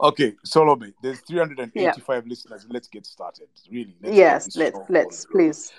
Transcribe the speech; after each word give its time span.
okay, 0.00 0.34
Solome, 0.46 0.92
there's 1.02 1.20
385 1.20 1.74
yeah. 2.24 2.28
listeners. 2.28 2.66
Let's 2.68 2.88
get 2.88 3.06
started. 3.06 3.48
Really. 3.70 3.94
Let's 4.02 4.16
yes, 4.16 4.56
let's 4.56 4.78
let's 4.88 5.26
please. 5.26 5.72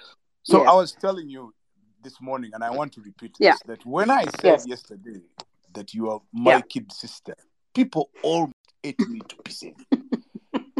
So 0.43 0.59
yes. 0.59 0.69
I 0.69 0.73
was 0.73 0.91
telling 0.93 1.29
you 1.29 1.53
this 2.03 2.21
morning, 2.21 2.51
and 2.53 2.63
I 2.63 2.69
want 2.69 2.93
to 2.93 3.01
repeat 3.01 3.35
this, 3.39 3.45
yeah. 3.45 3.55
that 3.65 3.85
when 3.85 4.09
I 4.09 4.23
said 4.23 4.43
yes. 4.43 4.67
yesterday 4.67 5.21
that 5.73 5.93
you 5.93 6.09
are 6.09 6.21
my 6.31 6.51
yeah. 6.51 6.61
kid 6.61 6.91
sister, 6.91 7.35
people 7.73 8.09
all 8.23 8.51
ate 8.83 8.99
me 9.07 9.19
to 9.27 9.35
pieces. 9.43 9.73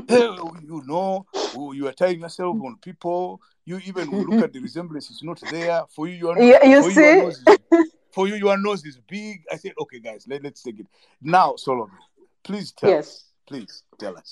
you 0.10 0.84
know, 0.86 1.26
oh, 1.56 1.72
you 1.74 1.88
are 1.88 1.94
tying 1.94 2.22
yourself 2.22 2.58
on 2.64 2.78
people. 2.82 3.42
You 3.66 3.80
even 3.86 4.10
look 4.10 4.44
at 4.44 4.54
the 4.54 4.60
resemblance; 4.60 5.10
it's 5.10 5.24
not 5.24 5.42
there. 5.52 5.84
For 5.94 6.08
you, 6.08 6.16
your 6.16 6.42
yeah, 6.42 6.64
you 6.64 6.84
for 6.84 6.92
see. 6.92 7.52
You, 7.72 7.92
for 8.12 8.28
you, 8.28 8.36
your 8.36 8.58
nose 8.58 8.86
is 8.86 8.98
big. 9.08 9.44
I 9.52 9.58
said, 9.58 9.74
okay, 9.82 10.00
guys, 10.00 10.26
let, 10.28 10.44
let's 10.44 10.64
take 10.64 10.80
it 10.80 10.88
now. 11.22 11.56
Solomon, 11.56 11.98
please 12.44 12.72
tell 12.72 12.90
yes. 12.90 13.26
Please 13.48 13.84
tell 13.98 14.18
us 14.18 14.32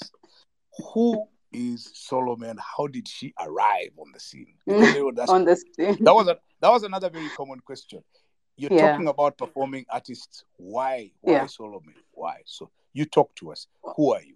who 0.94 1.26
is 1.52 1.90
Solomon? 1.94 2.58
How 2.78 2.88
did 2.88 3.08
she 3.08 3.34
arrive 3.40 3.92
on 3.98 4.12
the 4.14 4.20
scene? 4.20 4.56
on 4.68 5.46
the 5.46 5.56
scene. 5.56 6.04
That 6.04 6.14
was 6.14 6.28
a, 6.28 6.38
that 6.62 6.70
was 6.70 6.84
another 6.84 7.10
very 7.10 7.30
common 7.30 7.60
question. 7.62 8.04
You're 8.58 8.74
yeah. 8.74 8.92
talking 8.92 9.08
about 9.08 9.38
performing 9.38 9.86
artists. 9.90 10.44
Why? 10.58 11.12
Why 11.22 11.34
yeah. 11.34 11.46
Solomon? 11.46 11.96
Why? 12.12 12.38
So 12.46 12.70
you 12.94 13.06
talk 13.06 13.34
to 13.36 13.52
us. 13.52 13.68
Who 13.96 14.14
are 14.14 14.22
you? 14.22 14.36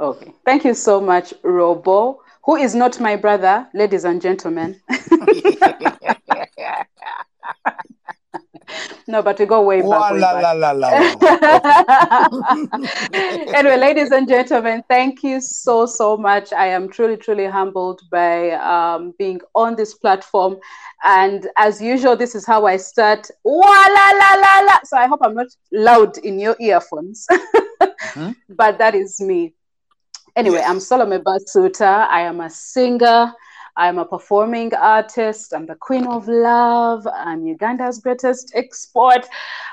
Okay. 0.00 0.32
Thank 0.44 0.64
you 0.64 0.74
so 0.74 1.00
much, 1.00 1.32
Robo, 1.42 2.22
who 2.44 2.56
is 2.56 2.74
not 2.74 2.98
my 3.00 3.14
brother, 3.14 3.68
ladies 3.74 4.04
and 4.04 4.20
gentlemen. 4.20 4.80
no, 9.06 9.22
but 9.22 9.38
we 9.38 9.46
go 9.46 9.62
way 9.62 9.80
back. 9.82 10.12
Way 10.12 10.20
la, 10.20 10.40
back. 10.40 10.56
La, 10.56 10.72
la, 10.72 10.88
anyway, 13.54 13.76
ladies 13.76 14.10
and 14.10 14.28
gentlemen, 14.28 14.82
thank 14.88 15.22
you 15.22 15.40
so, 15.40 15.86
so 15.86 16.16
much. 16.16 16.52
I 16.52 16.66
am 16.66 16.88
truly, 16.88 17.16
truly 17.16 17.46
humbled 17.46 18.02
by 18.10 18.52
um, 18.52 19.14
being 19.18 19.40
on 19.54 19.76
this 19.76 19.94
platform. 19.94 20.58
And 21.04 21.48
as 21.56 21.80
usual, 21.80 22.16
this 22.16 22.34
is 22.34 22.46
how 22.46 22.66
I 22.66 22.76
start. 22.76 23.28
Wah, 23.44 23.66
la, 23.66 24.10
la, 24.10 24.34
la, 24.34 24.58
la. 24.66 24.78
So 24.84 24.96
I 24.96 25.06
hope 25.06 25.20
I'm 25.22 25.34
not 25.34 25.48
loud 25.72 26.18
in 26.18 26.38
your 26.38 26.56
earphones. 26.60 27.26
mm-hmm. 27.30 28.32
But 28.48 28.78
that 28.78 28.94
is 28.94 29.20
me. 29.20 29.54
Anyway, 30.34 30.56
yes. 30.56 30.70
I'm 30.70 30.78
Solome 30.78 31.22
Basuuta. 31.22 32.08
I 32.08 32.22
am 32.22 32.40
a 32.40 32.48
singer. 32.48 33.32
I'm 33.76 33.98
a 33.98 34.04
performing 34.04 34.74
artist. 34.74 35.54
I'm 35.54 35.66
the 35.66 35.74
queen 35.74 36.06
of 36.06 36.28
love. 36.28 37.06
I'm 37.06 37.46
Uganda's 37.46 38.00
greatest 38.00 38.52
export. 38.54 39.26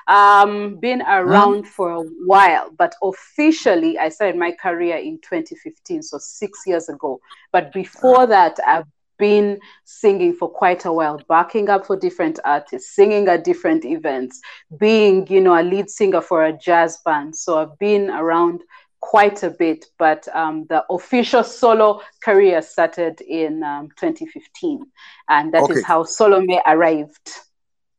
Um, 0.08 0.78
been 0.78 1.02
around 1.02 1.66
mm. 1.66 1.67
for 1.67 1.92
a 1.92 2.02
while, 2.25 2.72
but 2.77 2.95
officially 3.03 3.97
I 4.00 4.09
started 4.09 4.38
my 4.38 4.52
career 4.52 4.97
in 4.97 5.20
2015, 5.22 6.02
so 6.02 6.17
six 6.17 6.61
years 6.66 6.89
ago. 6.89 7.20
But 7.52 7.73
before 7.73 8.25
that, 8.27 8.58
I've 8.66 8.86
been 9.20 9.59
singing 9.83 10.33
for 10.33 10.50
quite 10.50 10.86
a 10.86 10.92
while, 10.92 11.22
backing 11.27 11.70
up 11.70 11.86
for 11.86 11.95
different 11.95 12.39
artists, 12.45 12.95
singing 12.95 13.27
at 13.27 13.44
different 13.44 13.86
events, 13.86 14.42
being, 14.80 15.27
you 15.27 15.42
know, 15.42 15.59
a 15.59 15.61
lead 15.61 15.89
singer 15.89 16.22
for 16.22 16.45
a 16.45 16.58
jazz 16.58 16.97
band. 17.05 17.36
So 17.36 17.59
I've 17.59 17.77
been 17.77 18.09
around 18.09 18.61
quite 19.02 19.44
a 19.44 19.50
bit, 19.50 19.86
but 19.97 20.28
um, 20.36 20.66
the 20.69 20.83
official 20.89 21.44
solo 21.44 22.02
career 22.23 22.61
started 22.61 23.22
in 23.22 23.64
um, 23.64 23.89
2015, 23.97 24.86
and 25.30 25.53
that 25.53 25.64
okay. 25.64 25.73
is 25.73 25.86
how 25.86 26.03
Solome 26.03 26.59
arrived. 26.66 27.31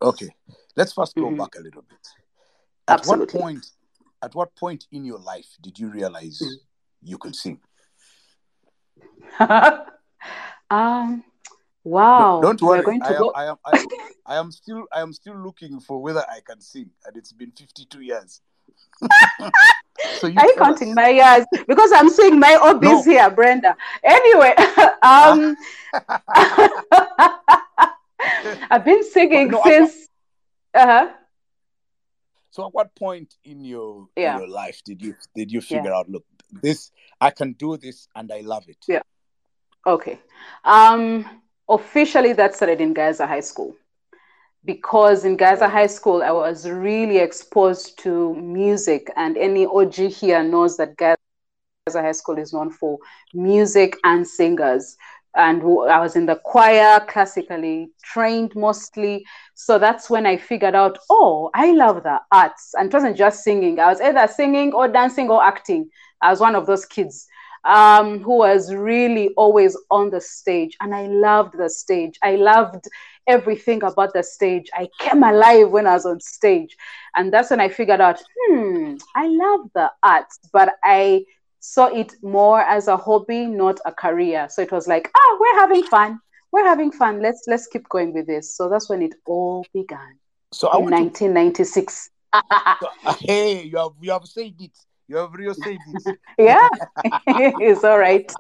Okay, 0.02 0.28
let's 0.76 0.92
first 0.92 1.14
go 1.14 1.26
mm-hmm. 1.26 1.36
back 1.36 1.54
a 1.58 1.60
little 1.60 1.82
bit. 1.82 1.98
At 2.88 3.00
Absolutely. 3.00 3.38
what 3.38 3.42
point? 3.42 3.66
At 4.22 4.34
what 4.34 4.54
point 4.56 4.86
in 4.92 5.04
your 5.04 5.18
life 5.18 5.48
did 5.60 5.78
you 5.78 5.88
realize 5.88 6.40
mm-hmm. 6.42 7.08
you 7.08 7.18
could 7.18 7.34
sing? 7.34 7.60
um, 10.70 11.24
wow. 11.84 12.40
No, 12.40 12.42
don't 12.42 12.62
worry. 12.62 13.00
I 13.02 13.12
am, 13.12 13.18
go... 13.18 13.32
I, 13.34 13.44
am, 13.46 13.56
I, 13.64 13.78
am, 13.78 13.86
I 14.26 14.36
am 14.36 14.52
still 14.52 14.84
I 14.92 15.00
am 15.00 15.12
still 15.12 15.36
looking 15.36 15.80
for 15.80 16.02
whether 16.02 16.24
I 16.28 16.40
can 16.46 16.60
sing, 16.60 16.90
and 17.06 17.16
it's 17.16 17.32
been 17.32 17.52
52 17.52 18.00
years. 18.00 18.40
So 20.18 20.26
you 20.26 20.38
Are 20.38 20.46
you 20.46 20.54
counting 20.56 20.90
us. 20.90 20.96
my 20.96 21.08
years? 21.08 21.46
Because 21.66 21.92
I'm 21.94 22.10
seeing 22.10 22.38
my 22.38 22.58
hobbies 22.60 22.90
no. 22.90 23.02
here, 23.02 23.30
Brenda. 23.30 23.76
Anyway, 24.02 24.54
um, 25.02 25.56
I've 28.70 28.84
been 28.84 29.02
singing 29.04 29.48
no, 29.48 29.62
since. 29.64 30.08
Uh-huh. 30.74 31.08
So, 32.50 32.66
at 32.66 32.74
what 32.74 32.94
point 32.94 33.34
in 33.44 33.64
your 33.64 34.08
yeah. 34.16 34.34
in 34.34 34.40
your 34.40 34.48
life 34.48 34.80
did 34.84 35.02
you 35.02 35.14
did 35.34 35.52
you 35.52 35.60
figure 35.60 35.90
yeah. 35.90 35.98
out? 35.98 36.08
Look, 36.08 36.24
this 36.62 36.90
I 37.20 37.30
can 37.30 37.52
do 37.52 37.76
this, 37.76 38.08
and 38.14 38.30
I 38.32 38.40
love 38.40 38.64
it. 38.68 38.78
Yeah. 38.88 39.02
Okay. 39.86 40.18
Um. 40.64 41.24
Officially, 41.68 42.32
that 42.32 42.56
started 42.56 42.80
in 42.80 42.94
Gayaza 42.94 43.28
High 43.28 43.40
School 43.40 43.76
because 44.64 45.24
in 45.24 45.36
Gayaza 45.36 45.68
High 45.68 45.86
School, 45.86 46.22
I 46.22 46.30
was 46.30 46.68
really 46.68 47.18
exposed 47.18 47.98
to 48.00 48.34
music, 48.34 49.10
and 49.16 49.36
any 49.36 49.66
OG 49.66 49.94
here 49.94 50.42
knows 50.42 50.76
that 50.76 50.96
Gayaza 50.96 51.16
High 51.94 52.12
School 52.12 52.38
is 52.38 52.52
known 52.52 52.70
for 52.70 52.98
music 53.32 53.96
and 54.04 54.26
singers. 54.26 54.96
And 55.36 55.62
I 55.62 56.00
was 56.00 56.16
in 56.16 56.26
the 56.26 56.40
choir, 56.44 57.00
classically 57.08 57.90
trained 58.02 58.52
mostly. 58.56 59.24
So 59.54 59.78
that's 59.78 60.10
when 60.10 60.26
I 60.26 60.36
figured 60.36 60.74
out, 60.74 60.98
oh, 61.08 61.50
I 61.54 61.70
love 61.70 62.02
the 62.02 62.20
arts. 62.32 62.74
And 62.76 62.88
it 62.88 62.92
wasn't 62.92 63.16
just 63.16 63.44
singing, 63.44 63.78
I 63.78 63.88
was 63.88 64.00
either 64.00 64.26
singing 64.26 64.72
or 64.72 64.88
dancing 64.88 65.30
or 65.30 65.42
acting. 65.42 65.88
I 66.20 66.30
was 66.30 66.40
one 66.40 66.56
of 66.56 66.66
those 66.66 66.84
kids 66.84 67.28
um, 67.64 68.20
who 68.20 68.38
was 68.38 68.72
really 68.72 69.28
always 69.36 69.76
on 69.90 70.10
the 70.10 70.20
stage. 70.20 70.76
And 70.80 70.94
I 70.94 71.06
loved 71.06 71.58
the 71.58 71.68
stage. 71.68 72.18
I 72.22 72.36
loved 72.36 72.86
everything 73.26 73.82
about 73.82 74.12
the 74.12 74.22
stage. 74.22 74.68
I 74.74 74.88
came 74.98 75.22
alive 75.22 75.70
when 75.70 75.86
I 75.86 75.94
was 75.94 76.06
on 76.06 76.20
stage. 76.20 76.76
And 77.14 77.32
that's 77.32 77.50
when 77.50 77.60
I 77.60 77.68
figured 77.68 78.00
out, 78.00 78.22
hmm, 78.36 78.94
I 79.14 79.26
love 79.26 79.70
the 79.74 79.90
arts, 80.02 80.38
but 80.52 80.74
I 80.82 81.24
saw 81.60 81.86
it 81.86 82.14
more 82.22 82.60
as 82.62 82.88
a 82.88 82.96
hobby, 82.96 83.46
not 83.46 83.78
a 83.84 83.92
career. 83.92 84.48
So 84.50 84.62
it 84.62 84.72
was 84.72 84.88
like, 84.88 85.10
ah, 85.14 85.36
we're 85.38 85.60
having 85.60 85.82
fun. 85.84 86.20
We're 86.52 86.66
having 86.66 86.90
fun. 86.90 87.22
Let's 87.22 87.44
let's 87.46 87.68
keep 87.68 87.88
going 87.88 88.12
with 88.12 88.26
this. 88.26 88.56
So 88.56 88.68
that's 88.68 88.88
when 88.88 89.02
it 89.02 89.14
all 89.26 89.64
began. 89.72 90.18
So 90.52 90.68
in 90.76 90.90
1996. 90.90 92.10
To... 92.32 92.42
hey, 93.20 93.62
you 93.64 93.78
have 93.78 93.92
you 94.00 94.10
have 94.10 94.26
said 94.26 94.54
it. 94.58 94.72
You 95.10 95.16
have 95.16 95.34
real 95.34 95.56
it. 95.56 96.18
yeah, 96.38 96.68
it's 97.26 97.82
all 97.82 97.98
right. 97.98 98.32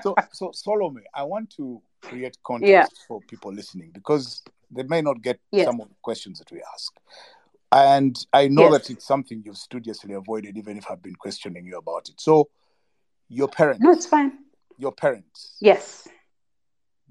so 0.00 0.14
so 0.32 0.50
Solome, 0.52 1.02
I 1.14 1.22
want 1.22 1.50
to 1.56 1.82
create 2.00 2.38
context 2.42 2.70
yeah. 2.70 2.86
for 3.06 3.20
people 3.28 3.52
listening 3.52 3.90
because 3.92 4.42
they 4.70 4.84
may 4.84 5.02
not 5.02 5.20
get 5.20 5.38
yes. 5.50 5.66
some 5.66 5.82
of 5.82 5.90
the 5.90 5.94
questions 6.00 6.38
that 6.38 6.50
we 6.50 6.62
ask. 6.72 6.94
And 7.70 8.16
I 8.32 8.48
know 8.48 8.70
yes. 8.70 8.72
that 8.72 8.90
it's 8.90 9.06
something 9.06 9.42
you've 9.44 9.58
studiously 9.58 10.14
avoided, 10.14 10.56
even 10.56 10.78
if 10.78 10.90
I've 10.90 11.02
been 11.02 11.14
questioning 11.14 11.66
you 11.66 11.76
about 11.76 12.08
it. 12.08 12.18
So, 12.18 12.48
your 13.28 13.48
parents. 13.48 13.82
No, 13.82 13.92
it's 13.92 14.06
fine. 14.06 14.32
Your 14.78 14.92
parents. 14.92 15.58
Yes. 15.60 16.08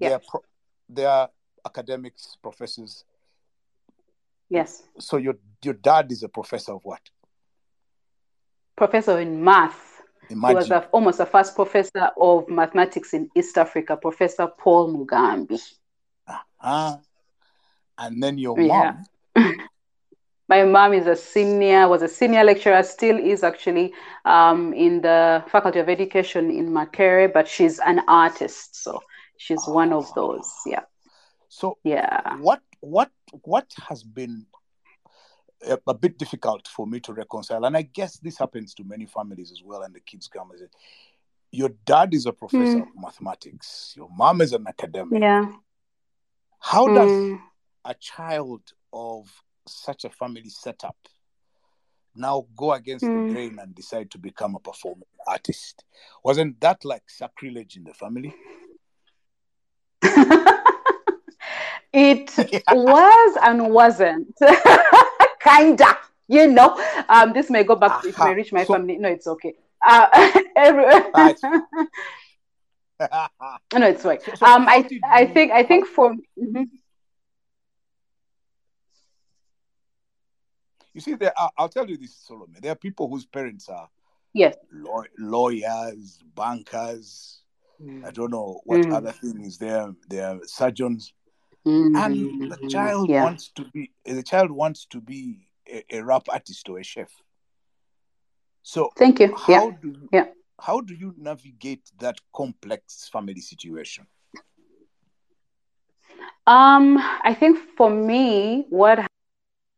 They 0.00 0.08
yeah. 0.08 0.16
are, 0.16 0.22
pro- 0.28 0.44
they 0.88 1.04
are 1.04 1.30
academics, 1.64 2.36
professors. 2.42 3.04
Yes. 4.48 4.82
So 4.98 5.18
your 5.18 5.34
your 5.62 5.74
dad 5.74 6.10
is 6.10 6.24
a 6.24 6.28
professor 6.28 6.72
of 6.72 6.80
what? 6.82 7.00
Professor 8.82 9.20
in 9.20 9.44
math. 9.44 10.02
Imagine. 10.28 10.48
He 10.50 10.54
was 10.56 10.70
a, 10.72 10.88
almost 10.90 11.20
a 11.20 11.26
first 11.26 11.54
professor 11.54 12.10
of 12.20 12.48
mathematics 12.48 13.14
in 13.14 13.30
East 13.36 13.56
Africa, 13.56 13.96
Professor 13.96 14.48
Paul 14.48 14.92
Mugambi. 14.92 15.60
Uh-huh. 16.26 16.96
And 17.96 18.20
then 18.20 18.38
your 18.38 18.56
mom. 18.56 19.04
Yeah. 19.36 19.52
My 20.48 20.64
mom 20.64 20.94
is 20.94 21.06
a 21.06 21.14
senior, 21.14 21.86
was 21.86 22.02
a 22.02 22.08
senior 22.08 22.42
lecturer, 22.42 22.82
still 22.82 23.18
is 23.18 23.44
actually 23.44 23.94
um, 24.24 24.72
in 24.72 25.00
the 25.00 25.44
Faculty 25.46 25.78
of 25.78 25.88
Education 25.88 26.50
in 26.50 26.70
Makerere, 26.70 27.32
but 27.32 27.46
she's 27.46 27.78
an 27.78 28.00
artist, 28.08 28.82
so 28.82 29.00
she's 29.36 29.62
oh. 29.68 29.74
one 29.74 29.92
of 29.92 30.12
those. 30.14 30.52
Yeah. 30.66 30.82
So 31.48 31.78
yeah, 31.84 32.36
what 32.38 32.62
what 32.80 33.12
what 33.42 33.72
has 33.88 34.02
been 34.02 34.44
a, 35.68 35.78
a, 35.86 35.94
bit 35.94 36.18
difficult 36.18 36.68
for 36.68 36.86
me 36.86 37.00
to 37.00 37.12
reconcile. 37.12 37.64
And 37.64 37.76
I 37.76 37.82
guess 37.82 38.18
this 38.18 38.38
happens 38.38 38.74
to 38.74 38.84
many 38.84 39.06
families 39.06 39.50
as 39.52 39.62
well. 39.64 39.82
And 39.82 39.94
the 39.94 40.00
kids 40.00 40.28
come 40.28 40.50
and 40.50 40.60
say, 40.60 40.66
Your 41.50 41.70
dad 41.84 42.14
is 42.14 42.26
a 42.26 42.32
professor 42.32 42.78
mm. 42.78 42.82
of 42.82 42.88
mathematics, 42.96 43.94
your 43.96 44.08
mom 44.10 44.40
is 44.40 44.52
an 44.52 44.66
academic. 44.66 45.20
Yeah. 45.20 45.50
How 46.60 46.86
mm. 46.86 46.94
does 46.94 47.40
a 47.84 47.94
child 47.94 48.62
of 48.92 49.28
such 49.66 50.04
a 50.04 50.10
family 50.10 50.48
setup 50.48 50.96
now 52.14 52.46
go 52.56 52.72
against 52.72 53.04
mm. 53.04 53.28
the 53.28 53.34
grain 53.34 53.58
and 53.60 53.74
decide 53.74 54.10
to 54.12 54.18
become 54.18 54.54
a 54.54 54.60
performing 54.60 55.08
artist? 55.26 55.84
Wasn't 56.24 56.60
that 56.60 56.84
like 56.84 57.08
sacrilege 57.08 57.76
in 57.76 57.84
the 57.84 57.94
family? 57.94 58.34
it 61.92 62.32
was 62.72 63.38
and 63.42 63.70
wasn't 63.70 64.34
kinda 65.42 65.98
you 66.28 66.46
know, 66.46 66.82
um, 67.08 67.32
this 67.32 67.50
may 67.50 67.62
go 67.62 67.76
back, 67.76 67.90
uh-huh. 67.92 68.08
it 68.08 68.18
may 68.18 68.34
reach 68.34 68.52
my 68.52 68.64
so, 68.64 68.74
family. 68.74 68.96
No, 68.96 69.08
it's 69.08 69.26
okay. 69.26 69.54
Uh, 69.86 70.06
everywhere. 70.56 71.10
no, 73.74 73.86
it's 73.86 74.02
fine. 74.02 74.20
So, 74.20 74.34
so 74.36 74.46
um, 74.46 74.66
I, 74.68 74.88
I 75.04 75.26
think, 75.26 75.52
I 75.52 75.62
think 75.62 75.86
for. 75.86 76.12
Mm-hmm. 76.12 76.62
You 80.94 81.00
see, 81.00 81.14
there. 81.14 81.38
Are, 81.38 81.50
I'll 81.58 81.68
tell 81.68 81.88
you 81.88 81.96
this, 81.96 82.14
Solomon. 82.14 82.56
There 82.60 82.72
are 82.72 82.76
people 82.76 83.08
whose 83.08 83.26
parents 83.26 83.68
are 83.68 83.88
yes 84.34 84.56
law- 84.72 85.04
lawyers, 85.18 86.18
bankers. 86.34 87.40
Mm. 87.82 88.06
I 88.06 88.10
don't 88.10 88.30
know 88.30 88.60
what 88.64 88.80
mm. 88.80 88.94
other 88.94 89.12
thing 89.12 89.44
is 89.44 89.58
there. 89.58 89.92
They 90.08 90.20
are 90.20 90.38
surgeons, 90.44 91.12
mm-hmm. 91.66 91.96
and 91.96 92.52
the 92.52 92.68
child 92.68 93.08
yeah. 93.08 93.24
wants 93.24 93.48
to 93.50 93.64
be. 93.72 93.90
The 94.04 94.22
child 94.22 94.50
wants 94.50 94.86
to 94.86 95.00
be 95.00 95.48
a, 95.68 95.84
a, 95.96 96.04
rap 96.04 96.26
artist 96.30 96.68
or 96.68 96.78
a 96.78 96.84
chef. 96.84 97.10
So 98.62 98.90
thank 98.96 99.20
you. 99.20 99.34
How 99.36 99.52
yeah. 99.52 99.70
do 99.80 99.88
you, 99.88 100.08
yeah. 100.12 100.26
how 100.60 100.80
do 100.80 100.94
you 100.94 101.14
navigate 101.16 101.90
that 101.98 102.18
complex 102.34 103.08
family 103.12 103.40
situation? 103.40 104.06
Um, 106.46 106.98
I 107.22 107.34
think 107.34 107.58
for 107.76 107.90
me, 107.90 108.66
what 108.70 109.06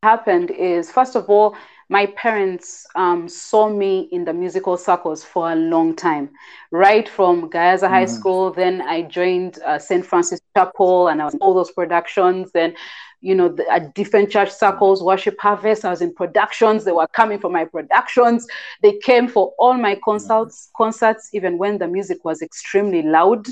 happened 0.02 0.50
is 0.50 0.90
first 0.90 1.16
of 1.16 1.28
all, 1.28 1.56
my 1.90 2.06
parents 2.16 2.86
um, 2.94 3.28
saw 3.28 3.69
me 3.69 4.08
in 4.10 4.25
the 4.25 4.32
musical 4.32 4.76
circles 4.76 5.22
for 5.22 5.52
a 5.52 5.54
long 5.54 5.94
time, 5.94 6.31
right 6.70 7.08
from 7.08 7.50
Gayaza 7.50 7.88
High 7.88 8.04
mm-hmm. 8.04 8.14
School. 8.14 8.52
Then 8.52 8.81
I 8.82 9.02
joined 9.02 9.58
uh, 9.64 9.78
St. 9.78 10.04
Francis 10.04 10.40
Chapel 10.54 11.08
and 11.08 11.20
I 11.20 11.24
was 11.24 11.34
in 11.34 11.40
all 11.40 11.54
those 11.54 11.70
productions. 11.70 12.50
Then, 12.52 12.74
you 13.20 13.34
know, 13.34 13.48
the, 13.48 13.68
at 13.70 13.94
different 13.94 14.30
church 14.30 14.50
circles, 14.50 15.02
Worship 15.02 15.36
Harvest, 15.40 15.84
I 15.84 15.90
was 15.90 16.02
in 16.02 16.14
productions. 16.14 16.84
They 16.84 16.92
were 16.92 17.06
coming 17.08 17.38
for 17.38 17.50
my 17.50 17.64
productions. 17.64 18.46
They 18.82 18.98
came 18.98 19.28
for 19.28 19.54
all 19.58 19.74
my 19.74 19.98
concerts, 20.04 20.70
concerts 20.76 21.30
even 21.32 21.58
when 21.58 21.78
the 21.78 21.88
music 21.88 22.24
was 22.24 22.42
extremely 22.42 23.02
loud. 23.02 23.46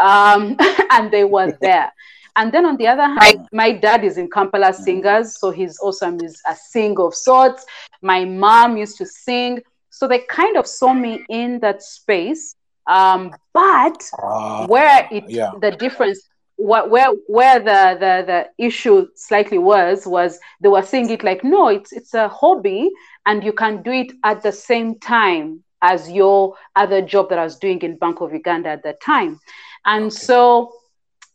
Um, 0.00 0.56
and 0.90 1.10
they 1.10 1.24
were 1.24 1.56
there. 1.60 1.92
And 2.36 2.52
then 2.52 2.64
on 2.64 2.76
the 2.76 2.86
other 2.86 3.06
hand, 3.06 3.48
my 3.52 3.72
dad 3.72 4.04
is 4.04 4.16
in 4.16 4.30
Kampala 4.30 4.72
Singers, 4.72 5.38
so 5.38 5.50
he's 5.50 5.78
also 5.78 6.16
a 6.48 6.54
singer 6.54 7.02
of 7.02 7.14
sorts. 7.14 7.66
My 8.02 8.24
mom 8.24 8.76
used 8.76 8.96
to 8.98 9.06
sing, 9.06 9.60
so 9.90 10.06
they 10.06 10.20
kind 10.20 10.56
of 10.56 10.66
saw 10.66 10.92
me 10.92 11.24
in 11.28 11.58
that 11.60 11.82
space. 11.82 12.54
Um, 12.86 13.34
but 13.52 14.02
uh, 14.22 14.66
where 14.66 15.06
it 15.10 15.24
yeah. 15.28 15.52
the 15.60 15.70
difference 15.72 16.28
what 16.60 16.90
where 16.90 17.10
where 17.26 17.58
the, 17.58 17.96
the 17.98 18.24
the 18.26 18.64
issue 18.64 19.06
slightly 19.14 19.58
was 19.58 20.06
was 20.06 20.38
they 20.60 20.68
were 20.68 20.82
saying 20.82 21.08
it 21.08 21.24
like 21.24 21.42
no 21.42 21.68
it's 21.68 21.92
it's 21.92 22.12
a 22.12 22.28
hobby 22.28 22.90
and 23.26 23.42
you 23.42 23.52
can 23.52 23.82
do 23.82 23.90
it 23.90 24.12
at 24.24 24.42
the 24.42 24.52
same 24.52 24.98
time 24.98 25.62
as 25.82 26.10
your 26.10 26.54
other 26.76 27.00
job 27.00 27.30
that 27.30 27.38
I 27.38 27.44
was 27.44 27.56
doing 27.56 27.80
in 27.80 27.96
Bank 27.96 28.20
of 28.20 28.32
Uganda 28.32 28.68
at 28.68 28.82
that 28.82 29.00
time 29.00 29.40
and 29.86 30.06
okay. 30.06 30.14
so 30.14 30.72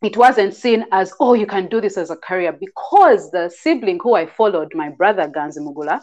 it 0.04 0.18
wasn't 0.18 0.54
seen 0.54 0.86
as, 0.92 1.14
oh, 1.20 1.34
you 1.34 1.48
can 1.48 1.68
do 1.68 1.82
this 1.82 1.98
as 1.98 2.12
a 2.12 2.16
career 2.16 2.52
because 2.52 3.32
the 3.32 3.50
sibling 3.50 4.00
who 4.02 4.14
I 4.14 4.28
followed, 4.28 4.72
my 4.76 4.90
brother 4.90 5.28
Ganzi 5.28 5.60
Mugula, 5.60 6.00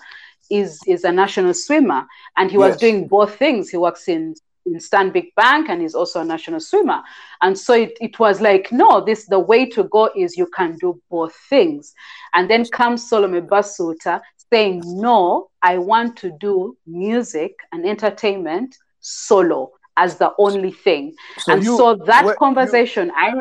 is, 0.50 0.80
is 0.86 1.04
a 1.04 1.12
national 1.12 1.54
swimmer 1.54 2.04
and 2.36 2.50
he 2.50 2.58
was 2.58 2.72
yes. 2.72 2.80
doing 2.80 3.08
both 3.08 3.36
things. 3.36 3.70
He 3.70 3.76
works 3.76 4.08
in 4.08 4.34
in 4.66 4.74
Stanbic 4.74 5.34
Bank 5.36 5.68
and 5.68 5.82
he's 5.82 5.94
also 5.94 6.20
a 6.20 6.24
national 6.24 6.60
swimmer. 6.60 7.02
And 7.40 7.58
so 7.58 7.74
it, 7.74 7.96
it 8.00 8.18
was 8.18 8.40
like, 8.40 8.70
no, 8.72 9.04
this 9.04 9.26
the 9.26 9.38
way 9.38 9.66
to 9.70 9.84
go 9.84 10.10
is 10.16 10.36
you 10.36 10.46
can 10.46 10.76
do 10.78 11.00
both 11.10 11.34
things. 11.48 11.94
And 12.34 12.48
then 12.48 12.64
comes 12.66 13.08
Solome 13.08 13.46
Basuuta 13.46 14.20
saying, 14.52 14.82
no, 14.84 15.50
I 15.62 15.78
want 15.78 16.16
to 16.18 16.36
do 16.38 16.76
music 16.86 17.54
and 17.72 17.86
entertainment 17.86 18.76
solo 19.00 19.72
as 19.96 20.16
the 20.16 20.32
only 20.38 20.72
thing. 20.72 21.14
So 21.38 21.52
and 21.52 21.64
you, 21.64 21.76
so 21.76 21.94
that 22.06 22.36
conversation, 22.38 23.08
you, 23.08 23.14
I 23.16 23.34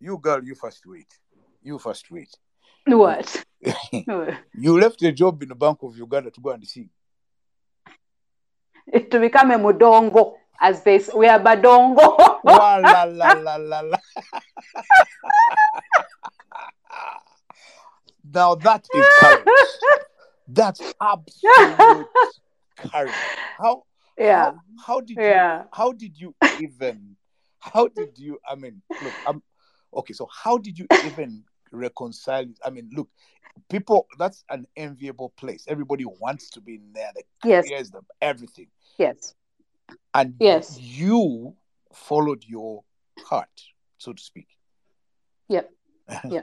you 0.00 0.18
girl, 0.18 0.42
you 0.42 0.54
first 0.54 0.82
wait. 0.86 1.06
You 1.62 1.78
first 1.78 2.10
wait. 2.10 2.30
What? 2.86 3.44
you 3.60 4.80
left 4.80 5.02
a 5.02 5.12
job 5.12 5.42
in 5.42 5.50
the 5.50 5.54
Bank 5.54 5.78
of 5.82 5.96
Uganda 5.96 6.30
to 6.30 6.40
go 6.40 6.50
and 6.50 6.66
sing. 6.66 6.88
It 8.92 9.10
to 9.10 9.20
become 9.20 9.50
a 9.50 9.58
mudongo, 9.58 10.34
as 10.60 10.82
they 10.82 10.98
say. 10.98 11.12
We 11.14 11.28
are 11.28 11.40
badongo. 11.40 12.16
la, 12.44 12.76
la, 12.76 13.04
la, 13.04 13.56
la, 13.56 13.80
la. 13.80 13.98
now 18.32 18.54
that 18.54 18.86
is 18.94 19.06
courage. 19.20 19.46
That's 20.48 20.94
absolute 21.00 22.06
courage. 22.76 23.14
How? 23.58 23.84
Yeah. 24.18 24.44
How, 24.44 24.60
how 24.86 25.00
did 25.00 25.16
yeah. 25.16 25.58
you? 25.58 25.64
How 25.72 25.92
did 25.92 26.20
you 26.20 26.34
even? 26.60 27.16
How 27.58 27.88
did 27.88 28.18
you? 28.18 28.38
I 28.48 28.54
mean, 28.54 28.82
look, 29.02 29.12
I'm 29.26 29.42
Okay, 29.92 30.14
so 30.14 30.28
how 30.32 30.58
did 30.58 30.78
you 30.78 30.86
even 31.04 31.42
reconcile? 31.72 32.46
I 32.64 32.70
mean, 32.70 32.90
look, 32.92 33.08
people, 33.68 34.06
that's 34.18 34.44
an 34.50 34.66
enviable 34.76 35.30
place. 35.30 35.64
Everybody 35.68 36.04
wants 36.04 36.50
to 36.50 36.60
be 36.60 36.76
in 36.76 36.92
there. 36.92 37.10
The 37.14 37.22
yes. 37.48 37.68
careers, 37.68 37.90
the 37.90 38.02
everything. 38.22 38.68
Yes. 38.98 39.34
And 40.14 40.34
yes, 40.40 40.78
you 40.80 41.54
followed 41.92 42.44
your 42.46 42.82
heart, 43.24 43.48
so 43.98 44.12
to 44.12 44.22
speak. 44.22 44.48
Yep. 45.48 45.70
Yeah. 46.28 46.40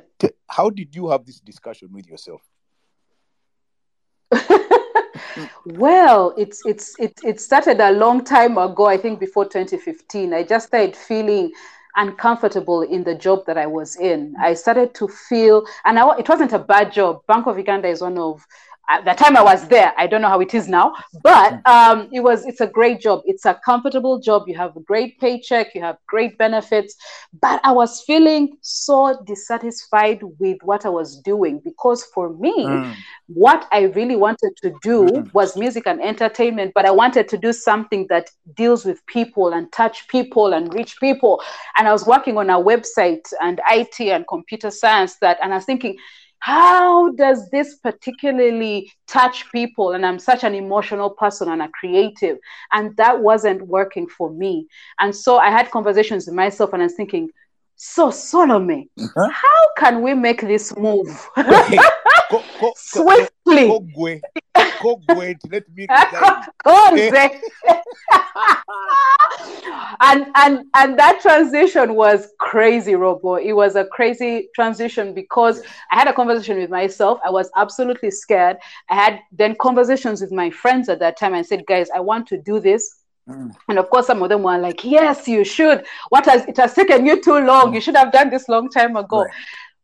How 0.50 0.70
did 0.70 0.96
you 0.96 1.10
have 1.10 1.26
this 1.26 1.42
discussion 1.42 1.90
with 1.92 2.08
yourself? 2.08 2.42
well, 5.66 6.34
it's 6.38 6.62
it's 6.66 6.96
it, 7.00 7.14
it 7.24 7.42
started 7.42 7.80
a 7.82 7.92
long 7.92 8.24
time 8.24 8.58
ago. 8.58 8.86
I 8.86 8.98
think 8.98 9.20
before 9.20 9.46
2015. 9.46 10.34
I 10.34 10.44
just 10.44 10.68
started 10.68 10.96
feeling 10.96 11.52
uncomfortable 11.96 12.82
in 12.84 13.04
the 13.04 13.16
job 13.16 13.46
that 13.48 13.58
I 13.58 13.68
was 13.68 13.98
in. 13.98 14.36
I 14.40 14.54
started 14.54 14.94
to 14.96 15.08
feel, 15.08 15.66
and 15.84 16.00
I, 16.00 16.18
it 16.18 16.30
wasn't 16.30 16.54
a 16.54 16.60
bad 16.60 16.92
job. 16.94 17.26
Bank 17.28 17.48
of 17.48 17.58
Uganda 17.58 17.88
is 17.88 18.02
one 18.02 18.18
of 18.18 18.46
at 18.90 19.04
the 19.04 19.14
time 19.14 19.36
I 19.36 19.44
was 19.44 19.68
there, 19.68 19.94
I 19.98 20.08
don't 20.08 20.22
know 20.22 20.30
how 20.30 20.40
it 20.40 20.54
is 20.54 20.70
now, 20.70 20.94
but 21.22 21.66
um, 21.68 22.08
it 22.14 22.22
was 22.22 22.46
it's 22.46 22.62
a 22.62 22.68
great 22.68 23.02
job. 23.02 23.22
It's 23.26 23.46
a 23.46 23.60
comfortable 23.66 24.20
job. 24.20 24.44
You 24.48 24.56
have 24.56 24.76
a 24.78 24.80
great 24.80 25.20
paycheck, 25.20 25.76
you 25.76 25.82
have 25.82 25.98
great 26.08 26.38
benefits. 26.38 26.96
But 27.42 27.60
I 27.64 27.74
was 27.74 28.02
feeling 28.04 28.58
so 28.62 29.22
dissatisfied 29.26 30.22
with 30.40 30.58
what 30.64 30.86
I 30.86 30.90
was 30.90 31.20
doing 31.22 31.60
because 31.60 32.06
for 32.06 32.30
me, 32.38 32.54
mm. 32.66 32.96
what 33.28 33.68
I 33.74 33.84
really 33.84 34.16
wanted 34.16 34.54
to 34.62 34.74
do 34.82 35.04
mm. 35.04 35.34
was 35.34 35.58
music 35.58 35.86
and 35.86 36.02
entertainment, 36.02 36.72
but 36.74 36.86
I 36.86 36.92
wanted 36.92 37.28
to 37.30 37.38
do 37.38 37.52
something 37.52 38.08
that 38.10 38.30
deals 38.56 38.86
with 38.86 39.06
people 39.08 39.52
and 39.54 39.70
touch 39.74 40.08
people 40.08 40.54
and 40.54 40.74
reach 40.74 40.98
people. 41.00 41.42
And 41.78 41.90
I 41.90 41.92
was 41.92 42.06
working 42.06 42.38
on 42.38 42.50
a 42.50 42.54
website 42.54 43.28
and 43.42 43.60
IT 43.70 44.00
and 44.00 44.26
computer 44.28 44.72
science 44.72 45.16
that, 45.18 45.38
and 45.42 45.52
I 45.52 45.58
was 45.58 45.66
thinking, 45.66 45.98
how 46.40 47.12
does 47.14 47.50
this 47.50 47.76
particularly 47.76 48.92
touch 49.08 49.52
people 49.52 49.92
and 49.92 50.06
i'm 50.06 50.20
such 50.20 50.44
an 50.44 50.54
emotional 50.54 51.10
person 51.10 51.50
and 51.50 51.62
a 51.62 51.70
creative 51.70 52.38
and 52.72 52.96
that 52.98 53.20
wasn't 53.20 53.62
working 53.64 54.08
for 54.08 54.32
me 54.32 54.68
and 55.00 55.16
so 55.16 55.38
i 55.38 55.50
had 55.50 55.72
conversations 55.72 56.26
with 56.26 56.36
myself 56.36 56.74
and 56.74 56.82
i 56.82 56.86
was 56.86 56.94
thinking 56.94 57.30
so 57.80 58.10
Solome, 58.10 58.90
uh-huh. 59.00 59.30
how 59.30 59.74
can 59.78 60.02
we 60.02 60.16
make 60.16 60.42
this 60.42 60.76
move 60.76 61.08
swiftly? 62.76 63.70
Go, 64.82 65.02
let 65.50 65.64
me 65.76 65.88
and 70.00 70.28
and 70.36 70.66
and 70.76 71.00
that 71.00 71.20
transition 71.22 71.96
was 71.96 72.30
crazy, 72.40 72.96
Robo. 72.96 73.36
It 73.36 73.54
was 73.54 73.76
a 73.76 73.86
crazy 73.86 74.50
transition 74.56 75.14
because 75.14 75.62
yes. 75.62 75.72
I 75.92 76.00
had 76.00 76.08
a 76.08 76.14
conversation 76.14 76.58
with 76.58 76.70
myself. 76.70 77.20
I 77.26 77.30
was 77.30 77.50
absolutely 77.56 78.12
scared. 78.12 78.58
I 78.90 78.96
had 78.96 79.20
then 79.32 79.56
conversations 79.60 80.22
with 80.22 80.32
my 80.32 80.50
friends 80.50 80.90
at 80.90 81.00
that 81.00 81.18
time. 81.18 81.34
I 81.34 81.42
said, 81.42 81.66
guys, 81.66 81.90
I 81.96 82.00
want 82.00 82.28
to 82.28 82.38
do 82.38 82.60
this. 82.60 83.04
Mm. 83.28 83.54
And 83.68 83.80
of 83.80 83.90
course, 83.90 84.08
some 84.08 84.24
of 84.24 84.30
them 84.30 84.44
were 84.44 84.58
like, 84.58 84.86
"Yes, 84.86 85.28
you 85.28 85.44
should. 85.44 85.86
What 86.10 86.26
has 86.26 86.46
it 86.46 86.56
has 86.58 86.74
taken 86.74 87.06
you 87.06 87.22
too 87.22 87.40
long? 87.40 87.72
Mm. 87.72 87.76
You 87.76 87.82
should 87.82 87.98
have 87.98 88.14
done 88.14 88.30
this 88.30 88.48
long 88.48 88.70
time 88.70 88.96
ago." 88.96 89.24
Right. 89.24 89.32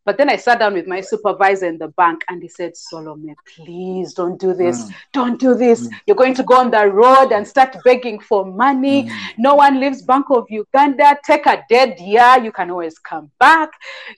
But 0.05 0.17
then 0.17 0.29
I 0.29 0.35
sat 0.35 0.59
down 0.59 0.73
with 0.73 0.87
my 0.87 1.01
supervisor 1.01 1.67
in 1.67 1.77
the 1.77 1.87
bank 1.89 2.23
and 2.27 2.41
he 2.41 2.49
said, 2.49 2.73
Solome, 2.73 3.35
please 3.55 4.13
don't 4.13 4.39
do 4.39 4.53
this. 4.53 4.83
Mm. 4.83 4.95
Don't 5.13 5.39
do 5.39 5.55
this. 5.55 5.87
Mm. 5.87 5.91
You're 6.05 6.17
going 6.17 6.33
to 6.35 6.43
go 6.43 6.55
on 6.55 6.71
the 6.71 6.87
road 6.87 7.31
and 7.31 7.47
start 7.47 7.77
begging 7.85 8.19
for 8.19 8.45
money. 8.45 9.05
Mm. 9.05 9.17
No 9.37 9.55
one 9.55 9.79
leaves 9.79 10.01
Bank 10.01 10.25
of 10.29 10.45
Uganda. 10.49 11.17
Take 11.25 11.45
a 11.45 11.63
dead 11.69 11.99
year. 11.99 12.37
You 12.43 12.51
can 12.51 12.69
always 12.69 12.99
come 12.99 13.31
back, 13.39 13.71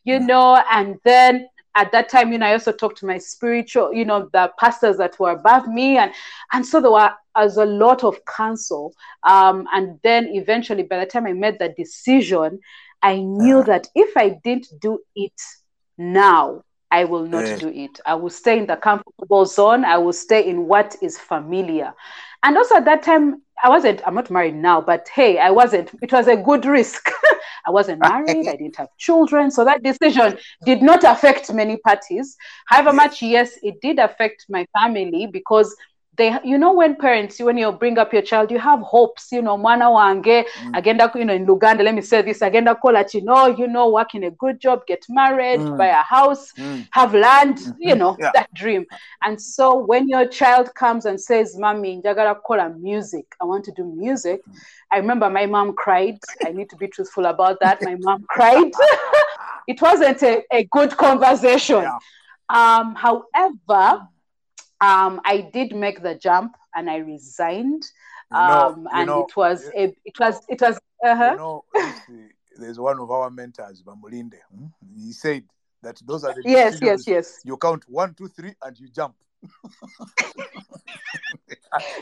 you 0.03 0.19
mm. 0.19 0.27
know. 0.27 0.63
And 0.71 0.97
then 1.03 1.47
at 1.75 1.91
that 1.91 2.09
time, 2.09 2.31
you 2.31 2.39
know, 2.39 2.47
I 2.47 2.53
also 2.53 2.71
talked 2.71 2.97
to 2.99 3.05
my 3.05 3.17
spiritual, 3.17 3.93
you 3.93 4.05
know, 4.05 4.29
the 4.33 4.51
pastors 4.57 4.97
that 4.97 5.19
were 5.19 5.31
above 5.31 5.67
me. 5.67 5.97
And, 5.97 6.11
and 6.53 6.65
so 6.65 6.81
there 6.81 6.91
were 6.91 7.13
as 7.35 7.57
a 7.57 7.65
lot 7.65 8.03
of 8.03 8.17
counsel. 8.25 8.95
Um, 9.23 9.67
and 9.73 9.99
then 10.03 10.29
eventually, 10.29 10.83
by 10.83 10.99
the 10.99 11.05
time 11.05 11.27
I 11.27 11.33
made 11.33 11.59
that 11.59 11.75
decision, 11.75 12.59
I 13.01 13.17
knew 13.19 13.63
that 13.65 13.87
if 13.93 14.15
I 14.17 14.39
didn't 14.43 14.67
do 14.79 14.99
it 15.15 15.39
now, 15.97 16.63
I 16.91 17.05
will 17.05 17.25
not 17.25 17.45
eh. 17.45 17.57
do 17.57 17.67
it. 17.69 17.99
I 18.05 18.15
will 18.15 18.29
stay 18.29 18.59
in 18.59 18.67
the 18.67 18.77
comfortable 18.77 19.45
zone. 19.45 19.83
I 19.83 19.97
will 19.97 20.13
stay 20.13 20.47
in 20.47 20.67
what 20.67 20.95
is 21.01 21.17
familiar. 21.17 21.93
And 22.43 22.57
also 22.57 22.75
at 22.75 22.85
that 22.85 23.03
time, 23.03 23.41
I 23.63 23.69
wasn't, 23.69 24.01
I'm 24.05 24.15
not 24.15 24.29
married 24.29 24.55
now, 24.55 24.81
but 24.81 25.07
hey, 25.13 25.39
I 25.39 25.49
wasn't, 25.49 25.91
it 26.01 26.11
was 26.11 26.27
a 26.27 26.35
good 26.37 26.65
risk. 26.65 27.09
I 27.67 27.71
wasn't 27.71 28.01
married, 28.01 28.47
I 28.47 28.55
didn't 28.55 28.75
have 28.75 28.89
children. 28.97 29.49
So 29.49 29.65
that 29.65 29.81
decision 29.81 30.37
did 30.63 30.83
not 30.83 31.03
affect 31.03 31.51
many 31.51 31.77
parties. 31.77 32.37
However 32.67 32.93
much, 32.93 33.21
yes, 33.23 33.57
it 33.63 33.81
did 33.81 33.97
affect 33.97 34.45
my 34.49 34.67
family 34.77 35.25
because 35.25 35.75
they 36.17 36.37
you 36.43 36.57
know 36.57 36.73
when 36.73 36.95
parents 36.95 37.39
when 37.39 37.57
you 37.57 37.71
bring 37.71 37.97
up 37.97 38.13
your 38.13 38.21
child 38.21 38.51
you 38.51 38.59
have 38.59 38.79
hopes 38.81 39.31
you 39.31 39.41
know 39.41 39.57
mwana 39.57 39.89
wange 39.89 40.43
mm. 40.43 40.77
agenda 40.77 41.11
you 41.15 41.25
know 41.25 41.33
in 41.33 41.45
luganda 41.45 41.83
let 41.83 41.95
me 41.95 42.01
say 42.01 42.21
this 42.21 42.41
agenda 42.41 42.75
kola 42.75 43.05
know 43.21 43.47
you 43.47 43.67
know 43.67 43.89
work 43.89 44.15
in 44.15 44.23
a 44.23 44.31
good 44.31 44.59
job 44.59 44.85
get 44.87 45.03
married 45.09 45.59
mm. 45.59 45.77
buy 45.77 45.87
a 45.87 46.03
house 46.03 46.51
mm. 46.53 46.87
have 46.91 47.13
land 47.13 47.57
mm-hmm. 47.57 47.81
you 47.81 47.95
know 47.95 48.15
yeah. 48.19 48.31
that 48.33 48.53
dream 48.53 48.85
and 49.23 49.41
so 49.41 49.75
when 49.75 50.07
your 50.07 50.27
child 50.27 50.73
comes 50.75 51.05
and 51.05 51.19
says 51.19 51.57
mommy 51.57 52.01
njagala 52.01 52.35
kola 52.43 52.69
music 52.69 53.25
i 53.41 53.45
want 53.45 53.63
to 53.65 53.71
do 53.71 53.83
music 53.83 54.41
mm. 54.47 54.55
i 54.91 54.97
remember 54.97 55.29
my 55.29 55.45
mom 55.45 55.73
cried 55.73 56.19
i 56.45 56.51
need 56.51 56.69
to 56.69 56.77
be 56.77 56.87
truthful 56.87 57.25
about 57.25 57.59
that 57.59 57.81
my 57.81 57.95
mom 57.99 58.23
cried 58.29 58.71
it 59.67 59.81
wasn't 59.81 60.21
a, 60.23 60.43
a 60.51 60.63
good 60.65 60.95
conversation 60.97 61.81
yeah. 61.81 61.97
um 62.49 62.95
however 62.95 64.07
um, 64.81 65.21
I 65.25 65.49
did 65.53 65.75
make 65.75 66.01
the 66.01 66.15
jump 66.15 66.55
and 66.75 66.89
I 66.89 66.97
resigned. 66.97 67.83
Um, 68.31 68.87
and 68.93 69.07
know, 69.07 69.25
it 69.25 69.35
was 69.35 69.65
a, 69.75 69.95
it 70.03 70.19
was 70.19 70.41
it 70.49 70.61
was. 70.61 70.79
Uh-huh. 71.05 71.31
You 71.31 71.37
know, 71.37 71.63
there's 72.57 72.79
one 72.79 72.99
of 72.99 73.11
our 73.11 73.29
mentors, 73.29 73.83
Bamulinde. 73.83 74.39
Hmm? 74.53 74.65
He 74.97 75.11
said 75.11 75.43
that 75.83 76.01
those 76.05 76.23
are 76.23 76.33
the 76.33 76.41
yes, 76.43 76.79
yes, 76.81 77.07
yes. 77.07 77.41
You 77.43 77.57
count 77.57 77.83
one, 77.87 78.13
two, 78.13 78.27
three, 78.27 78.55
and 78.63 78.79
you 78.79 78.89
jump. 78.89 79.15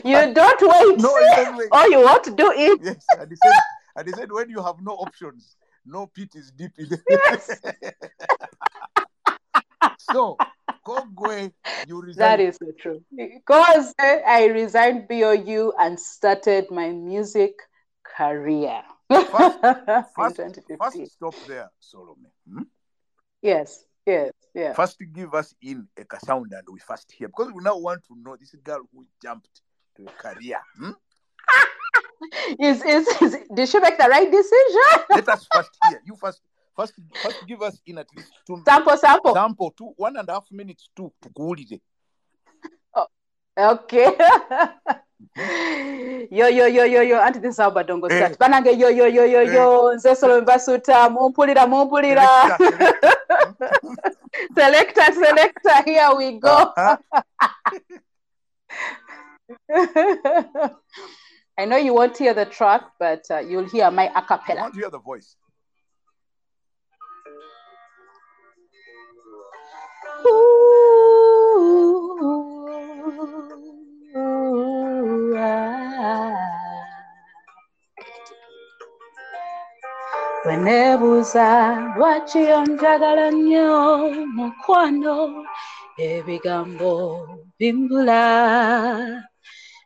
you 0.04 0.32
don't 0.32 0.62
wait. 0.62 1.00
No, 1.00 1.18
you 1.18 1.32
don't 1.36 1.56
wait. 1.56 1.68
Oh, 1.70 1.86
you 1.86 2.00
want 2.00 2.24
to 2.24 2.30
do 2.30 2.50
it? 2.54 2.80
Yes, 2.82 3.04
and 3.18 3.30
he 3.30 3.36
said, 3.36 3.52
and 3.96 4.06
he 4.08 4.12
said 4.14 4.32
when 4.32 4.48
you 4.48 4.62
have 4.62 4.80
no 4.80 4.92
options, 4.92 5.56
no 5.84 6.06
pit 6.06 6.30
is 6.34 6.50
deep. 6.50 6.72
In 6.78 6.88
Yes. 7.10 7.60
so 9.98 10.36
Kogwe, 10.86 11.52
you 11.88 12.00
resigned. 12.00 12.40
That 12.40 12.40
is 12.40 12.58
the 12.58 12.72
truth. 12.72 13.02
Because 13.14 13.94
I 14.00 14.46
resigned 14.52 15.08
BOU 15.08 15.72
and 15.78 15.98
started 15.98 16.70
my 16.70 16.90
music 16.90 17.52
career. 18.04 18.82
First, 19.08 19.58
first, 20.16 20.40
first 20.78 21.12
stop 21.12 21.34
there, 21.46 21.70
Solomon. 21.80 22.30
Hmm? 22.48 22.62
Yes, 23.42 23.84
yes, 24.06 24.32
yeah. 24.54 24.72
First, 24.72 24.98
give 25.12 25.34
us 25.34 25.54
in 25.62 25.86
a 25.98 26.20
sound 26.24 26.52
and 26.52 26.66
we 26.70 26.80
first 26.80 27.12
hear 27.12 27.28
because 27.28 27.52
we 27.52 27.62
now 27.62 27.76
want 27.76 28.02
to 28.08 28.16
know 28.16 28.36
this 28.36 28.54
girl 28.62 28.80
who 28.92 29.04
jumped 29.22 29.60
to 29.96 30.06
a 30.06 30.12
career. 30.12 30.58
Hmm? 30.78 30.90
is, 32.58 32.82
is, 32.82 33.06
is 33.20 33.36
did 33.54 33.68
she 33.68 33.78
make 33.80 33.98
the 33.98 34.08
right 34.08 34.30
decision? 34.30 35.04
Let 35.10 35.28
us 35.28 35.46
first 35.52 35.78
hear. 35.82 36.00
You 36.04 36.16
first 36.16 36.40
First, 36.76 36.94
first 37.22 37.46
give 37.46 37.62
us 37.62 37.80
in 37.86 37.98
at 37.98 38.06
least 38.16 38.32
two 38.46 38.60
sample, 38.64 38.96
sample, 38.96 39.34
sample, 39.34 39.70
two, 39.70 39.92
one 39.96 40.16
and 40.16 40.28
a 40.28 40.32
half 40.32 40.46
minutes 40.50 40.88
to 40.96 41.12
tukuwulire. 41.22 41.80
Oh, 42.94 43.06
okay. 43.56 44.10
yo 46.30 46.48
yo 46.48 46.66
yo 46.66 46.84
yo 46.84 47.02
yo 47.02 47.20
anti 47.20 47.38
this 47.38 47.54
is 47.54 47.60
how 47.60 47.70
badongo 47.70 48.06
start 48.10 48.32
eh. 48.32 48.36
banange 48.36 48.78
yo 48.78 48.88
yo 48.88 49.06
yo 49.06 49.24
yo 49.24 49.40
yo 49.42 49.90
eh. 49.90 49.96
nze 49.96 50.14
solo 50.16 50.42
mbasuta 50.42 51.10
mumpulira 51.10 51.66
mumpulira 51.66 52.28
selector 54.54 55.12
selector 55.12 55.82
here 55.84 56.14
we 56.16 56.38
go 56.38 56.72
uh-huh. 56.76 56.96
I 61.56 61.64
know 61.66 61.76
you 61.76 61.94
won't 61.94 62.16
hear 62.18 62.34
the 62.34 62.46
track, 62.46 62.82
but 62.98 63.24
uh, 63.30 63.38
you'll 63.38 63.68
hear 63.68 63.88
my 63.90 64.08
acapella. 64.08 64.58
I 64.58 64.62
want 64.62 64.74
to 64.74 64.80
hear 64.80 64.90
the 64.90 64.98
voice. 64.98 65.36
Wenebuuza 80.46 81.46
lwaki 81.96 82.42
onjagala 82.60 83.26
nnyo 83.30 83.70
mukwano 84.36 85.16
ebigambo 86.08 86.92
bimbula. 87.58 88.24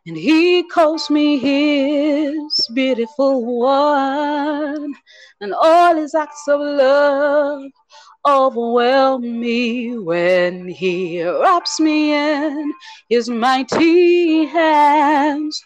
And 0.07 0.17
he 0.17 0.63
calls 0.63 1.09
me 1.09 1.37
his 1.37 2.67
beautiful 2.73 3.35
one. 3.59 4.93
And 5.41 5.53
all 5.53 5.95
his 5.95 6.15
acts 6.15 6.47
of 6.47 6.59
love 6.61 7.63
overwhelm 8.27 9.39
me 9.39 9.97
when 9.97 10.67
he 10.67 11.23
wraps 11.23 11.79
me 11.79 12.13
in 12.13 12.73
his 13.09 13.29
mighty 13.29 14.45
hands. 14.45 15.61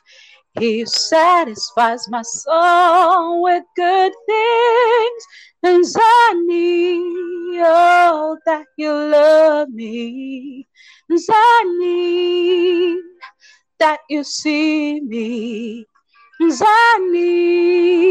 He 0.59 0.85
satisfies 0.85 2.07
my 2.09 2.21
soul 2.21 3.41
with 3.43 3.63
good 3.75 4.13
things, 4.27 5.23
and 5.63 5.85
I 5.95 6.43
need 6.45 7.61
all 7.61 8.37
that 8.45 8.65
you 8.77 8.91
love 8.91 9.69
me. 9.69 10.67
And 11.09 11.19
I 11.29 11.75
need 11.79 12.99
that 13.79 13.99
you 14.09 14.23
see 14.23 15.01
me 15.01 15.85
Zani, 16.51 18.03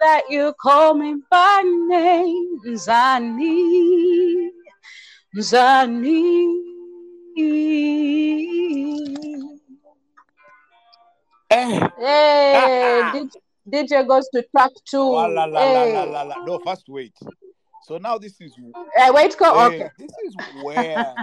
that 0.00 0.22
you 0.28 0.52
call 0.60 0.94
me 0.94 1.16
by 1.30 1.62
name, 1.88 2.58
Zani, 2.66 4.48
Zani. 5.36 6.58
Eh. 11.50 11.88
Hey, 11.98 13.12
did, 13.12 13.30
DJ 13.68 14.06
goes 14.06 14.28
to 14.34 14.42
track 14.54 14.70
two. 14.84 14.98
La, 14.98 15.26
la, 15.26 15.44
la, 15.44 15.60
hey. 15.60 15.94
la, 15.94 16.04
la, 16.04 16.22
la, 16.22 16.44
No, 16.44 16.58
first 16.58 16.88
wait. 16.88 17.14
So 17.84 17.98
now 17.98 18.16
this 18.16 18.40
is 18.40 18.54
uh, 18.74 19.12
wait, 19.12 19.36
go 19.36 19.58
uh, 19.58 19.66
okay. 19.66 19.90
This 19.98 20.10
is 20.24 20.34
where 20.62 21.14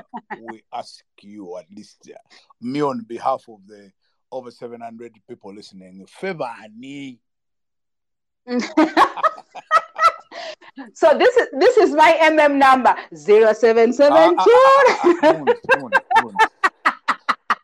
we 0.49 0.61
ask 0.73 1.03
you, 1.21 1.57
at 1.57 1.65
least 1.71 2.09
uh, 2.09 2.17
me 2.61 2.81
on 2.81 3.01
behalf 3.07 3.45
of 3.47 3.59
the 3.65 3.91
over 4.31 4.51
700 4.51 5.13
people 5.27 5.53
listening. 5.53 6.05
Favor 6.07 6.49
so 10.93 11.17
this 11.17 11.35
is 11.37 11.47
this 11.59 11.77
is 11.77 11.91
my 11.91 12.17
mm 12.21 12.57
number. 12.57 12.95
0772 13.13 14.09
ah, 14.11 14.33
ah, 15.21 15.43
ah, 16.85 16.95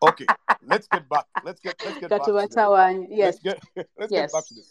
okay 0.04 0.26
let's 0.68 0.88
get 0.88 1.08
back 1.10 1.26
let's 1.44 1.60
get 1.60 1.76
let's 1.86 2.00
get 2.00 2.10
back 2.10 2.24
to 2.24 2.32
the, 2.32 3.08
yes 3.10 3.40
let's 3.44 3.50
get 3.58 3.60
let's 3.98 4.12
yes. 4.12 4.32
get 4.32 4.34
back 4.34 4.46
to 4.46 4.54
the 4.54 4.62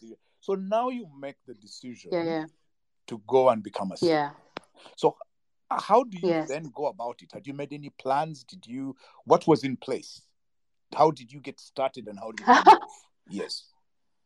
so 0.41 0.55
now 0.55 0.89
you 0.91 1.07
make 1.19 1.37
the 1.47 1.55
decision 1.55 2.11
yeah, 2.13 2.23
yeah. 2.23 2.45
to 3.07 3.21
go 3.27 3.49
and 3.49 3.63
become 3.63 3.91
a 3.93 3.95
CEO. 3.95 4.09
yeah. 4.09 4.31
So 4.97 5.17
uh, 5.71 5.81
how 5.81 6.05
do 6.05 6.19
you 6.19 6.29
yes. 6.29 6.49
then 6.49 6.71
go 6.75 6.87
about 6.87 7.23
it? 7.23 7.31
Had 7.33 7.47
you 7.47 7.55
made 7.55 7.73
any 7.73 7.89
plans? 7.99 8.45
Did 8.45 8.67
you 8.67 8.95
what 9.25 9.47
was 9.47 9.65
in 9.65 9.79
place 9.79 10.21
how 10.95 11.11
did 11.11 11.33
you 11.33 11.41
get 11.41 11.61
started 11.61 12.09
and 12.09 12.19
how 12.19 12.33
did 12.33 12.47
you 12.47 12.79
yes. 13.29 13.65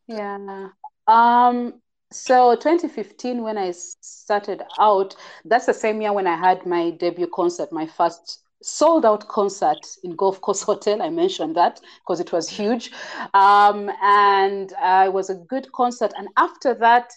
Yeah. 0.06 0.68
Um 1.06 1.74
so 2.10 2.56
2015 2.56 3.42
when 3.42 3.58
i 3.58 3.70
started 3.70 4.62
out 4.78 5.14
that's 5.44 5.66
the 5.66 5.74
same 5.74 6.00
year 6.00 6.10
when 6.10 6.26
i 6.26 6.34
had 6.34 6.64
my 6.64 6.88
debut 6.92 7.28
concert 7.34 7.70
my 7.70 7.86
first 7.86 8.40
sold 8.62 9.04
out 9.04 9.28
concert 9.28 9.86
in 10.02 10.16
golf 10.16 10.40
course 10.40 10.62
hotel. 10.62 11.00
I 11.02 11.10
mentioned 11.10 11.56
that 11.56 11.80
because 12.00 12.20
it 12.20 12.32
was 12.32 12.48
huge. 12.48 12.90
Um, 13.34 13.90
and 14.02 14.72
uh, 14.82 15.04
it 15.06 15.12
was 15.12 15.30
a 15.30 15.34
good 15.34 15.70
concert. 15.72 16.12
And 16.16 16.28
after 16.36 16.74
that 16.74 17.12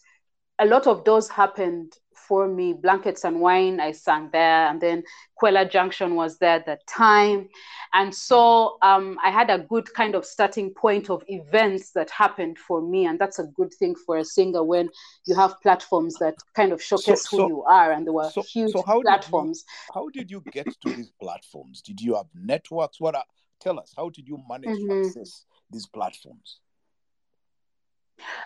a 0.60 0.66
lot 0.66 0.86
of 0.86 1.04
those 1.04 1.30
happened 1.30 1.94
for 2.32 2.48
me. 2.48 2.72
Blankets 2.72 3.26
and 3.26 3.42
Wine, 3.42 3.82
I 3.82 3.92
sang 3.92 4.30
there. 4.32 4.70
And 4.70 4.80
then 4.80 5.04
Qwela 5.38 5.70
Junction 5.70 6.16
was 6.16 6.38
there 6.38 6.56
at 6.56 6.66
the 6.66 6.80
time. 6.88 7.50
And 7.94 8.16
so 8.16 8.78
um, 8.82 9.18
I 9.22 9.30
had 9.30 9.50
a 9.50 9.60
good 9.60 9.94
kind 9.94 10.16
of 10.16 10.26
starting 10.26 10.74
point 10.74 11.10
of 11.10 11.26
events 11.28 11.92
that 11.92 12.10
happened 12.10 12.58
for 12.58 12.82
me. 12.82 13.06
And 13.06 13.20
that's 13.20 13.40
a 13.40 13.44
good 13.44 13.74
thing 13.74 13.96
for 14.06 14.16
a 14.16 14.24
singer 14.24 14.64
when 14.64 14.90
you 15.28 15.36
have 15.36 15.60
platforms 15.62 16.14
that 16.20 16.36
kind 16.56 16.72
of 16.72 16.82
showcase 16.82 17.28
so, 17.28 17.36
so, 17.36 17.38
who 17.38 17.48
you 17.50 17.64
are. 17.64 17.92
And 17.92 18.06
there 18.06 18.14
were 18.14 18.30
so, 18.30 18.44
huge 18.44 18.72
how 18.88 19.02
platforms. 19.02 19.64
Did 19.64 19.68
you, 19.68 19.94
how 19.94 20.10
did 20.10 20.32
you 20.32 20.42
get 20.54 20.68
to 20.84 20.96
these 20.96 21.12
platforms? 21.22 21.82
Did 21.82 22.00
you 22.00 22.16
have 22.16 22.28
networks? 22.34 23.02
What 23.02 23.16
are, 23.16 23.26
tell 23.60 23.78
us, 23.78 23.94
how 23.98 24.08
did 24.08 24.26
you 24.26 24.42
manage 24.48 24.70
mm-hmm. 24.70 25.02
to 25.02 25.08
access 25.10 25.44
these 25.70 25.86
platforms? 25.86 26.62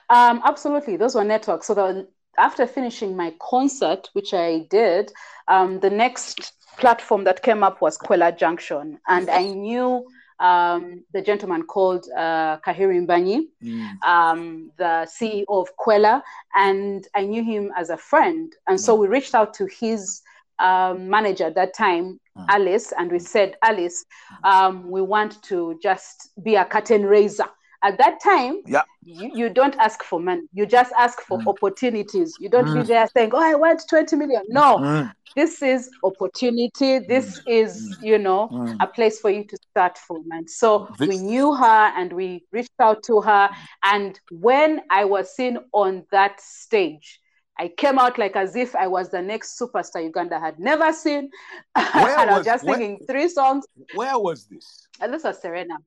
Um, 0.10 0.42
absolutely, 0.44 0.98
those 0.98 1.16
were 1.16 1.24
networks. 1.24 1.68
So 1.68 1.74
the 1.74 2.08
after 2.38 2.66
finishing 2.68 3.16
my 3.16 3.34
concert, 3.40 4.10
which 4.14 4.34
I 4.34 4.68
did, 4.70 5.12
um, 5.48 5.80
the 5.80 5.90
next 5.90 6.54
platform 6.78 7.24
that 7.24 7.42
came 7.42 7.64
up 7.64 7.82
was 7.82 7.98
Qwela 7.98 8.38
Junction, 8.38 9.00
and 9.08 9.30
I 9.30 9.44
knew 9.44 10.06
um, 10.40 11.04
the 11.14 11.22
gentleman 11.22 11.64
called 11.64 12.08
uh, 12.16 12.58
Kahiri 12.58 13.06
Mbanyi, 13.06 13.48
mm. 13.64 14.04
um, 14.04 14.72
the 14.78 15.08
CEO 15.08 15.46
of 15.48 15.70
Qwela, 15.78 16.22
and 16.56 17.08
I 17.16 17.22
knew 17.22 17.44
him 17.44 17.72
as 17.78 17.90
a 17.90 17.98
friend. 17.98 18.54
And 18.68 18.80
so 18.80 18.96
mm. 18.96 19.02
we 19.02 19.08
reached 19.08 19.36
out 19.36 19.54
to 19.56 19.66
his 19.66 20.22
um, 20.60 21.10
manager 21.10 21.46
at 21.46 21.56
that 21.56 21.74
time, 21.74 22.20
mm. 22.38 22.46
Alice, 22.50 22.94
and 22.98 23.12
we 23.12 23.20
said, 23.20 23.56
Alice, 23.62 24.06
um, 24.44 24.90
we 24.90 25.02
want 25.02 25.42
to 25.44 25.80
just 25.82 26.32
be 26.44 26.56
a 26.56 26.66
curtain 26.66 27.06
raiser. 27.06 27.46
At 27.86 28.00
that 28.00 28.20
time, 28.20 28.62
yeah. 28.66 28.82
you, 29.04 29.30
you 29.36 29.50
don't 29.50 29.76
ask 29.78 30.04
for 30.04 30.20
money. 30.20 30.42
You 30.54 30.66
just 30.66 30.92
ask 30.98 31.22
for 31.22 31.38
mm. 31.38 31.48
opportunities. 31.48 32.34
You 32.40 32.50
don't 32.50 32.66
be 32.66 32.82
mm. 32.82 32.88
there 32.88 33.08
saying, 33.16 33.30
oh, 33.32 33.52
I 33.52 33.54
want 33.54 33.84
20 33.88 34.16
million. 34.16 34.44
No, 34.50 34.78
mm 34.78 35.12
this 35.36 35.62
is 35.62 35.90
opportunity 36.04 37.00
this 37.00 37.42
mm. 37.42 37.44
is 37.48 37.98
you 38.02 38.18
know 38.18 38.48
mm. 38.48 38.76
a 38.80 38.88
place 38.88 39.20
for 39.20 39.30
you 39.30 39.44
to 39.44 39.58
start 39.70 39.98
from 39.98 40.24
and 40.32 40.50
so 40.50 40.88
this... 40.98 41.10
we 41.10 41.18
knew 41.18 41.54
her 41.54 41.92
and 41.98 42.14
we 42.14 42.46
reached 42.52 42.80
out 42.80 43.04
to 43.04 43.20
her 43.20 43.50
and 43.84 44.20
when 44.32 44.82
i 44.90 45.04
was 45.04 45.36
seen 45.36 45.58
on 45.74 46.06
that 46.12 46.40
stage 46.40 47.20
I 47.58 47.70
came 47.70 47.98
out 47.98 48.18
like 48.18 48.36
as 48.36 48.58
if 48.58 48.76
I 48.76 48.88
was 48.88 49.12
the 49.12 49.22
next 49.22 49.58
superstar 49.58 50.04
Uganda 50.04 50.38
had 50.38 50.60
never 50.60 50.92
seen. 50.92 51.30
and 51.76 51.96
I 51.96 52.38
was 52.38 52.46
just 52.46 52.66
singing 52.66 52.98
where, 52.98 53.08
three 53.08 53.30
songs. 53.30 53.66
Where 53.94 54.20
was 54.20 54.46
this? 54.48 54.90
And 55.00 55.14
this 55.14 55.24
was 55.24 55.42
Serena. 55.42 55.78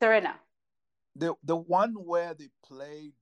Serena. 0.00 0.36
The 1.18 1.34
the 1.44 1.56
one 1.56 1.94
where 1.94 2.34
they 2.34 2.48
played 2.64 3.14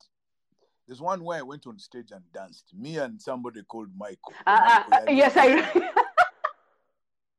there's 0.87 1.01
one 1.01 1.25
where 1.25 1.39
I 1.39 1.43
went 1.43 1.67
on 1.67 1.79
stage 1.79 2.11
and 2.13 2.23
danced. 2.33 2.67
Me 2.75 2.99
and 2.99 3.21
somebody 3.21 3.63
called 3.63 3.89
Michael. 3.97 4.35
Uh, 4.47 4.83
Michael 4.91 5.09
uh, 5.09 5.13
yes, 5.13 5.33
I. 5.37 5.93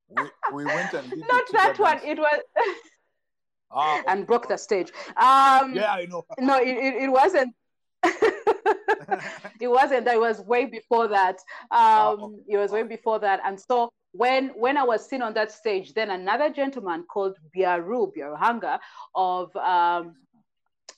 we, 0.09 0.23
we 0.53 0.65
went 0.65 0.93
and 0.93 1.09
did 1.09 1.19
not 1.29 1.43
that 1.51 1.77
one. 1.77 1.99
It 2.03 2.17
was. 2.17 2.41
Ah, 3.71 4.01
and 4.07 4.25
broke 4.25 4.47
the 4.47 4.57
stage. 4.57 4.91
Um, 5.09 5.75
yeah, 5.75 5.91
I 5.91 6.07
know. 6.09 6.25
no, 6.39 6.57
it, 6.57 6.69
it, 6.69 7.03
it 7.03 7.09
wasn't. 7.09 7.53
it 8.03 9.67
wasn't. 9.67 10.07
It 10.07 10.19
was 10.19 10.41
way 10.41 10.65
before 10.65 11.07
that. 11.09 11.37
Um, 11.69 12.41
it 12.47 12.57
was 12.57 12.71
way 12.71 12.83
before 12.83 13.19
that. 13.19 13.41
And 13.45 13.59
so 13.59 13.91
when 14.11 14.49
when 14.55 14.77
I 14.77 14.83
was 14.83 15.07
seen 15.07 15.21
on 15.21 15.33
that 15.35 15.51
stage, 15.51 15.93
then 15.93 16.09
another 16.09 16.49
gentleman 16.49 17.03
called 17.03 17.37
Biaru 17.55 18.11
Biaruhanga 18.15 18.79
of 19.13 19.55
um, 19.55 20.15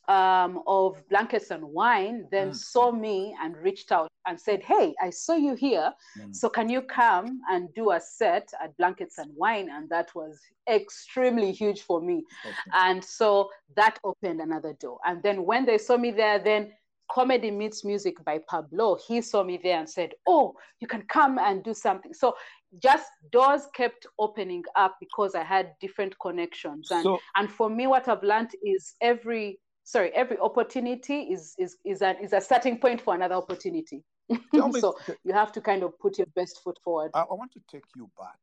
um, 0.07 0.63
of 0.67 1.01
Blankets 1.09 1.51
and 1.51 1.63
Wine 1.63 2.27
then 2.31 2.51
mm. 2.51 2.55
saw 2.55 2.91
me 2.91 3.35
and 3.41 3.57
reached 3.57 3.91
out 3.91 4.07
and 4.25 4.39
said, 4.39 4.63
Hey, 4.63 4.93
I 5.01 5.09
saw 5.09 5.35
you 5.35 5.53
here. 5.55 5.91
Mm. 6.19 6.35
So 6.35 6.49
can 6.49 6.69
you 6.69 6.81
come 6.81 7.41
and 7.49 7.73
do 7.73 7.91
a 7.91 7.99
set 7.99 8.49
at 8.61 8.75
Blankets 8.77 9.17
and 9.17 9.31
Wine? 9.35 9.69
And 9.69 9.89
that 9.89 10.13
was 10.15 10.39
extremely 10.69 11.51
huge 11.51 11.81
for 11.81 12.01
me. 12.01 12.23
Okay. 12.45 12.55
And 12.73 13.03
so 13.03 13.49
that 13.75 13.99
opened 14.03 14.41
another 14.41 14.73
door. 14.79 14.99
And 15.05 15.21
then 15.23 15.45
when 15.45 15.65
they 15.65 15.77
saw 15.77 15.97
me 15.97 16.11
there, 16.11 16.39
then 16.39 16.71
Comedy 17.09 17.51
Meets 17.51 17.85
Music 17.85 18.15
by 18.25 18.39
Pablo, 18.49 18.97
he 19.07 19.21
saw 19.21 19.43
me 19.43 19.59
there 19.61 19.79
and 19.79 19.89
said, 19.89 20.11
Oh, 20.27 20.53
you 20.79 20.87
can 20.87 21.03
come 21.03 21.37
and 21.39 21.63
do 21.63 21.73
something. 21.73 22.13
So 22.13 22.35
just 22.81 23.09
doors 23.31 23.67
kept 23.73 24.05
opening 24.19 24.63
up 24.75 24.95
because 24.99 25.35
I 25.35 25.43
had 25.43 25.71
different 25.79 26.15
connections. 26.19 26.91
And, 26.91 27.03
so, 27.03 27.19
and 27.35 27.49
for 27.49 27.69
me, 27.69 27.87
what 27.87 28.07
I've 28.07 28.23
learned 28.23 28.51
is 28.63 28.95
every 29.01 29.59
sorry, 29.87 30.11
every 30.13 30.37
opportunity 30.39 31.21
is 31.33 31.55
is 31.57 31.77
is 31.85 32.01
a 32.01 32.19
is 32.21 32.33
a 32.33 32.41
starting 32.41 32.77
point 32.77 33.01
for 33.01 33.15
another 33.15 33.35
opportunity. 33.35 34.03
Me, 34.29 34.39
so 34.79 34.95
you 35.23 35.33
have 35.33 35.51
to 35.53 35.61
kind 35.61 35.81
of 35.83 35.97
put 35.97 36.17
your 36.17 36.27
best 36.35 36.61
foot 36.63 36.77
forward. 36.83 37.11
I, 37.13 37.21
I 37.21 37.33
want 37.33 37.51
to 37.53 37.61
take 37.71 37.85
you 37.95 38.09
back. 38.17 38.39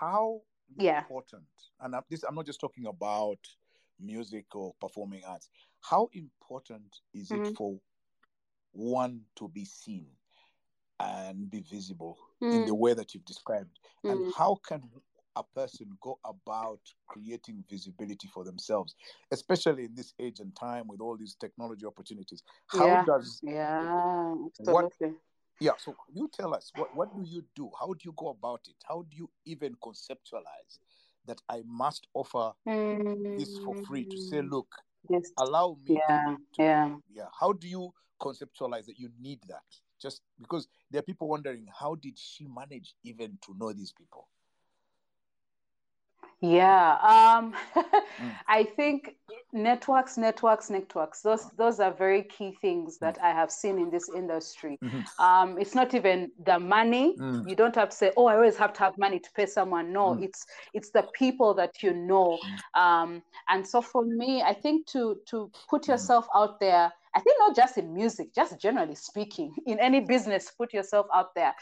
How 0.00 0.40
yeah. 0.76 1.00
important, 1.00 1.44
and 1.80 1.96
I'm, 1.96 2.02
this 2.08 2.22
I'm 2.22 2.36
not 2.36 2.46
just 2.46 2.60
talking 2.60 2.86
about 2.86 3.38
music 4.00 4.46
or 4.54 4.72
performing 4.80 5.22
arts. 5.26 5.50
How 5.80 6.08
important 6.12 7.00
is 7.12 7.28
mm-hmm. 7.28 7.46
it 7.46 7.56
for 7.56 7.76
one 8.72 9.22
to 9.36 9.48
be 9.48 9.64
seen 9.64 10.06
and 11.00 11.50
be 11.50 11.60
visible 11.60 12.16
mm. 12.40 12.52
in 12.52 12.66
the 12.66 12.74
way 12.74 12.94
that 12.94 13.12
you've 13.12 13.24
described? 13.24 13.80
Mm. 14.04 14.12
And 14.12 14.34
how 14.34 14.60
can 14.66 14.82
a 15.36 15.42
person 15.42 15.86
go 16.00 16.18
about 16.24 16.80
creating 17.06 17.64
visibility 17.70 18.28
for 18.32 18.44
themselves, 18.44 18.94
especially 19.32 19.84
in 19.84 19.94
this 19.94 20.12
age 20.20 20.40
and 20.40 20.54
time 20.56 20.86
with 20.88 21.00
all 21.00 21.16
these 21.16 21.34
technology 21.34 21.86
opportunities? 21.86 22.42
How 22.66 22.86
yeah. 22.86 23.04
does 23.04 23.40
yeah, 23.42 24.34
absolutely. 24.60 25.08
What, 25.08 25.16
yeah, 25.60 25.72
so 25.78 25.94
you 26.12 26.28
tell 26.32 26.54
us 26.54 26.72
what, 26.76 26.94
what 26.96 27.14
do 27.14 27.22
you 27.24 27.44
do? 27.54 27.70
How 27.78 27.88
do 27.88 28.00
you 28.02 28.14
go 28.16 28.28
about 28.28 28.62
it? 28.66 28.76
How 28.86 29.04
do 29.08 29.16
you 29.16 29.30
even 29.46 29.74
conceptualize 29.82 30.78
that 31.26 31.40
I 31.48 31.62
must 31.66 32.06
offer 32.14 32.52
mm. 32.68 33.38
this 33.38 33.58
for 33.64 33.74
free 33.84 34.04
to 34.04 34.16
say, 34.16 34.38
mm. 34.38 34.50
look, 34.50 34.68
yes. 35.08 35.30
allow 35.38 35.76
me 35.86 35.98
yeah. 36.08 36.36
to, 36.56 36.62
yeah. 36.62 36.96
yeah. 37.12 37.26
How 37.38 37.52
do 37.52 37.68
you 37.68 37.92
conceptualize 38.20 38.86
that 38.86 38.98
you 38.98 39.10
need 39.20 39.40
that? 39.48 39.62
Just 40.00 40.22
because 40.40 40.68
there 40.90 40.98
are 40.98 41.02
people 41.02 41.28
wondering 41.28 41.66
how 41.78 41.94
did 41.94 42.18
she 42.18 42.46
manage 42.46 42.94
even 43.04 43.38
to 43.46 43.56
know 43.56 43.72
these 43.72 43.92
people? 43.92 44.28
Yeah, 46.44 46.98
um, 47.00 47.54
mm. 47.74 48.32
I 48.48 48.64
think 48.64 49.16
networks, 49.54 50.18
networks, 50.18 50.68
networks. 50.68 51.22
Those 51.22 51.48
those 51.56 51.80
are 51.80 51.92
very 51.92 52.22
key 52.24 52.56
things 52.60 52.98
that 52.98 53.18
I 53.22 53.30
have 53.30 53.50
seen 53.50 53.78
in 53.78 53.88
this 53.88 54.10
industry. 54.14 54.78
Mm-hmm. 54.82 55.22
Um, 55.24 55.58
it's 55.58 55.74
not 55.74 55.94
even 55.94 56.30
the 56.44 56.58
money. 56.58 57.16
Mm. 57.18 57.48
You 57.48 57.56
don't 57.56 57.74
have 57.76 57.90
to 57.90 57.96
say, 57.96 58.12
"Oh, 58.16 58.26
I 58.26 58.34
always 58.34 58.56
have 58.56 58.72
to 58.74 58.80
have 58.80 58.98
money 58.98 59.18
to 59.20 59.30
pay 59.34 59.46
someone." 59.46 59.92
No, 59.92 60.14
mm. 60.14 60.24
it's 60.24 60.44
it's 60.74 60.90
the 60.90 61.06
people 61.14 61.54
that 61.54 61.82
you 61.82 61.94
know. 61.94 62.38
Mm. 62.44 62.80
Um, 62.80 63.22
and 63.48 63.66
so 63.66 63.80
for 63.80 64.04
me, 64.04 64.42
I 64.42 64.52
think 64.52 64.86
to 64.88 65.20
to 65.30 65.50
put 65.70 65.84
mm. 65.84 65.88
yourself 65.88 66.26
out 66.34 66.60
there. 66.60 66.92
I 67.16 67.20
think 67.20 67.36
not 67.38 67.54
just 67.54 67.78
in 67.78 67.94
music, 67.94 68.34
just 68.34 68.60
generally 68.60 68.96
speaking, 68.96 69.54
in 69.66 69.78
any 69.78 70.00
business, 70.00 70.50
put 70.50 70.74
yourself 70.74 71.06
out 71.14 71.34
there. 71.34 71.54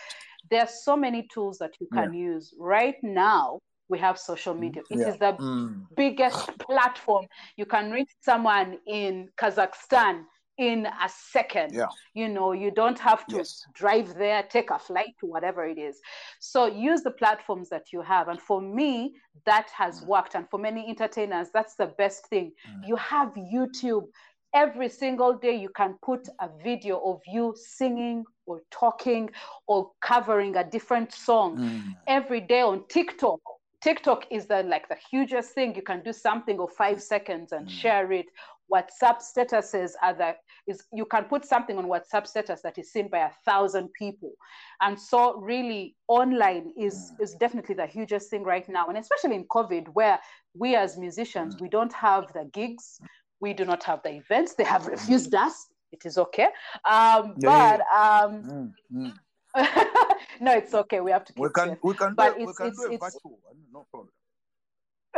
There 0.50 0.60
are 0.60 0.68
so 0.68 0.96
many 0.96 1.28
tools 1.32 1.58
that 1.58 1.72
you 1.78 1.86
can 1.92 2.14
yeah. 2.14 2.30
use 2.32 2.54
right 2.58 2.96
now 3.02 3.60
we 3.92 3.98
have 3.98 4.16
social 4.18 4.54
media. 4.54 4.82
It 4.90 5.00
yeah. 5.00 5.08
is 5.10 5.16
the 5.18 5.32
mm. 5.34 5.86
biggest 5.94 6.46
platform. 6.66 7.26
You 7.60 7.66
can 7.74 7.84
reach 7.90 8.12
someone 8.30 8.78
in 8.86 9.28
Kazakhstan 9.40 10.14
in 10.56 10.86
a 10.86 11.08
second. 11.34 11.68
Yeah. 11.74 11.92
You 12.14 12.28
know, 12.36 12.52
you 12.52 12.70
don't 12.70 12.98
have 12.98 13.22
to 13.26 13.38
yes. 13.38 13.62
drive 13.74 14.08
there, 14.14 14.42
take 14.56 14.70
a 14.70 14.78
flight 14.78 15.12
to 15.20 15.26
whatever 15.26 15.62
it 15.66 15.78
is. 15.78 15.96
So 16.40 16.58
use 16.66 17.02
the 17.02 17.10
platforms 17.22 17.68
that 17.68 17.86
you 17.92 18.00
have. 18.02 18.28
And 18.28 18.40
for 18.40 18.60
me, 18.62 19.14
that 19.44 19.68
has 19.76 19.94
mm. 20.00 20.06
worked. 20.06 20.34
And 20.36 20.48
for 20.50 20.58
many 20.58 20.82
entertainers, 20.88 21.48
that's 21.52 21.74
the 21.82 21.90
best 22.02 22.20
thing. 22.32 22.52
Mm. 22.68 22.88
You 22.88 22.96
have 22.96 23.28
YouTube. 23.34 24.06
Every 24.54 24.90
single 24.90 25.32
day, 25.46 25.56
you 25.64 25.70
can 25.80 25.92
put 26.02 26.28
a 26.46 26.48
video 26.62 26.94
of 27.10 27.20
you 27.26 27.54
singing 27.78 28.24
or 28.44 28.60
talking 28.70 29.30
or 29.66 29.90
covering 30.10 30.56
a 30.56 30.64
different 30.76 31.10
song. 31.28 31.50
Mm. 31.56 31.96
Every 32.06 32.40
day 32.40 32.60
on 32.60 32.84
TikTok, 32.88 33.40
TikTok 33.82 34.26
is 34.30 34.46
the 34.46 34.62
like 34.62 34.88
the 34.88 34.96
hugest 35.10 35.50
thing. 35.52 35.74
You 35.74 35.82
can 35.82 36.02
do 36.02 36.12
something 36.12 36.60
of 36.60 36.70
five 36.72 37.02
seconds 37.02 37.52
and 37.52 37.66
mm. 37.66 37.70
share 37.70 38.12
it. 38.12 38.26
WhatsApp 38.72 39.20
statuses 39.20 39.92
are 40.00 40.14
that 40.14 40.38
is 40.66 40.84
you 40.92 41.04
can 41.04 41.24
put 41.24 41.44
something 41.44 41.76
on 41.76 41.86
WhatsApp 41.86 42.26
status 42.26 42.62
that 42.62 42.78
is 42.78 42.90
seen 42.92 43.08
by 43.08 43.18
a 43.18 43.30
thousand 43.44 43.92
people. 43.92 44.32
And 44.80 44.98
so 44.98 45.36
really 45.36 45.96
online 46.08 46.72
is 46.78 47.12
mm. 47.12 47.22
is 47.22 47.34
definitely 47.34 47.74
the 47.74 47.86
hugest 47.86 48.30
thing 48.30 48.44
right 48.44 48.68
now. 48.68 48.86
And 48.86 48.96
especially 48.96 49.34
in 49.34 49.44
COVID, 49.46 49.88
where 49.88 50.18
we 50.54 50.76
as 50.76 50.96
musicians, 50.96 51.56
mm. 51.56 51.62
we 51.62 51.68
don't 51.68 51.92
have 51.92 52.32
the 52.32 52.48
gigs, 52.52 53.00
we 53.40 53.52
do 53.52 53.64
not 53.64 53.82
have 53.82 54.00
the 54.04 54.10
events, 54.10 54.54
they 54.54 54.64
have 54.64 54.86
refused 54.86 55.34
us. 55.34 55.66
It 55.90 56.06
is 56.06 56.16
okay. 56.16 56.48
Um, 56.90 57.34
yeah, 57.38 57.76
but 57.76 57.80
um, 57.94 58.42
mm, 58.42 58.72
mm. 58.94 59.12
no, 60.40 60.52
it's 60.52 60.74
okay. 60.74 61.00
We 61.00 61.10
have 61.10 61.24
to 61.24 61.32
keep 61.32 61.42
we 61.42 61.50
can, 61.50 61.76
We 61.82 61.94
can 61.94 62.14
but 62.14 62.36
do, 62.36 62.42
it's, 62.42 62.46
we 62.48 62.54
can 62.54 62.66
it's, 62.68 62.78
do 62.78 62.86
a 62.86 62.92
it's, 62.92 63.04
virtual 63.04 63.38
no 63.72 63.86
problem. 63.90 64.12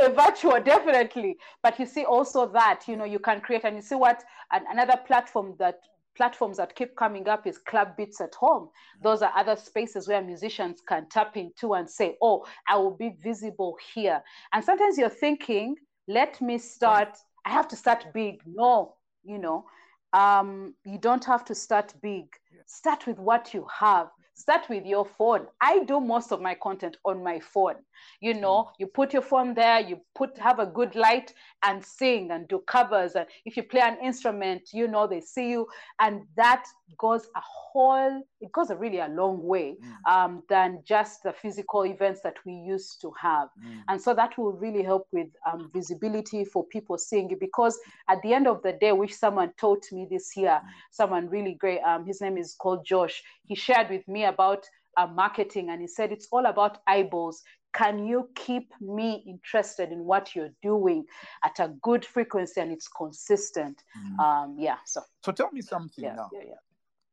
A 0.01 0.11
virtual, 0.11 0.61
definitely. 0.61 1.37
But 1.63 1.79
you 1.79 1.87
see 1.87 2.05
also 2.05 2.47
that, 2.53 2.83
you 2.89 2.97
know, 2.97 3.05
you 3.05 3.21
can 3.21 3.41
create 3.41 3.65
and 3.65 3.77
you 3.77 3.83
see 3.83 3.95
what 3.95 4.25
another 4.51 4.99
platform 5.07 5.55
that 5.59 5.79
platforms 6.17 6.57
that 6.57 6.75
keep 6.75 6.97
coming 6.97 7.29
up 7.29 7.47
is 7.47 7.59
club 7.59 7.97
beats 7.97 8.21
at 8.21 8.35
home. 8.35 8.69
Those 9.03 9.23
are 9.23 9.33
other 9.37 9.57
spaces 9.57 10.09
where 10.09 10.23
musicians 10.23 10.81
can 10.87 11.09
tap 11.09 11.37
into 11.37 11.75
and 11.75 11.91
say 11.91 12.17
oh 12.23 12.45
i 12.69 12.77
will 12.77 12.97
be 12.97 13.17
visible 13.23 13.77
here. 13.95 14.23
And 14.53 14.65
sometimes 14.65 14.97
you're 14.97 15.09
thinking 15.09 15.77
let 16.07 16.41
me 16.41 16.59
start 16.59 17.19
i 17.45 17.51
have 17.51 17.69
to 17.69 17.77
start 17.77 18.07
big. 18.15 18.41
No 18.47 18.95
you 19.25 19.39
know 19.39 19.65
um, 20.13 20.75
you 20.85 20.99
don't 20.99 21.25
have 21.25 21.45
to 21.47 21.55
start 21.55 21.93
big. 22.01 22.27
Start 22.67 23.07
with 23.07 23.19
what 23.19 23.53
you 23.53 23.67
have 23.81 24.11
start 24.35 24.69
with 24.69 24.85
your 24.85 25.05
phone. 25.05 25.47
I 25.61 25.85
do 25.85 26.01
most 26.01 26.33
of 26.33 26.41
my 26.41 26.55
content 26.55 26.97
on 27.05 27.23
my 27.23 27.41
phone. 27.41 27.77
You 28.21 28.35
know 28.35 28.65
mm. 28.65 28.73
you 28.79 28.87
put 28.87 29.13
your 29.13 29.23
phone 29.23 29.55
there 29.55 29.81
you 29.81 30.01
put 30.15 30.37
have 30.39 30.59
a 30.59 30.67
good 30.67 30.95
light 30.95 31.33
and 31.65 31.85
sing 31.85 32.31
and 32.31 32.47
do 32.49 32.63
covers. 32.67 33.15
And 33.15 33.27
if 33.45 33.57
you 33.57 33.63
play 33.63 33.81
an 33.81 33.99
instrument 34.03 34.71
you 34.73 34.89
know 34.89 35.07
they 35.07 35.21
see 35.21 35.51
you. 35.51 35.67
And 36.01 36.23
that 36.37 36.65
goes 36.99 37.27
a 37.37 37.41
whole 37.41 38.23
it 38.41 38.53
goes 38.53 38.71
a 38.71 38.77
really 38.77 38.99
a 38.99 39.09
long 39.09 39.43
way 39.43 39.77
mm. 39.83 40.13
um, 40.13 40.43
than 40.49 40.83
just 40.87 41.23
the 41.23 41.33
physical 41.33 41.85
events 41.85 42.21
that 42.23 42.37
we 42.45 42.53
used 42.53 43.01
to 43.01 43.11
have 43.21 43.49
mm. 43.63 43.81
and 43.89 44.01
so 44.01 44.15
that 44.15 44.37
will 44.39 44.53
really 44.53 44.83
help 44.83 45.07
with 45.13 45.29
um, 45.51 45.71
visibility 45.73 46.45
for 46.45 46.65
people 46.67 46.97
seeing 46.99 47.31
it 47.31 47.41
because 47.41 47.79
at 48.09 48.21
the 48.23 48.33
end 48.33 48.47
of 48.47 48.63
the 48.63 48.73
day 48.73 48.93
which 48.93 49.15
someone 49.15 49.53
taught 49.59 49.85
me 49.93 50.07
this 50.11 50.37
year 50.37 50.61
mm. 50.63 50.69
someone 50.91 51.29
really 51.29 51.55
great 51.55 51.81
um, 51.81 52.07
his 52.07 52.21
name 52.21 52.37
is 52.37 52.55
called 52.55 52.85
josh 52.85 53.23
he 53.47 53.55
shared 53.55 53.89
with 53.91 54.07
me 54.09 54.25
about 54.25 54.65
uh, 54.97 55.07
marketing 55.07 55.71
and 55.71 55.81
he 55.81 55.89
said 55.89 56.13
it's 56.13 56.29
all 56.31 56.47
about 56.47 56.79
eyeballs 56.87 57.43
can 57.75 58.07
you 58.07 58.29
keep 58.37 58.73
me 58.81 59.25
interested 59.27 59.91
in 59.91 60.05
what 60.05 60.35
you're 60.35 60.55
doing 60.63 61.05
at 61.45 61.59
a 61.59 61.73
good 61.83 62.05
frequency 62.05 62.61
and 62.61 62.71
it's 62.71 62.89
consistent 62.89 63.83
mm. 63.99 64.19
um 64.21 64.57
yeah 64.59 64.77
so 64.87 65.01
so 65.25 65.33
tell 65.33 65.51
me 65.51 65.61
something 65.61 66.05
yeah, 66.05 66.15
now 66.15 66.31
yeah, 66.33 66.41
yeah. 66.47 66.55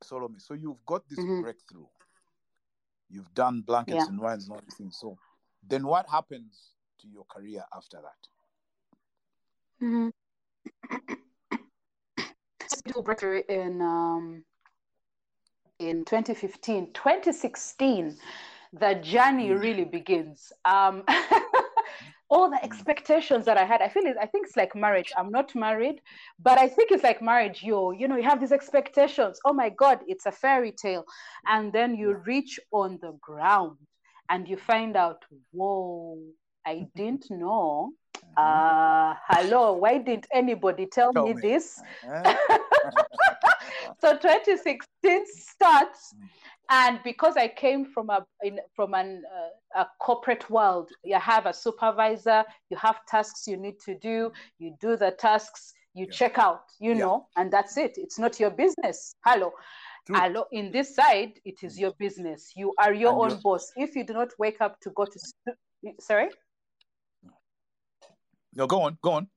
Solome, 0.04 0.42
so 0.42 0.54
you've 0.54 0.84
got 0.86 1.08
this 1.10 1.20
mm-hmm. 1.20 1.42
breakthrough 1.42 1.86
you've 3.10 3.34
done 3.34 3.62
blankets 3.62 3.98
yeah. 3.98 4.08
and 4.08 4.20
wines 4.20 4.48
and 4.48 4.58
everything 4.58 4.90
so 4.92 5.18
then 5.68 5.86
what 5.86 6.08
happens 6.10 6.72
to 7.00 7.08
your 7.08 7.26
career 7.26 7.64
after 7.76 7.98
that 7.98 8.28
mm-hmm. 9.86 10.10
breakthrough 13.04 13.42
in 13.50 13.82
um 13.82 14.44
in 15.80 16.06
2015 16.06 16.94
2016 16.94 18.18
the 18.74 18.96
journey 18.96 19.52
really 19.52 19.86
begins. 19.86 20.52
Um, 20.66 21.04
all 22.32 22.50
the 22.50 22.64
expectations 22.64 23.46
that 23.46 23.58
I 23.58 23.66
had, 23.66 23.82
I 23.82 23.90
feel 23.90 24.06
it, 24.06 24.16
I 24.20 24.26
think 24.26 24.48
it's 24.48 24.56
like 24.56 24.74
marriage. 24.74 25.12
I'm 25.18 25.32
not 25.32 25.54
married, 25.54 26.02
but 26.42 26.58
I 26.58 26.68
think 26.70 26.92
it's 26.92 27.04
like 27.04 27.22
marriage. 27.22 27.62
You, 27.62 27.94
you 27.94 28.08
know, 28.08 28.16
you 28.16 28.24
have 28.24 28.40
these 28.40 28.54
expectations. 28.54 29.40
Oh 29.44 29.52
my 29.52 29.70
God, 29.70 30.00
it's 30.08 30.26
a 30.26 30.32
fairy 30.32 30.72
tale. 30.72 31.04
And 31.46 31.74
then 31.74 31.94
you 31.94 32.14
reach 32.26 32.58
on 32.72 32.98
the 33.02 33.12
ground 33.22 33.78
and 34.30 34.48
you 34.48 34.56
find 34.56 34.96
out, 34.96 35.26
whoa, 35.52 36.18
I 36.66 36.88
didn't 36.96 37.30
know. 37.30 37.92
Mm-hmm. 38.16 38.34
Uh, 38.38 39.16
hello, 39.28 39.74
why 39.74 39.98
didn't 39.98 40.28
anybody 40.34 40.86
tell, 40.86 41.12
tell 41.12 41.28
me, 41.28 41.34
me, 41.34 41.42
this? 41.42 41.82
Uh-huh. 42.08 42.58
so 44.00 44.14
2016 44.14 44.80
starts 45.26 46.14
mm 46.16 46.28
and 46.72 47.00
because 47.04 47.36
I 47.36 47.50
came 47.50 47.86
from 47.86 48.10
a 48.10 48.26
in, 48.44 48.60
from 48.74 48.94
an 48.94 49.24
uh, 49.76 49.82
a 49.82 49.88
corporate 50.00 50.50
world, 50.50 50.90
you 51.04 51.20
have 51.20 51.46
a 51.46 51.54
supervisor, 51.54 52.46
you 52.70 52.78
have 52.78 53.06
tasks 53.08 53.46
you 53.46 53.58
need 53.58 53.76
to 53.86 53.98
do, 54.00 54.32
you 54.58 54.76
do 54.80 54.96
the 54.96 55.12
tasks, 55.12 55.74
you 55.94 56.06
yeah. 56.06 56.18
check 56.18 56.40
out, 56.40 56.64
you 56.80 56.94
yeah. 56.94 57.00
know, 57.00 57.28
and 57.36 57.52
that's 57.52 57.78
it. 57.78 57.98
It's 57.98 58.18
not 58.18 58.40
your 58.40 58.52
business. 58.52 59.16
Hello. 59.26 59.52
True. 60.08 60.16
Hello. 60.16 60.46
In 60.54 60.72
this 60.72 60.96
side, 60.96 61.34
it 61.44 61.62
is 61.62 61.78
your 61.78 61.92
business. 62.00 62.54
You 62.56 62.74
are 62.80 62.94
your 62.94 63.12
and 63.12 63.22
own 63.22 63.30
you're... 63.32 63.40
boss. 63.40 63.72
If 63.76 63.96
you 63.96 64.06
do 64.06 64.14
not 64.14 64.30
wake 64.40 64.62
up 64.62 64.80
to 64.82 64.92
go 64.92 65.06
to, 65.06 65.20
sorry. 66.00 66.30
No, 68.56 68.66
go 68.66 68.82
on, 68.82 68.98
go 69.02 69.12
on. 69.12 69.28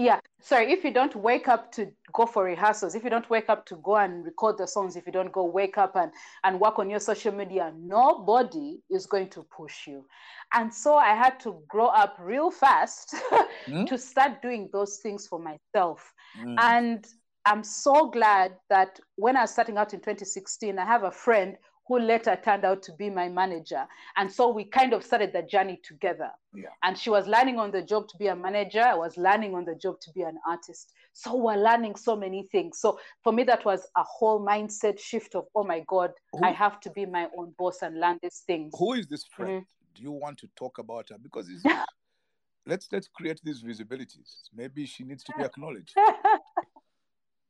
Yeah, 0.00 0.20
sorry, 0.40 0.70
if 0.70 0.84
you 0.84 0.92
don't 0.92 1.16
wake 1.16 1.48
up 1.48 1.72
to 1.72 1.90
go 2.12 2.24
for 2.24 2.44
rehearsals, 2.44 2.94
if 2.94 3.02
you 3.02 3.10
don't 3.10 3.28
wake 3.28 3.48
up 3.48 3.66
to 3.66 3.76
go 3.82 3.96
and 3.96 4.24
record 4.24 4.56
the 4.56 4.66
songs, 4.68 4.94
if 4.94 5.04
you 5.06 5.12
don't 5.12 5.32
go 5.32 5.44
wake 5.44 5.76
up 5.76 5.96
and, 5.96 6.12
and 6.44 6.60
work 6.60 6.78
on 6.78 6.88
your 6.88 7.00
social 7.00 7.34
media, 7.34 7.72
nobody 7.76 8.78
is 8.88 9.06
going 9.06 9.28
to 9.30 9.42
push 9.42 9.88
you. 9.88 10.06
And 10.54 10.72
so 10.72 10.94
I 10.94 11.16
had 11.16 11.40
to 11.40 11.60
grow 11.66 11.88
up 11.88 12.16
real 12.20 12.52
fast 12.52 13.12
mm. 13.66 13.88
to 13.88 13.98
start 13.98 14.40
doing 14.40 14.70
those 14.72 14.98
things 14.98 15.26
for 15.26 15.40
myself. 15.40 16.14
Mm. 16.40 16.54
And 16.60 17.06
I'm 17.44 17.64
so 17.64 18.08
glad 18.08 18.52
that 18.70 19.00
when 19.16 19.36
I 19.36 19.40
was 19.40 19.50
starting 19.50 19.78
out 19.78 19.94
in 19.94 19.98
2016, 19.98 20.78
I 20.78 20.84
have 20.84 21.02
a 21.02 21.10
friend 21.10 21.56
who 21.88 21.98
later 21.98 22.38
turned 22.44 22.66
out 22.66 22.82
to 22.82 22.92
be 22.92 23.08
my 23.08 23.28
manager. 23.28 23.84
And 24.16 24.30
so 24.30 24.48
we 24.52 24.64
kind 24.64 24.92
of 24.92 25.02
started 25.02 25.32
the 25.32 25.42
journey 25.42 25.80
together. 25.82 26.30
Yeah. 26.54 26.68
And 26.82 26.96
she 26.96 27.08
was 27.08 27.26
learning 27.26 27.58
on 27.58 27.70
the 27.70 27.82
job 27.82 28.08
to 28.08 28.16
be 28.18 28.26
a 28.26 28.36
manager. 28.36 28.82
I 28.82 28.94
was 28.94 29.16
learning 29.16 29.54
on 29.54 29.64
the 29.64 29.74
job 29.74 29.98
to 30.02 30.12
be 30.12 30.22
an 30.22 30.38
artist. 30.46 30.92
So 31.14 31.34
we're 31.34 31.56
learning 31.56 31.96
so 31.96 32.14
many 32.14 32.46
things. 32.52 32.78
So 32.78 33.00
for 33.24 33.32
me, 33.32 33.42
that 33.44 33.64
was 33.64 33.88
a 33.96 34.02
whole 34.02 34.44
mindset 34.44 35.00
shift 35.00 35.34
of, 35.34 35.46
oh 35.54 35.64
my 35.64 35.82
God, 35.88 36.12
who, 36.32 36.44
I 36.44 36.50
have 36.50 36.78
to 36.80 36.90
be 36.90 37.06
my 37.06 37.26
own 37.36 37.54
boss 37.58 37.78
and 37.80 37.98
learn 37.98 38.18
these 38.22 38.44
things. 38.46 38.74
Who 38.78 38.92
is 38.92 39.06
this 39.06 39.24
friend? 39.24 39.62
Mm-hmm. 39.62 39.94
Do 39.94 40.02
you 40.02 40.12
want 40.12 40.38
to 40.38 40.48
talk 40.56 40.78
about 40.78 41.08
her? 41.08 41.16
Because 41.20 41.48
let's 42.66 42.86
let's 42.92 43.08
create 43.08 43.40
these 43.42 43.62
visibilities. 43.62 44.50
Maybe 44.54 44.84
she 44.86 45.04
needs 45.04 45.24
to 45.24 45.32
be 45.36 45.42
acknowledged. 45.50 45.96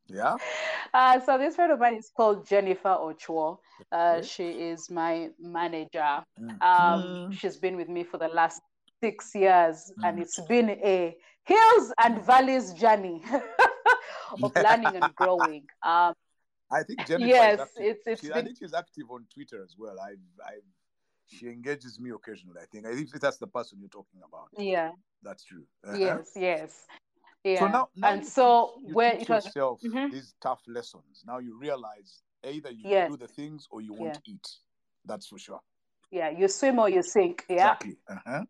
Yeah. 0.08 0.36
Uh, 0.94 1.20
so 1.20 1.38
this 1.38 1.56
friend 1.56 1.72
of 1.72 1.78
mine 1.78 1.96
is 1.96 2.10
called 2.14 2.46
Jennifer 2.46 2.88
Ochoa. 2.88 3.56
Uh, 3.92 4.22
She 4.22 4.48
is 4.48 4.90
my 4.90 5.30
manager. 5.38 6.22
Mm. 6.40 6.62
Um, 6.62 7.02
mm. 7.02 7.32
She's 7.32 7.56
been 7.56 7.76
with 7.76 7.88
me 7.88 8.04
for 8.04 8.18
the 8.18 8.28
last 8.28 8.62
six 9.02 9.34
years, 9.34 9.92
mm. 9.98 10.08
and 10.08 10.18
it's 10.18 10.40
been 10.48 10.70
a 10.70 11.16
hills 11.44 11.92
and 12.02 12.24
valleys 12.24 12.72
journey 12.72 13.22
of 14.42 14.52
learning 14.56 15.02
and 15.02 15.14
growing. 15.14 15.64
Um, 15.82 16.14
I 16.70 16.82
think 16.82 17.06
Jennifer. 17.06 17.26
Yes, 17.26 17.68
it's 17.76 18.02
it's. 18.06 18.20
She, 18.20 18.28
been... 18.28 18.36
I 18.36 18.42
think 18.42 18.58
she's 18.58 18.74
active 18.74 19.10
on 19.10 19.26
Twitter 19.32 19.62
as 19.62 19.76
well. 19.78 19.96
I've, 20.00 20.18
I've 20.46 20.62
she 21.26 21.46
engages 21.48 22.00
me 22.00 22.10
occasionally. 22.10 22.60
I 22.62 22.66
think. 22.66 22.86
I 22.86 22.94
think 22.94 23.10
that's 23.20 23.38
the 23.38 23.46
person 23.46 23.78
you're 23.80 23.88
talking 23.88 24.20
about. 24.26 24.48
Yeah. 24.56 24.92
That's 25.22 25.44
true. 25.44 25.64
Uh-huh. 25.86 25.96
Yes. 25.96 26.30
Yes. 26.36 26.86
Yeah. 27.44 27.60
So 27.60 27.68
now, 27.68 27.88
now 27.96 28.12
and 28.12 28.26
so 28.26 28.74
you 28.84 28.94
where 28.94 29.12
it 29.14 29.28
was 29.28 29.44
yourself 29.46 29.80
mm-hmm. 29.82 30.12
these 30.12 30.34
tough 30.40 30.60
lessons. 30.66 31.22
Now 31.26 31.38
you 31.38 31.56
realize 31.58 32.22
either 32.44 32.70
you 32.70 32.82
yes. 32.84 33.10
do 33.10 33.16
the 33.16 33.28
things 33.28 33.66
or 33.70 33.80
you 33.80 33.92
won't 33.92 34.20
yeah. 34.26 34.34
eat. 34.34 34.48
That's 35.04 35.26
for 35.26 35.38
sure. 35.38 35.60
Yeah, 36.10 36.30
you 36.30 36.48
swim 36.48 36.78
or 36.78 36.88
you 36.88 37.02
sink. 37.02 37.44
Yeah. 37.48 37.54
Exactly. 37.54 37.96
Uh-huh. 38.08 38.44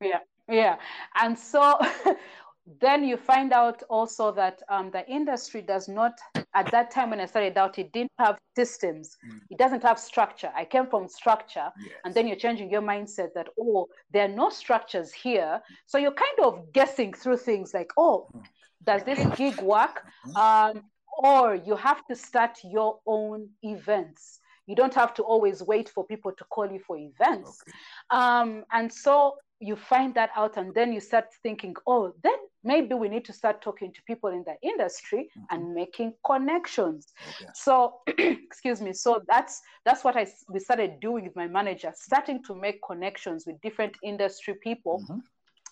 Yeah. 0.00 0.18
Yeah. 0.48 0.76
And 1.20 1.38
so 1.38 1.78
then 2.80 3.04
you 3.04 3.16
find 3.16 3.52
out 3.52 3.82
also 3.88 4.30
that 4.32 4.62
um, 4.68 4.90
the 4.90 5.06
industry 5.08 5.62
does 5.62 5.88
not 5.88 6.18
at 6.54 6.70
that 6.70 6.90
time 6.90 7.10
when 7.10 7.20
i 7.20 7.26
started 7.26 7.56
out 7.56 7.78
it 7.78 7.92
didn't 7.92 8.12
have 8.18 8.38
systems 8.56 9.16
mm. 9.26 9.38
it 9.50 9.58
doesn't 9.58 9.82
have 9.82 9.98
structure 9.98 10.50
i 10.56 10.64
came 10.64 10.86
from 10.86 11.08
structure 11.08 11.70
yes. 11.80 11.92
and 12.04 12.14
then 12.14 12.26
you're 12.26 12.36
changing 12.36 12.70
your 12.70 12.82
mindset 12.82 13.28
that 13.34 13.48
oh 13.60 13.86
there 14.12 14.24
are 14.24 14.34
no 14.34 14.50
structures 14.50 15.12
here 15.12 15.60
so 15.86 15.98
you're 15.98 16.12
kind 16.12 16.38
of 16.42 16.72
guessing 16.72 17.12
through 17.12 17.36
things 17.36 17.72
like 17.72 17.90
oh 17.96 18.28
mm. 18.34 18.42
does 18.84 19.02
this 19.04 19.24
gig 19.36 19.60
work 19.60 20.02
mm-hmm. 20.26 20.36
um, 20.36 20.82
or 21.22 21.54
you 21.54 21.74
have 21.74 22.04
to 22.06 22.14
start 22.14 22.58
your 22.64 22.98
own 23.06 23.48
events 23.62 24.40
you 24.66 24.76
don't 24.76 24.94
have 24.94 25.14
to 25.14 25.22
always 25.22 25.62
wait 25.62 25.88
for 25.88 26.04
people 26.06 26.30
to 26.32 26.44
call 26.44 26.70
you 26.70 26.78
for 26.86 26.96
events 26.98 27.62
okay. 27.66 27.72
um, 28.10 28.64
and 28.72 28.92
so 28.92 29.34
you 29.60 29.76
find 29.76 30.14
that 30.14 30.30
out 30.36 30.56
and 30.56 30.74
then 30.74 30.92
you 30.92 31.00
start 31.00 31.26
thinking 31.42 31.74
oh 31.86 32.12
then 32.22 32.36
maybe 32.62 32.94
we 32.94 33.08
need 33.08 33.24
to 33.24 33.32
start 33.32 33.60
talking 33.60 33.92
to 33.92 34.00
people 34.06 34.30
in 34.30 34.44
the 34.44 34.54
industry 34.62 35.28
mm-hmm. 35.36 35.54
and 35.54 35.74
making 35.74 36.12
connections 36.24 37.12
okay. 37.40 37.50
so 37.54 37.94
excuse 38.18 38.80
me 38.80 38.92
so 38.92 39.20
that's 39.28 39.60
that's 39.84 40.04
what 40.04 40.16
i 40.16 40.26
we 40.48 40.60
started 40.60 41.00
doing 41.00 41.24
with 41.24 41.36
my 41.36 41.46
manager 41.46 41.92
starting 41.94 42.42
to 42.42 42.54
make 42.54 42.80
connections 42.86 43.44
with 43.46 43.60
different 43.60 43.94
industry 44.02 44.54
people 44.62 45.00
mm-hmm 45.00 45.18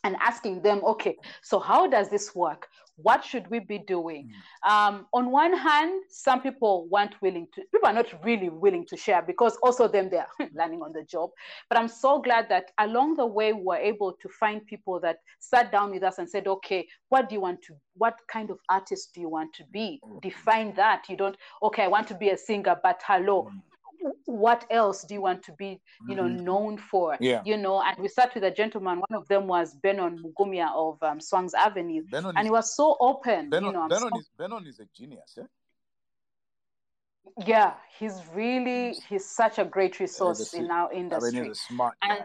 and 0.05 0.17
asking 0.21 0.63
them, 0.63 0.83
okay, 0.85 1.17
so 1.43 1.59
how 1.59 1.87
does 1.87 2.09
this 2.09 2.35
work? 2.35 2.69
What 2.97 3.23
should 3.23 3.49
we 3.51 3.59
be 3.59 3.79
doing? 3.79 4.31
Mm. 4.65 4.71
Um, 4.71 5.07
on 5.13 5.31
one 5.31 5.55
hand, 5.55 6.05
some 6.09 6.41
people 6.41 6.89
weren't 6.91 7.15
willing 7.21 7.47
to, 7.55 7.61
people 7.71 7.87
are 7.87 7.93
not 7.93 8.25
really 8.25 8.49
willing 8.49 8.87
to 8.87 8.97
share 8.97 9.21
because 9.21 9.57
also 9.63 9.87
them 9.87 10.09
they're 10.09 10.29
learning 10.55 10.81
on 10.81 10.93
the 10.93 11.03
job. 11.03 11.31
But 11.69 11.79
I'm 11.79 11.89
so 11.89 12.21
glad 12.21 12.49
that 12.49 12.71
along 12.79 13.17
the 13.17 13.27
way, 13.27 13.53
we 13.53 13.63
were 13.63 13.77
able 13.77 14.13
to 14.13 14.29
find 14.29 14.67
people 14.67 14.99
that 15.01 15.19
sat 15.41 15.71
down 15.71 15.91
with 15.91 16.03
us 16.03 16.19
and 16.19 16.29
said, 16.29 16.47
okay, 16.47 16.87
what 17.11 17.29
do 17.29 17.35
you 17.35 17.41
want 17.43 17.61
to, 17.63 17.75
what 17.97 18.17
kind 18.29 18.51
of 18.51 18.59
artist 18.71 19.13
do 19.15 19.21
you 19.21 19.29
want 19.29 19.53
to 19.55 19.65
be? 19.73 20.01
Define 20.23 20.75
that. 20.77 21.05
You 21.09 21.17
don't, 21.17 21.37
okay, 21.63 21.83
I 21.83 21.89
want 21.89 22.09
to 22.09 22.15
be 22.15 22.31
a 22.31 22.39
singer, 22.39 22.77
but 22.83 23.03
hello, 23.07 23.51
mm 23.53 23.61
what 24.25 24.65
else 24.71 25.05
do 25.05 25.15
you 25.15 25.21
want 25.21 25.43
to 25.43 25.53
be 25.53 25.81
you 26.09 26.15
know 26.15 26.25
mm-hmm. 26.25 26.45
known 26.45 26.79
for 26.79 27.17
yeah. 27.21 27.43
you 27.45 27.57
know 27.57 27.83
and 27.83 27.97
we 27.99 28.09
start 28.09 28.35
with 28.35 28.45
a 28.45 28.51
gentleman 28.51 29.01
one 29.09 29.19
of 29.21 29.27
them 29.29 29.47
was 29.47 29.77
benon 29.77 30.19
mugumbya 30.19 30.69
of 30.75 31.03
um, 31.03 31.19
swangz 31.19 31.55
avenue 31.55 32.03
benon 32.11 32.31
and 32.31 32.39
is, 32.39 32.45
he 32.45 32.51
was 32.51 32.75
so 32.75 32.97
open 33.01 33.51
benon, 33.51 33.67
you 33.67 33.73
know 33.73 33.89
benon, 33.89 34.11
so, 34.11 34.19
is, 34.19 34.31
benon 34.39 34.67
is 34.67 34.81
a 34.81 34.87
genius 34.97 35.39
eh? 35.39 35.45
yeah 37.47 37.75
he's 37.99 38.21
really 38.35 38.95
he's 39.09 39.25
such 39.25 39.59
a 39.59 39.65
great 39.65 39.99
resource 40.01 40.55
in 40.55 40.71
our 40.71 40.93
industry 40.93 41.29
I 41.29 41.33
mean, 41.33 41.45
he's 41.45 41.59
a 41.59 41.61
smart 41.73 41.95
and 42.03 42.25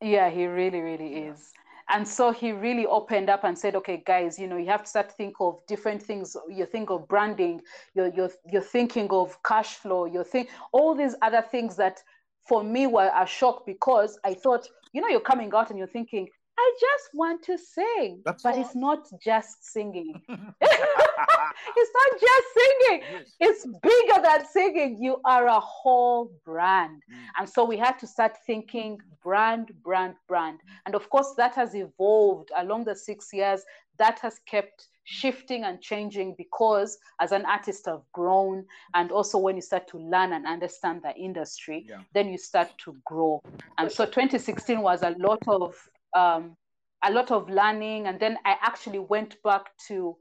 yeah 0.00 0.30
he 0.30 0.46
really 0.46 0.80
really 0.80 1.14
is 1.14 1.52
and 1.90 2.06
so 2.06 2.30
he 2.32 2.52
really 2.52 2.86
opened 2.86 3.30
up 3.30 3.44
and 3.44 3.58
said 3.58 3.74
okay 3.74 4.02
guys 4.06 4.38
you 4.38 4.46
know 4.46 4.56
you 4.56 4.66
have 4.66 4.82
to 4.82 4.88
start 4.88 5.08
to 5.08 5.14
think 5.14 5.34
of 5.40 5.58
different 5.66 6.02
things. 6.02 6.36
You 6.48 6.66
think 6.66 6.90
of 6.90 7.08
branding. 7.08 7.60
You're, 7.94 8.08
you're, 8.14 8.30
you're 8.50 8.62
thinking 8.62 9.08
of 9.10 9.36
cash 9.42 9.74
flow. 9.74 10.04
You 10.04 10.24
think 10.24 10.50
all 10.72 10.94
these 10.94 11.14
other 11.22 11.42
things 11.42 11.76
that 11.76 12.02
for 12.48 12.64
me 12.64 12.86
were 12.86 13.10
a 13.14 13.26
shock 13.26 13.66
because 13.66 14.18
i 14.24 14.32
thought 14.32 14.66
you 14.92 15.00
know 15.00 15.08
you're 15.08 15.20
coming 15.20 15.52
out 15.54 15.70
and 15.70 15.78
you're 15.78 15.86
thinking 15.86 16.26
I 16.60 16.74
just 16.80 17.14
want 17.14 17.42
to 17.44 17.56
sing. 17.56 18.20
That's 18.24 18.42
but 18.42 18.54
all. 18.54 18.60
it's 18.60 18.74
not 18.74 19.06
just 19.20 19.64
singing. 19.72 20.20
it's 20.28 21.92
not 22.00 22.20
just 22.20 22.46
singing. 22.58 23.02
Yes. 23.12 23.36
It's 23.38 23.64
bigger 23.64 24.22
than 24.22 24.44
singing. 24.46 24.98
You 25.00 25.20
are 25.24 25.46
a 25.46 25.60
whole 25.60 26.32
brand. 26.44 27.02
Mm. 27.10 27.16
And 27.38 27.48
so 27.48 27.64
we 27.64 27.76
had 27.76 27.98
to 28.00 28.08
start 28.08 28.36
thinking 28.44 28.98
brand, 29.22 29.70
brand, 29.84 30.14
brand. 30.26 30.58
And 30.84 30.96
of 30.96 31.08
course, 31.10 31.32
that 31.36 31.54
has 31.54 31.74
evolved 31.76 32.50
along 32.56 32.84
the 32.84 32.96
six 32.96 33.32
years. 33.32 33.62
That 33.98 34.18
has 34.18 34.40
kept 34.46 34.88
shifting 35.04 35.64
and 35.64 35.80
changing 35.80 36.34
because 36.36 36.98
as 37.20 37.32
an 37.32 37.44
artist 37.46 37.88
I've 37.88 38.02
grown 38.12 38.66
and 38.94 39.10
also 39.10 39.38
when 39.38 39.56
you 39.56 39.62
start 39.62 39.88
to 39.88 39.98
learn 39.98 40.34
and 40.34 40.46
understand 40.46 41.00
the 41.02 41.14
industry 41.16 41.86
Yeah. 41.88 42.02
then 42.12 42.28
you 42.28 42.36
start 42.36 42.68
to 42.84 42.94
grow 43.06 43.40
and 43.78 43.90
so 43.90 44.04
2016 44.04 44.82
was 44.82 45.02
a 45.02 45.14
lot 45.18 45.42
of 45.48 45.74
um, 46.18 46.56
a 47.02 47.10
lot 47.10 47.30
of 47.30 47.48
learning 47.48 48.06
and 48.08 48.18
then 48.20 48.34
I 48.44 48.54
actually 48.70 48.98
went 49.14 49.32
back 49.42 49.64
to 49.88 50.16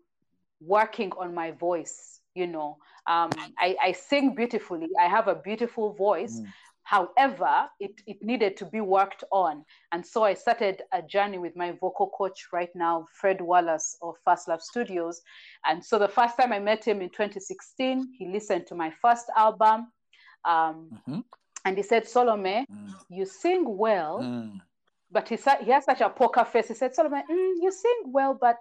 working 0.61 1.11
on 1.21 1.33
my 1.33 1.51
voice 1.51 2.21
you 2.35 2.47
know 2.47 2.77
um, 3.07 3.29
I, 3.59 3.75
I 3.87 3.91
sing 3.93 4.35
beautifully 4.35 4.89
I 4.99 5.07
have 5.07 5.27
a 5.27 5.35
beautiful 5.35 5.93
voice 5.93 6.41
Mm. 6.41 6.53
However, 6.87 7.53
it, 7.81 7.91
it 8.07 8.17
needed 8.23 8.55
to 8.57 8.65
be 8.65 8.79
worked 8.79 9.23
on. 9.29 9.65
And 9.91 10.05
so 10.05 10.23
I 10.23 10.33
started 10.33 10.83
a 10.93 11.01
journey 11.01 11.37
with 11.37 11.53
my 11.53 11.71
vocal 11.81 12.07
coach 12.17 12.47
right 12.53 12.73
now, 12.75 13.05
Fred 13.19 13.41
Wallace 13.41 13.97
of 14.01 14.15
Fast 14.23 14.47
Love 14.47 14.61
Studios. 14.61 15.21
And 15.65 15.83
so 15.83 15.99
the 15.99 16.07
first 16.07 16.37
time 16.37 16.53
I 16.53 16.59
met 16.59 16.87
him 16.87 17.01
in 17.01 17.09
2016, 17.09 18.13
he 18.17 18.27
listened 18.31 18.67
to 18.67 18.75
my 18.75 18.89
first 19.01 19.25
album. 19.35 19.91
Um, 20.45 20.91
Mhm. 20.91 21.23
and 21.65 21.75
he 21.75 21.83
said, 21.83 22.03
Solome, 22.05 22.65
Mm. 22.71 22.93
you 23.09 23.25
sing 23.25 23.77
well, 23.77 24.19
Mm. 24.21 24.61
But 25.11 25.29
he, 25.29 25.37
sa- 25.37 25.57
he 25.63 25.71
has 25.71 25.85
such 25.85 26.01
a 26.01 26.09
poker 26.09 26.45
face. 26.45 26.67
He 26.67 26.73
said, 26.73 26.93
Solomon, 26.93 27.23
mm, 27.29 27.53
you 27.61 27.71
sing 27.71 28.11
well, 28.11 28.37
but 28.39 28.57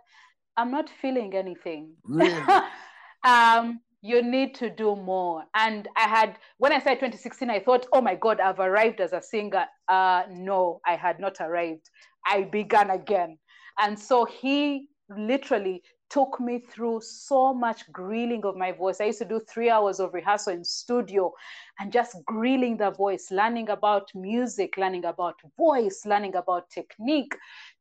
I'm 0.57 0.71
not 0.71 0.89
feeling 0.89 1.35
anything. 1.35 1.93
Really? 2.05 2.43
um, 3.25 3.81
you 4.03 4.23
need 4.23 4.55
to 4.57 4.71
do 4.71 4.95
more. 4.95 5.45
And 5.55 5.89
I 5.97 6.09
had, 6.09 6.39
when 6.59 6.73
I 6.73 6.79
started 6.79 7.01
2016, 7.01 7.51
I 7.51 7.61
thought, 7.61 7.87
oh 7.93 8.01
my 8.01 8.15
God, 8.15 8.41
I've 8.41 8.61
arrived 8.61 9.01
as 9.01 9.13
a 9.13 9.21
singer. 9.21 9.67
Uh, 9.89 10.23
no, 10.31 10.81
I 10.87 10.97
had 10.97 11.19
not 11.19 11.37
arrived. 11.41 11.91
I 12.27 12.43
began 12.43 12.91
again. 12.91 13.39
And 13.79 13.99
so 13.99 14.25
he 14.25 14.89
literally 15.11 15.83
took 16.09 16.39
me 16.41 16.59
through 16.59 17.01
so 17.01 17.53
much 17.53 17.91
grilling 17.93 18.45
of 18.45 18.57
my 18.57 18.73
voice. 18.73 19.01
I 19.01 19.07
used 19.07 19.19
to 19.19 19.25
do 19.25 19.41
three 19.41 19.71
hours 19.71 20.01
of 20.01 20.15
rehearsal 20.15 20.53
in 20.53 20.65
studio 20.65 21.33
and 21.79 21.93
just 21.93 22.17
grilling 22.25 22.77
the 22.77 22.91
voice, 22.91 23.31
learning 23.31 23.69
about 23.71 24.11
music, 24.15 24.77
learning 24.77 25.05
about 25.05 25.37
voice, 25.57 26.03
learning 26.07 26.37
about 26.37 26.71
technique 26.71 27.35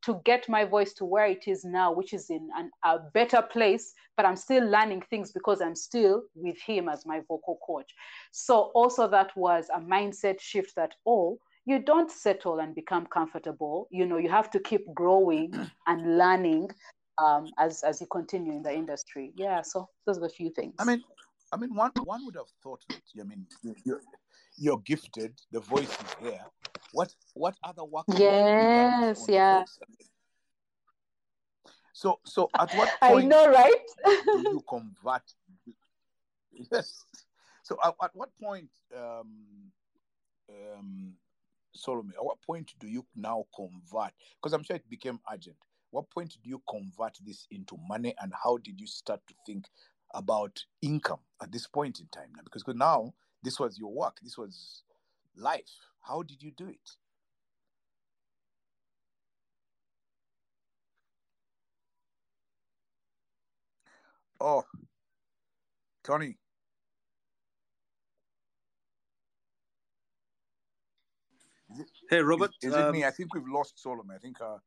to 0.03 0.21
get 0.25 0.49
my 0.49 0.65
voice 0.65 0.93
to 0.93 1.05
where 1.05 1.27
it 1.27 1.47
is 1.47 1.63
now, 1.63 1.91
which 1.91 2.13
is 2.13 2.29
in 2.29 2.49
an, 2.57 2.71
a 2.83 2.99
better 3.13 3.41
place. 3.41 3.93
But 4.17 4.25
I'm 4.25 4.35
still 4.35 4.65
learning 4.65 5.03
things 5.09 5.31
because 5.31 5.61
I'm 5.61 5.75
still 5.75 6.23
with 6.35 6.59
him 6.59 6.89
as 6.89 7.05
my 7.05 7.21
vocal 7.27 7.59
coach. 7.65 7.91
So, 8.31 8.71
also, 8.73 9.07
that 9.07 9.35
was 9.35 9.67
a 9.73 9.79
mindset 9.79 10.39
shift 10.39 10.75
that, 10.75 10.95
oh, 11.05 11.39
you 11.65 11.79
don't 11.79 12.11
settle 12.11 12.59
and 12.59 12.75
become 12.75 13.07
comfortable. 13.07 13.87
You 13.91 14.05
know, 14.05 14.17
you 14.17 14.29
have 14.29 14.51
to 14.51 14.59
keep 14.59 14.85
growing 14.93 15.53
and 15.87 16.17
learning 16.17 16.69
um, 17.17 17.51
as 17.57 17.83
as 17.83 18.01
you 18.01 18.07
continue 18.07 18.53
in 18.53 18.63
the 18.63 18.73
industry. 18.73 19.31
Yeah, 19.35 19.61
so 19.61 19.89
those 20.05 20.17
are 20.17 20.25
a 20.25 20.29
few 20.29 20.49
things. 20.49 20.75
I 20.79 20.85
mean, 20.85 21.03
I 21.51 21.57
mean, 21.57 21.73
one 21.75 21.91
one 22.03 22.25
would 22.25 22.35
have 22.35 22.49
thought 22.61 22.81
that. 22.89 23.01
I 23.19 23.23
mean, 23.23 23.45
you're, 23.83 24.01
you're 24.57 24.79
gifted. 24.79 25.39
The 25.51 25.59
voice 25.59 25.89
is 25.89 26.15
here. 26.19 26.45
What 26.91 27.13
what 27.33 27.55
other 27.63 27.83
work? 27.83 28.05
Yes, 28.17 29.25
yeah. 29.27 29.63
So 31.93 32.19
so 32.25 32.49
at 32.59 32.73
what 32.75 32.89
point? 33.01 33.25
I 33.25 33.27
know, 33.27 33.49
right? 33.49 33.85
do 34.05 34.39
you 34.51 34.63
convert? 34.67 35.23
Yes. 36.71 37.05
So 37.63 37.77
at, 37.83 37.95
at 38.03 38.11
what 38.13 38.29
point, 38.41 38.69
um, 38.95 39.71
um, 40.49 41.13
Solomon, 41.73 42.13
at 42.17 42.23
what 42.23 42.41
point 42.41 42.73
do 42.79 42.87
you 42.87 43.05
now 43.15 43.45
convert? 43.55 44.11
Because 44.41 44.53
I'm 44.53 44.63
sure 44.63 44.75
it 44.75 44.89
became 44.89 45.19
urgent. 45.31 45.57
What 45.95 46.09
point 46.09 46.37
do 46.43 46.49
you 46.49 46.61
convert 46.69 47.17
this 47.25 47.47
into 47.49 47.77
money, 47.87 48.13
and 48.19 48.33
how 48.43 48.57
did 48.57 48.81
you 48.81 48.85
start 48.85 49.21
to 49.27 49.33
think 49.45 49.69
about 50.13 50.65
income 50.81 51.21
at 51.41 51.53
this 51.53 51.67
point 51.67 52.01
in 52.01 52.07
time? 52.07 52.33
Now, 52.35 52.41
because 52.43 52.63
'cause 52.63 52.75
now 52.75 53.13
this 53.41 53.61
was 53.61 53.79
your 53.79 53.93
work, 53.93 54.19
this 54.21 54.37
was 54.37 54.83
life. 55.37 55.71
How 56.01 56.21
did 56.21 56.43
you 56.43 56.51
do 56.51 56.67
it? 56.67 56.97
Oh, 64.41 64.65
Tony. 66.03 66.37
Hey, 72.09 72.19
Robert. 72.19 72.51
Is, 72.61 72.73
is 72.73 72.77
it 72.77 72.85
um, 72.87 72.91
me? 72.91 73.05
I 73.05 73.11
think 73.11 73.33
we've 73.33 73.47
lost 73.47 73.81
Solomon. 73.81 74.13
I 74.13 74.19
think 74.19 74.41
uh, 74.41 74.57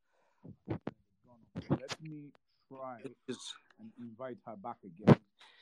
let 1.70 2.02
me 2.02 2.30
try 2.68 2.98
it's 3.26 3.54
and 3.80 3.90
invite 4.00 4.38
her 4.46 4.56
back 4.56 4.76
again. 4.84 5.16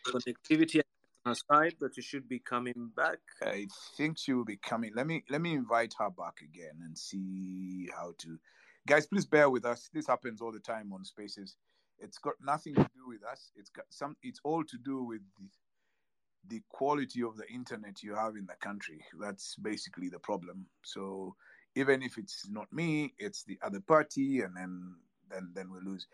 connectivity 0.07 0.81
on 1.25 1.35
her 1.35 1.35
side, 1.51 1.75
but 1.81 1.97
you 1.97 2.03
should 2.03 2.29
be 2.29 2.39
coming 2.39 2.91
back. 2.97 3.19
I 3.43 3.67
think 3.97 4.19
she 4.19 4.33
will 4.33 4.45
be 4.45 4.57
coming. 4.57 4.93
Let 4.95 5.07
me 5.07 5.25
let 5.29 5.41
me 5.41 5.55
invite 5.55 5.95
her 5.99 6.11
back 6.11 6.41
again 6.43 6.81
and 6.85 6.97
see 6.97 7.89
how 7.95 8.15
to. 8.19 8.39
Guys, 8.87 9.07
please 9.07 9.27
bear 9.27 9.51
with 9.51 9.65
us. 9.65 9.91
This 9.93 10.07
happens 10.07 10.41
all 10.41 10.53
the 10.53 10.61
time 10.61 10.93
on 10.93 11.05
Spaces. 11.05 11.57
It's 11.99 12.19
got 12.19 12.35
nothing 12.41 12.75
to 12.75 12.83
do 12.83 13.09
with 13.09 13.25
us. 13.25 13.51
It's 13.57 13.71
got 13.71 13.87
some. 13.91 14.17
It's 14.23 14.41
all 14.45 14.63
to 14.65 14.79
do 14.79 15.03
with 15.03 15.23
the, 15.39 16.57
the 16.57 16.63
quality 16.71 17.23
of 17.23 17.37
the 17.37 17.49
internet 17.49 18.03
you 18.03 18.15
have 18.15 18.37
in 18.37 18.47
the 18.47 18.55
country. 18.61 19.01
That's 19.21 19.57
basically 19.57 20.09
the 20.09 20.21
problem. 20.21 20.67
So 20.85 21.35
even 21.75 22.03
if 22.03 22.17
it's 22.17 22.49
not 22.49 22.73
me, 22.73 23.15
it's 23.19 23.45
the 23.45 23.59
other 23.63 23.81
party, 23.81 24.41
and 24.41 24.57
then 24.57 24.95
then 25.31 25.51
then 25.55 25.71
we 25.71 25.81
lose. 25.81 26.07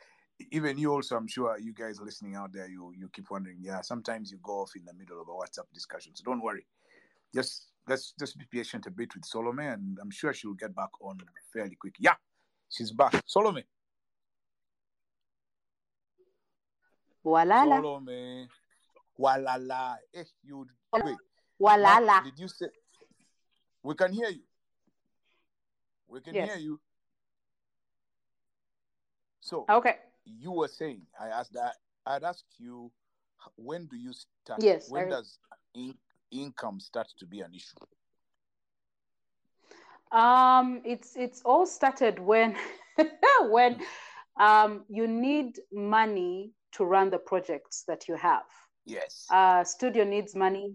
Even 0.51 0.77
you 0.79 0.93
also, 0.93 1.17
I'm 1.17 1.29
sure 1.29 1.57
you 1.59 1.73
guys 1.73 2.01
listening 2.01 2.35
out 2.35 2.53
there, 2.53 2.69
you 2.69 2.93
you 2.97 3.09
keep 3.13 3.31
wondering. 3.31 3.59
Yeah, 3.61 3.81
sometimes 3.83 4.31
you 4.33 4.39
go 4.43 4.63
off 4.63 4.73
in 4.77 4.85
the 4.85 4.95
middle 4.95 5.21
of 5.21 5.29
a 5.29 5.33
WhatsApp 5.33 5.67
discussion. 5.73 6.15
So 6.15 6.25
don't 6.25 6.43
worry. 6.43 6.67
Just 7.35 7.69
let's 7.89 8.13
just 8.19 8.39
be 8.39 8.45
patient 8.51 8.87
a 8.87 8.91
bit 8.91 9.15
with 9.15 9.25
Solomon, 9.25 9.67
and 9.67 9.99
I'm 10.01 10.11
sure 10.11 10.33
she'll 10.33 10.55
get 10.55 10.75
back 10.75 10.91
on 11.01 11.19
fairly 11.53 11.77
quick. 11.77 11.95
Yeah, 11.99 12.15
she's 12.69 12.91
back. 12.91 13.23
Solomon. 13.27 13.65
Walala. 17.25 17.77
Solomon. 17.77 18.49
Walala. 19.19 19.97
Eh, 20.15 20.25
you 20.43 20.67
wait. 21.05 21.17
Walala. 21.61 22.25
Did 22.25 22.39
you 22.39 22.49
say 22.49 22.67
we 23.83 23.95
can 23.95 24.13
hear 24.13 24.29
you? 24.29 24.43
We 26.09 26.21
can 26.21 26.35
Yes. 26.35 26.49
hear 26.49 26.59
you. 26.59 26.81
So 29.43 29.67
Okay. 29.69 29.97
you 30.25 30.53
were 30.53 30.69
saying, 30.69 31.03
I 31.21 31.29
asked 31.29 31.53
that 31.55 31.75
I'd 32.07 32.23
asked 32.25 32.55
you 32.59 32.91
when 33.57 33.87
do 33.87 33.97
you 33.97 34.13
start 34.13 34.63
Yes, 34.63 34.89
when 34.89 35.07
I- 35.07 35.11
does 35.11 35.39
in, 35.75 35.95
income 36.31 36.81
start 36.81 37.09
to 37.19 37.27
be 37.27 37.41
an 37.41 37.53
issue? 37.55 37.77
Um, 40.13 40.83
it's 40.85 41.17
it's 41.17 41.43
all 41.45 41.67
started 41.67 42.19
when 42.19 42.57
when 43.51 43.81
um, 44.39 44.85
you 44.89 45.07
need 45.07 45.59
money 45.73 46.53
to 46.73 46.85
run 46.85 47.11
the 47.11 47.19
projects 47.19 47.85
that 47.89 48.09
you 48.09 48.17
have. 48.17 48.45
Yes. 48.85 49.27
Uh, 49.31 49.65
studio 49.65 50.05
needs 50.05 50.35
money. 50.35 50.75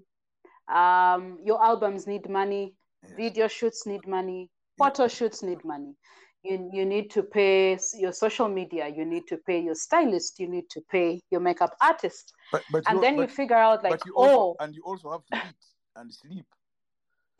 Um, 0.67 1.38
your 1.43 1.63
albums 1.63 2.08
need 2.08 2.30
money. 2.30 2.75
yes. 3.03 3.13
Video 3.15 3.47
shoots 3.47 3.86
need 3.86 4.08
money. 4.08 4.49
Photo 4.77 5.08
shoots 5.08 5.41
need 5.43 5.63
money. 5.63 5.95
You 6.47 6.69
you 6.71 6.86
need 6.86 7.10
to 7.12 7.23
pay 7.23 7.77
your 7.95 8.13
social 8.13 8.47
media. 8.47 8.88
You 8.88 9.05
need 9.05 9.27
to 9.27 9.38
pay 9.38 9.60
your 9.60 9.75
stylist. 9.75 10.39
You 10.39 10.47
need 10.47 10.69
to 10.69 10.81
pay 10.89 11.21
your 11.31 11.41
makeup 11.41 11.75
artist. 11.81 12.33
But 12.51 12.63
but 12.71 12.83
And 12.88 13.03
then 13.03 13.15
but, 13.17 13.21
you 13.23 13.27
figure 13.36 13.55
out 13.55 13.83
like, 13.83 13.91
but 13.91 14.05
you 14.05 14.13
also 14.15 14.39
oh, 14.39 14.55
and 14.63 14.73
you 14.75 14.83
also 14.86 15.12
have 15.12 15.25
to 15.25 15.47
eat 15.49 15.55
and 15.95 16.13
sleep. 16.13 16.45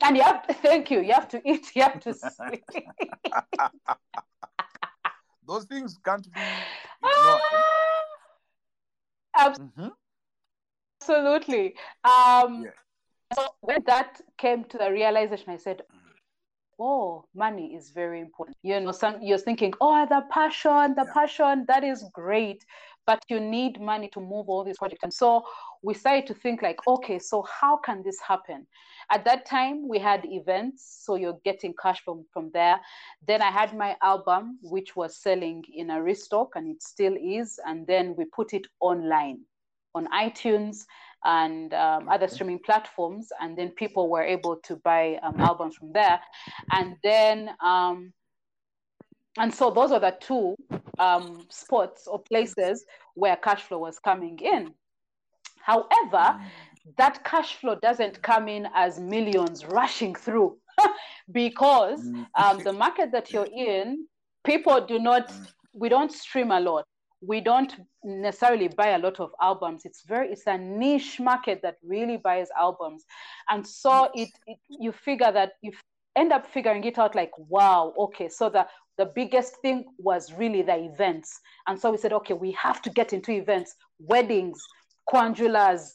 and 0.04 0.16
you 0.16 0.22
have 0.22 0.46
to 0.46 0.54
thank 0.54 0.90
you. 0.90 1.00
You 1.00 1.12
have 1.14 1.28
to 1.28 1.40
eat. 1.44 1.74
You 1.74 1.82
have 1.82 2.00
to 2.00 2.12
sleep. 2.14 2.64
Those 5.46 5.64
things 5.64 5.98
can't 6.04 6.26
be 6.34 6.40
ignored. 7.02 7.42
Mhm. 9.58 9.92
Absolutely. 11.00 11.74
Um, 12.04 12.64
Yeah. 12.64 12.70
So 13.34 13.46
when 13.60 13.82
that 13.86 14.20
came 14.38 14.64
to 14.64 14.78
the 14.78 14.90
realization, 14.90 15.50
I 15.50 15.58
said, 15.58 15.82
"Oh, 16.78 17.24
money 17.34 17.74
is 17.74 17.90
very 17.90 18.20
important." 18.20 18.56
You 18.62 18.80
know, 18.80 18.92
some 18.92 19.20
you're 19.22 19.38
thinking, 19.38 19.72
"Oh, 19.80 20.06
the 20.06 20.22
passion, 20.30 20.94
the 20.94 21.04
Yeah. 21.06 21.12
passion, 21.12 21.64
that 21.68 21.84
is 21.84 22.04
great," 22.12 22.64
but 23.06 23.22
you 23.28 23.40
need 23.40 23.80
money 23.80 24.08
to 24.08 24.20
move 24.20 24.48
all 24.48 24.64
these 24.64 24.78
projects. 24.78 25.02
And 25.02 25.12
so 25.12 25.44
we 25.82 25.94
started 25.94 26.26
to 26.26 26.34
think 26.34 26.60
like, 26.62 26.78
okay, 26.86 27.18
so 27.18 27.42
how 27.42 27.76
can 27.78 28.02
this 28.02 28.20
happen? 28.20 28.66
At 29.10 29.24
that 29.24 29.46
time, 29.46 29.88
we 29.88 29.98
had 29.98 30.24
events, 30.26 31.04
so 31.04 31.14
you're 31.14 31.40
getting 31.44 31.74
cash 31.82 32.00
from, 32.04 32.26
from 32.32 32.50
there. 32.52 32.80
Then 33.26 33.40
I 33.40 33.50
had 33.50 33.74
my 33.76 33.96
album, 34.02 34.58
which 34.62 34.94
was 34.96 35.16
selling 35.16 35.64
in 35.72 35.90
a 35.90 36.02
restock, 36.02 36.56
and 36.56 36.68
it 36.68 36.82
still 36.82 37.16
is. 37.16 37.58
And 37.64 37.86
then 37.86 38.14
we 38.16 38.24
put 38.26 38.52
it 38.52 38.66
online 38.80 39.40
on 39.94 40.06
iTunes 40.08 40.84
and 41.24 41.74
um, 41.74 42.08
other 42.08 42.28
streaming 42.28 42.58
platforms, 42.58 43.28
and 43.40 43.56
then 43.56 43.70
people 43.70 44.08
were 44.08 44.22
able 44.22 44.56
to 44.56 44.76
buy 44.76 45.18
um, 45.22 45.38
albums 45.40 45.76
from 45.76 45.92
there. 45.92 46.20
And 46.70 46.96
then, 47.02 47.50
um, 47.60 48.12
and 49.38 49.52
so 49.52 49.70
those 49.70 49.92
are 49.92 50.00
the 50.00 50.16
two 50.20 50.56
um, 50.98 51.46
spots 51.50 52.06
or 52.06 52.20
places 52.20 52.84
where 53.14 53.36
cash 53.36 53.62
flow 53.62 53.78
was 53.78 53.98
coming 53.98 54.38
in. 54.40 54.72
However, 55.60 56.40
that 56.96 57.24
cash 57.24 57.54
flow 57.56 57.76
doesn't 57.82 58.22
come 58.22 58.48
in 58.48 58.68
as 58.74 58.98
millions 58.98 59.66
rushing 59.66 60.14
through. 60.14 60.58
Because 61.30 62.00
um, 62.36 62.62
the 62.64 62.72
market 62.72 63.12
that 63.12 63.32
you're 63.32 63.52
in, 63.54 64.06
people 64.44 64.80
do 64.86 64.98
not, 64.98 65.30
we 65.74 65.90
don't 65.90 66.10
stream 66.10 66.50
a 66.50 66.58
lot 66.58 66.86
we 67.20 67.40
don't 67.40 67.74
necessarily 68.04 68.68
buy 68.68 68.88
a 68.88 68.98
lot 68.98 69.18
of 69.20 69.30
albums. 69.42 69.82
It's 69.84 70.02
very 70.06 70.30
it's 70.30 70.46
a 70.46 70.56
niche 70.56 71.18
market 71.18 71.60
that 71.62 71.76
really 71.82 72.16
buys 72.16 72.48
albums. 72.58 73.04
And 73.48 73.66
so 73.66 74.10
it, 74.14 74.28
it 74.46 74.58
you 74.68 74.92
figure 74.92 75.32
that 75.32 75.52
you 75.62 75.72
end 76.16 76.32
up 76.32 76.46
figuring 76.46 76.84
it 76.84 76.98
out 76.98 77.14
like 77.14 77.30
wow 77.36 77.92
okay 77.96 78.28
so 78.28 78.48
the 78.48 78.66
the 78.96 79.06
biggest 79.14 79.56
thing 79.62 79.84
was 79.98 80.32
really 80.32 80.62
the 80.62 80.76
events. 80.76 81.40
And 81.66 81.78
so 81.78 81.90
we 81.90 81.96
said 81.96 82.12
okay 82.12 82.34
we 82.34 82.52
have 82.52 82.82
to 82.82 82.90
get 82.90 83.12
into 83.12 83.32
events 83.32 83.74
weddings 83.98 84.60
kwanjulas 85.12 85.90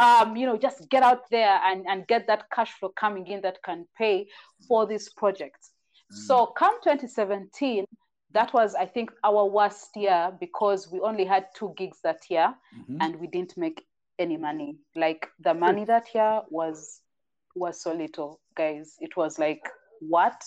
um, 0.00 0.36
you 0.36 0.46
know 0.46 0.56
just 0.56 0.88
get 0.90 1.02
out 1.02 1.28
there 1.30 1.60
and, 1.64 1.86
and 1.88 2.06
get 2.06 2.26
that 2.26 2.44
cash 2.52 2.70
flow 2.72 2.90
coming 2.90 3.26
in 3.26 3.40
that 3.40 3.62
can 3.64 3.86
pay 3.98 4.28
for 4.68 4.86
these 4.86 5.08
projects. 5.08 5.70
Mm. 6.12 6.16
so 6.26 6.46
come 6.46 6.74
2017 6.84 7.84
that 8.32 8.52
was 8.52 8.74
i 8.74 8.86
think 8.86 9.10
our 9.24 9.44
worst 9.44 9.90
year 9.96 10.32
because 10.40 10.90
we 10.90 11.00
only 11.00 11.24
had 11.24 11.46
two 11.54 11.72
gigs 11.76 11.98
that 12.02 12.20
year 12.30 12.54
mm-hmm. 12.76 12.96
and 13.00 13.16
we 13.16 13.26
didn't 13.26 13.56
make 13.56 13.84
any 14.18 14.36
money. 14.36 14.76
Like 14.96 15.26
the 15.40 15.54
money 15.54 15.84
that 15.84 16.14
year 16.14 16.42
was 16.50 17.00
was 17.54 17.82
so 17.82 17.92
little 17.92 18.40
guys. 18.56 18.96
It 19.00 19.16
was 19.16 19.38
like 19.38 19.62
what 20.00 20.42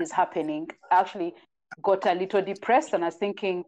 is 0.00 0.10
happening? 0.10 0.68
I 0.90 1.00
actually 1.00 1.34
got 1.82 2.06
a 2.06 2.14
little 2.14 2.42
depressed 2.42 2.92
and 2.92 3.02
i 3.02 3.08
was 3.08 3.16
thinking 3.16 3.64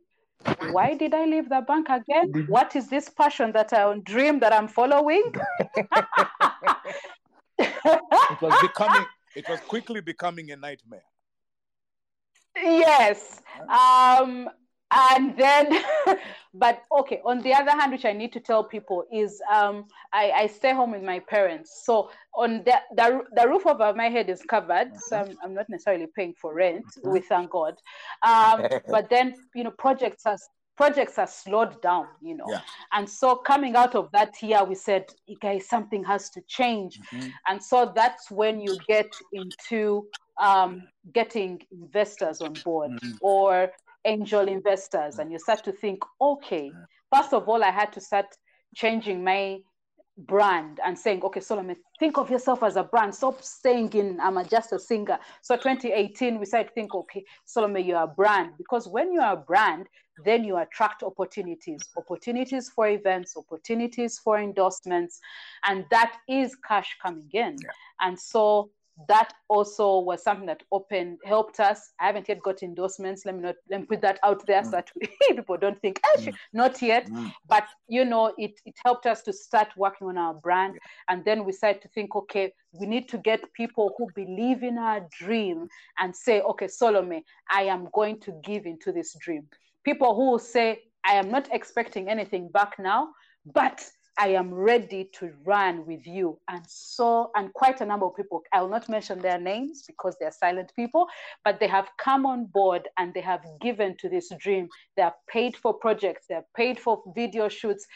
why 0.70 0.94
did 0.94 1.12
i 1.14 1.24
leave 1.24 1.48
the 1.48 1.60
bank 1.66 1.88
again? 1.90 2.46
What 2.48 2.76
is 2.76 2.88
this 2.88 3.08
passion 3.08 3.52
that 3.52 3.72
i 3.72 3.98
dream 4.04 4.38
that 4.40 4.52
i'm 4.52 4.68
following? 4.68 5.34
It 8.34 8.40
was 8.40 8.54
becoming 8.62 9.04
it 9.34 9.48
was 9.48 9.60
quickly 9.60 10.00
becoming 10.00 10.52
a 10.52 10.56
nightmare 10.56 11.02
yes 12.62 13.40
um 13.68 14.48
and 14.90 15.36
then 15.36 15.82
but 16.54 16.82
okay 16.96 17.20
on 17.24 17.40
the 17.42 17.52
other 17.52 17.72
hand 17.72 17.92
which 17.92 18.04
i 18.04 18.12
need 18.12 18.32
to 18.32 18.40
tell 18.40 18.64
people 18.64 19.04
is 19.12 19.40
um 19.52 19.84
i, 20.12 20.30
I 20.30 20.46
stay 20.46 20.72
home 20.72 20.92
with 20.92 21.02
my 21.02 21.18
parents 21.18 21.82
so 21.84 22.10
on 22.34 22.62
the, 22.64 22.80
the, 22.96 23.22
the 23.34 23.48
roof 23.48 23.66
over 23.66 23.92
my 23.94 24.08
head 24.08 24.30
is 24.30 24.42
covered 24.42 24.90
so 24.96 25.18
I'm, 25.18 25.36
I'm 25.42 25.54
not 25.54 25.68
necessarily 25.68 26.06
paying 26.14 26.34
for 26.40 26.54
rent 26.54 26.86
mm-hmm. 26.86 27.10
we 27.10 27.20
thank 27.20 27.50
god 27.50 27.74
um 28.26 28.66
but 28.88 29.10
then 29.10 29.34
you 29.54 29.64
know 29.64 29.72
projects 29.72 30.24
are 30.24 30.38
projects 30.76 31.18
are 31.18 31.26
slowed 31.26 31.82
down 31.82 32.06
you 32.22 32.36
know 32.36 32.46
yeah. 32.48 32.60
and 32.92 33.10
so 33.10 33.34
coming 33.34 33.74
out 33.74 33.96
of 33.96 34.08
that 34.12 34.40
year 34.40 34.62
we 34.64 34.76
said 34.76 35.04
guys 35.42 35.68
something 35.68 36.04
has 36.04 36.30
to 36.30 36.40
change 36.46 37.00
mm-hmm. 37.12 37.28
and 37.48 37.60
so 37.60 37.92
that's 37.94 38.30
when 38.30 38.60
you 38.60 38.78
get 38.86 39.12
into 39.32 40.06
um, 40.40 40.82
getting 41.12 41.60
investors 41.70 42.40
on 42.40 42.54
board 42.64 42.92
mm-hmm. 42.92 43.16
or 43.20 43.70
angel 44.04 44.48
investors. 44.48 45.18
And 45.18 45.32
you 45.32 45.38
start 45.38 45.64
to 45.64 45.72
think 45.72 46.02
okay 46.20 46.70
first 47.12 47.32
of 47.32 47.48
all 47.48 47.62
i 47.64 47.70
had 47.70 47.92
to 47.92 48.00
start 48.00 48.26
changing 48.74 49.24
my 49.24 49.58
brand 50.18 50.80
and 50.84 50.98
saying 50.98 51.22
okay 51.22 51.40
Solome 51.40 51.76
think 52.00 52.18
of 52.18 52.28
yourself 52.28 52.64
as 52.64 52.74
a 52.76 52.82
brand. 52.82 53.14
Stop 53.14 53.42
saying 53.42 53.92
in 53.92 54.18
i'm 54.20 54.36
a, 54.36 54.44
just 54.44 54.72
a 54.72 54.78
singer. 54.78 55.18
So 55.42 55.56
2018 55.56 56.38
we 56.38 56.46
started 56.46 56.68
to 56.68 56.74
think 56.74 56.94
okay 56.94 57.24
Solome 57.46 57.86
you're 57.86 58.02
a 58.02 58.06
brand. 58.06 58.50
Because 58.58 58.88
when 58.88 59.12
you're 59.12 59.32
a 59.32 59.36
brand 59.36 59.86
then 60.24 60.42
you 60.42 60.56
attract 60.56 61.04
opportunities. 61.04 61.80
Opportunities 61.96 62.68
for 62.74 62.88
events 62.88 63.36
opportunities 63.36 64.18
for 64.18 64.40
endorsements. 64.40 65.20
And 65.64 65.84
that 65.92 66.16
is 66.28 66.56
cash 66.66 66.96
coming 67.00 67.30
in. 67.32 67.56
Yeah. 67.62 67.70
and 68.00 68.18
so 68.18 68.70
that 69.06 69.32
also 69.48 70.00
was 70.00 70.22
something 70.22 70.46
that 70.46 70.62
opened 70.72 71.18
helped 71.24 71.60
us. 71.60 71.92
I 72.00 72.06
haven't 72.06 72.28
yet 72.28 72.42
got 72.42 72.62
endorsements. 72.62 73.24
Let 73.24 73.36
me 73.36 73.42
not 73.42 73.54
let 73.70 73.80
me 73.80 73.86
put 73.86 74.00
that 74.00 74.18
out 74.24 74.44
there 74.46 74.62
mm. 74.62 74.64
so 74.64 74.70
that 74.72 74.90
people 75.28 75.56
don't 75.56 75.80
think 75.80 76.00
mm. 76.16 76.34
not 76.52 76.82
yet. 76.82 77.08
Mm. 77.08 77.32
But 77.48 77.64
you 77.86 78.04
know, 78.04 78.34
it 78.38 78.60
it 78.64 78.74
helped 78.84 79.06
us 79.06 79.22
to 79.22 79.32
start 79.32 79.68
working 79.76 80.08
on 80.08 80.18
our 80.18 80.34
brand, 80.34 80.74
yeah. 80.74 81.14
and 81.14 81.24
then 81.24 81.44
we 81.44 81.52
started 81.52 81.82
to 81.82 81.88
think, 81.88 82.16
okay, 82.16 82.52
we 82.72 82.86
need 82.86 83.08
to 83.10 83.18
get 83.18 83.52
people 83.52 83.94
who 83.96 84.08
believe 84.14 84.62
in 84.62 84.78
our 84.78 85.06
dream 85.16 85.68
and 85.98 86.14
say, 86.14 86.40
okay, 86.40 86.66
Solome, 86.66 87.22
I 87.50 87.62
am 87.62 87.88
going 87.94 88.20
to 88.20 88.32
give 88.44 88.66
into 88.66 88.92
this 88.92 89.16
dream. 89.20 89.46
People 89.84 90.14
who 90.14 90.38
say, 90.38 90.80
I 91.06 91.12
am 91.14 91.30
not 91.30 91.48
expecting 91.52 92.08
anything 92.08 92.48
back 92.48 92.74
now, 92.78 93.08
but 93.54 93.88
I 94.18 94.28
am 94.28 94.52
ready 94.52 95.08
to 95.14 95.32
run 95.44 95.86
with 95.86 96.04
you. 96.04 96.40
And 96.48 96.64
so, 96.66 97.30
and 97.36 97.52
quite 97.54 97.80
a 97.80 97.86
number 97.86 98.06
of 98.06 98.16
people, 98.16 98.42
I 98.52 98.60
will 98.60 98.68
not 98.68 98.88
mention 98.88 99.20
their 99.20 99.40
names 99.40 99.84
because 99.86 100.16
they're 100.18 100.32
silent 100.32 100.72
people, 100.74 101.06
but 101.44 101.60
they 101.60 101.68
have 101.68 101.88
come 101.98 102.26
on 102.26 102.46
board 102.46 102.88
and 102.98 103.14
they 103.14 103.20
have 103.20 103.44
given 103.60 103.96
to 103.98 104.08
this 104.08 104.30
dream. 104.40 104.68
They 104.96 105.02
are 105.02 105.14
paid 105.28 105.56
for 105.56 105.72
projects, 105.72 106.26
they're 106.28 106.46
paid 106.56 106.80
for 106.80 107.00
video 107.14 107.48
shoots 107.48 107.86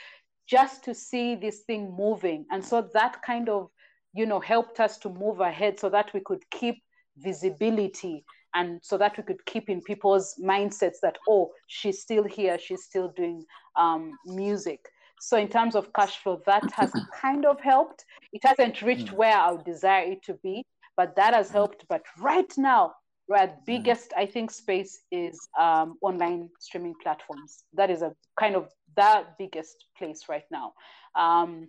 just 0.49 0.85
to 0.85 0.95
see 0.95 1.35
this 1.35 1.63
thing 1.67 1.93
moving. 1.99 2.47
And 2.53 2.65
so 2.65 2.89
that 2.95 3.21
kind 3.23 3.49
of, 3.49 3.69
you 4.15 4.27
know, 4.27 4.39
helped 4.39 4.79
us 4.79 4.99
to 4.99 5.09
move 5.09 5.41
ahead 5.41 5.81
so 5.81 5.89
that 5.91 6.13
we 6.15 6.21
could 6.21 6.43
keep 6.53 6.77
visibility 7.17 8.25
and 8.55 8.79
so 8.83 8.97
that 8.99 9.17
we 9.17 9.25
could 9.25 9.45
keep 9.47 9.69
in 9.69 9.81
people's 9.81 10.37
mindsets 10.41 10.97
that, 11.03 11.17
oh, 11.29 11.51
she's 11.67 12.01
still 12.01 12.25
here, 12.25 12.59
she's 12.59 12.85
still 12.85 13.13
doing 13.17 13.45
um, 13.77 14.13
music. 14.27 14.81
So 15.23 15.37
in 15.37 15.47
terms 15.47 15.77
of 15.77 15.93
cash 15.93 16.19
flow, 16.19 16.43
that 16.47 16.69
has 16.73 16.91
kind 17.15 17.47
of 17.47 17.61
helped. 17.61 18.05
It 18.33 18.43
hasn't 18.45 18.83
reached 18.83 19.07
mm. 19.07 19.13
where 19.13 19.39
I 19.39 19.53
would 19.53 19.65
desire 19.65 20.11
it 20.11 20.25
to 20.25 20.35
be, 20.43 20.65
but 20.97 21.15
that 21.15 21.33
has 21.33 21.49
helped. 21.49 21.85
But 21.89 22.03
right 22.19 22.53
now, 22.59 22.95
where 23.27 23.47
the 23.47 23.53
mm. 23.53 23.65
biggest 23.65 24.13
I 24.17 24.27
think 24.27 24.51
space 24.51 24.99
is 25.13 25.39
um, 25.57 25.97
online 26.03 26.51
streaming 26.59 26.95
platforms. 27.01 27.63
That 27.73 27.89
is 27.89 28.03
a 28.03 28.13
kind 28.37 28.57
of 28.57 28.69
that 28.97 29.39
biggest 29.39 29.87
place 29.97 30.25
right 30.29 30.45
now 30.51 30.73
um, 31.15 31.69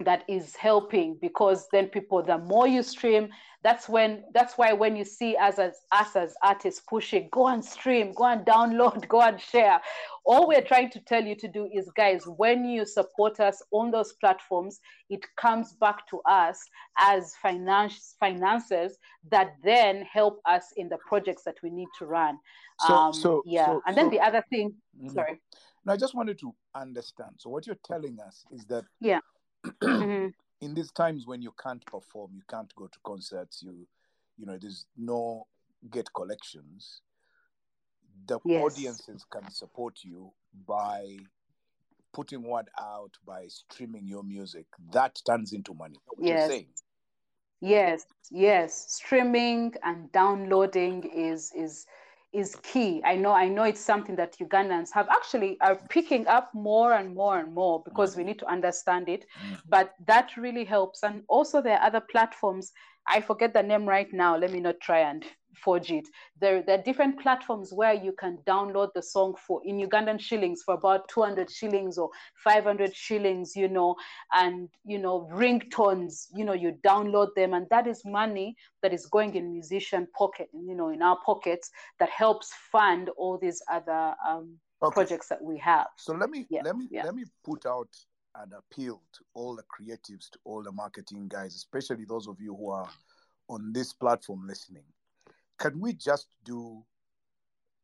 that 0.00 0.24
is 0.28 0.56
helping 0.56 1.18
because 1.20 1.66
then 1.72 1.86
people 1.86 2.22
the 2.22 2.38
more 2.38 2.66
you 2.66 2.82
stream 2.82 3.28
that's 3.62 3.90
when 3.90 4.24
that's 4.32 4.56
why 4.56 4.72
when 4.72 4.96
you 4.96 5.04
see 5.04 5.36
us 5.36 5.58
as 5.58 5.80
us 5.92 6.16
as 6.16 6.34
artists 6.42 6.82
pushing 6.88 7.28
go 7.30 7.48
and 7.48 7.62
stream 7.62 8.12
go 8.14 8.24
and 8.24 8.46
download 8.46 9.06
go 9.08 9.20
and 9.20 9.40
share 9.40 9.80
all 10.24 10.48
we're 10.48 10.62
trying 10.62 10.90
to 10.90 11.00
tell 11.00 11.22
you 11.22 11.34
to 11.34 11.48
do 11.48 11.68
is 11.74 11.90
guys 11.96 12.22
when 12.36 12.64
you 12.64 12.86
support 12.86 13.38
us 13.40 13.62
on 13.72 13.90
those 13.90 14.14
platforms 14.14 14.80
it 15.10 15.20
comes 15.36 15.74
back 15.74 16.06
to 16.08 16.20
us 16.26 16.58
as 16.98 17.34
finance 17.42 18.14
finances 18.18 18.96
that 19.30 19.54
then 19.62 20.02
help 20.02 20.40
us 20.46 20.72
in 20.76 20.88
the 20.88 20.98
projects 21.06 21.42
that 21.44 21.56
we 21.62 21.70
need 21.70 21.88
to 21.98 22.06
run. 22.06 22.38
So, 22.86 22.94
um, 22.94 23.12
so 23.12 23.42
yeah. 23.44 23.66
so, 23.66 23.82
and 23.86 23.96
then 23.96 24.06
so, 24.06 24.10
the 24.10 24.20
other 24.20 24.44
thing 24.50 24.74
mm-hmm. 24.96 25.14
sorry 25.14 25.40
now, 25.84 25.94
I 25.94 25.96
just 25.96 26.14
wanted 26.14 26.38
to 26.40 26.54
understand. 26.74 27.32
So, 27.38 27.50
what 27.50 27.66
you're 27.66 27.78
telling 27.84 28.18
us 28.20 28.44
is 28.50 28.64
that 28.66 28.84
yeah, 29.00 29.20
mm-hmm. 29.82 30.28
in 30.60 30.74
these 30.74 30.90
times 30.92 31.26
when 31.26 31.42
you 31.42 31.52
can't 31.62 31.84
perform, 31.86 32.32
you 32.34 32.42
can't 32.48 32.72
go 32.74 32.86
to 32.86 32.98
concerts, 33.04 33.62
you, 33.62 33.86
you 34.36 34.46
know, 34.46 34.58
there's 34.60 34.86
no 34.96 35.46
get 35.90 36.12
collections. 36.14 37.00
The 38.26 38.38
yes. 38.44 38.62
audiences 38.62 39.24
can 39.32 39.50
support 39.50 40.00
you 40.02 40.30
by 40.66 41.16
putting 42.12 42.42
word 42.42 42.68
out 42.78 43.12
by 43.26 43.46
streaming 43.48 44.06
your 44.06 44.22
music. 44.22 44.66
That 44.92 45.20
turns 45.26 45.52
into 45.52 45.72
money. 45.74 45.98
yes. 46.18 46.50
Yes, 47.62 48.04
yes. 48.30 48.86
Streaming 48.88 49.74
and 49.82 50.10
downloading 50.12 51.04
is 51.04 51.52
is 51.54 51.86
is 52.32 52.56
key. 52.62 53.02
I 53.04 53.16
know, 53.16 53.32
I 53.32 53.48
know 53.48 53.64
it's 53.64 53.80
something 53.80 54.16
that 54.16 54.36
Ugandans 54.38 54.90
have 54.92 55.08
actually 55.08 55.58
are 55.60 55.76
picking 55.88 56.26
up 56.26 56.50
more 56.54 56.94
and 56.94 57.14
more 57.14 57.38
and 57.38 57.52
more 57.54 57.82
because 57.84 58.16
we 58.16 58.24
need 58.24 58.38
to 58.38 58.46
understand 58.46 59.08
it. 59.08 59.26
Mm. 59.44 59.60
But 59.68 59.94
that 60.06 60.36
really 60.36 60.64
helps. 60.64 61.02
And 61.02 61.22
also 61.28 61.60
there 61.60 61.78
are 61.78 61.86
other 61.86 62.00
platforms. 62.00 62.72
I 63.10 63.20
forget 63.20 63.52
the 63.52 63.62
name 63.62 63.86
right 63.88 64.10
now. 64.12 64.36
Let 64.36 64.52
me 64.52 64.60
not 64.60 64.80
try 64.80 65.00
and 65.00 65.24
forge 65.56 65.90
it. 65.90 66.06
There, 66.40 66.62
there 66.62 66.78
are 66.78 66.82
different 66.82 67.20
platforms 67.20 67.72
where 67.72 67.92
you 67.92 68.12
can 68.12 68.38
download 68.46 68.90
the 68.94 69.02
song 69.02 69.34
for 69.46 69.60
in 69.64 69.78
Ugandan 69.78 70.20
shillings 70.20 70.62
for 70.64 70.74
about 70.74 71.08
200 71.08 71.50
shillings 71.50 71.98
or 71.98 72.08
500 72.44 72.94
shillings, 72.94 73.56
you 73.56 73.68
know, 73.68 73.96
and 74.32 74.68
you 74.84 74.98
know, 74.98 75.28
ringtones, 75.32 76.26
you 76.34 76.44
know, 76.44 76.52
you 76.52 76.76
download 76.86 77.28
them, 77.34 77.52
and 77.54 77.66
that 77.70 77.88
is 77.88 78.02
money 78.04 78.54
that 78.82 78.92
is 78.92 79.06
going 79.06 79.34
in 79.34 79.52
musician 79.52 80.06
pocket, 80.16 80.48
you 80.52 80.76
know, 80.76 80.90
in 80.90 81.02
our 81.02 81.18
pockets 81.26 81.70
that 81.98 82.10
helps 82.10 82.52
fund 82.70 83.10
all 83.16 83.38
these 83.38 83.60
other 83.70 84.14
um, 84.28 84.56
okay. 84.82 84.94
projects 84.94 85.28
that 85.28 85.42
we 85.42 85.58
have. 85.58 85.88
So 85.96 86.14
let 86.14 86.30
me 86.30 86.46
yeah, 86.48 86.62
let 86.64 86.76
me 86.76 86.88
yeah. 86.90 87.04
let 87.04 87.14
me 87.16 87.24
put 87.44 87.66
out 87.66 87.88
an 88.36 88.52
appeal 88.56 89.02
to 89.12 89.20
all 89.34 89.56
the 89.56 89.64
creatives, 89.64 90.30
to 90.30 90.38
all 90.44 90.62
the 90.62 90.72
marketing 90.72 91.28
guys, 91.28 91.54
especially 91.54 92.04
those 92.04 92.28
of 92.28 92.40
you 92.40 92.54
who 92.54 92.70
are 92.70 92.88
on 93.48 93.72
this 93.72 93.92
platform 93.92 94.46
listening 94.46 94.84
can 95.60 95.78
we 95.78 95.92
just 95.92 96.28
do 96.44 96.82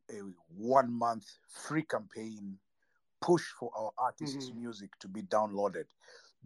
a 0.09 0.15
one 0.57 0.91
month 0.91 1.25
free 1.47 1.83
campaign 1.83 2.57
push 3.21 3.43
for 3.59 3.71
our 3.77 3.91
artists' 3.97 4.49
mm-hmm. 4.49 4.61
music 4.61 4.89
to 4.99 5.07
be 5.07 5.21
downloaded 5.23 5.85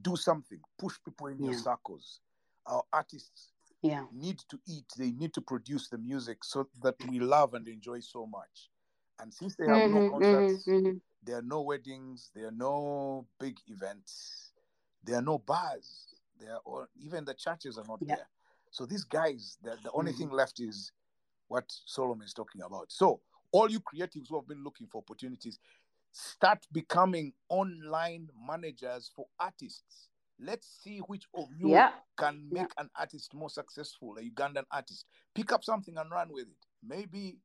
do 0.02 0.16
something 0.16 0.60
push 0.80 0.96
people 1.06 1.28
in 1.28 1.40
yeah. 1.40 1.52
your 1.52 1.60
circles 1.60 2.20
our 2.68 2.84
artists 2.92 3.52
yeah. 3.82 4.04
need 4.14 4.40
to 4.50 4.60
eat 4.68 4.86
they 4.98 5.12
need 5.12 5.34
to 5.34 5.42
produce 5.42 5.88
the 5.90 5.98
music 5.98 6.44
so 6.44 6.68
that 6.84 6.96
we 7.10 7.20
love 7.20 7.54
and 7.54 7.68
enjoy 7.68 8.00
so 8.00 8.26
much 8.26 8.70
and 9.20 9.34
since 9.34 9.56
they 9.56 9.68
have 9.68 9.78
mm-hmm, 9.78 10.06
no 10.06 10.10
contracts, 10.10 10.68
mm-hmm, 10.68 10.88
mm-hmm, 10.88 10.98
there 11.24 11.38
are 11.38 11.44
no 11.44 11.62
weddings 11.62 12.32
there 12.36 12.48
are 12.48 12.52
no 12.52 13.26
big 13.40 13.58
events 13.68 14.52
there 15.04 15.18
are 15.18 15.22
no 15.22 15.38
bars 15.38 16.16
there 16.40 16.54
are 16.54 16.62
all, 16.66 16.86
even 17.00 17.26
the 17.26 17.34
churches 17.34 17.78
are 17.78 17.86
not 17.88 18.00
yeah. 18.02 18.16
there 18.16 18.28
so 18.72 18.86
these 18.86 19.04
guys 19.04 19.58
the, 19.64 19.78
the 19.84 19.92
only 19.94 20.12
mm-hmm. 20.12 20.22
thing 20.22 20.32
left 20.32 20.60
is 20.60 20.92
what 21.52 21.68
Solome 21.86 22.24
is 22.24 22.34
talking 22.34 22.62
about. 22.62 22.86
So, 22.92 23.20
all 23.52 23.70
you 23.70 23.82
creatives 23.82 24.30
who 24.30 24.38
have 24.38 24.48
been 24.48 24.64
looking 24.64 24.88
for 24.88 25.00
opportunities, 25.00 25.60
start 26.14 26.66
becoming 26.72 27.34
online 27.50 28.30
managers 28.48 29.12
for 29.14 29.26
artists. 29.38 30.08
Let's 30.40 30.68
see 30.82 31.00
which 31.00 31.26
of 31.36 31.50
you 31.60 31.72
yeah. 31.72 31.92
can 32.18 32.48
make 32.50 32.70
yeah. 32.78 32.84
an 32.84 32.90
artist 32.98 33.34
more 33.34 33.50
successful, 33.50 34.16
a 34.18 34.22
Ugandan 34.22 34.64
artist. 34.72 35.06
Pick 35.36 35.52
up 35.52 35.64
something 35.64 35.98
and 35.98 36.10
run 36.10 36.30
with 36.32 36.48
it. 36.48 36.66
Maybe 36.82 37.38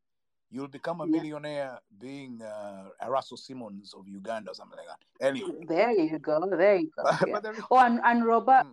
you'll 0.51 0.69
become 0.69 1.01
a 1.01 1.07
millionaire 1.07 1.79
being 2.01 2.41
uh, 2.43 2.89
Simmons 3.37 3.95
of 3.95 4.07
Uganda 4.09 4.51
or 4.51 4.55
something 4.55 4.79
like 4.79 4.87
that. 4.87 5.27
Anyway. 5.27 5.51
There 5.67 5.91
you 5.91 6.19
go. 6.19 6.41
There 6.51 6.77
you 6.77 6.91
go. 6.97 7.11
Yeah. 7.27 7.53
oh, 7.71 7.79
and, 7.79 8.01
and 8.05 8.25
Robert, 8.25 8.67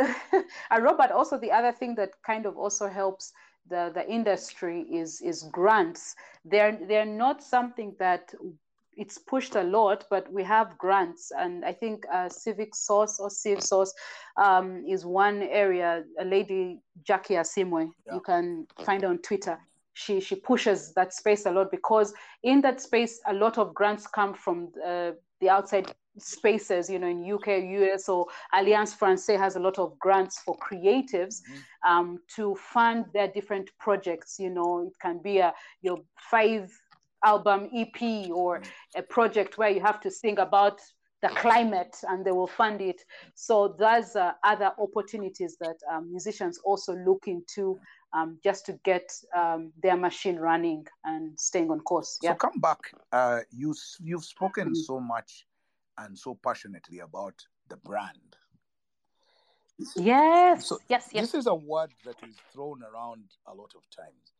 mm. 0.00 0.14
and 0.70 0.84
Robert, 0.84 1.10
also 1.10 1.38
the 1.38 1.50
other 1.50 1.72
thing 1.72 1.94
that 1.96 2.10
kind 2.24 2.46
of 2.46 2.56
also 2.56 2.88
helps 2.88 3.32
the, 3.68 3.90
the 3.94 4.08
industry 4.08 4.82
is 4.82 5.20
is 5.20 5.44
grants. 5.52 6.14
They're 6.44 6.78
they're 6.88 7.04
not 7.04 7.42
something 7.42 7.94
that 7.98 8.32
it's 8.96 9.18
pushed 9.18 9.54
a 9.54 9.62
lot, 9.62 10.04
but 10.10 10.30
we 10.32 10.42
have 10.42 10.76
grants, 10.78 11.30
and 11.36 11.64
I 11.64 11.72
think 11.72 12.04
uh, 12.12 12.28
Civic 12.28 12.74
Source 12.74 13.20
or 13.20 13.30
Civ 13.30 13.62
Source 13.62 13.92
um, 14.36 14.84
is 14.88 15.04
one 15.04 15.42
area. 15.42 16.02
A 16.18 16.24
lady 16.24 16.80
Jackie 17.04 17.34
Asiimwe, 17.34 17.90
yeah. 18.06 18.14
you 18.14 18.20
can 18.20 18.66
find 18.84 19.04
on 19.04 19.18
Twitter. 19.18 19.58
She 19.98 20.20
she 20.20 20.36
pushes 20.36 20.94
that 20.94 21.12
space 21.12 21.44
a 21.46 21.50
lot 21.50 21.72
because 21.72 22.14
in 22.44 22.60
that 22.60 22.80
space, 22.80 23.20
a 23.26 23.34
lot 23.34 23.58
of 23.58 23.74
grants 23.74 24.06
come 24.06 24.32
from 24.32 24.68
uh, 24.86 25.10
the 25.40 25.48
outside 25.50 25.92
spaces, 26.18 26.88
you 26.88 27.00
know, 27.00 27.08
in 27.08 27.28
UK, 27.32 27.48
US, 27.80 28.08
or 28.08 28.26
Alliance 28.52 28.94
Francaise 28.94 29.38
has 29.38 29.56
a 29.56 29.60
lot 29.60 29.78
of 29.78 29.98
grants 29.98 30.38
for 30.40 30.56
creatives 30.58 31.42
mm-hmm. 31.42 31.90
um, 31.90 32.18
to 32.36 32.54
fund 32.56 33.06
their 33.12 33.26
different 33.26 33.70
projects. 33.80 34.36
You 34.38 34.50
know, 34.50 34.86
it 34.86 34.96
can 35.00 35.20
be 35.20 35.38
a 35.38 35.52
your 35.82 35.98
five 36.30 36.70
album 37.24 37.68
EP 37.74 38.30
or 38.30 38.60
mm-hmm. 38.60 39.00
a 39.00 39.02
project 39.02 39.58
where 39.58 39.70
you 39.70 39.80
have 39.80 40.00
to 40.02 40.10
sing 40.12 40.38
about 40.38 40.80
the 41.22 41.28
climate 41.30 41.96
and 42.08 42.24
they 42.24 42.30
will 42.30 42.46
fund 42.46 42.80
it. 42.80 43.02
So 43.34 43.74
there's 43.78 44.14
uh, 44.14 44.32
other 44.44 44.70
opportunities 44.78 45.56
that 45.60 45.76
um, 45.92 46.10
musicians 46.10 46.58
also 46.64 46.94
look 46.94 47.24
into 47.26 47.78
um, 48.12 48.38
just 48.42 48.66
to 48.66 48.72
get 48.84 49.10
um, 49.36 49.72
their 49.82 49.96
machine 49.96 50.36
running 50.36 50.86
and 51.04 51.38
staying 51.38 51.70
on 51.70 51.80
course. 51.80 52.18
Yeah. 52.22 52.32
So 52.32 52.36
come 52.36 52.60
back. 52.60 52.78
Uh, 53.12 53.40
you 53.50 53.74
you've 54.02 54.24
spoken 54.24 54.68
mm-hmm. 54.68 54.74
so 54.74 55.00
much 55.00 55.46
and 55.98 56.18
so 56.18 56.38
passionately 56.42 57.00
about 57.00 57.34
the 57.68 57.76
brand. 57.76 58.36
Yes, 59.96 60.66
so 60.66 60.78
yes, 60.88 61.08
yes. 61.12 61.26
This 61.26 61.34
is 61.34 61.46
a 61.46 61.54
word 61.54 61.90
that 62.04 62.16
is 62.28 62.34
thrown 62.52 62.82
around 62.82 63.24
a 63.46 63.54
lot 63.54 63.72
of 63.76 63.82
times. 63.94 64.32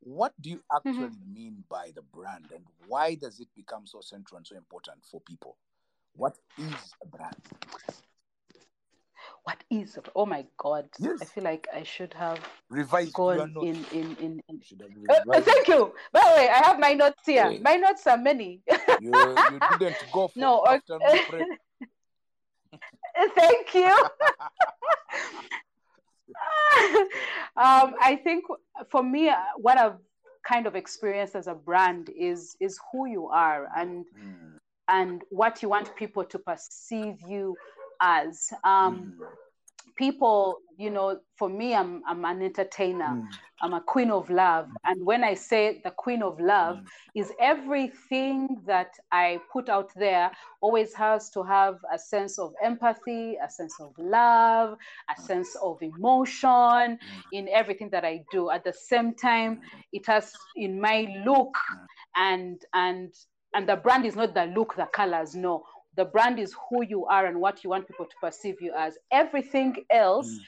What 0.00 0.32
do 0.40 0.48
you 0.48 0.62
actually 0.74 1.08
mm-hmm. 1.08 1.34
mean 1.34 1.64
by 1.68 1.92
the 1.94 2.00
brand, 2.00 2.46
and 2.54 2.64
why 2.86 3.14
does 3.14 3.40
it 3.40 3.48
become 3.54 3.86
so 3.86 4.00
central 4.00 4.38
and 4.38 4.46
so 4.46 4.56
important 4.56 5.04
for 5.10 5.20
people? 5.20 5.56
What 6.14 6.36
is 6.56 6.94
a 7.02 7.06
brand? 7.06 7.36
What 9.50 9.64
is 9.68 9.98
oh 10.14 10.26
my 10.26 10.46
god! 10.58 10.86
Yes. 11.00 11.18
I 11.20 11.24
feel 11.24 11.42
like 11.42 11.66
I 11.74 11.82
should 11.82 12.14
have 12.14 12.38
revised 12.68 13.12
gone 13.14 13.52
in 13.60 13.84
in 13.90 14.16
in. 14.20 14.40
in... 14.48 14.62
Uh, 15.10 15.40
thank 15.40 15.66
you. 15.66 15.92
By 16.12 16.20
the 16.20 16.34
way, 16.36 16.48
I 16.48 16.64
have 16.68 16.78
my 16.78 16.92
notes 16.92 17.22
here. 17.26 17.58
My 17.60 17.74
notes 17.74 18.06
are 18.06 18.16
many. 18.16 18.62
you, 19.00 19.10
you 19.10 19.78
didn't 19.80 19.96
go 20.12 20.28
for 20.28 20.38
no. 20.38 20.64
Okay. 20.64 21.44
thank 23.34 23.74
you. 23.74 23.90
um, 27.56 27.94
I 28.00 28.20
think 28.22 28.44
for 28.88 29.02
me, 29.02 29.32
what 29.56 29.78
I've 29.78 29.98
kind 30.46 30.68
of 30.68 30.76
experienced 30.76 31.34
as 31.34 31.48
a 31.48 31.54
brand 31.56 32.08
is 32.16 32.54
is 32.60 32.78
who 32.92 33.08
you 33.08 33.26
are 33.26 33.66
and 33.76 34.04
mm. 34.16 34.58
and 34.86 35.24
what 35.30 35.60
you 35.60 35.68
want 35.68 35.96
people 35.96 36.22
to 36.22 36.38
perceive 36.38 37.16
you 37.26 37.56
as. 38.00 38.50
Um, 38.64 39.14
mm 39.20 39.26
people, 40.00 40.56
you 40.78 40.88
know, 40.88 41.20
for 41.36 41.50
me, 41.50 41.74
I'm 41.74 42.02
I'm 42.08 42.24
an 42.24 42.42
entertainer. 42.42 43.12
Mm. 43.20 43.26
I'm 43.62 43.74
a 43.74 43.82
queen 43.82 44.10
of 44.10 44.30
love. 44.30 44.68
And 44.84 45.04
when 45.04 45.22
I 45.22 45.34
say 45.34 45.82
the 45.84 45.90
queen 45.90 46.22
of 46.22 46.40
love, 46.40 46.78
mm. 46.78 46.86
is 47.14 47.30
everything 47.38 48.62
that 48.66 48.92
I 49.12 49.40
put 49.52 49.68
out 49.68 49.90
there 49.94 50.30
always 50.62 50.94
has 50.94 51.28
to 51.30 51.42
have 51.42 51.76
a 51.92 51.98
sense 51.98 52.38
of 52.38 52.54
empathy, 52.64 53.36
a 53.46 53.50
sense 53.50 53.74
of 53.78 53.92
love, 53.98 54.78
a 55.14 55.20
mm. 55.20 55.26
sense 55.26 55.54
of 55.62 55.82
emotion 55.82 56.96
mm. 56.96 56.98
in 57.32 57.46
everything 57.50 57.90
that 57.90 58.06
I 58.06 58.24
do. 58.32 58.50
At 58.50 58.64
the 58.64 58.72
same 58.72 59.12
time, 59.12 59.60
it 59.92 60.06
has 60.06 60.32
in 60.56 60.80
my 60.80 61.22
look 61.26 61.54
mm. 61.54 61.86
and 62.16 62.58
and 62.72 63.12
and 63.54 63.68
the 63.68 63.76
brand 63.76 64.06
is 64.06 64.16
not 64.16 64.32
the 64.32 64.46
look, 64.46 64.76
the 64.76 64.86
colors. 64.86 65.34
No, 65.34 65.64
the 65.96 66.04
brand 66.04 66.38
is 66.38 66.54
who 66.68 66.84
you 66.84 67.06
are 67.06 67.26
and 67.26 67.40
what 67.40 67.64
you 67.64 67.70
want 67.70 67.86
people 67.86 68.06
to 68.06 68.16
perceive 68.20 68.56
you 68.60 68.72
as. 68.76 68.96
Everything 69.10 69.74
else 69.90 70.28
mm. 70.28 70.38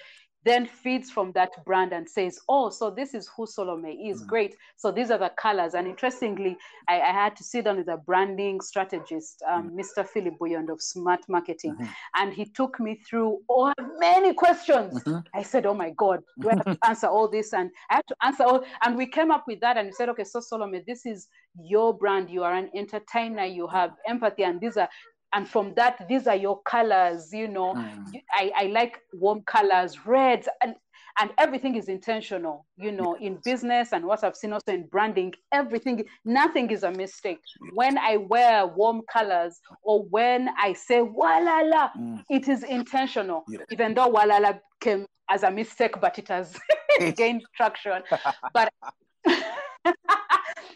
then 0.44 0.66
feeds 0.66 1.10
from 1.10 1.32
that 1.32 1.50
brand 1.64 1.92
and 1.92 2.08
says, 2.08 2.38
Oh, 2.48 2.70
so 2.70 2.90
this 2.90 3.12
is 3.12 3.28
who 3.36 3.44
Solome 3.46 4.10
is. 4.10 4.22
Mm. 4.22 4.26
Great. 4.28 4.56
So 4.76 4.92
these 4.92 5.10
are 5.10 5.18
the 5.18 5.32
colors. 5.36 5.74
And 5.74 5.86
interestingly, 5.88 6.56
I, 6.88 7.00
I, 7.00 7.12
had 7.12 7.36
to 7.36 7.44
sit 7.44 7.64
down 7.64 7.78
with 7.78 7.88
a 7.88 7.96
branding 7.96 8.60
strategist, 8.60 9.42
um, 9.50 9.70
mm. 9.70 9.80
Mr. 9.80 10.06
Philip 10.06 10.34
Buyond 10.40 10.70
of 10.70 10.80
Smart 10.80 11.20
Marketing, 11.28 11.74
mm-hmm. 11.74 11.92
and 12.16 12.32
he 12.32 12.44
took 12.44 12.78
me 12.78 13.00
through 13.08 13.40
all 13.48 13.72
many 13.98 14.32
questions. 14.32 15.02
Mm-hmm. 15.02 15.18
I 15.34 15.42
said, 15.42 15.66
Oh 15.66 15.74
my 15.74 15.90
God, 15.90 16.20
do 16.40 16.50
I 16.50 16.54
have 16.54 16.64
to 16.64 16.78
answer 16.86 17.08
all 17.08 17.28
this? 17.28 17.52
And 17.52 17.70
I 17.90 17.96
have 17.96 18.06
to 18.06 18.16
answer 18.22 18.44
all. 18.44 18.64
And 18.84 18.96
we 18.96 19.06
came 19.06 19.32
up 19.32 19.44
with 19.48 19.60
that 19.60 19.76
and 19.76 19.86
we 19.86 19.92
said, 19.92 20.08
Okay, 20.10 20.24
so 20.24 20.40
Solome, 20.40 20.84
this 20.86 21.04
is 21.04 21.26
your 21.60 21.96
brand. 21.96 22.30
You 22.30 22.42
are 22.44 22.54
an 22.54 22.70
entertainer, 22.74 23.44
you 23.44 23.66
have 23.66 23.90
empathy, 24.06 24.44
and 24.44 24.60
these 24.60 24.76
are 24.76 24.88
and 25.32 25.48
from 25.48 25.74
that 25.74 26.06
these 26.08 26.26
are 26.26 26.36
your 26.36 26.60
colors 26.62 27.32
you 27.32 27.48
know 27.48 27.74
mm. 27.74 28.22
I, 28.32 28.52
I 28.56 28.66
like 28.66 28.98
warm 29.12 29.42
colors 29.42 30.06
reds 30.06 30.48
and 30.62 30.74
and 31.18 31.30
everything 31.38 31.74
is 31.76 31.88
intentional 31.88 32.66
you 32.76 32.92
know 32.92 33.14
in 33.14 33.38
business 33.44 33.92
and 33.92 34.04
what 34.04 34.24
i've 34.24 34.36
seen 34.36 34.52
also 34.52 34.72
in 34.72 34.86
branding 34.86 35.32
everything 35.52 36.04
nothing 36.24 36.70
is 36.70 36.82
a 36.82 36.90
mistake 36.92 37.40
when 37.74 37.98
i 37.98 38.16
wear 38.16 38.66
warm 38.66 39.02
colors 39.12 39.60
or 39.82 40.04
when 40.04 40.48
i 40.58 40.72
say 40.72 41.00
walala 41.00 41.90
mm. 41.98 42.22
it 42.30 42.48
is 42.48 42.62
intentional 42.64 43.44
yeah. 43.48 43.58
even 43.70 43.94
though 43.94 44.10
walala 44.10 44.58
came 44.80 45.06
as 45.30 45.42
a 45.42 45.50
mistake 45.50 46.00
but 46.00 46.18
it 46.18 46.28
has 46.28 46.58
gained 47.16 47.42
traction 47.56 48.02
but 48.54 48.72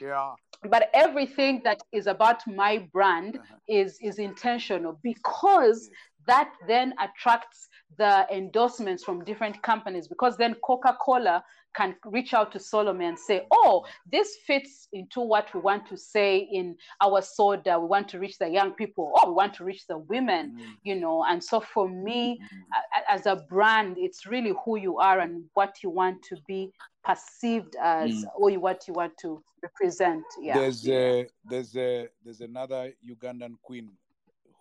yeah 0.01 0.33
but 0.71 0.91
everything 0.95 1.61
that 1.65 1.81
is 1.93 2.07
about 2.07 2.47
my 2.47 2.79
brand 2.93 3.37
uh-huh. 3.37 3.57
is 3.69 3.99
is 4.03 4.19
intentional 4.19 4.99
because 5.03 5.91
that 6.27 6.53
then 6.67 6.93
attracts 7.01 7.69
the 7.99 8.27
endorsements 8.33 9.05
from 9.05 9.25
different 9.25 9.63
companies 9.63 10.09
because 10.09 10.37
then 10.37 10.55
coca-cola 10.63 11.43
can 11.75 11.95
reach 12.07 12.35
out 12.35 12.51
to 12.53 12.59
Solome 12.59 13.07
and 13.07 13.19
say, 13.19 13.47
oh, 13.51 13.85
this 14.11 14.37
fits 14.47 14.89
into 14.93 15.21
what 15.21 15.53
we 15.55 15.61
want 15.61 15.87
to 15.89 15.97
say 15.97 16.39
in 16.39 16.77
our 17.01 17.21
soda. 17.21 17.79
We 17.79 17.87
want 17.87 18.09
to 18.09 18.19
reach 18.19 18.39
the 18.39 18.49
young 18.49 18.73
people. 18.73 19.13
Oh, 19.17 19.29
we 19.29 19.35
want 19.35 19.55
to 19.55 19.65
reach 19.65 19.87
the 19.87 19.99
women, 19.99 20.57
mm. 20.59 20.65
you 20.85 20.97
know. 20.97 21.25
And 21.25 21.43
so 21.43 21.61
for 21.61 21.89
me, 21.89 22.41
mm. 22.43 22.81
as 23.09 23.27
a 23.27 23.37
brand, 23.37 23.97
it's 23.99 24.27
really 24.27 24.55
who 24.65 24.79
you 24.79 24.99
are 24.99 25.21
and 25.21 25.45
what 25.55 25.77
you 25.83 25.91
want 25.91 26.23
to 26.25 26.37
be 26.49 26.73
perceived 27.05 27.77
as 27.81 28.11
mm. 28.11 28.25
or 28.35 28.51
what 28.59 28.89
you 28.89 28.95
want 28.95 29.13
to 29.19 29.43
represent. 29.63 30.25
Yeah. 30.41 30.59
There's 30.59 30.89
a, 30.89 31.27
there's 31.45 31.77
a, 31.77 32.09
there's 32.25 32.41
another 32.41 32.93
Ugandan 33.07 33.57
queen 33.63 33.91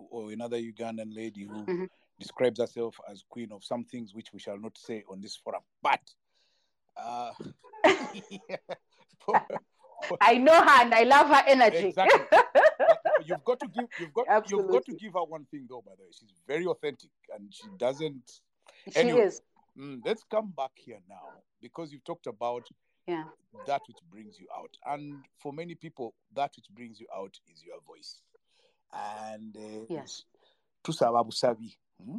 or 0.09 0.31
another 0.31 0.57
Ugandan 0.57 1.15
lady 1.15 1.43
who 1.43 1.65
mm-hmm. 1.65 1.85
Describes 2.19 2.59
herself 2.59 2.95
as 3.11 3.23
queen 3.29 3.51
of 3.51 3.63
some 3.63 3.83
things 3.83 4.13
which 4.13 4.33
we 4.33 4.39
shall 4.39 4.57
not 4.59 4.77
say 4.77 5.03
on 5.09 5.21
this 5.21 5.35
forum. 5.35 5.61
But 5.81 5.99
uh, 6.97 7.31
I 10.21 10.37
know 10.37 10.53
her 10.53 10.81
and 10.81 10.93
I 10.93 11.03
love 11.03 11.27
her 11.27 11.43
energy. 11.47 11.87
Exactly. 11.87 12.21
you've 13.25 13.43
got 13.43 13.59
to 13.59 13.67
give 13.67 13.85
you've 13.99 14.13
got 14.13 14.27
Absolutely. 14.29 14.65
you've 14.65 14.73
got 14.73 14.85
to 14.85 14.93
give 14.97 15.13
her 15.13 15.23
one 15.23 15.45
thing 15.51 15.65
though, 15.69 15.83
by 15.85 15.93
the 15.97 16.03
way. 16.03 16.09
She's 16.17 16.41
very 16.47 16.65
authentic 16.65 17.09
and 17.33 17.53
she 17.53 17.67
doesn't 17.77 18.41
She 18.91 18.99
anyway, 18.99 19.21
is. 19.21 19.41
Mm, 19.77 20.01
let's 20.05 20.23
come 20.29 20.53
back 20.55 20.71
here 20.75 20.99
now 21.09 21.41
because 21.61 21.91
you've 21.91 22.03
talked 22.05 22.27
about 22.27 22.67
yeah 23.07 23.25
that 23.67 23.81
which 23.87 23.97
brings 24.11 24.39
you 24.39 24.47
out. 24.55 24.77
And 24.85 25.23
for 25.39 25.53
many 25.53 25.75
people, 25.75 26.13
that 26.35 26.51
which 26.55 26.67
brings 26.73 26.99
you 26.99 27.07
out 27.15 27.37
is 27.51 27.63
your 27.63 27.77
voice. 27.85 28.21
And 28.93 29.55
uh, 29.57 29.85
yes. 29.89 30.23
tusaba 30.83 31.25
busabi. 31.25 31.75
Hmm? 32.03 32.17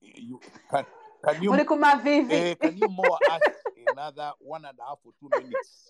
You 0.00 0.40
can, 0.70 0.84
can 1.24 1.42
you, 1.42 1.52
uh, 1.52 2.54
can 2.60 2.76
you 2.76 2.88
more 2.88 3.18
us 3.30 3.40
another 3.96 4.32
one 4.40 4.64
and 4.64 4.78
a 4.78 4.82
half 4.82 4.98
or 5.04 5.12
two 5.20 5.28
minutes, 5.38 5.88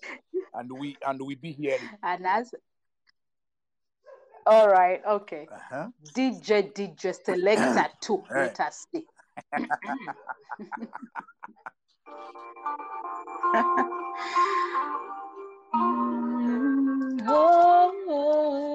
and 0.53 0.71
we 0.71 0.97
and 1.05 1.21
we 1.21 1.35
be 1.35 1.51
here. 1.51 1.77
And 2.03 2.25
as 2.25 2.53
all 4.45 4.69
right, 4.69 5.01
okay. 5.05 5.47
Uh-huh. 5.51 5.87
DJ 6.15 6.71
DJ 6.73 7.15
selector 7.23 7.89
two. 8.01 8.23
Let 8.31 8.59
us 8.59 8.87
see. 8.93 9.05
oh, 17.27 17.93
oh, 18.09 18.66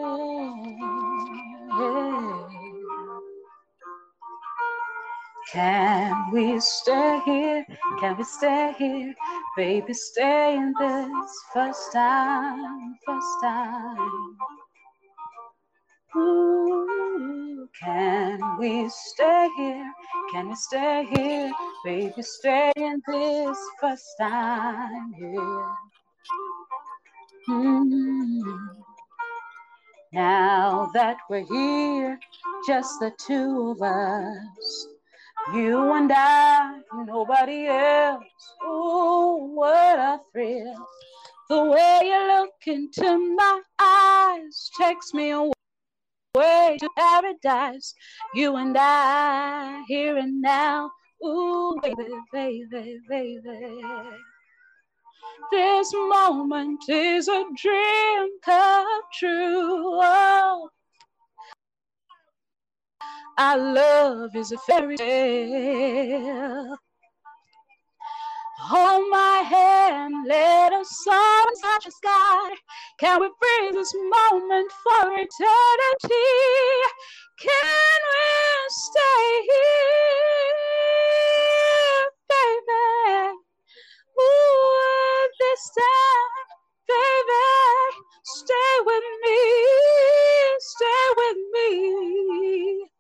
Can 5.53 6.31
we 6.33 6.59
stay 6.61 7.21
here? 7.27 7.67
Can 8.01 8.17
we 8.17 8.25
stay 8.25 8.75
here? 8.79 9.15
Baby, 9.55 9.93
stay 9.93 10.57
in 10.57 10.73
this 10.79 11.45
first 11.53 11.93
time, 11.93 12.97
first 13.05 13.37
time. 13.43 14.37
Ooh, 16.17 17.69
can 17.79 18.41
we 18.59 18.89
stay 18.89 19.51
here? 19.59 19.93
Can 20.33 20.49
we 20.49 20.55
stay 20.55 21.07
here? 21.15 21.53
Baby, 21.85 22.23
stay 22.23 22.73
in 22.77 23.03
this 23.07 23.59
first 23.79 24.09
time, 24.19 25.15
yeah. 25.21 25.75
Mm. 27.51 28.69
Now 30.15 30.91
that 30.95 31.19
we're 31.29 31.45
here, 31.45 32.19
just 32.67 33.01
the 33.01 33.13
two 33.19 33.73
of 33.73 33.83
us. 33.83 34.92
You 35.51 35.93
and 35.93 36.11
I, 36.15 36.81
nobody 37.05 37.67
else. 37.67 38.25
Ooh, 38.65 39.51
what 39.55 39.99
a 39.99 40.21
thrill. 40.33 40.87
The 41.51 41.65
way 41.65 42.01
you 42.05 42.27
look 42.29 42.55
into 42.67 43.35
my 43.37 43.61
eyes 43.79 44.71
takes 44.81 45.13
me 45.13 45.31
away 45.31 46.79
to 46.79 46.89
paradise. 46.97 47.93
You 48.35 48.57
and 48.57 48.77
I, 48.79 49.83
here 49.89 50.17
and 50.17 50.41
now. 50.41 50.91
Ooh, 51.23 51.77
baby, 51.83 52.09
baby, 52.33 53.01
baby. 53.09 53.83
This 55.51 55.93
moment 55.93 56.89
is 56.89 57.29
a 57.29 57.45
dream 57.57 58.29
come 58.43 59.03
true. 59.19 60.01
Oh. 60.01 60.71
Our 63.39 63.59
love 63.59 64.37
is 64.37 64.53
a 64.53 64.59
fairy 64.59 64.97
tale. 64.97 66.77
Hold 68.61 69.11
my 69.11 69.43
hand, 69.43 70.27
let 70.29 70.73
us 70.73 70.89
soar 71.05 71.17
and 71.17 71.57
touch 71.63 71.85
the 71.85 71.91
sky. 71.91 72.55
Can 73.01 73.21
we 73.21 73.29
breathe 73.41 73.75
this 73.75 73.93
moment 73.95 74.71
for 74.85 75.13
eternity? 75.13 76.31
Can 77.41 78.01
we 78.13 78.69
stay 78.69 79.43
here, 79.51 80.53
baby? 82.31 83.35
Ooh, 84.21 85.29
this 85.41 85.71
time, 85.77 86.31
baby, 86.89 87.49
stay 88.25 88.75
with 88.87 89.05
me, 89.25 89.39
stay 90.61 91.07
with 91.17 91.39
me. 91.53 92.92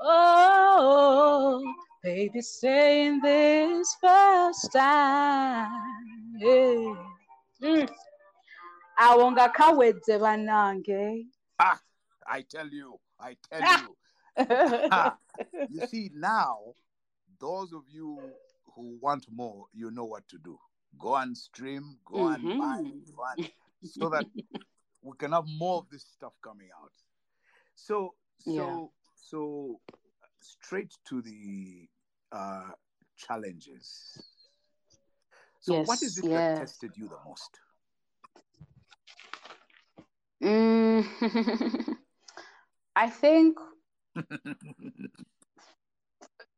Oh, 0.00 1.62
baby, 2.02 2.40
saying 2.40 3.20
this 3.20 3.96
first 4.00 4.72
time. 4.72 5.68
Yeah. 6.38 6.94
Mm. 7.62 7.88
awonga 9.00 9.48
kawedde 9.48 10.18
bannange 10.18 11.26
ah, 11.58 11.78
i 12.26 12.42
tell 12.42 12.68
you 12.68 12.98
i 13.18 13.36
tell 13.48 13.62
you 13.62 13.96
ah, 14.90 15.16
you 15.70 15.86
see 15.86 16.10
now 16.14 16.58
those 17.38 17.72
of 17.72 17.82
you 17.88 18.18
who 18.74 18.98
want 19.00 19.26
more 19.30 19.66
you 19.72 19.90
know 19.90 20.04
what 20.04 20.28
to 20.28 20.38
do 20.38 20.58
go 20.98 21.16
and 21.16 21.36
stream 21.36 21.96
go 22.04 22.16
mm-hmm. 22.16 22.50
and 22.50 22.58
buy 22.58 22.82
go 23.16 23.24
and, 23.36 23.50
so 23.84 24.08
that 24.10 24.26
we 25.02 25.16
can 25.16 25.32
have 25.32 25.46
more 25.46 25.78
of 25.78 25.88
this 25.90 26.02
stuff 26.02 26.32
coming 26.42 26.68
out 26.82 26.92
so 27.74 28.14
so. 28.38 28.90
So, 29.22 29.80
straight 30.40 30.92
to 31.08 31.22
the 31.22 31.88
uh, 32.32 32.70
challenges. 33.16 34.18
So, 35.60 35.74
yes, 35.74 35.86
what 35.86 36.02
is 36.02 36.18
it 36.18 36.24
yes. 36.24 36.32
that 36.34 36.56
tested 36.56 36.90
you 36.96 37.08
the 37.08 37.18
most? 37.28 37.60
Mm, 40.42 41.04
I 42.96 43.10
think 43.10 43.58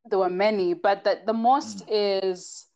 there 0.05 0.19
were 0.19 0.29
many, 0.29 0.73
but 0.73 1.03
the, 1.03 1.19
the 1.25 1.33
most 1.33 1.85
mm. 1.85 1.91
is 1.91 2.67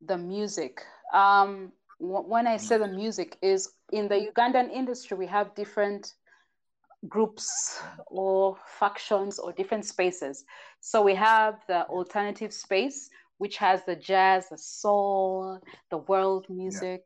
the 0.00 0.18
music. 0.18 0.82
Um, 1.12 1.72
w- 2.00 2.28
when 2.28 2.46
I 2.46 2.56
say 2.56 2.78
the 2.78 2.88
music, 2.88 3.38
is 3.42 3.72
in 3.92 4.08
the 4.08 4.16
Ugandan 4.32 4.70
industry, 4.70 5.16
we 5.16 5.26
have 5.26 5.54
different 5.54 6.14
groups 7.08 7.80
or 8.06 8.56
factions 8.78 9.38
or 9.38 9.52
different 9.52 9.84
spaces. 9.84 10.44
So 10.80 11.02
we 11.02 11.14
have 11.14 11.60
the 11.66 11.86
alternative 11.86 12.52
space, 12.52 13.08
which 13.38 13.56
has 13.56 13.82
the 13.84 13.96
jazz, 13.96 14.48
the 14.50 14.58
soul, 14.58 15.60
the 15.90 15.98
world 15.98 16.46
music. 16.48 17.02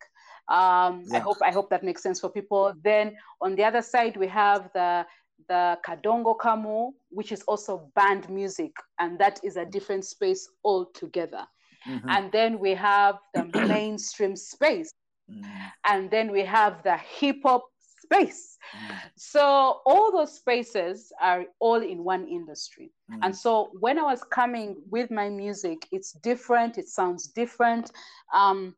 Yeah. 0.51 0.86
Um, 0.86 1.05
I 1.12 1.20
hope 1.20 1.38
I 1.42 1.53
hope 1.53 1.70
that 1.70 1.82
makes 1.82 2.03
sense 2.03 2.20
for 2.20 2.28
people. 2.28 2.74
Then 2.82 3.16
on 3.40 3.55
the 3.55 3.64
other 3.64 3.82
side, 3.82 4.16
we 4.16 4.28
have 4.28 4.70
the 4.74 5.07
the 5.49 5.78
Kadongo 5.86 6.36
Kamu, 6.36 6.90
which 7.11 7.32
is 7.32 7.42
also 7.42 7.90
band 7.95 8.28
music, 8.28 8.72
and 8.99 9.18
that 9.18 9.40
is 9.42 9.57
a 9.57 9.64
different 9.64 10.05
space 10.05 10.49
altogether. 10.64 11.47
Mm-hmm. 11.88 12.09
And 12.09 12.32
then 12.32 12.59
we 12.59 12.74
have 12.74 13.16
the 13.34 13.45
mainstream 13.68 14.36
space. 14.36 14.92
Mm-hmm. 15.30 15.51
And 15.86 16.11
then 16.11 16.30
we 16.30 16.45
have 16.45 16.82
the 16.82 16.97
hip 16.97 17.36
hop 17.42 17.64
space. 18.05 18.59
Mm. 18.77 18.97
So 19.17 19.81
all 19.87 20.13
those 20.13 20.37
spaces 20.37 21.13
are 21.21 21.45
all 21.61 21.83
in 21.83 22.05
one 22.05 22.27
industry. 22.29 22.93
Mm. 23.11 23.19
And 23.23 23.37
so 23.37 23.71
when 23.81 23.99
I 23.99 24.03
was 24.03 24.23
coming 24.25 24.77
with 24.91 25.11
my 25.11 25.29
music, 25.29 25.87
it's 25.93 26.13
different, 26.13 26.79
it 26.79 26.89
sounds 26.89 27.29
different. 27.29 27.91
Um, 28.33 28.75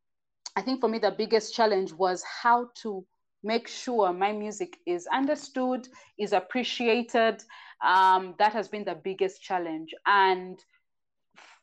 I 0.57 0.62
think 0.62 0.81
for 0.81 0.89
me, 0.89 0.99
the 0.99 1.11
biggest 1.11 1.55
challenge 1.55 1.93
was 1.93 2.22
how 2.43 2.70
to 2.83 3.05
make 3.43 3.68
sure 3.68 4.12
my 4.12 4.33
music 4.33 4.79
is 4.87 5.07
understood, 5.12 5.89
is 6.18 6.33
appreciated. 6.33 7.43
Um, 7.85 8.35
that 8.39 8.53
has 8.53 8.68
been 8.68 8.85
the 8.85 8.95
biggest 8.95 9.43
challenge. 9.43 9.95
And 10.07 10.59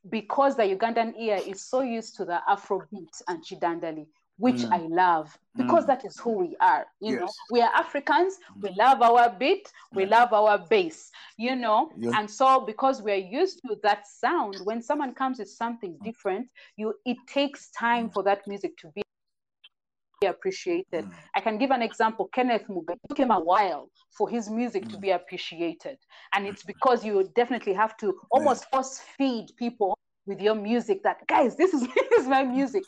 because 0.10 0.56
the 0.56 0.64
Ugandan 0.64 1.14
ear 1.20 1.40
is 1.46 1.66
so 1.66 1.82
used 1.82 2.16
to 2.18 2.26
the 2.26 2.40
Afrobeat 2.48 3.22
and 3.28 3.44
Kidandali, 3.44 4.06
which 4.44 4.64
mm. 4.64 4.74
I 4.74 4.80
love 5.04 5.38
because 5.56 5.86
mm. 5.86 5.88
that 5.88 6.04
is 6.04 6.20
who 6.20 6.32
we 6.32 6.58
are. 6.60 6.86
You 7.00 7.14
yes. 7.14 7.22
know, 7.22 7.30
we 7.50 7.62
are 7.62 7.72
Africans. 7.74 8.40
We 8.62 8.70
mm. 8.72 8.78
love 8.78 9.02
our 9.02 9.30
beat. 9.40 9.72
We 9.94 10.06
love 10.06 10.34
our 10.34 10.58
bass. 10.58 11.12
You 11.38 11.56
know, 11.56 11.92
and 12.18 12.30
so 12.30 12.60
because 12.60 13.02
we're 13.02 13.26
used 13.42 13.62
to 13.68 13.78
that 13.84 14.06
sound, 14.06 14.58
when 14.66 14.82
someone 14.82 15.14
comes 15.14 15.40
with 15.40 15.50
something 15.50 15.94
mm. 15.94 16.04
different, 16.04 16.50
you 16.76 16.94
it 17.06 17.18
takes 17.26 17.72
time 17.72 18.10
for 18.10 18.22
that 18.24 18.46
music 18.46 18.76
to 18.80 18.88
be 18.96 19.04
appreciated. 20.26 21.06
Mm. 21.06 21.14
I 21.38 21.40
can 21.40 21.58
give 21.58 21.72
an 21.72 21.82
example. 21.82 22.30
Kenneth 22.36 22.68
Muga. 22.68 22.96
It 22.96 23.00
took 23.08 23.20
him 23.20 23.32
a 23.32 23.40
while 23.40 23.90
for 24.18 24.28
his 24.30 24.50
music 24.50 24.84
mm. 24.84 24.92
to 24.92 24.98
be 24.98 25.12
appreciated. 25.12 25.98
And 26.34 26.46
it's 26.46 26.64
because 26.64 27.06
you 27.06 27.30
definitely 27.34 27.76
have 27.76 27.96
to 27.98 28.20
almost 28.30 28.66
yeah. 28.66 28.78
force 28.78 29.00
feed 29.18 29.48
people 29.58 29.98
with 30.26 30.42
your 30.42 30.56
music 30.56 31.04
that, 31.04 31.26
guys, 31.28 31.56
this 31.56 31.74
is, 31.74 31.82
this 31.96 32.22
is 32.22 32.28
my 32.28 32.44
music. 32.44 32.84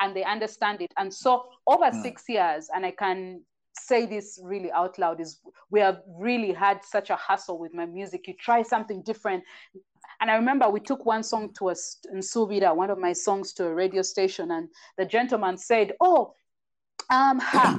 And 0.00 0.16
they 0.16 0.24
understand 0.24 0.80
it. 0.80 0.92
And 0.96 1.12
so 1.12 1.44
over 1.66 1.84
mm. 1.84 2.02
six 2.02 2.24
years, 2.28 2.68
and 2.74 2.86
I 2.86 2.92
can 2.92 3.42
say 3.74 4.06
this 4.06 4.40
really 4.42 4.72
out 4.72 4.98
loud, 4.98 5.20
is 5.20 5.40
we 5.70 5.80
have 5.80 6.02
really 6.18 6.52
had 6.52 6.84
such 6.84 7.10
a 7.10 7.16
hustle 7.16 7.58
with 7.58 7.74
my 7.74 7.86
music. 7.86 8.26
You 8.26 8.34
try 8.34 8.62
something 8.62 9.02
different. 9.02 9.44
And 10.20 10.30
I 10.30 10.36
remember 10.36 10.68
we 10.68 10.80
took 10.80 11.06
one 11.06 11.22
song 11.22 11.52
to 11.54 11.68
a 11.68 11.74
in 12.12 12.18
Subida, 12.18 12.74
one 12.74 12.90
of 12.90 12.98
my 12.98 13.12
songs 13.12 13.52
to 13.54 13.66
a 13.66 13.74
radio 13.74 14.02
station, 14.02 14.50
and 14.50 14.68
the 14.98 15.06
gentleman 15.06 15.56
said, 15.56 15.94
Oh, 16.00 16.34
um 17.10 17.38
ha 17.40 17.78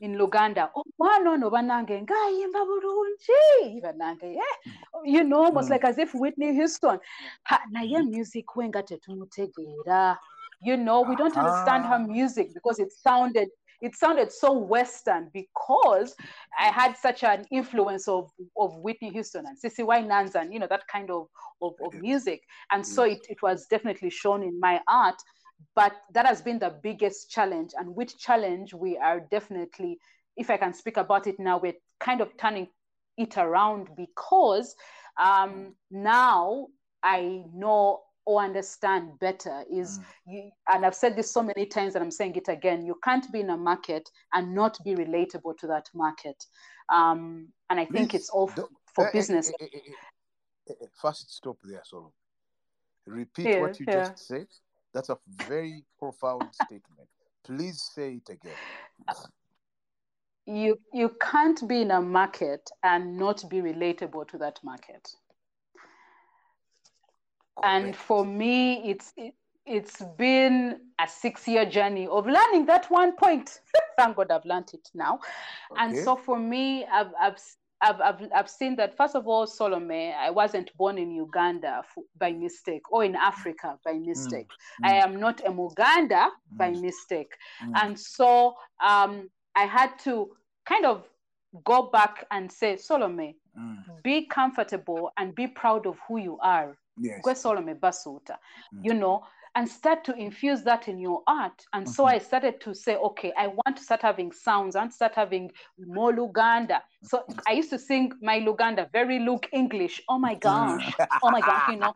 in 0.00 0.16
luganda 0.16 0.70
banange 0.98 2.02
ngayimba 2.02 2.60
bulungi 2.68 3.82
banange 3.82 4.34
yeah. 4.34 4.72
you 5.04 5.24
know 5.24 5.44
almost 5.44 5.68
mm. 5.68 5.72
like 5.72 5.84
as 5.84 5.98
if 5.98 6.14
whitney 6.14 6.54
houston 6.54 6.98
ha 7.42 7.60
naye 7.72 8.02
music 8.08 8.56
we 8.56 8.68
nga 8.68 8.82
tetumutegeera 8.82 10.18
you 10.60 10.76
know 10.76 11.02
we 11.02 11.16
don't 11.16 11.36
understand 11.36 11.84
ah. 11.84 11.98
her 11.98 11.98
music 12.06 12.52
because 12.54 12.78
it 12.78 12.92
sounded 12.92 13.48
it 13.80 13.94
sounded 13.94 14.32
so 14.32 14.52
western 14.52 15.30
because 15.32 16.14
i 16.58 16.66
had 16.66 16.96
such 16.96 17.22
an 17.22 17.44
influence 17.52 18.08
of 18.08 18.28
of 18.56 18.76
whitney 18.78 19.10
houston 19.10 19.44
and 19.46 19.56
CeCe 19.56 19.86
Winans 19.86 20.34
and 20.34 20.52
you 20.52 20.58
know 20.58 20.66
that 20.68 20.82
kind 20.90 21.10
of 21.10 21.28
of, 21.60 21.74
of 21.84 21.94
music. 21.94 22.42
And 22.70 22.86
so 22.86 23.02
mm. 23.02 23.12
it, 23.12 23.26
it 23.28 23.42
was 23.42 23.66
definitely 23.66 24.10
shown 24.10 24.42
in 24.42 24.58
my 24.60 24.80
art 24.88 25.16
but 25.74 25.92
that 26.14 26.26
has 26.26 26.40
been 26.40 26.58
the 26.58 26.78
biggest 26.82 27.30
challenge 27.30 27.72
and 27.76 27.94
which 27.94 28.16
challenge 28.18 28.74
we 28.74 28.96
are 28.96 29.20
definitely 29.30 29.98
if 30.36 30.50
i 30.50 30.56
can 30.56 30.72
speak 30.72 30.96
about 30.96 31.26
it 31.26 31.34
now 31.38 31.58
we're 31.58 31.74
kind 31.98 32.20
of 32.20 32.36
turning 32.36 32.68
it 33.16 33.36
around 33.36 33.88
because 33.96 34.74
um, 35.20 35.50
mm. 35.50 35.72
now 35.90 36.66
i 37.02 37.42
know 37.52 38.00
or 38.28 38.42
understand 38.42 39.18
better 39.18 39.64
is 39.70 39.98
mm. 39.98 40.04
you, 40.26 40.50
and 40.68 40.84
i've 40.84 40.94
said 40.94 41.16
this 41.16 41.30
so 41.32 41.42
many 41.42 41.66
times 41.66 41.94
and 41.94 42.04
i'm 42.04 42.10
saying 42.10 42.34
it 42.36 42.48
again 42.48 42.84
you 42.84 42.94
can't 43.02 43.30
be 43.32 43.40
in 43.40 43.50
a 43.50 43.56
market 43.56 44.08
and 44.34 44.54
not 44.54 44.76
be 44.84 44.94
relatable 44.94 45.56
to 45.56 45.66
that 45.66 45.88
market 45.94 46.44
um, 46.92 47.48
and 47.70 47.80
i 47.80 47.84
Please, 47.84 47.96
think 47.96 48.14
it's 48.14 48.30
all 48.30 48.48
for 48.94 49.08
uh, 49.08 49.12
business 49.12 49.52
uh, 49.60 49.64
uh, 50.70 50.74
first 51.00 51.34
stop 51.34 51.56
there 51.64 51.82
so 51.84 52.12
repeat 53.06 53.46
yeah, 53.46 53.60
what 53.60 53.80
you 53.80 53.86
yeah. 53.88 54.08
just 54.08 54.28
said 54.28 54.46
that's 54.94 55.10
a 55.10 55.18
very 55.46 55.84
profound 55.98 56.48
statement. 56.54 57.08
Please 57.44 57.82
say 57.94 58.14
it 58.14 58.32
again. 58.32 58.56
You 60.46 60.78
you 60.92 61.10
can't 61.20 61.68
be 61.68 61.82
in 61.82 61.90
a 61.90 62.00
market 62.00 62.68
and 62.82 63.16
not 63.18 63.48
be 63.50 63.58
relatable 63.58 64.26
to 64.28 64.38
that 64.38 64.58
market. 64.64 65.08
And 67.62 67.96
for 67.96 68.24
me, 68.24 68.90
it's 68.90 69.12
it, 69.16 69.34
it's 69.66 70.02
been 70.16 70.80
a 70.98 71.06
six 71.06 71.46
year 71.46 71.66
journey 71.66 72.06
of 72.06 72.26
learning 72.26 72.66
that 72.66 72.90
one 72.90 73.12
point. 73.16 73.60
Thank 73.98 74.16
God 74.16 74.30
I've 74.30 74.44
learned 74.44 74.70
it 74.72 74.88
now. 74.94 75.20
Okay. 75.72 75.82
And 75.82 75.96
so 75.98 76.16
for 76.16 76.38
me, 76.38 76.86
I've, 76.86 77.12
I've 77.20 77.38
I've, 77.80 78.00
I've, 78.00 78.28
I've 78.34 78.50
seen 78.50 78.76
that, 78.76 78.96
first 78.96 79.14
of 79.14 79.26
all, 79.26 79.46
Solome, 79.46 80.14
I 80.16 80.30
wasn't 80.30 80.76
born 80.76 80.98
in 80.98 81.12
Uganda 81.12 81.82
f- 81.84 82.04
by 82.18 82.32
mistake 82.32 82.82
or 82.90 83.04
in 83.04 83.14
Africa 83.14 83.78
by 83.84 83.92
mistake. 83.92 84.48
Mm. 84.82 84.88
I 84.88 84.94
am 84.94 85.20
not 85.20 85.40
a 85.46 85.50
Muganda 85.50 86.26
mm. 86.26 86.30
by 86.56 86.70
mistake. 86.70 87.32
Mm. 87.64 87.72
And 87.82 87.98
so 87.98 88.54
um, 88.84 89.30
I 89.54 89.64
had 89.64 89.96
to 90.00 90.30
kind 90.66 90.86
of 90.86 91.04
go 91.64 91.82
back 91.92 92.26
and 92.30 92.50
say, 92.50 92.74
Solome, 92.74 93.34
mm. 93.58 93.76
be 94.02 94.26
comfortable 94.26 95.12
and 95.16 95.34
be 95.34 95.46
proud 95.46 95.86
of 95.86 95.98
who 96.08 96.18
you 96.18 96.38
are. 96.42 96.76
Yes. 97.00 97.20
Basuuta. 97.24 98.36
Mm. 98.74 98.84
You 98.84 98.94
know, 98.94 99.24
and 99.58 99.68
start 99.68 100.04
to 100.04 100.14
infuse 100.14 100.62
that 100.62 100.86
in 100.86 100.98
your 100.98 101.22
art. 101.26 101.64
And 101.72 101.84
mm-hmm. 101.84 101.92
so 101.92 102.04
I 102.04 102.18
started 102.18 102.60
to 102.60 102.74
say, 102.74 102.94
okay, 102.96 103.32
I 103.36 103.48
want 103.48 103.76
to 103.76 103.82
start 103.82 104.02
having 104.02 104.30
sounds 104.30 104.76
and 104.76 104.92
start 104.92 105.16
having 105.16 105.50
more 105.84 106.12
Luganda. 106.12 106.80
So 107.02 107.24
I 107.46 107.52
used 107.52 107.70
to 107.70 107.78
sing 107.78 108.12
my 108.22 108.38
Luganda, 108.40 108.90
very 108.92 109.18
Luke 109.18 109.48
English. 109.52 110.00
Oh 110.08 110.18
my 110.18 110.34
gosh. 110.34 110.94
oh 111.22 111.30
my 111.30 111.40
gosh, 111.40 111.70
you 111.70 111.76
know, 111.76 111.92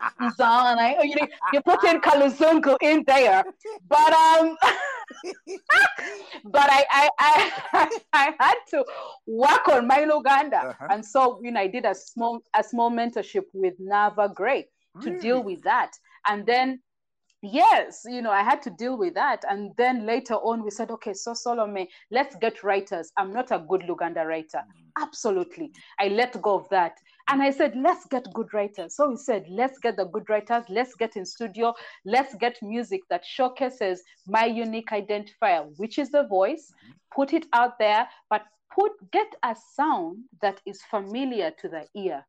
you, 1.02 1.14
know, 1.16 1.28
you 1.52 1.60
put 1.60 1.84
in 1.84 2.00
Kaluzungu 2.00 2.76
in 2.82 3.04
there. 3.06 3.44
But 3.88 4.12
um 4.12 4.56
but 6.44 6.68
I, 6.68 6.84
I 6.90 7.08
I 7.18 7.98
I 8.12 8.34
had 8.40 8.56
to 8.70 8.84
work 9.26 9.68
on 9.68 9.86
my 9.86 10.00
Luganda. 10.00 10.70
Uh-huh. 10.70 10.86
And 10.90 11.04
so, 11.04 11.40
you 11.42 11.52
know, 11.52 11.60
I 11.60 11.68
did 11.68 11.84
a 11.84 11.94
small 11.94 12.42
a 12.54 12.64
small 12.64 12.90
mentorship 12.90 13.44
with 13.52 13.74
Nava 13.78 14.34
Grey 14.34 14.66
to 15.00 15.18
deal 15.18 15.42
with 15.42 15.62
that. 15.62 15.92
And 16.26 16.46
then 16.46 16.80
yes 17.44 18.02
you 18.06 18.22
know 18.22 18.30
i 18.30 18.40
had 18.40 18.62
to 18.62 18.70
deal 18.70 18.96
with 18.96 19.14
that. 19.14 19.44
And 19.48 19.72
then 19.76 20.06
later 20.06 20.34
on 20.34 20.62
we 20.62 20.70
said 20.70 20.90
okay 20.92 21.12
so 21.12 21.32
Solome 21.32 21.88
let's 22.10 22.36
get 22.36 22.62
writers. 22.62 23.10
I'm 23.16 23.32
not 23.32 23.50
a 23.50 23.58
good 23.58 23.82
luganda 23.82 24.24
writer. 24.24 24.58
Mm. 24.58 25.02
Absolutely. 25.02 25.72
I 25.98 26.08
let 26.08 26.40
go 26.40 26.54
of 26.54 26.68
that. 26.68 26.98
And 27.28 27.42
i 27.42 27.50
said 27.50 27.74
let's 27.76 28.06
get 28.06 28.32
good 28.32 28.54
writers. 28.54 28.94
So 28.94 29.10
we 29.10 29.16
said 29.16 29.46
let's 29.48 29.78
get 29.78 29.96
the 29.96 30.04
good 30.04 30.28
writers. 30.30 30.64
Let's 30.68 30.94
get 30.94 31.16
in 31.16 31.26
studio. 31.26 31.74
Let's 32.04 32.34
get 32.36 32.62
music 32.62 33.02
that 33.10 33.24
showcases 33.24 34.02
my 34.26 34.44
unique 34.44 34.90
identifier 34.90 35.66
which 35.78 35.98
is 35.98 36.10
the 36.10 36.24
voice. 36.28 36.70
Mm-hmm. 36.70 36.92
Put 37.14 37.32
it 37.32 37.46
out 37.52 37.78
there 37.78 38.08
but 38.30 38.42
put 38.72 38.92
get 39.10 39.34
a 39.42 39.56
sound 39.74 40.18
that 40.40 40.60
is 40.64 40.80
familiar 40.90 41.50
to 41.60 41.68
the 41.68 41.86
ear 41.94 42.24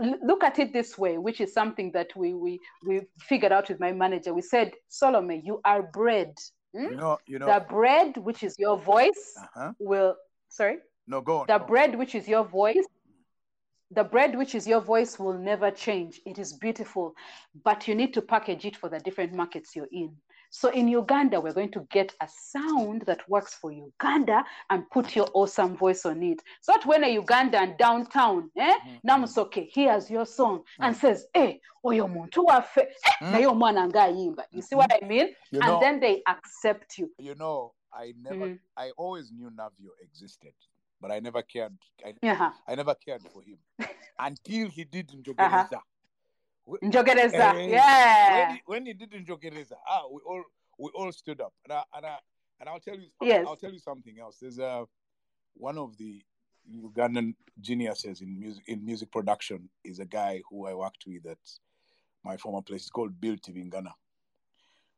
look 0.00 0.44
at 0.44 0.58
it 0.58 0.72
this 0.72 0.98
way, 0.98 1.18
which 1.18 1.40
is 1.40 1.52
something 1.52 1.92
that 1.92 2.14
we 2.16 2.34
we 2.34 2.60
we 2.86 3.02
figured 3.20 3.52
out 3.52 3.68
with 3.68 3.80
my 3.80 3.92
manager. 3.92 4.34
We 4.34 4.42
said, 4.42 4.72
Solome, 4.90 5.42
you 5.44 5.60
are 5.64 5.82
bread. 5.82 6.34
Hmm? 6.74 6.84
You 6.84 6.96
know, 6.96 7.18
you 7.26 7.38
know, 7.38 7.46
the 7.46 7.64
bread, 7.68 8.16
which 8.16 8.42
is 8.42 8.56
your 8.58 8.78
voice, 8.78 9.34
uh-huh. 9.36 9.72
will 9.78 10.16
sorry. 10.48 10.78
No, 11.06 11.20
go 11.20 11.38
on. 11.38 11.46
The 11.46 11.58
go 11.58 11.66
bread, 11.66 11.98
which 11.98 12.14
is 12.14 12.28
your 12.28 12.44
voice, 12.44 12.86
the 13.90 14.04
bread, 14.04 14.36
which 14.36 14.54
is 14.54 14.66
your 14.66 14.80
voice, 14.80 15.18
will 15.18 15.38
never 15.38 15.70
change. 15.70 16.20
It 16.24 16.38
is 16.38 16.52
beautiful, 16.52 17.14
but 17.64 17.88
you 17.88 17.94
need 17.94 18.14
to 18.14 18.22
package 18.22 18.64
it 18.64 18.76
for 18.76 18.88
the 18.88 19.00
different 19.00 19.34
markets 19.34 19.74
you're 19.74 19.88
in. 19.90 20.16
So 20.50 20.68
in 20.70 20.88
Uganda, 20.88 21.40
we're 21.40 21.52
going 21.52 21.70
to 21.72 21.86
get 21.90 22.12
a 22.20 22.28
sound 22.28 23.02
that 23.06 23.28
works 23.28 23.54
for 23.54 23.70
Uganda 23.70 24.44
and 24.68 24.88
put 24.90 25.14
your 25.14 25.28
awesome 25.32 25.76
voice 25.76 26.04
on 26.04 26.22
it. 26.22 26.40
So 26.60 26.72
that 26.72 26.84
when 26.86 27.04
a 27.04 27.16
Ugandan 27.18 27.78
downtown, 27.78 28.50
eh, 28.58 28.74
mm-hmm. 28.74 29.08
Namusoke 29.08 29.68
hears 29.70 30.10
your 30.10 30.26
song 30.26 30.58
mm-hmm. 30.58 30.84
and 30.84 30.96
says, 30.96 31.26
eh, 31.34 31.54
oyo 31.84 32.08
muntu 32.08 32.44
waffe, 32.44 32.78
eh, 32.78 32.86
mm-hmm. 33.22 33.32
naye 33.32 33.46
omwana 33.46 33.88
ngayimba. 33.88 34.44
You 34.50 34.62
see 34.62 34.74
what 34.74 34.92
I 34.92 35.06
mean? 35.06 35.28
You 35.52 35.60
and 35.62 35.80
then 35.80 36.00
they 36.00 36.22
accept 36.26 36.98
you. 36.98 37.10
You 37.18 37.36
know, 37.36 37.72
I 37.94 38.12
never, 38.20 38.46
mm-hmm. 38.46 38.54
I 38.76 38.90
always 38.96 39.30
knew 39.30 39.50
Navio 39.50 39.90
existed 40.02 40.52
but 41.00 41.10
I 41.10 41.20
never 41.20 41.42
cared. 41.42 41.72
I, 42.04 42.14
uh-huh. 42.28 42.50
I 42.68 42.74
never 42.74 42.94
cared 42.94 43.22
for 43.32 43.42
him 43.42 43.56
until 44.18 44.68
he 44.68 44.84
did 44.84 45.08
Njogereza. 45.08 45.72
Uh-huh. 45.72 45.80
Njogereza, 46.82 47.68
yeah. 47.68 48.38
When 48.38 48.54
he, 48.54 48.62
when 48.66 48.86
he 48.86 48.92
did 48.94 49.10
Njogereza, 49.12 49.76
ah, 49.88 50.02
we 50.10 50.20
all 50.26 50.44
we 50.78 50.90
all 50.94 51.12
stood 51.12 51.40
up, 51.40 51.52
and 51.64 51.72
I, 51.72 51.82
and 51.96 52.06
I, 52.06 52.16
and 52.60 52.68
I'll 52.68 52.80
tell 52.80 52.96
you, 52.96 53.08
yes. 53.22 53.44
I'll 53.46 53.56
tell 53.56 53.72
you 53.72 53.78
something 53.78 54.18
else. 54.18 54.38
There's 54.40 54.58
a 54.58 54.66
uh, 54.66 54.84
one 55.54 55.78
of 55.78 55.96
the 55.96 56.22
Ugandan 56.72 57.34
geniuses 57.60 58.20
in 58.20 58.38
music 58.38 58.64
in 58.66 58.84
music 58.84 59.10
production 59.10 59.68
is 59.84 59.98
a 59.98 60.04
guy 60.04 60.42
who 60.48 60.66
I 60.66 60.74
worked 60.74 61.04
with 61.06 61.26
at 61.26 61.38
my 62.24 62.36
former 62.36 62.62
place. 62.62 62.82
It's 62.82 62.90
called 62.90 63.20
Bill 63.20 63.36
Tivingana. 63.36 63.92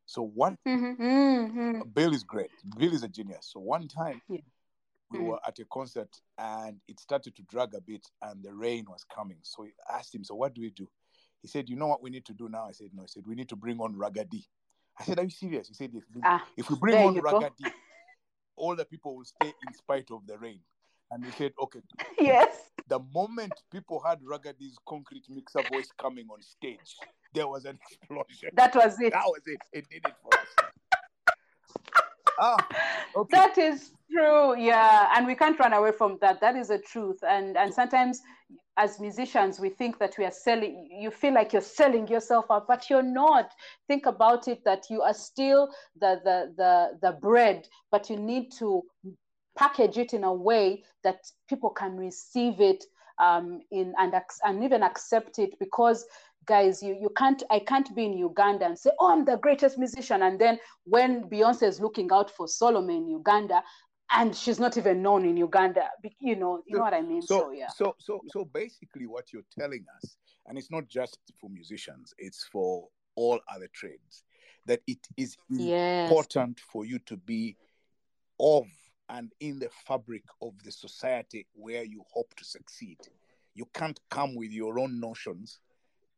So 0.05 0.21
one, 0.21 0.57
mm-hmm, 0.67 1.01
mm-hmm. 1.01 1.81
Bill 1.93 2.13
is 2.13 2.23
great. 2.23 2.51
Bill 2.77 2.93
is 2.93 3.03
a 3.03 3.07
genius. 3.07 3.49
So 3.51 3.59
one 3.59 3.87
time. 3.87 4.21
Yeah 4.29 4.39
we 5.13 5.19
mm. 5.19 5.25
were 5.27 5.39
at 5.47 5.59
a 5.59 5.65
concert 5.65 6.09
and 6.37 6.77
it 6.87 6.99
started 6.99 7.35
to 7.35 7.43
drag 7.43 7.73
a 7.75 7.81
bit 7.81 8.05
and 8.21 8.43
the 8.43 8.53
rain 8.53 8.85
was 8.89 9.05
coming. 9.13 9.37
So 9.43 9.63
we 9.63 9.73
asked 9.91 10.13
him, 10.13 10.23
So 10.23 10.35
what 10.35 10.53
do 10.53 10.61
we 10.61 10.71
do? 10.71 10.87
He 11.43 11.49
said, 11.49 11.69
You 11.69 11.75
know 11.75 11.87
what 11.87 12.01
we 12.01 12.09
need 12.09 12.25
to 12.25 12.33
do 12.33 12.49
now? 12.49 12.65
I 12.69 12.71
said, 12.71 12.89
No. 12.93 13.03
He 13.03 13.09
said, 13.09 13.23
We 13.27 13.35
need 13.35 13.49
to 13.49 13.55
bring 13.55 13.79
on 13.79 13.93
Ragga 13.95 14.27
Dee. 14.27 14.47
I 14.97 15.03
said, 15.03 15.19
Are 15.19 15.23
you 15.23 15.29
serious? 15.29 15.67
He 15.67 15.75
said, 15.75 15.91
If, 15.93 16.03
ah, 16.23 16.43
if 16.57 16.69
we 16.69 16.77
bring 16.77 16.95
on 16.95 17.15
Ragga 17.15 17.51
Dee, 17.55 17.69
all 18.55 18.75
the 18.75 18.85
people 18.85 19.17
will 19.17 19.25
stay 19.25 19.47
in 19.67 19.73
spite 19.73 20.09
of 20.09 20.25
the 20.25 20.37
rain. 20.39 20.61
And 21.11 21.23
he 21.23 21.31
said, 21.31 21.51
Okay. 21.61 21.81
Yes. 22.19 22.71
The 22.87 22.99
moment 23.13 23.53
people 23.71 23.99
heard 23.99 24.19
Ragga 24.23 24.57
Dee's 24.57 24.77
concrete 24.87 25.25
mixer 25.29 25.61
voice 25.71 25.89
coming 25.99 26.27
on 26.31 26.41
stage, 26.41 26.97
there 27.33 27.47
was 27.47 27.65
an 27.65 27.77
explosion. 27.91 28.49
That 28.53 28.73
was 28.75 28.99
it. 28.99 29.13
That 29.13 29.25
was 29.25 29.41
it. 29.45 29.59
It 29.73 29.89
did 29.89 30.05
it 30.05 30.13
for 30.21 30.39
us. 30.39 30.47
ah, 32.39 32.67
okay. 33.15 33.37
That 33.37 33.57
is 33.57 33.91
true. 34.11 34.57
Yeah, 34.57 35.09
and 35.15 35.27
we 35.27 35.35
can't 35.35 35.59
run 35.59 35.73
away 35.73 35.91
from 35.91 36.17
that. 36.21 36.39
That 36.41 36.55
is 36.55 36.69
the 36.69 36.79
truth. 36.79 37.19
And 37.27 37.57
and 37.57 37.73
sometimes 37.73 38.21
as 38.77 38.99
musicians 38.99 39.59
we 39.59 39.69
think 39.69 39.99
that 39.99 40.15
we 40.17 40.25
are 40.25 40.31
selling 40.31 40.89
you 40.91 41.11
feel 41.11 41.33
like 41.33 41.53
you're 41.53 41.61
selling 41.61 42.07
yourself 42.07 42.45
out 42.49 42.67
but 42.67 42.89
you're 42.89 43.03
not. 43.03 43.51
Think 43.87 44.05
about 44.05 44.47
it 44.47 44.63
that 44.65 44.85
you 44.89 45.01
are 45.01 45.13
still 45.13 45.69
the 45.99 46.21
the 46.23 46.53
the, 46.57 46.99
the 47.01 47.11
bread 47.13 47.67
but 47.91 48.09
you 48.09 48.17
need 48.17 48.51
to 48.59 48.83
package 49.57 49.97
it 49.97 50.13
in 50.13 50.23
a 50.23 50.33
way 50.33 50.83
that 51.03 51.17
people 51.47 51.69
can 51.69 51.95
receive 51.97 52.59
it 52.59 52.83
um, 53.19 53.61
in 53.71 53.93
and, 53.99 54.13
and 54.43 54.63
even 54.63 54.81
accept 54.83 55.37
it 55.39 55.53
because 55.59 56.05
guys 56.45 56.83
you, 56.83 56.97
you 56.99 57.09
can't 57.15 57.43
i 57.51 57.59
can't 57.59 57.95
be 57.95 58.05
in 58.05 58.17
uganda 58.17 58.65
and 58.65 58.77
say 58.77 58.89
oh 58.99 59.11
i'm 59.11 59.23
the 59.23 59.37
greatest 59.37 59.77
musician 59.77 60.23
and 60.23 60.39
then 60.39 60.59
when 60.83 61.23
beyonce 61.29 61.63
is 61.63 61.79
looking 61.79 62.09
out 62.11 62.29
for 62.29 62.47
Solome 62.47 62.97
in 62.97 63.07
uganda 63.07 63.63
and 64.11 64.35
she's 64.35 64.59
not 64.59 64.77
even 64.77 65.01
known 65.01 65.25
in 65.25 65.37
uganda 65.37 65.89
you 66.19 66.35
know 66.35 66.61
you 66.67 66.73
so, 66.73 66.77
know 66.77 66.83
what 66.83 66.93
i 66.93 67.01
mean 67.01 67.21
so, 67.21 67.39
so 67.39 67.51
yeah 67.51 67.67
so 67.67 67.95
so 67.99 68.21
so 68.29 68.45
basically 68.45 69.07
what 69.07 69.31
you're 69.33 69.43
telling 69.57 69.85
us 69.97 70.17
and 70.47 70.57
it's 70.57 70.71
not 70.71 70.87
just 70.87 71.19
for 71.39 71.49
musicians 71.49 72.13
it's 72.17 72.43
for 72.51 72.87
all 73.15 73.39
other 73.53 73.69
trades 73.73 74.23
that 74.65 74.81
it 74.87 74.99
is 75.17 75.37
yes. 75.49 76.09
important 76.09 76.59
for 76.59 76.85
you 76.85 76.99
to 76.99 77.17
be 77.17 77.55
of 78.39 78.65
and 79.09 79.31
in 79.39 79.59
the 79.59 79.69
fabric 79.85 80.23
of 80.41 80.53
the 80.63 80.71
society 80.71 81.45
where 81.53 81.83
you 81.83 82.03
hope 82.11 82.33
to 82.35 82.45
succeed. 82.45 82.97
You 83.53 83.67
can't 83.73 83.99
come 84.09 84.35
with 84.35 84.51
your 84.51 84.79
own 84.79 84.99
notions 84.99 85.59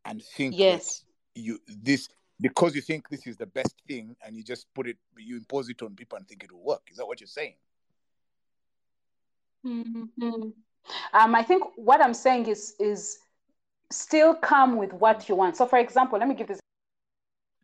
and 0.06 0.24
think 0.24 0.56
yes 0.58 1.04
you 1.34 1.60
this 1.68 2.08
because 2.40 2.76
you 2.76 2.82
think 2.82 3.10
this 3.10 3.28
is 3.28 3.38
the 3.38 3.46
best 3.46 3.76
thing 3.88 4.16
and 4.26 4.38
you 4.38 4.44
just 4.44 4.68
put 4.74 4.88
it 4.88 4.98
you 5.18 5.36
impose 5.36 5.68
it 5.68 5.82
on 5.82 5.96
people 5.96 6.18
and 6.18 6.28
think 6.28 6.44
it 6.44 6.52
will 6.52 6.64
work. 6.64 6.84
Is 6.90 6.98
that 6.98 7.06
what 7.06 7.20
you're 7.20 7.28
saying? 7.28 7.56
Mm-hmm. 9.66 10.50
Um, 11.14 11.36
I 11.36 11.44
think 11.44 11.64
what 11.76 12.02
I'm 12.02 12.14
saying 12.14 12.48
is 12.48 12.76
is 12.80 13.18
still 13.92 14.36
come 14.36 14.78
with 14.78 14.94
what 14.94 15.28
you 15.30 15.36
want. 15.36 15.58
So, 15.58 15.66
for 15.66 15.80
example, 15.80 16.20
let 16.20 16.28
me 16.28 16.36
give 16.36 16.48
this 16.48 16.60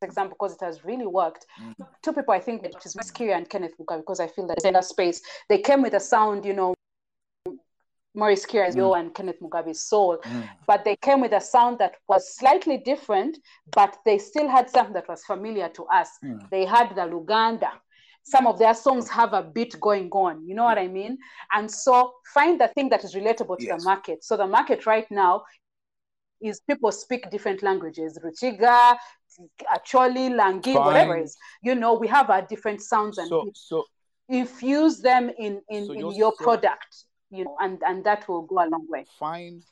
example 0.02 0.36
because 0.40 0.56
it 0.56 0.66
has 0.66 0.84
really 0.84 1.06
worked. 1.06 1.46
Mm. 1.62 1.76
Two 2.02 2.14
people 2.14 2.34
I 2.34 2.40
think 2.40 2.64
which 2.64 2.86
is 2.86 2.96
Kirya 2.96 3.38
and 3.38 3.50
Kenneth 3.50 3.74
Mugabi 3.80 4.00
because 4.00 4.20
I 4.20 4.28
feel 4.28 4.48
that 4.48 4.64
in 4.66 4.74
that 4.74 4.86
space 4.86 5.22
they 5.50 5.60
came 5.60 5.82
with 5.82 5.94
a 5.94 6.00
sound, 6.00 6.46
you 6.46 6.54
know, 6.54 6.74
Maurice 8.14 8.46
Kirya 8.46 8.74
mm. 8.74 9.00
and 9.00 9.14
Kenneth 9.14 9.40
Mugabi's 9.42 9.84
soul, 9.84 10.18
mm. 10.18 10.50
but 10.68 10.84
they 10.84 10.96
came 10.98 11.22
with 11.22 11.34
a 11.34 11.40
sound 11.40 11.80
that 11.80 11.96
was 12.08 12.36
slightly 12.36 12.78
different, 12.78 13.38
but 13.74 13.98
they 14.06 14.18
still 14.18 14.50
had 14.50 14.70
something 14.70 14.94
that 14.94 15.08
was 15.08 15.24
familiar 15.24 15.70
to 15.70 15.86
us. 15.86 16.10
Mm. 16.24 16.50
They 16.50 16.66
had 16.66 16.90
the 16.90 17.02
Luganda. 17.02 17.72
Some 18.24 18.46
of 18.48 18.60
their 18.60 18.74
songs 18.74 19.10
have 19.10 19.34
a 19.34 19.42
beat 19.42 19.80
going 19.80 20.10
on, 20.12 20.48
you 20.48 20.54
know 20.54 20.64
what 20.64 20.78
I 20.78 20.88
mean? 20.88 21.18
And 21.52 21.70
so 21.70 22.14
find 22.34 22.62
the 22.62 22.68
thing 22.70 22.90
that 22.90 23.04
is 23.04 23.16
relatable 23.16 23.58
to 23.58 23.66
yes. 23.66 23.82
the 23.82 23.86
market. 23.86 24.24
So 24.24 24.38
the 24.38 24.48
market 24.48 24.86
right 24.86 25.10
now 25.10 25.44
is 26.42 26.62
people 26.62 26.92
speak 26.92 27.30
different 27.30 27.64
languages 27.64 28.20
Ruchiga, 28.24 28.96
Acholi, 29.74 30.30
Langi, 30.30 30.74
Fine. 30.74 30.86
whatever 30.86 31.18
it 31.18 31.24
is. 31.24 31.38
You 31.64 31.76
know, 31.76 31.94
we 31.94 32.08
have 32.08 32.30
our 32.30 32.42
different 32.42 32.82
sounds 32.82 33.18
and 33.18 33.28
so, 33.28 33.50
so 33.54 33.86
infuse 34.30 35.00
them 35.00 35.32
in, 35.38 35.62
in, 35.70 35.88
so 35.88 35.94
in 35.94 36.12
your 36.16 36.34
so, 36.38 36.44
product, 36.44 37.06
you 37.30 37.46
know, 37.46 37.58
and, 37.60 37.82
and 37.86 38.04
that 38.06 38.28
will 38.28 38.44
go 38.44 38.58
a 38.58 38.68
long 38.70 38.86
way. 38.90 39.06
Find 39.20 39.64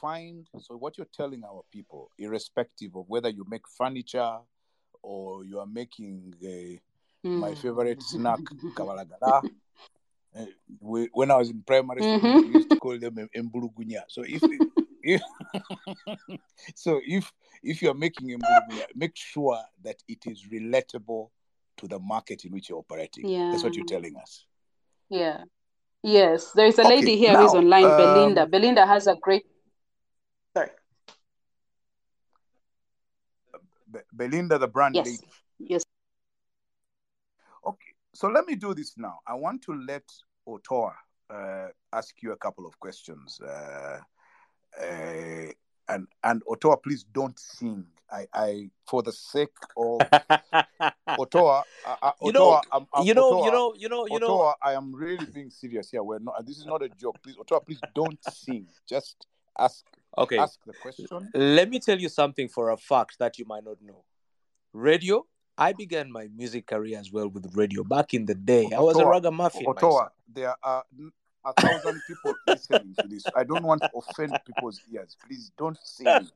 find 0.00 0.48
so 0.58 0.76
what 0.76 0.98
you're 0.98 1.06
telling 1.14 1.44
our 1.44 1.62
people, 1.70 2.10
irrespective 2.18 2.96
of 2.96 3.04
whether 3.08 3.28
you 3.28 3.44
make 3.48 3.62
furniture 3.78 4.38
or 5.02 5.44
you 5.44 5.58
are 5.58 5.66
making 5.66 6.34
a, 6.42 6.80
mm. 7.24 7.38
my 7.38 7.54
favorite 7.54 8.02
snack, 8.10 8.40
kabalagala. 8.74 9.42
Uh, 10.34 10.46
we, 10.80 11.08
when 11.12 11.30
I 11.30 11.36
was 11.36 11.50
in 11.50 11.62
primary 11.62 12.00
school, 12.00 12.20
mm-hmm. 12.20 12.48
we 12.48 12.54
used 12.54 12.70
to 12.70 12.76
call 12.76 12.98
them 12.98 13.28
embulugunya. 13.36 14.02
So 14.08 14.22
if 14.26 14.42
if, 15.02 15.20
so 16.74 17.00
if 17.06 17.30
if 17.62 17.82
you're 17.82 17.94
making 17.94 18.32
a 18.32 18.38
movie, 18.38 18.82
make 18.94 19.14
sure 19.14 19.58
that 19.82 19.96
it 20.08 20.26
is 20.26 20.44
relatable 20.50 21.28
to 21.76 21.88
the 21.88 21.98
market 21.98 22.44
in 22.44 22.52
which 22.52 22.68
you're 22.68 22.78
operating. 22.78 23.28
Yeah. 23.28 23.50
That's 23.50 23.62
what 23.62 23.74
you're 23.74 23.86
telling 23.86 24.16
us. 24.16 24.46
Yeah. 25.10 25.44
Yes. 26.02 26.52
There 26.52 26.66
is 26.66 26.78
a 26.78 26.82
okay, 26.82 26.96
lady 26.96 27.16
here 27.16 27.32
now, 27.32 27.42
who's 27.42 27.54
online, 27.54 27.84
um, 27.84 27.96
Belinda. 27.96 28.46
Belinda 28.46 28.86
has 28.86 29.06
a 29.06 29.16
great 29.16 29.44
sorry. 30.56 30.70
Be- 33.92 34.00
Belinda, 34.12 34.58
the 34.58 34.68
brand 34.68 34.94
yes. 34.94 35.06
lady. 35.06 35.28
Yes. 35.58 35.84
Okay. 37.66 37.92
So 38.14 38.28
let 38.28 38.46
me 38.46 38.56
do 38.56 38.74
this 38.74 38.94
now. 38.96 39.20
I 39.26 39.34
want 39.34 39.62
to 39.62 39.72
let 39.74 40.04
Otoa 40.46 40.92
uh, 41.30 41.68
ask 41.92 42.22
you 42.22 42.32
a 42.32 42.36
couple 42.36 42.66
of 42.66 42.78
questions. 42.80 43.40
Uh, 43.40 43.98
uh, 44.80 45.52
and 45.88 46.06
and 46.24 46.42
Otoa, 46.46 46.82
please 46.82 47.04
don't 47.04 47.38
sing. 47.38 47.86
I, 48.10 48.26
I 48.34 48.70
for 48.86 49.02
the 49.02 49.12
sake 49.12 49.56
of 49.76 50.00
Otoa, 51.08 51.62
uh, 51.86 51.96
uh, 52.02 52.12
you 52.22 52.32
know, 52.32 52.60
I'm, 52.70 52.86
I'm, 52.92 53.06
you 53.06 53.14
know, 53.14 53.32
Otoa, 53.32 53.44
you 53.44 53.50
know, 53.50 53.74
you 53.76 53.88
know, 53.88 54.06
you 54.06 54.18
Otoa, 54.18 54.20
know. 54.20 54.54
I 54.62 54.72
am 54.74 54.94
really 54.94 55.26
being 55.26 55.50
serious 55.50 55.90
here. 55.90 56.02
We're 56.02 56.18
not. 56.18 56.44
This 56.46 56.58
is 56.58 56.66
not 56.66 56.82
a 56.82 56.88
joke. 56.88 57.18
Please, 57.22 57.36
Otoa, 57.36 57.64
please 57.64 57.80
don't 57.94 58.18
sing. 58.32 58.66
Just 58.88 59.26
ask. 59.58 59.84
Okay. 60.16 60.38
Ask 60.38 60.58
the 60.66 60.72
question. 60.74 61.06
Let 61.34 61.70
me 61.70 61.78
tell 61.78 61.98
you 61.98 62.08
something 62.08 62.48
for 62.48 62.70
a 62.70 62.76
fact 62.76 63.18
that 63.18 63.38
you 63.38 63.44
might 63.46 63.64
not 63.64 63.80
know. 63.82 64.04
Radio. 64.72 65.26
I 65.58 65.74
began 65.74 66.10
my 66.10 66.28
music 66.34 66.66
career 66.66 66.98
as 66.98 67.12
well 67.12 67.28
with 67.28 67.54
radio 67.54 67.84
back 67.84 68.14
in 68.14 68.24
the 68.24 68.34
day. 68.34 68.64
Otoa, 68.72 68.76
I 68.76 68.80
was 68.80 68.98
a 68.98 69.06
ragamuffin. 69.06 69.66
Otoa, 69.66 69.74
myself. 69.74 70.08
there 70.32 70.54
are 70.62 70.84
a 71.44 71.52
thousand 71.60 72.00
people 72.06 72.34
listening 72.46 72.94
to 72.98 73.06
this. 73.08 73.24
I 73.36 73.44
don't 73.44 73.62
want 73.62 73.82
to 73.82 73.90
offend 73.94 74.38
people's 74.46 74.80
ears. 74.92 75.16
Please 75.26 75.52
don't 75.58 75.78
sing. 75.82 76.28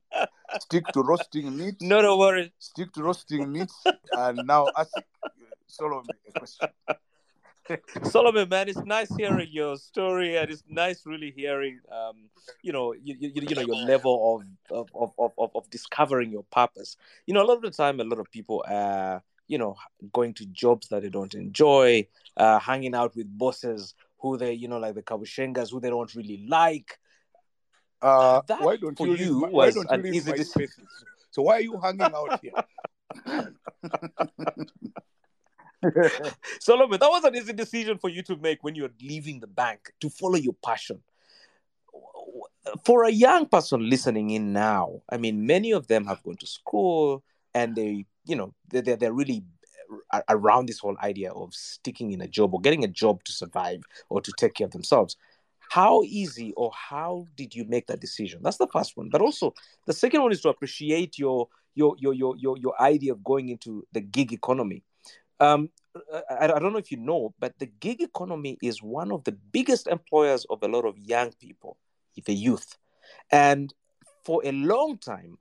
Stick 0.61 0.87
to 0.89 1.03
roasting 1.03 1.57
meat. 1.57 1.77
No, 1.81 2.03
no 2.03 2.19
worries. 2.19 2.51
Stick 2.59 2.93
to 2.93 3.03
roasting 3.03 3.51
meat. 3.51 3.71
And 4.13 4.47
now 4.47 4.67
ask 4.77 4.91
uh, 4.97 5.29
Solome 5.69 6.05
a 6.29 6.39
question. 6.39 6.69
Solome, 8.05 8.49
man, 8.49 8.69
it's 8.69 8.85
nice 8.85 9.15
hearing 9.17 9.49
your 9.51 9.77
story, 9.77 10.37
and 10.37 10.51
it's 10.51 10.63
nice 10.69 11.05
really 11.05 11.33
hearing, 11.37 11.81
um, 11.91 12.29
you 12.63 12.73
know, 12.73 12.93
you, 12.93 13.17
you, 13.19 13.33
you 13.35 13.55
know, 13.55 13.63
your 13.63 13.77
level 13.77 14.43
of 14.71 14.89
of, 14.95 15.13
of, 15.19 15.33
of 15.39 15.51
of 15.55 15.71
discovering 15.71 16.31
your 16.31 16.45
purpose. 16.45 16.97
You 17.27 17.35
know, 17.35 17.43
a 17.43 17.47
lot 17.47 17.57
of 17.57 17.63
the 17.63 17.71
time, 17.71 18.01
a 18.01 18.05
lot 18.05 18.21
of 18.21 18.31
people 18.31 18.65
are, 18.69 19.23
you 19.49 19.59
know, 19.59 19.77
going 20.13 20.35
to 20.35 20.47
jobs 20.47 20.89
that 20.89 21.03
they 21.03 21.09
don't 21.09 21.35
enjoy, 21.35 22.07
uh, 22.37 22.59
hanging 22.59 22.95
out 22.95 23.17
with 23.17 23.27
bosses 23.37 23.95
who 24.19 24.37
they, 24.37 24.53
you 24.53 24.69
know, 24.69 24.79
like 24.79 24.95
the 24.95 25.03
Kabushengas, 25.03 25.71
who 25.71 25.81
they 25.81 25.91
don't 25.91 26.15
really 26.15 26.47
like. 26.49 26.99
Uh, 28.01 28.43
that 28.47 28.61
why 28.63 28.77
don't 28.77 28.99
you, 29.01 29.15
you 29.15 29.41
why 29.51 29.71
don't 29.71 29.91
you 29.91 30.03
leave 30.03 30.27
my 30.27 30.37
spaces? 30.37 31.05
So 31.31 31.43
why 31.43 31.57
are 31.57 31.61
you 31.61 31.79
hanging 31.81 32.03
out 32.03 32.41
here? 32.41 32.53
Solome, 36.61 36.99
that 36.99 37.11
was 37.11 37.25
an 37.25 37.37
easy 37.37 37.53
decision 37.53 37.99
for 37.99 38.11
you 38.11 38.23
to 38.23 38.37
make 38.37 38.63
when 38.63 38.75
you're 38.75 38.91
leaving 39.01 39.41
the 39.41 39.47
bank 39.47 39.93
to 40.01 40.11
follow 40.11 40.37
your 40.37 40.55
passion. 40.65 41.03
For 42.85 43.05
a 43.05 43.11
young 43.11 43.47
person 43.47 43.89
listening 43.89 44.31
in 44.31 44.53
now, 44.53 45.03
I 45.09 45.17
mean, 45.17 45.47
many 45.47 45.73
of 45.73 45.87
them 45.87 46.07
have 46.07 46.23
gone 46.23 46.37
to 46.37 46.47
school 46.47 47.23
and 47.55 47.77
they, 47.77 48.07
you 48.25 48.37
know, 48.37 48.55
they're, 48.69 48.97
they're 48.97 49.13
really 49.13 49.45
around 50.29 50.67
this 50.67 50.81
whole 50.81 50.97
idea 51.03 51.31
of 51.33 51.55
sticking 51.55 52.13
in 52.13 52.21
a 52.21 52.29
job 52.29 52.55
or 52.55 52.61
getting 52.61 52.85
a 52.85 52.89
job 52.89 53.23
to 53.25 53.33
survive 53.33 53.83
or 54.09 54.21
to 54.21 54.33
take 54.37 54.55
care 54.55 54.67
of 54.67 54.73
themselves. 54.73 55.17
How 55.71 56.03
easy 56.05 56.53
or 56.57 56.71
how 56.73 57.27
did 57.37 57.55
you 57.55 57.65
make 57.65 57.87
that 57.87 58.01
decision? 58.01 58.41
That's 58.43 58.57
the 58.57 58.69
first 58.69 58.97
one. 58.97 59.09
But 59.11 59.21
also 59.21 59.55
the 59.87 59.93
second 59.93 60.23
one 60.23 60.33
is 60.33 60.41
to 60.43 60.49
appreciate 60.49 61.19
your 61.19 61.49
your 61.75 61.97
your 61.99 62.15
your 62.15 62.37
your, 62.37 62.57
your 62.57 62.81
idea 62.81 63.13
of 63.13 63.25
going 63.25 63.49
into 63.49 63.87
the 63.93 64.01
gig 64.01 64.33
economy 64.33 64.83
um, 65.41 65.71
I, 66.31 66.45
I 66.45 66.59
don't 66.59 66.73
know 66.73 66.79
if 66.79 66.91
you 66.91 66.99
know 66.99 67.35
but 67.39 67.59
the 67.59 67.67
gig 67.67 68.01
economy 68.01 68.59
is 68.63 68.83
one 68.83 69.13
of 69.13 69.25
the 69.25 69.33
biggest 69.33 69.87
employers 69.87 70.47
of 70.51 70.63
a 70.63 70.69
lot 70.69 70.85
of 70.85 70.99
young 70.99 71.33
people 71.41 71.77
the 72.25 72.35
youth 72.35 72.79
and 73.31 73.75
for 74.25 74.41
a 74.45 74.53
long 74.53 74.99
time 74.99 75.37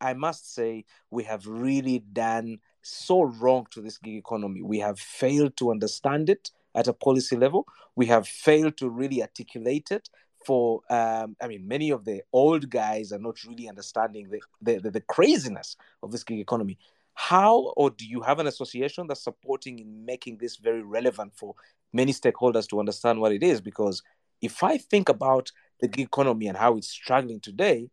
i 0.00 0.12
must 0.12 0.54
say 0.54 0.84
we 1.10 1.22
have 1.24 1.46
really 1.46 2.00
done 2.00 2.58
so 2.88 3.22
wrong 3.22 3.66
to 3.70 3.80
this 3.80 3.98
gig 3.98 4.16
economy. 4.16 4.62
We 4.62 4.78
have 4.78 4.98
failed 4.98 5.56
to 5.58 5.70
understand 5.70 6.30
it 6.30 6.50
at 6.74 6.88
a 6.88 6.92
policy 6.92 7.36
level. 7.36 7.66
We 7.96 8.06
have 8.06 8.26
failed 8.26 8.76
to 8.78 8.88
really 8.88 9.22
articulate 9.22 9.90
it. 9.90 10.08
For 10.46 10.80
um, 10.88 11.36
I 11.42 11.48
mean, 11.48 11.66
many 11.66 11.90
of 11.90 12.04
the 12.04 12.22
old 12.32 12.70
guys 12.70 13.12
are 13.12 13.18
not 13.18 13.42
really 13.44 13.68
understanding 13.68 14.30
the, 14.30 14.40
the, 14.62 14.80
the, 14.80 14.90
the 14.92 15.00
craziness 15.00 15.76
of 16.02 16.12
this 16.12 16.24
gig 16.24 16.38
economy. 16.38 16.78
How 17.20 17.72
or 17.76 17.90
do 17.90 18.06
you 18.06 18.20
have 18.20 18.38
an 18.38 18.46
association 18.46 19.08
that's 19.08 19.24
supporting 19.24 19.80
in 19.80 20.04
making 20.04 20.38
this 20.38 20.54
very 20.54 20.82
relevant 20.82 21.32
for 21.34 21.56
many 21.92 22.12
stakeholders 22.12 22.68
to 22.68 22.78
understand 22.78 23.20
what 23.20 23.32
it 23.32 23.42
is? 23.42 23.60
Because 23.60 24.04
if 24.40 24.62
I 24.62 24.78
think 24.78 25.08
about 25.08 25.50
the 25.80 25.88
gig 25.88 26.06
economy 26.06 26.46
and 26.46 26.56
how 26.56 26.76
it's 26.76 26.86
struggling 26.86 27.40
today, 27.40 27.90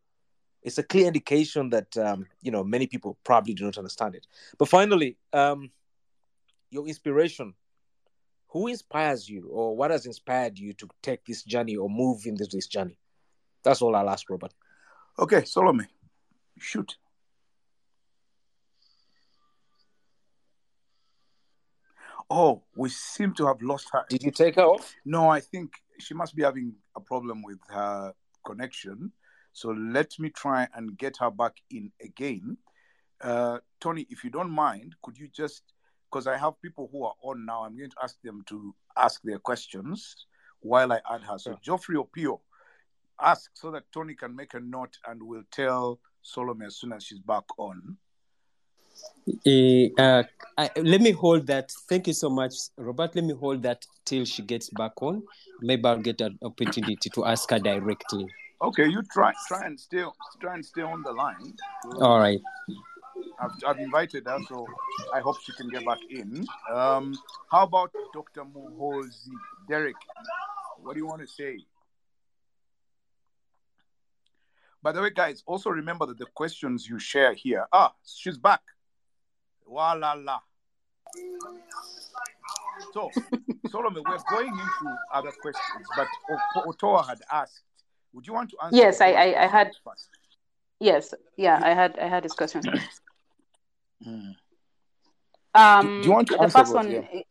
it's 0.62 0.78
a 0.78 0.84
clear 0.84 1.08
indication 1.08 1.72
that 1.72 1.98
um, 1.98 2.28
you 2.44 2.52
know 2.52 2.64
many 2.64 2.86
people 2.86 3.18
probably 3.24 3.56
do 3.56 3.66
not 3.66 3.80
understand 3.80 4.14
it. 4.14 4.28
But 4.60 4.70
finally, 4.70 5.18
um, 5.34 5.72
your 6.70 6.88
inspiration. 6.88 7.56
Who 8.50 8.68
inspires 8.68 9.28
you, 9.28 9.50
or 9.50 9.76
what 9.76 9.90
has 9.90 10.06
inspired 10.06 10.60
you 10.60 10.74
to 10.74 10.88
take 11.02 11.26
this 11.26 11.44
journey 11.44 11.76
or 11.76 11.90
move 11.90 12.28
into 12.28 12.46
this 12.46 12.68
journey? 12.68 13.00
That's 13.64 13.82
all 13.82 13.96
I'll 13.96 14.10
ask, 14.10 14.30
Robert. 14.30 14.54
Okay, 15.18 15.42
Solome, 15.42 15.88
shoot. 16.60 16.96
Oh, 22.30 22.64
we 22.76 22.90
seem 22.90 23.34
to 23.36 23.48
have 23.48 23.62
lost 23.62 23.90
her. 23.94 24.06
Did 24.10 24.24
you 24.24 24.32
take 24.32 24.56
her 24.56 24.64
off? 24.64 24.96
No, 25.06 25.30
I 25.30 25.40
think 25.40 25.74
she 26.00 26.14
must 26.14 26.36
be 26.36 26.44
having 26.44 26.74
a 26.96 27.00
problem 27.00 27.44
with 27.44 27.60
her 27.70 28.14
connection. 28.46 29.12
So 29.54 29.70
let 29.70 30.18
me 30.20 30.30
try 30.30 30.68
and 30.74 30.98
get 30.98 31.18
her 31.20 31.32
back 31.32 31.54
in 31.70 31.92
again. 32.02 32.58
Uh, 33.22 33.60
Tony, 33.80 34.06
if 34.10 34.24
you 34.24 34.30
don't 34.30 34.52
mind, 34.52 34.96
could 35.02 35.18
you 35.18 35.30
just, 35.30 35.64
because 36.10 36.28
I 36.28 36.38
have 36.38 36.62
people 36.62 36.90
who 36.92 37.06
are 37.06 37.14
on 37.24 37.46
now, 37.46 37.64
I'm 37.64 37.78
going 37.78 37.90
to 37.90 37.96
ask 38.04 38.22
them 38.22 38.44
to 38.48 38.76
ask 38.98 39.22
their 39.24 39.40
questions 39.40 40.26
while 40.60 40.92
I 40.92 41.00
add 41.10 41.22
her. 41.22 41.38
So, 41.38 41.52
sure. 41.52 41.60
Geoffrey 41.62 41.96
Opio, 41.96 42.40
ask 43.22 43.52
so 43.54 43.72
that 43.72 43.84
Tony 43.94 44.16
can 44.16 44.36
make 44.36 44.54
a 44.56 44.60
note 44.60 44.98
and 45.08 45.22
we'll 45.24 45.44
tell 45.52 46.00
Solome 46.24 46.66
as 46.66 46.76
soon 46.76 46.92
as 46.92 47.04
she's 47.04 47.20
back 47.20 47.46
on. 47.58 47.98
Uh, 49.48 50.24
I, 50.58 50.70
let 50.78 51.02
me 51.02 51.12
hold 51.12 51.48
that. 51.48 51.72
Thank 51.90 52.08
you 52.08 52.14
so 52.14 52.30
much, 52.30 52.54
Robert. 52.78 53.16
Let 53.16 53.26
me 53.26 53.34
hold 53.34 53.64
that 53.64 53.86
till 54.06 54.26
she 54.26 54.42
gets 54.42 54.70
back 54.70 55.02
on. 55.02 55.24
Maybe 55.62 55.86
I'll 55.86 55.98
get 55.98 56.22
an 56.22 56.38
opportunity 56.42 57.10
to 57.14 57.26
ask 57.26 57.50
her 57.50 57.60
directly. 57.60 58.28
Okay, 58.62 58.88
you 58.88 59.02
try 59.12 59.34
try 59.48 59.66
and 59.66 59.80
stay 59.80 60.04
try 60.40 60.56
and 60.56 60.66
stay 60.66 60.82
on 60.82 61.02
the 61.04 61.12
line. 61.12 61.54
All 62.00 62.20
right. 62.20 62.40
I've, 63.40 63.52
I've 63.68 63.80
invited 63.80 64.28
her, 64.28 64.40
so 64.48 64.66
I 65.14 65.20
hope 65.20 65.42
she 65.42 65.52
can 65.54 65.70
get 65.70 65.86
back 65.86 66.00
in. 66.10 66.46
Um, 66.72 67.18
how 67.52 67.64
about 67.64 67.92
Dr. 68.14 68.44
Muhozi? 68.44 69.32
Derek, 69.68 69.96
what 70.82 70.94
do 70.94 71.00
you 71.00 71.08
want 71.08 71.22
to 71.22 71.28
say? 71.28 71.60
By 74.82 74.92
the 74.92 75.02
way, 75.02 75.10
guys, 75.10 75.44
also 75.46 75.70
remember 75.70 76.06
that 76.06 76.20
the 76.20 76.28
questions 76.28 76.88
you 76.88 77.00
share 77.00 77.34
here. 77.34 77.66
Ah, 77.74 77.94
she's 78.06 78.38
back. 78.38 78.62
Voila 79.68 80.14
la. 80.14 80.40
So, 82.94 83.10
Solome, 83.68 84.02
we're 84.06 84.18
going 84.30 84.48
into 84.48 84.96
other 85.14 85.32
questions, 85.42 85.88
but 85.96 86.08
Otoa 86.66 87.08
had 87.08 87.20
asked, 87.32 87.62
would 88.14 88.26
you 88.26 88.34
want 88.34 88.50
to 88.52 88.58
answer? 88.64 88.78
Yes, 88.78 89.02
I, 89.02 89.12
I, 89.12 89.44
I, 89.44 89.48
had. 89.48 89.72
First? 89.84 90.10
Yes, 90.80 91.14
yeah, 91.38 91.60
I 91.62 91.74
had, 91.74 91.98
I 92.00 92.08
had 92.08 92.24
this 92.24 92.34
question. 92.34 92.62
mm. 94.06 94.36
Um, 95.54 95.86
do, 95.86 96.02
do, 96.02 96.08
you 96.08 96.14
want 96.14 96.28
to 96.28 96.36
the 96.36 96.44
answer 96.44 96.60
first 96.60 96.74
one? 96.74 96.92
Yeah. 96.92 97.22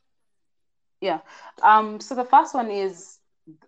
yeah. 1.00 1.18
Um. 1.62 2.00
So 2.00 2.14
the 2.14 2.24
first 2.24 2.54
one 2.54 2.70
is 2.70 3.18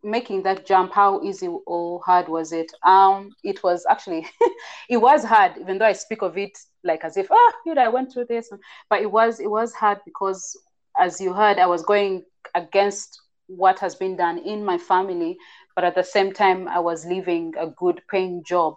making 0.02 0.42
that 0.42 0.66
jump. 0.66 0.92
How 0.92 1.22
easy 1.22 1.48
or 1.66 2.00
hard 2.04 2.28
was 2.28 2.52
it? 2.52 2.70
Um. 2.84 3.34
It 3.44 3.62
was 3.62 3.86
actually, 3.88 4.26
it 4.88 4.96
was 4.98 5.24
hard. 5.24 5.52
Even 5.60 5.78
though 5.78 5.86
I 5.86 5.92
speak 5.92 6.22
of 6.22 6.36
it 6.38 6.56
like 6.84 7.04
as 7.04 7.16
if, 7.16 7.26
oh, 7.30 7.52
you 7.66 7.74
know, 7.74 7.82
I 7.82 7.88
went 7.88 8.12
through 8.12 8.26
this, 8.28 8.50
but 8.88 9.00
it 9.02 9.10
was, 9.10 9.40
it 9.40 9.50
was 9.50 9.74
hard 9.74 9.98
because, 10.04 10.56
as 10.98 11.20
you 11.20 11.32
heard, 11.32 11.58
I 11.58 11.66
was 11.66 11.82
going 11.82 12.24
against 12.54 13.20
what 13.48 13.78
has 13.80 13.94
been 13.94 14.16
done 14.16 14.38
in 14.38 14.64
my 14.64 14.78
family, 14.78 15.36
but 15.74 15.84
at 15.84 15.94
the 15.94 16.02
same 16.02 16.32
time, 16.32 16.68
I 16.68 16.80
was 16.80 17.04
leaving 17.06 17.54
a 17.58 17.68
good 17.68 18.00
paying 18.10 18.42
job. 18.44 18.74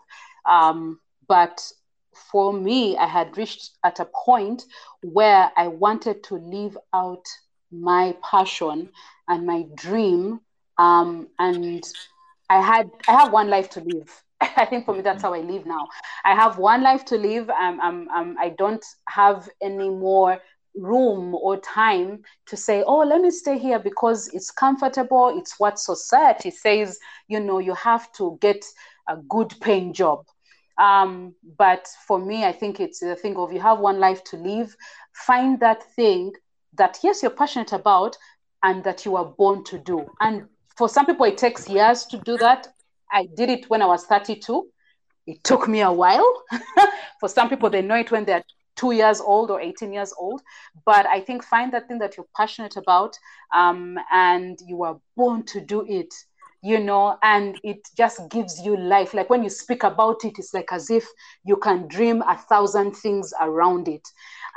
Um, 0.50 1.00
but 1.28 1.62
for 2.32 2.54
me, 2.54 2.98
I 2.98 3.08
had 3.08 3.38
reached 3.38 3.72
at 3.84 4.00
a 4.00 4.06
point 4.26 4.64
where 5.02 5.52
I 5.56 5.68
wanted 5.68 6.24
to 6.26 6.36
live 6.36 6.78
out 6.94 7.26
my 7.72 8.16
passion 8.24 8.90
and 9.28 9.46
my 9.46 9.66
dream. 9.76 10.42
Um, 10.80 11.28
and 11.38 11.84
I 12.50 12.62
had 12.62 12.90
I 13.08 13.12
have 13.12 13.32
one 13.32 13.50
life 13.50 13.70
to 13.72 13.82
live. 13.82 14.24
I 14.42 14.66
think 14.66 14.86
for 14.86 14.96
me 14.96 15.02
that's 15.02 15.22
how 15.22 15.34
I 15.34 15.42
live 15.42 15.66
now. 15.66 15.88
I 16.26 16.34
have 16.34 16.58
one 16.58 16.82
life 16.82 17.06
to 17.06 17.18
live. 17.18 17.50
I'm, 17.50 17.80
I'm, 17.82 18.08
I'm, 18.10 18.38
I 18.40 18.50
don't 18.58 18.84
have 19.10 19.50
any 19.62 19.90
more 19.90 20.40
room 20.76 21.36
or 21.36 21.58
time 21.60 22.24
to 22.48 22.56
say, 22.56 22.84
oh, 22.84 23.00
let 23.00 23.22
me 23.22 23.32
stay 23.32 23.58
here 23.58 23.80
because 23.80 24.30
it's 24.34 24.52
comfortable. 24.52 25.38
It's 25.38 25.60
what 25.60 25.78
society 25.78 26.52
says, 26.52 26.98
you 27.28 27.40
know, 27.42 27.60
you 27.60 27.74
have 27.74 28.12
to 28.14 28.38
get 28.42 28.64
a 29.10 29.18
good 29.18 29.54
paying 29.60 29.94
job. 29.94 30.26
Um, 30.78 31.36
but 31.58 31.88
for 32.08 32.18
me, 32.20 32.46
I 32.46 32.54
think 32.54 32.80
it's 32.80 33.00
the 33.00 33.18
thing 33.18 33.36
of 33.36 33.52
you 33.52 33.60
have 33.60 33.80
one 33.80 34.00
life 34.00 34.24
to 34.26 34.38
live. 34.38 34.74
Find 35.14 35.60
that 35.60 35.84
thing 35.96 36.32
that, 36.78 37.00
yes, 37.04 37.22
you're 37.22 37.32
passionate 37.32 37.74
about 37.74 38.16
and 38.64 38.84
that 38.86 39.04
you 39.06 39.18
are 39.18 39.26
born 39.26 39.66
to 39.66 39.78
do. 39.78 40.06
And 40.22 40.48
for 40.80 40.88
some 40.88 41.06
people, 41.06 41.26
it 41.26 41.38
takes 41.38 41.68
years 41.68 42.06
to 42.06 42.18
do 42.20 42.38
that. 42.38 42.70
I 43.12 43.28
did 43.36 43.50
it 43.50 43.70
when 43.70 43.82
I 43.82 43.86
was 43.86 44.06
32. 44.06 44.66
It 45.28 45.44
took 45.44 45.68
me 45.68 45.82
a 45.82 45.92
while. 45.92 46.42
for 47.20 47.28
some 47.28 47.50
people, 47.50 47.70
they 47.70 47.82
know 47.82 47.96
it 47.96 48.12
when 48.12 48.24
they're 48.24 48.46
two 48.78 48.94
years 48.94 49.20
old 49.20 49.52
or 49.52 49.60
18 49.60 49.92
years 49.92 50.14
old. 50.18 50.42
But 50.86 51.06
I 51.06 51.20
think 51.20 51.44
find 51.44 51.74
that 51.74 51.90
thing 51.90 52.00
that 52.00 52.16
you're 52.16 52.30
passionate 52.34 52.78
about 52.78 53.14
um, 53.54 53.98
and 54.10 54.58
you 54.66 54.84
are 54.84 54.98
born 55.18 55.44
to 55.48 55.60
do 55.60 55.86
it 55.86 56.14
you 56.62 56.78
know, 56.78 57.18
and 57.24 57.58
it 57.64 57.88
just 57.96 58.30
gives 58.30 58.60
you 58.66 58.76
life. 58.76 59.14
Like 59.14 59.30
when 59.30 59.44
you 59.44 59.50
speak 59.50 59.84
about 59.84 60.26
it, 60.26 60.34
it's 60.38 60.54
like 60.54 60.74
as 60.74 60.90
if 60.90 61.08
you 61.46 61.56
can 61.56 61.88
dream 61.88 62.22
a 62.24 62.38
thousand 62.38 62.98
things 62.98 63.34
around 63.40 63.88
it 63.88 64.06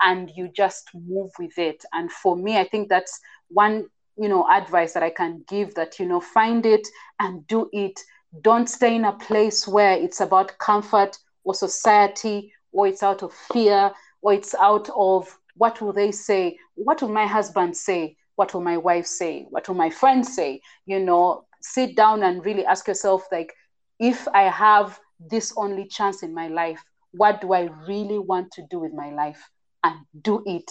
and 0.02 0.28
you 0.34 0.48
just 0.48 0.90
move 0.94 1.30
with 1.38 1.56
it. 1.58 1.84
And 1.92 2.10
for 2.10 2.36
me, 2.36 2.58
I 2.58 2.66
think 2.66 2.88
that's 2.88 3.20
one, 3.50 3.86
you 4.16 4.28
know, 4.28 4.46
advice 4.50 4.92
that 4.94 5.02
I 5.02 5.10
can 5.10 5.44
give 5.48 5.74
that, 5.74 5.98
you 5.98 6.06
know, 6.06 6.20
find 6.20 6.64
it 6.66 6.86
and 7.20 7.46
do 7.46 7.68
it. 7.72 8.00
Don't 8.42 8.68
stay 8.68 8.94
in 8.96 9.04
a 9.04 9.12
place 9.12 9.66
where 9.66 9.92
it's 9.92 10.20
about 10.20 10.56
comfort 10.58 11.18
or 11.44 11.54
society 11.54 12.52
or 12.72 12.86
it's 12.86 13.02
out 13.02 13.22
of 13.22 13.32
fear 13.32 13.92
or 14.22 14.32
it's 14.32 14.54
out 14.54 14.88
of 14.96 15.38
what 15.56 15.80
will 15.80 15.92
they 15.92 16.10
say? 16.12 16.58
What 16.74 17.02
will 17.02 17.10
my 17.10 17.26
husband 17.26 17.76
say? 17.76 18.16
What 18.36 18.54
will 18.54 18.62
my 18.62 18.78
wife 18.78 19.06
say? 19.06 19.46
What 19.50 19.68
will 19.68 19.74
my 19.76 19.90
friends 19.90 20.34
say? 20.34 20.60
You 20.86 21.00
know, 21.00 21.44
sit 21.60 21.96
down 21.96 22.22
and 22.22 22.44
really 22.44 22.64
ask 22.64 22.86
yourself 22.88 23.24
like 23.30 23.52
if 23.98 24.26
i 24.34 24.42
have 24.42 24.98
this 25.30 25.52
only 25.56 25.86
chance 25.86 26.22
in 26.22 26.34
my 26.34 26.48
life 26.48 26.82
what 27.12 27.40
do 27.40 27.52
i 27.52 27.68
really 27.86 28.18
want 28.18 28.50
to 28.52 28.62
do 28.70 28.78
with 28.80 28.92
my 28.92 29.10
life 29.10 29.50
and 29.84 29.96
do 30.22 30.42
it 30.46 30.70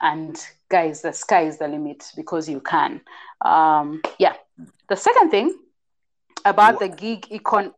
and 0.00 0.44
guys 0.68 1.02
the 1.02 1.12
sky 1.12 1.42
is 1.42 1.58
the 1.58 1.68
limit 1.68 2.04
because 2.16 2.48
you 2.48 2.60
can. 2.60 3.00
Um 3.44 4.02
yeah. 4.18 4.34
The 4.88 4.96
second 4.96 5.30
thing 5.30 5.58
about 6.44 6.78
the 6.80 6.88
gig 6.88 7.22
econ 7.30 7.72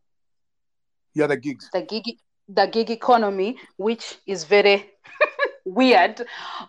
yeah 1.15 1.27
the 1.27 1.37
gigs. 1.37 1.69
the 1.73 1.83
gig 1.83 2.19
the 2.49 2.67
gig 2.67 2.91
economy 2.91 3.59
which 3.77 4.17
is 4.27 4.45
very 4.45 4.91
weird 5.65 6.23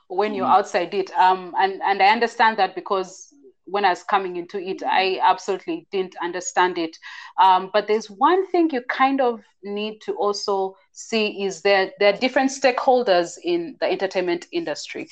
when 0.08 0.34
you're 0.34 0.46
mm. 0.46 0.58
outside 0.58 0.94
it. 0.94 1.12
Um 1.12 1.54
and 1.58 1.82
and 1.82 2.02
i 2.02 2.08
understand 2.08 2.58
that 2.58 2.76
because 2.76 3.34
when 3.66 3.86
I 3.86 3.90
was 3.90 4.04
coming 4.04 4.38
into 4.38 4.60
it, 4.60 4.84
I 4.84 5.20
absolutely 5.24 5.88
didn't 5.92 6.16
understand 6.22 6.78
it. 6.78 6.98
Um, 7.42 7.70
but 7.74 7.88
there's 7.88 8.10
one 8.10 8.48
thing 8.48 8.70
you 8.72 8.82
kind 8.82 9.22
of 9.22 9.42
need 9.64 10.02
to 10.02 10.14
also 10.14 10.76
see 10.92 11.44
is 11.44 11.62
that 11.64 11.94
there 12.00 12.14
are 12.14 12.18
different 12.18 12.52
stakeholders 12.52 13.38
in 13.44 13.76
the 13.80 13.88
entertainment 13.88 14.48
industry. 14.52 15.08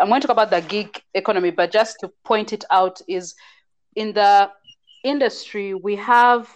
I'm 0.00 0.08
going 0.08 0.20
to 0.20 0.26
talk 0.26 0.34
about 0.34 0.50
the 0.50 0.60
gig 0.68 1.00
economy, 1.14 1.50
but 1.50 1.72
just 1.72 1.98
to 2.00 2.12
point 2.24 2.52
it 2.52 2.64
out 2.70 3.00
is 3.08 3.34
in 3.94 4.12
the 4.12 4.50
industry 5.04 5.74
we 5.74 5.96
have 5.96 6.50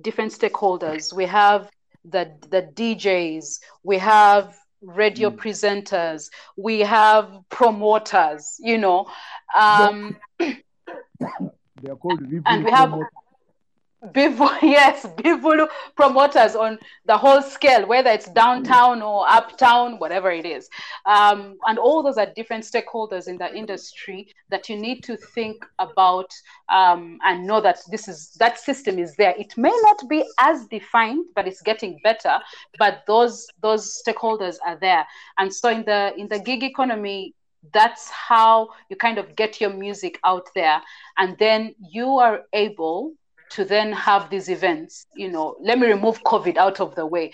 different 0.00 0.32
stakeholders. 0.32 1.12
We 1.12 1.26
have 1.26 1.70
the 2.04 2.32
the 2.50 2.62
DJs, 2.74 3.58
we 3.82 3.98
have 3.98 4.56
radio 4.82 5.30
mm. 5.30 5.36
presenters, 5.36 6.30
we 6.56 6.80
have 6.80 7.30
promoters, 7.50 8.56
you 8.60 8.78
know. 8.78 9.06
Um, 9.58 10.16
they 11.82 11.90
are 11.90 11.96
called 11.96 12.20
and 12.46 12.64
we 12.64 12.70
have 12.70 12.94
people 14.12 14.50
yes 14.62 15.06
people 15.22 15.66
promoters 15.96 16.54
on 16.54 16.78
the 17.06 17.16
whole 17.16 17.42
scale 17.42 17.86
whether 17.86 18.10
it's 18.10 18.28
downtown 18.30 19.02
or 19.02 19.28
uptown 19.28 19.98
whatever 19.98 20.30
it 20.30 20.44
is. 20.44 20.68
Um, 21.06 21.56
and 21.66 21.78
all 21.78 22.02
those 22.02 22.18
are 22.18 22.26
different 22.36 22.64
stakeholders 22.64 23.28
in 23.28 23.38
the 23.38 23.54
industry 23.54 24.28
that 24.50 24.68
you 24.68 24.76
need 24.76 25.02
to 25.04 25.16
think 25.16 25.64
about 25.78 26.30
um, 26.68 27.18
and 27.24 27.46
know 27.46 27.60
that 27.60 27.78
this 27.90 28.08
is 28.08 28.32
that 28.38 28.58
system 28.58 28.98
is 28.98 29.16
there. 29.16 29.34
It 29.38 29.56
may 29.56 29.76
not 29.82 30.08
be 30.08 30.24
as 30.40 30.66
defined 30.66 31.26
but 31.34 31.46
it's 31.46 31.62
getting 31.62 31.98
better 32.02 32.38
but 32.78 33.02
those 33.06 33.46
those 33.62 34.02
stakeholders 34.06 34.56
are 34.64 34.78
there. 34.78 35.06
And 35.38 35.52
so 35.52 35.70
in 35.70 35.84
the 35.84 36.12
in 36.16 36.28
the 36.28 36.38
gig 36.38 36.62
economy 36.62 37.34
that's 37.72 38.10
how 38.10 38.68
you 38.88 38.96
kind 38.96 39.18
of 39.18 39.34
get 39.36 39.60
your 39.60 39.70
music 39.70 40.18
out 40.24 40.48
there 40.54 40.80
and 41.18 41.36
then 41.38 41.74
you 41.78 42.18
are 42.18 42.42
able 42.52 43.12
to 43.50 43.64
then 43.64 43.92
have 43.92 44.28
these 44.30 44.48
events 44.48 45.06
you 45.14 45.30
know 45.30 45.56
let 45.60 45.78
me 45.78 45.86
remove 45.86 46.22
covid 46.24 46.56
out 46.56 46.80
of 46.80 46.94
the 46.94 47.06
way 47.06 47.32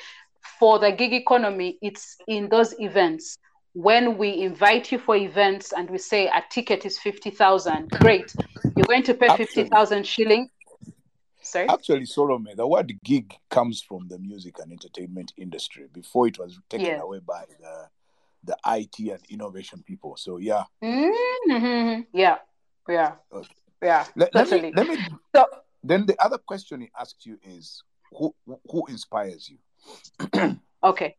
for 0.59 0.79
the 0.79 0.93
gig 0.93 1.13
economy 1.13 1.79
it's 1.81 2.17
in 2.27 2.49
those 2.49 2.75
events 2.79 3.39
when 3.75 4.19
we 4.19 4.43
invite 4.43 4.93
you 4.93 4.99
for 4.99 5.17
events 5.17 5.73
and 5.73 5.89
we 5.89 5.99
say 5.99 6.27
a 6.27 6.43
ticket 6.51 6.85
is 6.85 6.99
50,000, 6.99 7.91
great. 7.91 8.35
You're 8.77 8.87
going 8.87 9.03
to 9.05 9.15
pay 9.15 9.35
50,000 9.35 10.07
shilling. 10.07 10.49
Sorry? 11.41 11.69
Actually, 11.69 12.03
Solome, 12.03 12.55
the 12.55 12.67
word 12.67 12.93
gig 13.03 13.35
comes 13.51 13.83
from 13.83 14.09
the 14.09 14.19
music 14.19 14.59
and 14.61 14.73
entertainment 14.73 15.33
industry 15.37 15.87
before 15.93 16.29
it 16.29 16.39
was 16.39 16.59
taken 16.69 16.87
yeah. 16.87 17.01
away 17.01 17.19
by 17.19 17.45
the 17.61 17.89
the 18.45 18.57
IT 18.67 18.99
and 18.99 19.21
innovation 19.29 19.83
people. 19.87 20.17
So 20.17 20.39
yeah. 20.39 20.65
Mm-hmm. 20.83 22.03
Yeah. 22.13 22.37
Yeah. 22.89 23.13
Okay. 23.33 23.55
Yeah. 23.83 24.07
Let, 24.17 24.33
totally. 24.33 24.73
let 24.75 24.89
me, 24.89 24.97
let 24.97 25.11
me 25.11 25.17
so, 25.35 25.47
then 25.83 26.07
the 26.07 26.17
other 26.23 26.39
question 26.39 26.81
he 26.81 26.91
asked 26.99 27.27
you 27.27 27.39
is 27.45 27.83
who 28.13 28.35
who 28.71 28.87
inspires 28.87 29.51
you? 29.51 30.59
okay. 30.85 31.17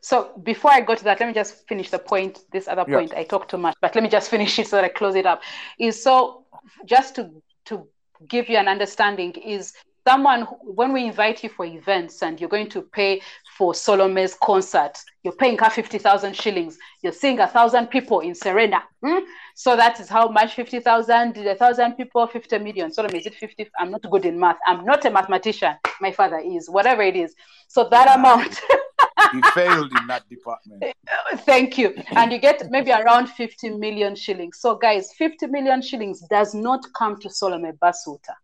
So 0.00 0.32
before 0.42 0.70
I 0.70 0.80
go 0.80 0.94
to 0.94 1.04
that, 1.04 1.20
let 1.20 1.26
me 1.26 1.32
just 1.32 1.66
finish 1.68 1.90
the 1.90 1.98
point. 1.98 2.40
This 2.52 2.68
other 2.68 2.84
point, 2.84 3.12
yeah. 3.12 3.20
I 3.20 3.24
talked 3.24 3.50
too 3.50 3.58
much, 3.58 3.76
but 3.80 3.94
let 3.94 4.02
me 4.02 4.10
just 4.10 4.30
finish 4.30 4.58
it 4.58 4.68
so 4.68 4.76
that 4.76 4.84
I 4.84 4.88
close 4.88 5.14
it 5.14 5.26
up. 5.26 5.42
Is 5.78 6.02
so 6.02 6.44
just 6.86 7.14
to 7.16 7.30
to 7.66 7.86
give 8.28 8.48
you 8.48 8.56
an 8.56 8.68
understanding 8.68 9.32
is 9.32 9.72
someone 10.06 10.42
when 10.62 10.92
we 10.92 11.06
invite 11.06 11.42
you 11.42 11.48
for 11.48 11.64
events 11.64 12.22
and 12.22 12.40
you're 12.40 12.50
going 12.50 12.68
to 12.70 12.82
pay 12.82 13.20
for 13.56 13.72
Solome's 13.72 14.34
concert, 14.42 14.98
you're 15.22 15.34
paying 15.34 15.58
her 15.58 15.70
50,000 15.70 16.34
shillings. 16.34 16.78
You're 17.02 17.12
seeing 17.12 17.38
a 17.40 17.46
thousand 17.46 17.88
people 17.88 18.20
in 18.20 18.34
Serena. 18.34 18.82
Hmm? 19.04 19.18
So 19.54 19.76
that 19.76 20.00
is 20.00 20.08
how 20.08 20.28
much 20.28 20.54
50,000, 20.54 21.36
a 21.36 21.54
thousand 21.54 21.92
people, 21.92 22.26
50 22.26 22.58
million. 22.58 22.90
Solome, 22.90 23.14
is 23.14 23.26
it 23.26 23.34
50? 23.34 23.70
I'm 23.78 23.90
not 23.90 24.02
good 24.10 24.24
in 24.24 24.38
math. 24.38 24.58
I'm 24.66 24.84
not 24.84 25.04
a 25.04 25.10
mathematician. 25.10 25.74
My 26.00 26.12
father 26.12 26.38
is, 26.38 26.68
whatever 26.68 27.02
it 27.02 27.16
is. 27.16 27.34
So 27.68 27.88
that 27.90 28.06
yeah. 28.06 28.14
amount. 28.14 28.60
he 29.32 29.42
failed 29.54 29.92
in 29.98 30.06
that 30.06 30.28
department. 30.28 30.84
Thank 31.44 31.78
you. 31.78 31.94
And 32.10 32.32
you 32.32 32.38
get 32.38 32.70
maybe 32.70 32.90
around 32.90 33.28
50 33.28 33.70
million 33.70 34.16
shillings. 34.16 34.58
So, 34.58 34.76
guys, 34.76 35.12
50 35.12 35.46
million 35.48 35.82
shillings 35.82 36.20
does 36.30 36.54
not 36.54 36.80
come 36.96 37.18
to 37.20 37.28
Solome 37.28 37.78
Basuuta 37.78 38.34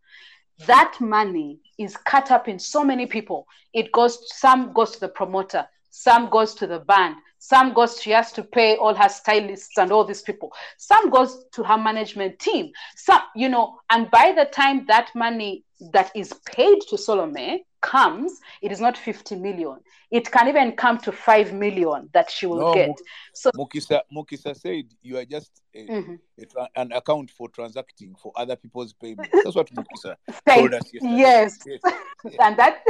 that 0.67 0.97
money 1.01 1.61
is 1.79 1.97
cut 1.97 2.31
up 2.31 2.49
in 2.49 2.59
so 2.59 2.85
many 2.85 3.07
people. 3.07 3.47
It 3.73 3.93
goes, 3.93 4.19
some 4.37 4.73
goes 4.73 4.93
to 4.93 5.01
the 5.01 5.09
promoter, 5.09 5.67
some 5.91 6.29
goes 6.31 6.55
to 6.55 6.67
the 6.67 6.81
band, 6.81 7.17
some 7.39 7.73
goes, 7.73 8.01
she 8.01 8.11
has 8.11 8.33
to 8.33 8.43
pay 8.43 8.77
all 8.77 8.95
her 8.95 9.09
stylists 9.09 9.79
and 9.79 9.93
all 9.93 10.05
these 10.05 10.23
people. 10.23 10.53
Some 10.77 11.11
goes 11.11 11.45
to 11.53 11.63
her 11.63 11.79
management 11.79 12.39
team. 12.39 12.73
Some, 12.97 13.23
you 13.37 13.49
know, 13.49 13.79
and 13.91 14.11
by 14.11 14.33
the 14.37 14.47
time 14.47 14.87
that 14.87 15.11
money 15.15 15.65
that 15.93 16.11
is 16.15 16.33
paid 16.47 16.81
to 16.89 16.97
Solome 16.97 17.61
comes, 17.81 18.41
it 18.61 18.73
is 18.73 18.81
not 18.81 18.99
50 18.99 19.37
million. 19.37 19.79
It 20.11 20.31
can 20.31 20.49
even 20.49 20.73
come 20.73 20.99
to 20.99 21.13
5 21.13 21.53
million 21.53 22.09
that 22.13 22.29
she 22.29 22.47
will 22.47 22.61
no, 22.61 22.75
get. 22.75 22.99
So 23.35 23.51
Mukisa, 23.53 24.01
Mukisa 24.13 24.57
said 24.57 24.87
you 25.03 25.19
are 25.19 25.25
just 25.25 25.63
a, 25.75 25.87
mm-hmm. 25.87 26.15
a, 26.57 26.69
an 26.81 26.91
account 26.93 27.31
for 27.31 27.49
transacting 27.51 28.17
for 28.21 28.33
other 28.35 28.57
people's 28.57 28.93
payments. 28.95 29.31
That's 29.45 29.55
what 29.55 29.71
Mukisa 29.73 30.17
told 30.49 30.75
us 30.75 30.93
yesterday. 30.93 31.17
Yes. 31.17 31.59
yes. 31.65 31.81
and 32.41 32.57
that 32.59 32.83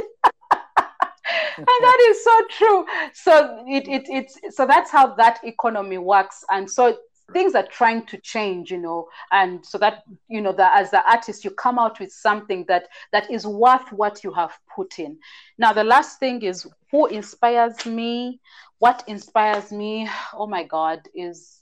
and 1.57 1.66
that 1.66 2.07
is 2.09 2.24
so 2.24 2.47
true. 2.51 2.87
So 3.12 3.64
it, 3.66 3.89
it 3.89 4.07
it's 4.09 4.57
so 4.57 4.66
that's 4.66 4.91
how 4.91 5.14
that 5.14 5.41
economy 5.45 5.99
works. 5.99 6.45
And 6.51 6.70
so 6.70 6.97
things 7.33 7.55
are 7.55 7.66
trying 7.66 8.07
to 8.07 8.16
change 8.18 8.70
you 8.70 8.79
know 8.79 9.07
and 9.33 9.64
so 9.64 9.76
that 9.79 10.03
you 10.29 10.41
know 10.41 10.53
that 10.53 10.72
as 10.81 10.91
the 10.91 11.11
artist 11.11 11.45
you 11.45 11.51
come 11.51 11.79
out 11.79 12.01
with 12.01 12.11
something 12.11 12.64
that 12.68 12.89
that 13.12 13.31
is 13.31 13.47
worth 13.47 13.93
what 13.93 14.24
you 14.24 14.33
have 14.33 14.53
put 14.74 14.99
in 14.99 15.18
now 15.59 15.72
the 15.72 15.85
last 15.85 16.18
thing 16.18 16.41
is 16.43 16.66
who 16.91 17.07
inspires 17.07 17.85
me 17.85 18.41
what 18.79 19.05
inspires 19.07 19.70
me 19.70 20.09
oh 20.35 20.47
my 20.47 20.62
god 20.62 21.01
is 21.14 21.61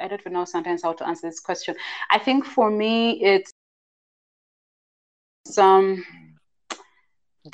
i 0.00 0.08
don't 0.08 0.20
even 0.20 0.32
know 0.32 0.44
sometimes 0.44 0.82
how 0.82 0.92
to 0.92 1.06
answer 1.06 1.28
this 1.28 1.40
question 1.40 1.74
i 2.10 2.18
think 2.18 2.44
for 2.44 2.70
me 2.70 3.22
it's 3.22 3.52
some 5.46 6.02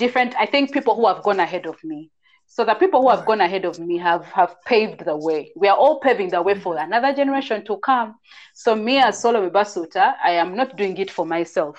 different 0.03 0.35
i 0.45 0.47
think 0.53 0.73
people 0.73 0.95
who 0.97 1.07
have 1.07 1.23
gone 1.23 1.41
ahead 1.47 1.67
of 1.67 1.77
me 1.85 2.11
so 2.53 2.65
the 2.65 2.75
people 2.75 3.01
who 3.01 3.11
have 3.11 3.27
gone 3.27 3.41
ahead 3.41 3.65
of 3.65 3.79
me 3.79 3.97
have 3.99 4.25
have 4.33 4.57
paved 4.65 5.05
the 5.05 5.17
way. 5.17 5.53
We 5.55 5.69
are 5.69 5.77
all 5.77 6.01
paving 6.01 6.31
the 6.31 6.43
way 6.43 6.59
for 6.59 6.77
another 6.77 7.13
generation 7.15 7.65
to 7.67 7.77
come. 7.77 8.17
So 8.55 8.75
me 8.75 8.99
as 8.99 9.23
Solome 9.23 9.53
Basuuta, 9.53 10.15
I 10.25 10.33
am 10.33 10.57
not 10.57 10.77
doing 10.77 10.97
it 10.97 11.13
for 11.13 11.25
myself. 11.25 11.77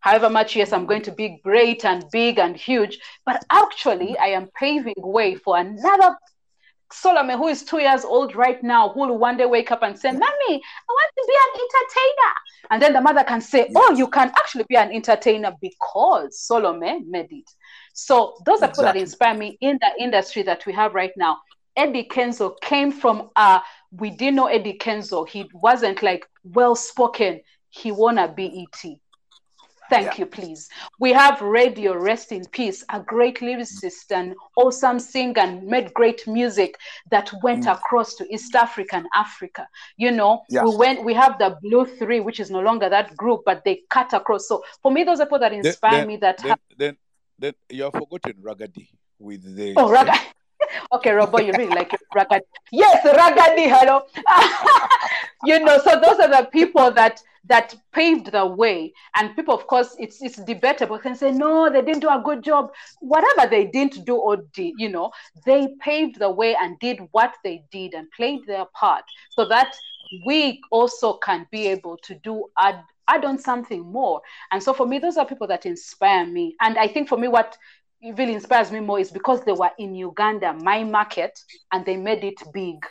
However 0.00 0.30
much, 0.30 0.56
yes, 0.56 0.72
I'm 0.72 0.86
going 0.86 1.02
to 1.02 1.12
be 1.12 1.38
great 1.44 1.84
and 1.84 2.02
big 2.10 2.38
and 2.38 2.56
huge, 2.56 2.98
but 3.26 3.44
actually 3.50 4.16
I 4.16 4.28
am 4.28 4.48
paving 4.58 4.94
way 4.96 5.34
for 5.34 5.58
another 5.58 6.16
Solome, 6.92 7.36
who 7.36 7.48
is 7.48 7.64
two 7.64 7.80
years 7.80 8.04
old 8.04 8.36
right 8.36 8.62
now, 8.62 8.90
who 8.90 9.00
will 9.00 9.18
one 9.18 9.36
day 9.36 9.46
wake 9.46 9.70
up 9.72 9.82
and 9.82 9.98
say, 9.98 10.10
Mommy, 10.10 10.22
I 10.22 10.88
want 10.88 11.12
to 11.16 11.24
be 11.26 11.34
an 11.34 11.60
entertainer. 11.60 12.32
And 12.70 12.82
then 12.82 12.92
the 12.92 13.00
mother 13.00 13.24
can 13.24 13.40
say, 13.40 13.70
Oh, 13.74 13.94
you 13.96 14.08
can 14.08 14.28
actually 14.36 14.64
be 14.68 14.76
an 14.76 14.92
entertainer 14.92 15.52
because 15.60 16.46
Solome 16.50 17.06
made 17.06 17.28
it. 17.30 17.50
So 17.92 18.34
those 18.44 18.62
are 18.62 18.68
exactly. 18.68 18.70
people 18.70 18.84
that 18.84 18.96
inspire 18.96 19.34
me 19.34 19.58
in 19.60 19.78
the 19.80 20.02
industry 20.02 20.42
that 20.42 20.64
we 20.66 20.72
have 20.74 20.94
right 20.94 21.12
now. 21.16 21.38
Eddie 21.76 22.08
Kenzo 22.10 22.58
came 22.60 22.90
from 22.90 23.30
uh 23.36 23.60
we 23.90 24.10
didn't 24.10 24.36
know 24.36 24.46
Eddie 24.46 24.78
Kenzo. 24.78 25.28
He 25.28 25.48
wasn't 25.52 26.02
like 26.02 26.26
well 26.44 26.74
spoken. 26.74 27.40
He 27.70 27.92
won 27.92 28.18
a 28.18 28.28
BET. 28.28 28.84
Thank 29.88 30.06
yeah. 30.06 30.14
you, 30.18 30.26
please. 30.26 30.68
We 30.98 31.12
have 31.12 31.40
Radio 31.40 31.96
Rest 31.96 32.32
in 32.32 32.44
Peace, 32.46 32.84
a 32.92 33.00
great 33.00 33.40
lyricist 33.40 34.10
and 34.10 34.34
awesome 34.56 34.98
singer 34.98 35.38
and 35.38 35.66
made 35.66 35.94
great 35.94 36.26
music 36.26 36.78
that 37.10 37.30
went 37.42 37.64
mm. 37.64 37.72
across 37.72 38.14
to 38.16 38.32
East 38.32 38.54
Africa 38.54 38.96
and 38.96 39.06
Africa. 39.14 39.68
You 39.96 40.10
know, 40.10 40.42
yeah. 40.48 40.64
we 40.64 40.76
went. 40.76 41.04
We 41.04 41.14
have 41.14 41.38
the 41.38 41.56
Blue 41.62 41.86
Three, 41.86 42.20
which 42.20 42.40
is 42.40 42.50
no 42.50 42.60
longer 42.60 42.88
that 42.88 43.16
group, 43.16 43.42
but 43.44 43.62
they 43.64 43.82
cut 43.90 44.12
across. 44.12 44.48
So 44.48 44.62
for 44.82 44.90
me, 44.90 45.04
those 45.04 45.20
are 45.20 45.26
people 45.26 45.38
that 45.40 45.52
inspire 45.52 45.92
then, 45.92 46.06
me. 46.08 46.16
That 46.16 46.38
then, 46.38 46.48
have... 46.48 46.58
then 46.76 46.96
then 47.38 47.52
you 47.70 47.84
have 47.84 47.92
forgotten 47.92 48.34
Ragga 48.42 48.72
Dee 48.72 48.88
with 49.18 49.56
the. 49.56 49.74
Oh, 49.76 49.88
Ragga 49.90 50.12
Dee. 50.12 50.68
okay, 50.92 51.12
Robo, 51.12 51.38
you 51.38 51.52
really 51.52 51.74
like 51.74 51.92
it. 51.92 52.00
Ragga 52.14 52.40
Dee. 52.40 52.78
Yes, 52.78 53.04
Ragga 53.04 53.56
Dee, 53.56 53.68
hello. 53.68 54.02
you 55.44 55.60
know, 55.64 55.78
so 55.78 56.00
those 56.00 56.18
are 56.18 56.28
the 56.28 56.48
people 56.50 56.90
that 56.92 57.22
that 57.48 57.74
paved 57.92 58.32
the 58.32 58.46
way. 58.46 58.92
And 59.16 59.34
people, 59.36 59.54
of 59.54 59.66
course, 59.66 59.96
it's 59.98 60.22
it's 60.22 60.36
debatable. 60.36 60.98
Can 60.98 61.14
say, 61.14 61.30
no, 61.32 61.70
they 61.70 61.82
didn't 61.82 62.00
do 62.00 62.08
a 62.08 62.22
good 62.24 62.42
job. 62.42 62.72
Whatever 63.00 63.48
they 63.48 63.66
didn't 63.66 64.04
do 64.04 64.16
or 64.16 64.38
did, 64.54 64.74
you 64.78 64.88
know, 64.88 65.10
they 65.44 65.68
paved 65.80 66.18
the 66.18 66.30
way 66.30 66.56
and 66.60 66.78
did 66.78 67.00
what 67.12 67.34
they 67.44 67.64
did 67.70 67.94
and 67.94 68.10
played 68.10 68.40
their 68.46 68.66
part 68.78 69.04
so 69.30 69.46
that 69.48 69.74
we 70.26 70.60
also 70.70 71.14
can 71.14 71.46
be 71.50 71.66
able 71.66 71.96
to 71.98 72.14
do 72.22 72.44
add 72.58 72.82
add 73.08 73.24
on 73.24 73.38
something 73.38 73.84
more. 73.84 74.20
And 74.50 74.62
so 74.62 74.72
for 74.72 74.86
me, 74.86 74.98
those 74.98 75.16
are 75.16 75.26
people 75.26 75.46
that 75.46 75.66
inspire 75.66 76.26
me. 76.26 76.56
And 76.60 76.76
I 76.76 76.88
think 76.88 77.08
for 77.08 77.16
me, 77.16 77.28
what 77.28 77.56
really 78.02 78.34
inspires 78.34 78.70
me 78.70 78.80
more 78.80 78.98
is 78.98 79.10
because 79.10 79.44
they 79.44 79.52
were 79.52 79.70
in 79.78 79.94
Uganda, 79.94 80.52
my 80.52 80.84
market, 80.84 81.38
and 81.72 81.84
they 81.84 81.96
made 81.96 82.24
it 82.24 82.42
big. 82.52 82.84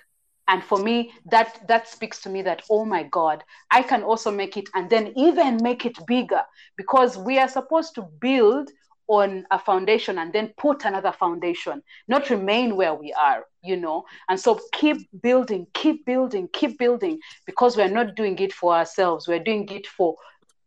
And 0.47 0.63
for 0.63 0.77
me, 0.79 1.11
that 1.31 1.67
that 1.67 1.87
speaks 1.87 2.21
to 2.21 2.29
me 2.29 2.41
that 2.43 2.61
oh 2.69 2.85
my 2.85 3.03
God, 3.03 3.43
I 3.71 3.81
can 3.81 4.03
also 4.03 4.31
make 4.31 4.57
it 4.57 4.69
and 4.75 4.89
then 4.89 5.13
even 5.15 5.59
make 5.61 5.85
it 5.85 5.97
bigger 6.05 6.41
because 6.77 7.17
we 7.17 7.39
are 7.39 7.47
supposed 7.47 7.95
to 7.95 8.03
build 8.19 8.69
on 9.07 9.45
a 9.51 9.59
foundation 9.59 10.17
and 10.17 10.33
then 10.33 10.53
put 10.57 10.85
another 10.85 11.11
foundation, 11.11 11.81
not 12.07 12.29
remain 12.29 12.75
where 12.75 12.93
we 12.93 13.13
are, 13.13 13.45
you 13.63 13.77
know. 13.77 14.03
And 14.29 14.39
so 14.39 14.59
keep 14.73 14.97
building, 15.21 15.67
keep 15.73 16.05
building, 16.05 16.49
keep 16.53 16.79
building, 16.79 17.19
because 17.45 17.77
we're 17.77 17.87
not 17.87 18.15
doing 18.15 18.37
it 18.39 18.53
for 18.53 18.73
ourselves, 18.73 19.27
we're 19.27 19.43
doing 19.43 19.69
it 19.69 19.85
for 19.87 20.15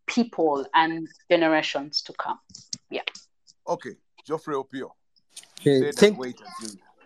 people 0.06 0.66
and 0.74 1.08
generations 1.30 2.02
to 2.02 2.12
come. 2.12 2.38
Yeah. 2.90 3.02
Okay, 3.66 3.96
Geoffrey 4.26 4.54
Opio. 4.54 4.90
Uh, 5.66 5.92
thank, 5.92 6.18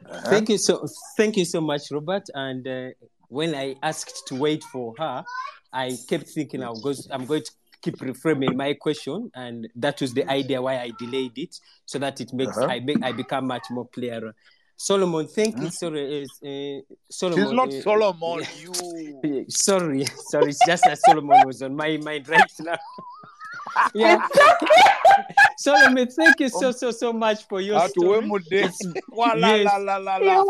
uh-huh. 0.08 0.30
thank 0.30 0.48
you 0.48 0.58
so 0.58 0.86
thank 1.16 1.36
you 1.36 1.44
so 1.44 1.60
much, 1.60 1.90
Robert. 1.90 2.24
And 2.34 2.66
uh, 2.66 2.88
when 3.28 3.54
I 3.54 3.76
asked 3.82 4.26
to 4.28 4.34
wait 4.34 4.62
for 4.64 4.94
her, 4.98 5.24
I 5.72 5.96
kept 6.08 6.28
thinking 6.28 6.62
I 6.62 6.70
was 6.70 7.08
I'm 7.10 7.26
going 7.26 7.42
to 7.42 7.50
keep 7.82 7.98
reframing 7.98 8.54
my 8.54 8.74
question, 8.74 9.30
and 9.34 9.68
that 9.76 10.00
was 10.00 10.14
the 10.14 10.28
idea 10.30 10.62
why 10.62 10.78
I 10.78 10.92
delayed 10.98 11.36
it, 11.36 11.58
so 11.84 11.98
that 11.98 12.20
it 12.20 12.32
makes 12.32 12.56
uh-huh. 12.56 12.66
I 12.66 12.80
make 12.80 13.02
I 13.02 13.12
become 13.12 13.46
much 13.46 13.66
more 13.70 13.88
clearer. 13.88 14.34
Solomon, 14.76 15.28
thank 15.28 15.56
you. 15.56 15.62
Hmm? 15.62 15.68
Sorry, 15.68 16.22
uh, 16.24 16.94
Solomon. 17.08 17.44
She's 17.44 17.52
not 17.52 17.68
uh, 17.68 17.82
Solomon. 17.82 18.46
You. 18.60 19.44
sorry, 19.48 20.04
sorry. 20.04 20.50
It's 20.50 20.66
just 20.66 20.82
that 20.84 20.98
Solomon 20.98 21.46
was 21.46 21.62
on 21.62 21.76
my 21.76 21.96
mind 21.98 22.28
right 22.28 22.52
now. 22.58 22.78
yeah. 23.94 24.26
Solomon, 25.58 26.08
thank 26.08 26.40
you 26.40 26.48
so 26.48 26.72
so 26.72 26.90
so 26.90 27.12
much 27.12 27.46
for 27.48 27.60
your 27.60 27.88
story. 27.88 28.28
yes. 28.48 28.76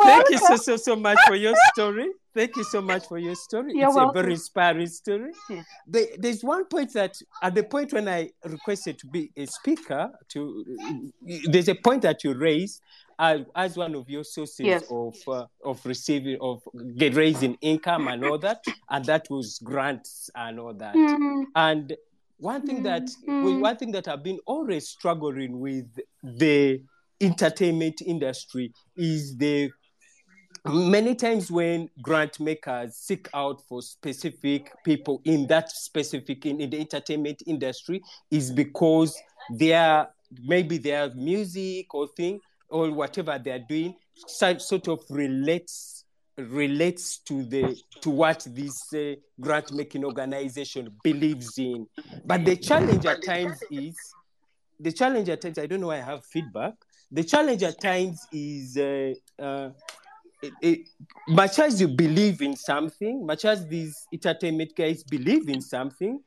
Thank 0.02 0.30
you 0.30 0.38
so 0.38 0.56
so 0.56 0.76
so 0.76 0.96
much 0.96 1.18
for 1.26 1.34
your 1.34 1.54
story. 1.72 2.08
Thank 2.34 2.56
you 2.56 2.64
so 2.64 2.80
much 2.80 3.06
for 3.08 3.18
your 3.18 3.34
story. 3.34 3.72
You're 3.74 3.88
it's 3.88 3.96
welcome. 3.96 4.18
a 4.18 4.22
very 4.22 4.32
inspiring 4.32 4.86
story. 4.86 5.32
Yeah. 5.50 5.62
There, 5.86 6.06
there's 6.18 6.42
one 6.42 6.64
point 6.64 6.92
that, 6.94 7.20
at 7.42 7.54
the 7.54 7.62
point 7.62 7.92
when 7.92 8.08
I 8.08 8.30
requested 8.44 8.98
to 9.00 9.06
be 9.06 9.30
a 9.36 9.44
speaker, 9.46 10.10
to 10.28 10.64
there's 11.50 11.68
a 11.68 11.74
point 11.74 12.02
that 12.02 12.24
you 12.24 12.32
raised 12.32 12.80
as, 13.18 13.40
as 13.54 13.76
one 13.76 13.94
of 13.94 14.08
your 14.08 14.24
sources 14.24 14.66
yes. 14.66 14.84
of 14.90 15.14
uh, 15.28 15.46
of 15.62 15.84
receiving 15.84 16.38
of 16.40 16.62
get 16.96 17.14
raising 17.14 17.58
income 17.60 18.08
and 18.08 18.24
all 18.24 18.38
that, 18.38 18.64
and 18.88 19.04
that 19.04 19.26
was 19.28 19.58
grants 19.62 20.30
and 20.34 20.58
all 20.58 20.72
that. 20.74 20.94
Mm. 20.94 21.44
And 21.54 21.96
one 22.42 22.66
thing 22.66 22.82
that 22.82 23.08
mm. 23.28 23.60
one 23.60 23.76
thing 23.76 23.92
that 23.92 24.08
I've 24.08 24.24
been 24.24 24.40
always 24.46 24.88
struggling 24.88 25.60
with 25.60 25.86
the 26.24 26.82
entertainment 27.20 28.02
industry 28.02 28.72
is 28.96 29.36
the 29.36 29.70
many 30.66 31.14
times 31.14 31.52
when 31.52 31.88
grant 32.02 32.40
makers 32.40 32.96
seek 32.96 33.28
out 33.32 33.62
for 33.68 33.80
specific 33.80 34.72
people 34.84 35.22
in 35.24 35.46
that 35.46 35.70
specific 35.70 36.44
in, 36.44 36.60
in 36.60 36.70
the 36.70 36.80
entertainment 36.80 37.42
industry 37.46 38.02
is 38.32 38.50
because 38.50 39.16
they 39.52 39.72
are 39.72 40.08
maybe 40.44 40.78
their 40.78 41.14
music 41.14 41.94
or 41.94 42.08
thing 42.08 42.40
or 42.68 42.90
whatever 42.90 43.40
they're 43.42 43.64
doing 43.68 43.94
sort 44.26 44.88
of 44.88 45.00
relates 45.10 46.01
relates 46.38 47.18
to 47.18 47.44
the 47.44 47.76
to 48.00 48.10
what 48.10 48.46
this 48.50 48.92
uh, 48.94 49.14
grant 49.40 49.72
making 49.72 50.04
organization 50.04 50.88
believes 51.02 51.58
in. 51.58 51.86
But 52.24 52.44
the 52.44 52.56
challenge 52.56 53.04
at 53.06 53.22
times 53.24 53.58
is 53.70 53.96
the 54.80 54.92
challenge 54.92 55.28
at 55.28 55.40
times 55.40 55.58
i 55.58 55.66
don't 55.66 55.80
know 55.80 55.90
i 55.90 55.98
have 55.98 56.24
feedback. 56.26 56.74
The 57.14 57.24
challenge 57.24 57.62
at 57.62 57.78
times 57.78 58.26
is 58.32 58.78
uh, 58.78 59.12
uh, 59.38 59.70
it, 60.42 60.52
it, 60.62 60.88
much 61.28 61.58
as 61.58 61.80
you 61.80 61.88
believe 61.88 62.40
in 62.40 62.56
something 62.56 63.26
much 63.26 63.44
as 63.44 63.66
these 63.68 63.94
entertainment 64.12 64.74
guys 64.74 65.04
believe 65.04 65.48
in 65.48 65.60
something 65.60 66.20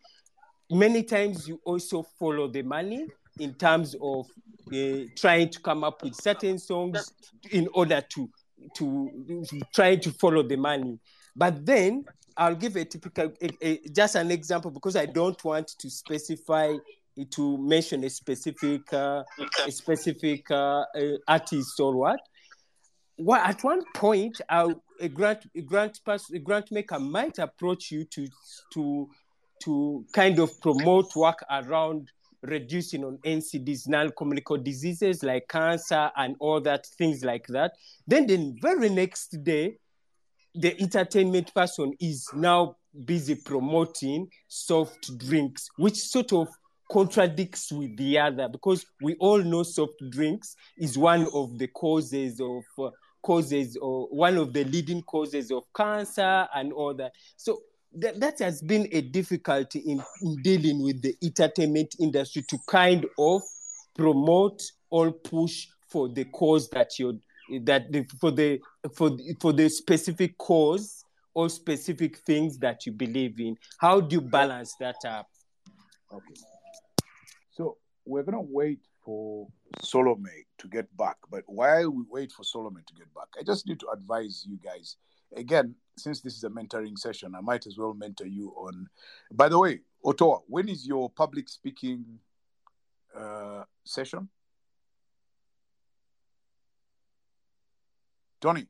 many 0.70 1.04
times 1.04 1.48
you 1.48 1.60
also 1.66 2.04
follow 2.20 2.48
the 2.48 2.62
money 2.62 3.08
in 3.40 3.54
terms 3.56 3.96
of 4.02 4.28
uh, 4.74 5.06
trying 5.18 5.50
to 5.50 5.60
come 5.60 5.84
up 5.84 6.02
with 6.04 6.16
certain 6.16 6.58
songs 6.58 7.12
in 7.52 7.68
order 7.74 8.02
to 8.10 8.30
to 8.76 9.44
try 9.74 9.96
to 9.96 10.12
follow 10.12 10.44
the 10.44 10.56
money. 10.56 11.00
But 11.36 11.66
then 11.66 12.06
I'll 12.38 12.56
give 12.56 12.76
a 12.76 12.86
typical 12.86 13.34
a, 13.42 13.50
a, 13.62 13.80
just 13.90 14.16
an 14.16 14.32
example 14.32 14.72
because 14.72 14.96
I 14.96 15.06
don't 15.06 15.42
want 15.44 15.70
to 15.80 15.90
specify 15.90 16.76
to 17.32 17.58
mention 17.58 18.04
a 18.04 18.10
specific 18.10 18.92
uh, 18.92 19.24
a 19.66 19.72
specific 19.72 20.50
uh, 20.52 20.84
uh 20.96 21.18
artist 21.28 21.80
or 21.80 21.96
what. 21.96 22.20
Well, 23.18 23.42
at 23.42 23.64
one 23.64 23.82
point, 23.96 24.42
a 24.50 24.76
grant 25.14 25.48
a 25.56 25.62
grant 25.62 26.00
person, 26.04 26.36
a 26.36 26.40
grant 26.40 26.72
maker 26.72 27.00
might 27.00 27.40
approach 27.40 27.92
you 27.92 28.04
to 28.06 28.28
to 28.74 29.10
to 29.64 30.06
kind 30.14 30.40
of 30.40 30.60
promote 30.60 31.16
work 31.16 31.44
around 31.50 32.12
reducing 32.46 33.04
on 33.04 33.18
NCDs, 33.26 33.88
non-communicable 33.88 34.64
diseases 34.64 35.24
like 35.24 35.48
cancer 35.48 36.12
and 36.16 36.36
all 36.40 36.62
that, 36.62 36.86
things 36.98 37.24
like 37.24 37.48
that. 37.48 37.74
Then 38.08 38.28
the 38.28 38.56
very 38.62 38.90
next 38.90 39.44
day, 39.44 39.78
the 40.54 40.80
entertainment 40.82 41.54
person 41.54 41.94
is 42.00 42.28
now 42.34 42.78
busy 43.06 43.36
promoting 43.36 44.30
soft 44.48 45.18
drinks, 45.18 45.68
which 45.78 45.98
sort 45.98 46.32
of 46.34 46.48
contradicts 46.92 47.72
with 47.72 47.98
the 47.98 48.20
other 48.20 48.48
because 48.48 48.86
we 49.02 49.16
all 49.16 49.40
know 49.40 49.64
soft 49.64 49.96
drinks 50.12 50.56
is 50.78 50.98
one 50.98 51.28
of 51.34 51.58
the 51.58 51.68
causes 51.68 52.40
of 52.40 52.64
uh, 52.78 52.90
causes 53.24 53.76
or 53.82 54.08
one 54.10 54.38
of 54.38 54.54
the 54.54 54.64
leading 54.66 55.02
causes 55.02 55.52
of 55.52 55.64
cancer 55.76 56.48
and 56.54 56.72
all 56.72 56.94
that. 56.94 57.12
So 57.38 57.60
that, 57.94 58.20
that 58.20 58.40
has 58.40 58.62
been 58.62 58.88
a 58.92 59.02
difficulty 59.02 59.80
in, 59.80 60.04
in 60.22 60.36
dealing 60.42 60.84
with 60.84 61.02
the 61.02 61.16
entertainment 61.24 61.96
industry 62.00 62.44
to 62.50 62.58
kind 62.68 63.06
of 63.18 63.42
promote 63.96 64.62
or 64.90 65.12
push 65.12 65.68
for 65.88 66.10
the 66.10 66.26
cause 66.26 66.70
that 66.70 67.00
you're 67.00 67.14
that 67.62 67.92
the, 67.92 68.06
for 68.20 68.32
the 68.32 68.60
for 68.96 69.18
for 69.40 69.54
the 69.54 69.70
specific 69.70 70.38
cause 70.38 71.06
or 71.34 71.48
specific 71.50 72.18
things 72.20 72.58
that 72.58 72.86
you 72.86 72.92
believe 72.92 73.40
in. 73.40 73.56
How 73.78 74.02
do 74.02 74.16
you 74.16 74.22
balance 74.22 74.76
that 74.80 74.98
up? 75.06 75.28
Okay. 76.12 76.34
So 77.52 77.78
we're 78.06 78.24
gonna 78.24 78.42
wait 78.42 78.80
for 79.04 79.48
Solome 79.82 80.46
to 80.58 80.68
get 80.68 80.96
back 80.98 81.18
but 81.30 81.44
while 81.46 81.92
we 81.92 82.04
wait 82.10 82.32
for 82.32 82.44
Solome 82.44 82.86
to 82.86 82.94
get 82.94 83.14
back 83.14 83.28
i 83.40 83.44
just 83.44 83.68
need 83.68 83.80
to 83.80 83.88
advise 83.90 84.46
you 84.48 84.58
guys. 84.64 84.98
Again, 85.36 85.76
since 85.98 86.22
this 86.22 86.36
is 86.36 86.44
a 86.44 86.50
mentoring 86.50 86.98
session, 86.98 87.36
I 87.36 87.42
might 87.42 87.66
as 87.68 87.78
well 87.78 87.94
mentor 87.94 88.28
you 88.28 88.50
on. 88.58 88.88
By 89.32 89.50
the 89.50 89.60
way, 89.60 89.80
Otoa, 90.04 90.42
when 90.48 90.70
is 90.70 90.86
your 90.86 91.10
public 91.10 91.50
speaking 91.50 92.20
uh, 93.18 93.64
session? 93.84 94.30
Tony. 98.42 98.68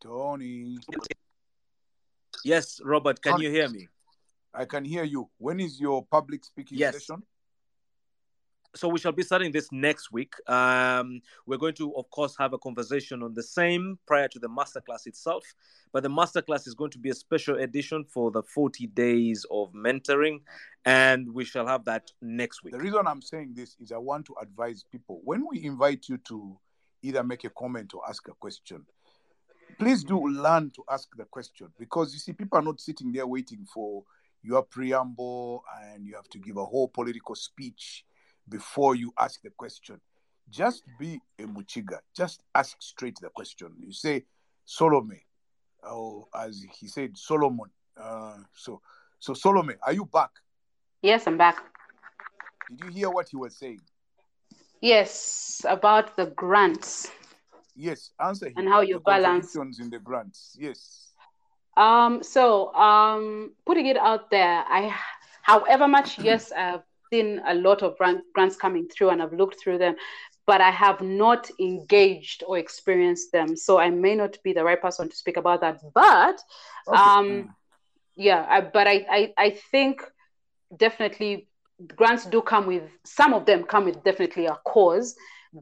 Tony. 0.00 0.78
Yes, 2.44 2.80
Robert, 2.84 3.20
can 3.20 3.40
you 3.40 3.50
hear 3.50 3.68
me? 3.68 3.88
I 4.54 4.64
can 4.64 4.84
hear 4.84 5.02
you. 5.02 5.28
When 5.38 5.58
is 5.58 5.80
your 5.80 6.04
public 6.04 6.44
speaking 6.44 6.78
yes. 6.78 6.94
session? 6.94 7.22
So 8.76 8.88
we 8.88 8.98
shall 8.98 9.12
be 9.12 9.22
starting 9.22 9.52
this 9.52 9.72
next 9.72 10.12
week. 10.12 10.34
Um, 10.48 11.20
we're 11.46 11.56
going 11.56 11.74
to, 11.74 11.94
of 11.96 12.10
course, 12.10 12.36
have 12.38 12.52
a 12.52 12.58
conversation 12.58 13.22
on 13.22 13.34
the 13.34 13.42
same 13.42 13.98
prior 14.06 14.28
to 14.28 14.38
the 14.38 14.48
masterclass 14.48 15.06
itself. 15.06 15.44
But 15.92 16.02
the 16.02 16.10
masterclass 16.10 16.66
is 16.66 16.74
going 16.74 16.90
to 16.90 16.98
be 16.98 17.10
a 17.10 17.14
special 17.14 17.56
edition 17.56 18.04
for 18.04 18.30
the 18.30 18.42
40 18.42 18.86
days 18.88 19.46
of 19.50 19.72
mentoring, 19.72 20.40
and 20.84 21.32
we 21.32 21.44
shall 21.44 21.66
have 21.66 21.84
that 21.86 22.10
next 22.20 22.62
week. 22.62 22.74
The 22.74 22.80
reason 22.80 23.06
I'm 23.06 23.22
saying 23.22 23.54
this 23.54 23.76
is 23.80 23.92
I 23.92 23.98
want 23.98 24.26
to 24.26 24.34
advise 24.40 24.84
people 24.90 25.20
when 25.24 25.46
we 25.50 25.64
invite 25.64 26.08
you 26.08 26.18
to 26.28 26.58
either 27.02 27.22
make 27.22 27.44
a 27.44 27.50
comment 27.50 27.94
or 27.94 28.02
ask 28.08 28.28
a 28.28 28.32
question, 28.32 28.84
please 29.78 30.04
do 30.04 30.28
learn 30.28 30.70
to 30.74 30.82
ask 30.90 31.08
the 31.16 31.24
question 31.24 31.68
because 31.78 32.12
you 32.12 32.18
see, 32.18 32.32
people 32.32 32.58
are 32.58 32.62
not 32.62 32.80
sitting 32.80 33.12
there 33.12 33.26
waiting 33.26 33.64
for 33.72 34.04
your 34.42 34.62
preamble 34.62 35.62
and 35.82 36.06
you 36.06 36.14
have 36.14 36.28
to 36.28 36.38
give 36.38 36.56
a 36.56 36.64
whole 36.64 36.88
political 36.88 37.34
speech 37.34 38.04
before 38.48 38.94
you 38.94 39.12
ask 39.18 39.40
the 39.42 39.50
question. 39.50 40.00
Just 40.48 40.84
be 40.98 41.20
a 41.38 41.42
Muchiga. 41.42 41.98
Just 42.16 42.42
ask 42.54 42.76
straight 42.80 43.18
the 43.20 43.28
question. 43.30 43.72
You 43.80 43.92
say, 43.92 44.24
Solomon, 44.64 45.20
or 45.82 46.26
as 46.34 46.64
he 46.78 46.86
said, 46.86 47.16
Solomon. 47.16 47.70
Uh, 48.00 48.38
so, 48.54 48.80
so 49.18 49.32
Solome, 49.32 49.76
are 49.82 49.92
you 49.92 50.04
back? 50.04 50.30
Yes, 51.02 51.26
I'm 51.26 51.36
back. 51.36 51.62
Did 52.70 52.84
you 52.84 52.90
hear 52.90 53.10
what 53.10 53.28
he 53.28 53.36
was 53.36 53.56
saying? 53.56 53.80
Yes, 54.80 55.64
about 55.68 56.16
the 56.16 56.26
grants. 56.26 57.10
Yes, 57.74 58.10
answer 58.20 58.46
him. 58.46 58.54
And 58.56 58.68
how 58.68 58.80
you 58.80 58.94
the 58.94 59.00
balance 59.00 59.54
in 59.56 59.90
the 59.90 59.98
grants. 59.98 60.56
Yes. 60.58 61.12
Um. 61.76 62.22
So, 62.22 62.72
um, 62.74 63.52
putting 63.66 63.86
it 63.86 63.98
out 63.98 64.30
there, 64.30 64.64
I, 64.66 64.94
however 65.42 65.86
much 65.86 66.18
yes, 66.18 66.52
I've 66.52 66.82
seen 67.12 67.40
a 67.46 67.54
lot 67.54 67.82
of 67.82 67.96
grants 68.34 68.56
coming 68.56 68.88
through 68.88 69.10
and 69.10 69.22
I've 69.22 69.32
looked 69.32 69.60
through 69.60 69.78
them, 69.78 69.96
but 70.46 70.60
I 70.60 70.70
have 70.70 71.00
not 71.00 71.50
engaged 71.60 72.44
or 72.46 72.58
experienced 72.58 73.32
them. 73.32 73.56
So 73.56 73.78
I 73.78 73.90
may 73.90 74.14
not 74.14 74.38
be 74.42 74.52
the 74.52 74.64
right 74.64 74.80
person 74.80 75.08
to 75.08 75.16
speak 75.16 75.36
about 75.36 75.60
that. 75.60 75.80
But 75.94 76.40
okay. 76.88 76.98
um, 76.98 77.54
yeah, 78.16 78.46
I, 78.48 78.60
but 78.60 78.86
I, 78.86 79.06
I, 79.10 79.32
I 79.36 79.50
think 79.50 80.02
definitely 80.76 81.48
grants 81.94 82.24
do 82.26 82.40
come 82.40 82.66
with 82.66 82.84
some 83.04 83.34
of 83.34 83.44
them 83.44 83.62
come 83.64 83.84
with 83.84 84.02
definitely 84.02 84.46
a 84.46 84.56
cause 84.64 85.14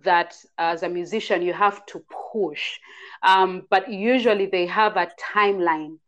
that 0.03 0.35
as 0.59 0.83
a 0.83 0.89
musician 0.89 1.43
you 1.43 1.53
have 1.53 1.85
to 1.87 2.05
push 2.33 2.79
um, 3.23 3.67
but 3.71 3.91
usually 3.91 4.47
they 4.47 4.67
have 4.67 4.97
a 4.97 5.09
timeline 5.21 5.99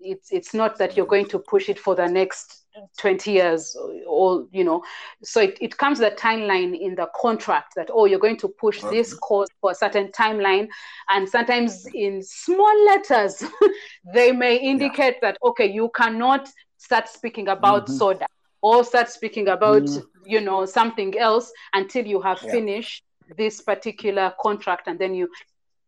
it's 0.00 0.32
it's 0.32 0.52
not 0.52 0.78
that 0.78 0.96
you're 0.96 1.06
going 1.06 1.26
to 1.26 1.38
push 1.38 1.68
it 1.68 1.78
for 1.78 1.94
the 1.94 2.06
next 2.06 2.61
20 2.98 3.30
years 3.30 3.76
or 4.06 4.46
you 4.50 4.64
know 4.64 4.82
so 5.22 5.40
it, 5.40 5.58
it 5.60 5.76
comes 5.76 5.98
the 5.98 6.10
timeline 6.12 6.78
in 6.78 6.94
the 6.94 7.06
contract 7.14 7.74
that 7.76 7.88
oh 7.92 8.06
you're 8.06 8.18
going 8.18 8.36
to 8.36 8.48
push 8.48 8.82
okay. 8.82 8.96
this 8.96 9.14
course 9.14 9.48
for 9.60 9.72
a 9.72 9.74
certain 9.74 10.08
timeline 10.08 10.68
and 11.10 11.28
sometimes 11.28 11.86
in 11.94 12.22
small 12.22 12.84
letters 12.86 13.44
they 14.14 14.32
may 14.32 14.56
indicate 14.56 15.16
yeah. 15.22 15.30
that 15.30 15.38
okay 15.44 15.70
you 15.70 15.90
cannot 15.94 16.48
start 16.78 17.08
speaking 17.08 17.48
about 17.48 17.84
mm-hmm. 17.84 17.96
soda 17.96 18.26
or 18.62 18.84
start 18.84 19.08
speaking 19.08 19.48
about 19.48 19.82
mm 19.82 20.02
you 20.24 20.40
know 20.40 20.64
something 20.64 21.18
else 21.18 21.52
until 21.74 22.06
you 22.06 22.20
have 22.20 22.40
yeah. 22.44 22.52
finished 22.52 23.02
this 23.36 23.60
particular 23.60 24.32
contract 24.40 24.86
and 24.86 24.98
then 24.98 25.14
you 25.14 25.28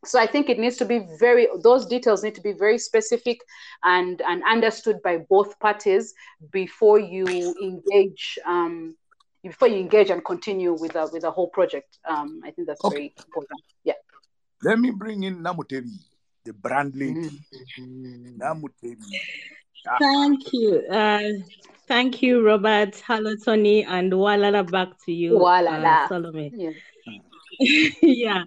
so 0.06 0.18
i 0.18 0.26
think 0.26 0.48
it 0.48 0.58
needs 0.58 0.76
to 0.76 0.84
be 0.84 1.06
very 1.18 1.48
those 1.62 1.86
details 1.86 2.22
need 2.22 2.34
to 2.34 2.40
be 2.40 2.52
very 2.52 2.78
specific 2.78 3.40
and 3.84 4.22
and 4.22 4.42
understood 4.48 5.00
by 5.02 5.16
both 5.28 5.58
parties 5.60 6.14
before 6.50 6.98
you 6.98 7.26
engage 7.62 8.38
um, 8.46 8.94
before 9.42 9.68
you 9.68 9.78
engage 9.78 10.10
and 10.10 10.24
continue 10.24 10.72
with 10.72 10.94
a 10.96 11.08
with 11.12 11.24
a 11.24 11.30
whole 11.30 11.48
project 11.48 11.98
um, 12.08 12.40
i 12.44 12.50
think 12.50 12.66
that's 12.66 12.84
okay. 12.84 12.94
very 12.94 13.14
important 13.18 13.60
yeah 13.84 13.94
let 14.62 14.78
me 14.78 14.90
bring 14.90 15.24
in 15.24 15.42
namutebi 15.42 15.98
the 16.44 16.52
brand 16.52 16.94
lady 16.94 17.30
mm-hmm. 17.78 18.40
namutebi 18.42 19.04
Thank 19.98 20.52
you. 20.52 20.82
Uh, 20.90 21.44
thank 21.86 22.22
you, 22.22 22.44
Robert. 22.44 22.96
Hello, 23.06 23.36
Tony, 23.36 23.84
and 23.84 24.12
Walala 24.12 24.68
back 24.70 24.88
to 25.04 25.12
you, 25.12 25.32
Walala. 25.32 26.04
Uh, 26.04 26.08
Solome. 26.08 26.50
Yeah. 26.54 26.70
yeah. 28.02 28.44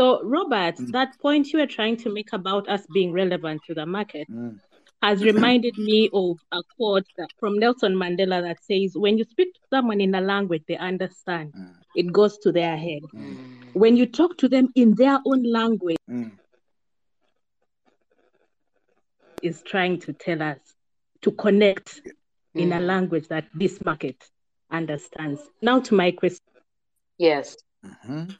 So, 0.00 0.22
Robert, 0.22 0.76
mm. 0.76 0.92
that 0.92 1.20
point 1.20 1.52
you 1.52 1.58
were 1.58 1.66
trying 1.66 1.98
to 1.98 2.10
make 2.10 2.32
about 2.32 2.70
us 2.70 2.86
being 2.90 3.12
relevant 3.12 3.60
to 3.66 3.74
the 3.74 3.84
market 3.84 4.26
mm. 4.30 4.58
has 5.02 5.22
reminded 5.22 5.76
me 5.76 6.08
of 6.14 6.38
a 6.52 6.62
quote 6.74 7.04
that, 7.18 7.28
from 7.38 7.58
Nelson 7.58 7.94
Mandela 7.94 8.40
that 8.40 8.64
says, 8.64 8.96
When 8.96 9.18
you 9.18 9.24
speak 9.24 9.52
to 9.52 9.60
someone 9.68 10.00
in 10.00 10.14
a 10.14 10.22
language 10.22 10.62
they 10.66 10.78
understand, 10.78 11.52
mm. 11.52 11.74
it 11.94 12.10
goes 12.10 12.38
to 12.38 12.50
their 12.50 12.78
head. 12.78 13.02
Mm. 13.14 13.74
When 13.74 13.98
you 13.98 14.06
talk 14.06 14.38
to 14.38 14.48
them 14.48 14.68
in 14.74 14.94
their 14.94 15.18
own 15.26 15.42
language, 15.42 15.98
mm. 16.10 16.32
is 19.42 19.60
trying 19.60 20.00
to 20.00 20.14
tell 20.14 20.40
us 20.40 20.60
to 21.20 21.30
connect 21.30 22.00
in 22.54 22.72
a 22.72 22.78
mm. 22.78 22.86
language 22.86 23.28
that 23.28 23.48
this 23.52 23.84
market 23.84 24.16
understands. 24.70 25.42
Now 25.60 25.80
to 25.80 25.94
my 25.94 26.12
question. 26.12 26.46
Yes. 27.18 27.58
Mm-hmm. 27.84 28.30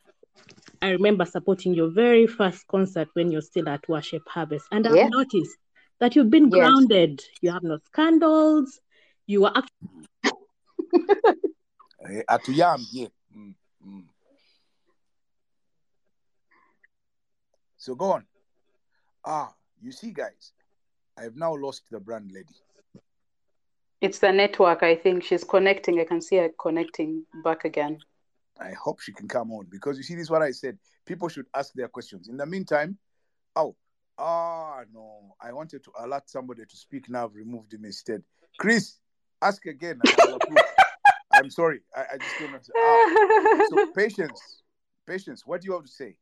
I 0.83 0.91
remember 0.91 1.27
supporting 1.27 1.75
your 1.75 1.91
very 1.91 2.27
first 2.27 2.67
concert 2.67 3.09
when 3.13 3.31
you're 3.31 3.43
still 3.43 3.69
at 3.69 3.87
Worship 3.89 4.23
Harvest, 4.27 4.67
and 4.73 4.87
I've 4.87 4.97
yeah. 4.97 5.09
noticed 5.09 5.57
that 5.99 6.17
you've 6.17 6.31
been 6.31 6.49
yes. 6.49 6.59
grounded. 6.59 7.23
You 7.43 7.53
have 7.53 7.63
no 7.63 7.79
scandals. 7.87 8.81
You 9.27 9.45
are 9.45 9.53
actually 9.55 10.01
eh, 12.09 12.23
at 12.29 12.49
Yam, 12.49 12.87
yeah. 12.93 13.09
Mm, 13.37 13.55
mm. 13.87 14.05
So 17.77 17.95
go 17.95 18.13
on. 18.13 18.25
Ah, 19.25 19.53
you 19.83 19.93
see, 19.93 20.13
guys, 20.13 20.53
I've 21.17 21.37
now 21.37 21.55
lost 21.55 21.83
the 21.91 22.01
brand 22.01 22.33
lady. 22.33 22.55
It's 24.01 24.19
the 24.19 24.33
network, 24.33 24.83
I 24.83 24.97
think. 24.97 25.25
She's 25.25 25.45
connecting. 25.45 26.01
I 26.01 26.05
can 26.05 26.23
see 26.23 26.37
her 26.37 26.51
connecting 26.59 27.27
back 27.45 27.67
again. 27.67 27.99
I 28.61 28.73
hope 28.73 29.01
she 29.01 29.13
can 29.13 29.27
come 29.27 29.51
on 29.53 29.67
because 29.71 29.97
you 29.97 30.03
see, 30.03 30.15
this 30.15 30.25
is 30.25 30.31
what 30.31 30.43
I 30.43 30.51
said. 30.51 30.79
People 31.07 31.29
should 31.29 31.47
ask 31.55 31.73
their 31.73 31.89
questions. 31.89 32.29
In 32.29 32.37
the 32.37 32.47
meantime, 32.47 32.99
oh, 33.57 33.75
ah, 34.19 34.81
no, 34.93 35.35
I 35.41 35.53
wanted 35.53 35.83
to 35.85 35.93
alert 35.99 36.29
somebody 36.29 36.65
to 36.67 36.77
speak 36.77 37.09
now. 37.09 37.25
I've 37.25 37.35
removed 37.35 37.73
him 37.73 37.85
instead. 37.85 38.23
Chris, 38.59 38.99
ask 39.41 39.65
again. 39.67 40.01
I'm 41.33 41.51
sorry. 41.51 41.81
I, 41.97 42.01
I 42.01 42.19
just 42.19 42.39
don't 42.39 42.53
know. 42.53 42.59
Ah, 42.77 43.67
so, 43.71 43.87
patience, 43.97 44.63
patience. 45.07 45.47
What 45.47 45.63
do 45.63 45.67
you 45.67 45.73
have 45.73 45.85
to 45.85 45.91
say? 45.91 46.17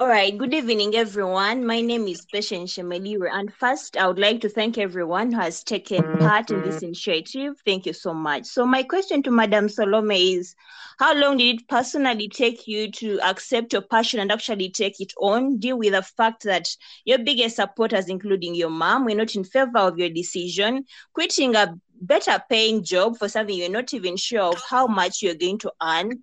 All 0.00 0.08
right, 0.08 0.34
good 0.38 0.54
evening, 0.54 0.96
everyone. 0.96 1.66
My 1.66 1.82
name 1.82 2.08
is 2.08 2.24
Patience 2.24 2.74
Shemeliwe, 2.74 3.28
and 3.30 3.52
first, 3.52 3.98
I 3.98 4.06
would 4.06 4.18
like 4.18 4.40
to 4.40 4.48
thank 4.48 4.78
everyone 4.78 5.30
who 5.30 5.38
has 5.38 5.62
taken 5.62 6.16
part 6.16 6.50
in 6.50 6.62
this 6.62 6.80
initiative. 6.80 7.60
Thank 7.66 7.84
you 7.84 7.92
so 7.92 8.14
much. 8.14 8.46
So, 8.46 8.64
my 8.64 8.82
question 8.82 9.22
to 9.24 9.30
Madam 9.30 9.66
Solome 9.66 10.38
is 10.38 10.54
How 10.98 11.14
long 11.14 11.36
did 11.36 11.56
it 11.56 11.68
personally 11.68 12.30
take 12.30 12.66
you 12.66 12.90
to 12.92 13.20
accept 13.20 13.74
your 13.74 13.82
passion 13.82 14.20
and 14.20 14.32
actually 14.32 14.70
take 14.70 15.02
it 15.02 15.12
on? 15.20 15.58
Deal 15.58 15.76
with 15.76 15.92
the 15.92 16.00
fact 16.00 16.44
that 16.44 16.74
your 17.04 17.18
biggest 17.18 17.56
supporters, 17.56 18.08
including 18.08 18.54
your 18.54 18.70
mom, 18.70 19.04
were 19.04 19.14
not 19.14 19.34
in 19.34 19.44
favor 19.44 19.80
of 19.80 19.98
your 19.98 20.08
decision, 20.08 20.86
quitting 21.12 21.54
a 21.54 21.78
better 22.00 22.42
paying 22.48 22.82
job 22.82 23.18
for 23.18 23.28
something 23.28 23.54
you're 23.54 23.68
not 23.68 23.92
even 23.92 24.16
sure 24.16 24.44
of 24.44 24.62
how 24.66 24.86
much 24.86 25.20
you're 25.20 25.34
going 25.34 25.58
to 25.58 25.70
earn 25.82 26.22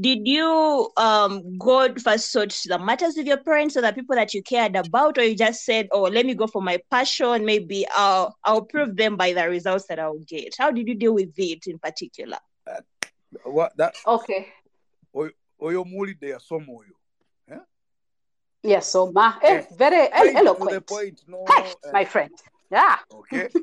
did 0.00 0.26
you 0.26 0.90
um 0.96 1.56
go 1.58 1.92
first 1.94 2.32
sort 2.32 2.50
the 2.66 2.78
matters 2.78 3.14
with 3.16 3.26
your 3.26 3.36
parents 3.36 3.76
or 3.76 3.80
the 3.80 3.92
people 3.92 4.16
that 4.16 4.34
you 4.34 4.42
cared 4.42 4.74
about 4.74 5.16
or 5.18 5.22
you 5.22 5.36
just 5.36 5.64
said 5.64 5.88
oh 5.92 6.02
let 6.02 6.26
me 6.26 6.34
go 6.34 6.46
for 6.46 6.60
my 6.60 6.78
passion 6.90 7.44
maybe 7.44 7.86
i'll 7.92 8.36
i'll 8.44 8.62
prove 8.62 8.96
them 8.96 9.16
by 9.16 9.32
the 9.32 9.48
results 9.48 9.86
that 9.86 9.98
i'll 9.98 10.18
get. 10.26 10.54
How 10.58 10.70
did 10.70 10.88
you 10.88 10.94
deal 10.94 11.14
with 11.14 11.32
it 11.36 11.66
in 11.66 11.78
particular? 11.78 12.38
Uh, 12.66 12.80
what 13.44 13.76
that 13.76 13.94
okay. 14.06 14.48
Oyo 15.62 15.86
muli 15.86 16.14
de 16.14 16.34
somo 16.38 16.80
oyo 16.80 16.94
yeah 17.48 17.60
yes 18.62 18.88
so 18.88 19.12
ma 19.12 19.34
eh, 19.42 19.62
very 19.76 20.08
eh, 20.12 20.32
eloquent. 20.34 20.86
point, 20.86 21.20
no, 21.28 21.44
hey, 21.48 21.72
uh, 21.86 21.92
my 21.92 22.04
friend 22.04 22.30
yeah. 22.70 22.96
Okay. 23.12 23.48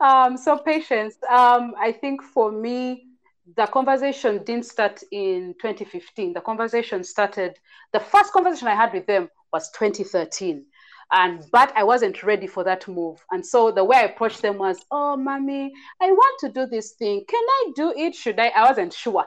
Um 0.00 0.36
so 0.36 0.56
patience 0.58 1.16
um 1.28 1.74
i 1.78 1.90
think 1.90 2.22
for 2.22 2.52
me 2.52 3.09
the 3.56 3.66
conversation 3.66 4.42
didn't 4.44 4.66
start 4.66 5.02
in 5.10 5.54
2015. 5.60 6.32
The 6.32 6.40
conversation 6.40 7.02
started, 7.04 7.58
the 7.92 8.00
first 8.00 8.32
conversation 8.32 8.68
I 8.68 8.74
had 8.74 8.92
with 8.92 9.06
them 9.06 9.28
was 9.52 9.70
2013. 9.72 10.64
And 11.12 11.44
but 11.50 11.72
I 11.76 11.82
wasn't 11.82 12.22
ready 12.22 12.46
for 12.46 12.62
that 12.64 12.86
move. 12.86 13.24
And 13.32 13.44
so 13.44 13.72
the 13.72 13.82
way 13.82 13.96
I 13.96 14.02
approached 14.02 14.42
them 14.42 14.58
was, 14.58 14.78
oh 14.92 15.16
mommy, 15.16 15.72
I 16.00 16.12
want 16.12 16.38
to 16.40 16.48
do 16.48 16.66
this 16.66 16.92
thing. 16.92 17.24
Can 17.26 17.42
I 17.42 17.72
do 17.74 17.92
it? 17.96 18.14
Should 18.14 18.38
I? 18.38 18.48
I 18.48 18.68
wasn't 18.68 18.92
sure. 18.92 19.24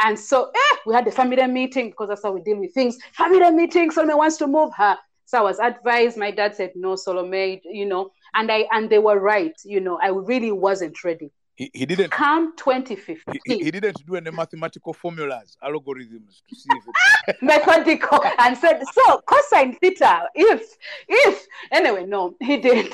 And 0.00 0.18
so 0.18 0.50
eh, 0.54 0.76
we 0.86 0.94
had 0.94 1.04
the 1.04 1.10
family 1.10 1.44
meeting 1.46 1.90
because 1.90 2.08
that's 2.08 2.22
how 2.22 2.32
we 2.32 2.42
deal 2.42 2.58
with 2.58 2.72
things. 2.72 2.98
Family 3.12 3.50
meeting, 3.50 3.90
Solome 3.90 4.16
wants 4.16 4.36
to 4.38 4.46
move 4.46 4.72
her. 4.76 4.96
So 5.24 5.38
I 5.38 5.42
was 5.42 5.58
advised. 5.58 6.16
My 6.16 6.30
dad 6.30 6.54
said, 6.54 6.72
no, 6.76 6.94
Solome, 6.94 7.60
you 7.64 7.86
know, 7.86 8.10
and 8.34 8.50
I 8.50 8.66
and 8.70 8.88
they 8.90 8.98
were 8.98 9.18
right. 9.18 9.54
You 9.64 9.80
know, 9.80 9.98
I 10.00 10.08
really 10.08 10.52
wasn't 10.52 11.02
ready. 11.02 11.32
He, 11.56 11.70
he 11.72 11.86
didn't 11.86 12.10
come 12.10 12.56
2015. 12.56 13.40
He, 13.44 13.64
he, 13.64 13.70
didn't 13.70 14.04
do 14.06 14.16
any 14.16 14.30
mathematical 14.32 14.92
formulas, 14.92 15.56
algorithms 15.62 16.42
to 16.48 16.56
see 16.56 16.68
if 16.70 16.84
it... 17.28 17.36
methodical 17.42 18.20
and 18.38 18.56
said 18.58 18.82
so 18.92 19.20
cosine 19.26 19.78
theta 19.80 20.24
if 20.34 20.76
if 21.08 21.46
anyway 21.70 22.04
no 22.04 22.34
he 22.40 22.56
didn't. 22.56 22.92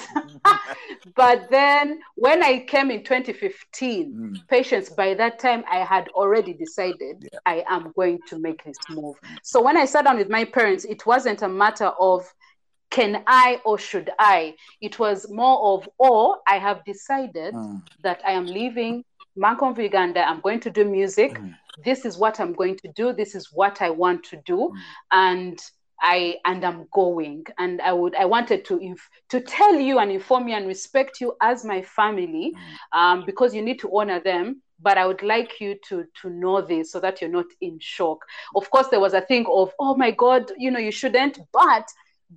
but 1.16 1.48
then 1.50 2.00
when 2.16 2.42
I 2.42 2.60
came 2.60 2.90
in 2.90 3.02
2015, 3.02 4.12
mm. 4.12 4.48
patience 4.48 4.90
by 4.90 5.14
that 5.14 5.38
time 5.38 5.64
I 5.70 5.78
had 5.78 6.08
already 6.08 6.52
decided 6.52 7.28
yeah. 7.32 7.38
I 7.46 7.64
am 7.68 7.92
going 7.96 8.18
to 8.28 8.38
make 8.38 8.62
this 8.64 8.76
move. 8.90 9.16
So 9.42 9.62
when 9.62 9.76
I 9.76 9.86
sat 9.86 10.04
down 10.04 10.18
with 10.18 10.28
my 10.28 10.44
parents, 10.44 10.84
it 10.84 11.06
wasn't 11.06 11.42
a 11.42 11.48
matter 11.48 11.92
of 11.98 12.32
can 12.90 13.22
I 13.26 13.60
or 13.64 13.78
should 13.78 14.10
I? 14.18 14.56
It 14.80 14.98
was 14.98 15.30
more 15.30 15.74
of, 15.74 15.88
or 15.98 16.38
I 16.46 16.58
have 16.58 16.84
decided 16.84 17.54
mm. 17.54 17.82
that 18.02 18.20
I 18.26 18.32
am 18.32 18.46
leaving 18.46 19.04
Mankom 19.38 19.80
Uganda. 19.80 20.28
I'm 20.28 20.40
going 20.40 20.60
to 20.60 20.70
do 20.70 20.84
music. 20.84 21.38
Mm. 21.38 21.56
This 21.84 22.04
is 22.04 22.18
what 22.18 22.40
I'm 22.40 22.52
going 22.52 22.76
to 22.78 22.88
do. 22.88 23.12
This 23.12 23.34
is 23.34 23.52
what 23.52 23.80
I 23.80 23.90
want 23.90 24.24
to 24.24 24.36
do. 24.44 24.56
Mm. 24.56 24.76
And 25.12 25.60
I 26.02 26.36
and 26.44 26.64
I'm 26.64 26.88
going. 26.92 27.44
And 27.58 27.80
I 27.80 27.92
would 27.92 28.16
I 28.16 28.24
wanted 28.24 28.64
to 28.66 28.78
inf- 28.78 29.10
to 29.28 29.40
tell 29.40 29.74
you 29.74 29.98
and 30.00 30.10
inform 30.10 30.48
you 30.48 30.56
and 30.56 30.66
respect 30.66 31.20
you 31.20 31.36
as 31.40 31.64
my 31.64 31.82
family, 31.82 32.54
mm. 32.56 32.98
um, 32.98 33.24
because 33.24 33.54
you 33.54 33.62
need 33.62 33.78
to 33.80 33.96
honor 33.96 34.20
them 34.20 34.62
but 34.82 34.96
I 34.96 35.06
would 35.06 35.22
like 35.22 35.60
you 35.60 35.76
to 35.88 36.06
to 36.22 36.30
know 36.30 36.62
this 36.62 36.90
so 36.90 37.00
that 37.00 37.20
you're 37.20 37.30
not 37.30 37.46
in 37.60 37.78
shock. 37.80 38.24
Of 38.56 38.70
course, 38.70 38.88
there 38.88 38.98
was 38.98 39.12
a 39.12 39.20
thing 39.20 39.44
of, 39.46 39.72
oh 39.78 39.94
my 39.94 40.10
God, 40.10 40.50
you 40.56 40.70
know, 40.70 40.78
you 40.78 40.90
shouldn't, 40.90 41.38
but 41.52 41.86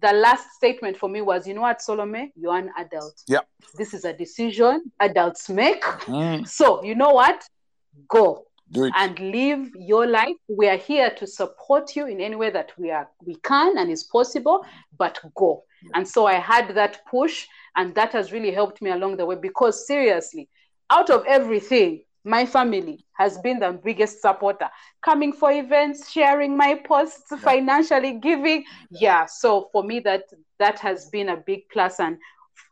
the 0.02 0.14
last 0.14 0.52
statement 0.54 0.98
for 0.98 1.08
me 1.10 1.22
was, 1.22 1.48
you 1.48 1.54
know 1.54 1.62
what, 1.62 1.80
Solome, 1.80 2.32
you're 2.36 2.58
an 2.58 2.72
adult. 2.78 3.22
Yeah. 3.28 3.42
This 3.76 3.94
is 3.94 4.06
a 4.06 4.14
decision 4.14 4.92
adults 5.00 5.50
make. 5.50 5.84
Mm. 5.84 6.48
So 6.60 6.84
you 6.84 6.96
know 6.96 7.14
what? 7.14 7.44
Go. 8.08 8.46
And 8.76 9.20
live 9.20 9.70
your 9.76 10.08
life. 10.08 10.36
We 10.48 10.68
are 10.68 10.78
here 10.78 11.12
to 11.12 11.28
support 11.28 11.96
you 11.96 12.08
in 12.08 12.20
any 12.20 12.36
way 12.36 12.50
that 12.50 12.72
we 12.76 12.90
are 12.90 13.08
we 13.24 13.36
can 13.36 13.78
and 13.78 13.92
is 13.92 14.04
possible, 14.06 14.66
but 14.98 15.20
go. 15.36 15.64
Yeah. 15.84 15.90
And 15.96 16.08
so 16.08 16.26
I 16.26 16.36
had 16.36 16.74
that 16.74 17.06
push, 17.06 17.46
and 17.76 17.94
that 17.94 18.14
has 18.14 18.32
really 18.32 18.50
helped 18.52 18.82
me 18.82 18.90
along 18.90 19.18
the 19.18 19.28
way 19.28 19.36
because 19.36 19.86
seriously, 19.86 20.50
out 20.90 21.12
of 21.12 21.24
everything, 21.28 22.04
my 22.24 22.46
family 22.46 23.06
has 23.14 23.38
been 23.40 23.60
the 23.60 23.80
biggest 23.84 24.22
supporter. 24.22 24.70
Coming 25.04 25.34
for 25.34 25.52
events 25.52 26.12
sharing 26.12 26.56
my 26.56 26.76
posts 26.76 27.28
yeah. 27.32 27.38
financially 27.38 28.14
giving. 28.14 28.64
Yeah. 28.90 29.26
So 29.26 29.70
for 29.72 29.84
me 29.84 30.00
that 30.02 30.24
that 30.60 30.80
has 30.80 31.10
been 31.10 31.30
a 31.30 31.38
big 31.38 31.70
plus 31.72 32.00
and 32.00 32.18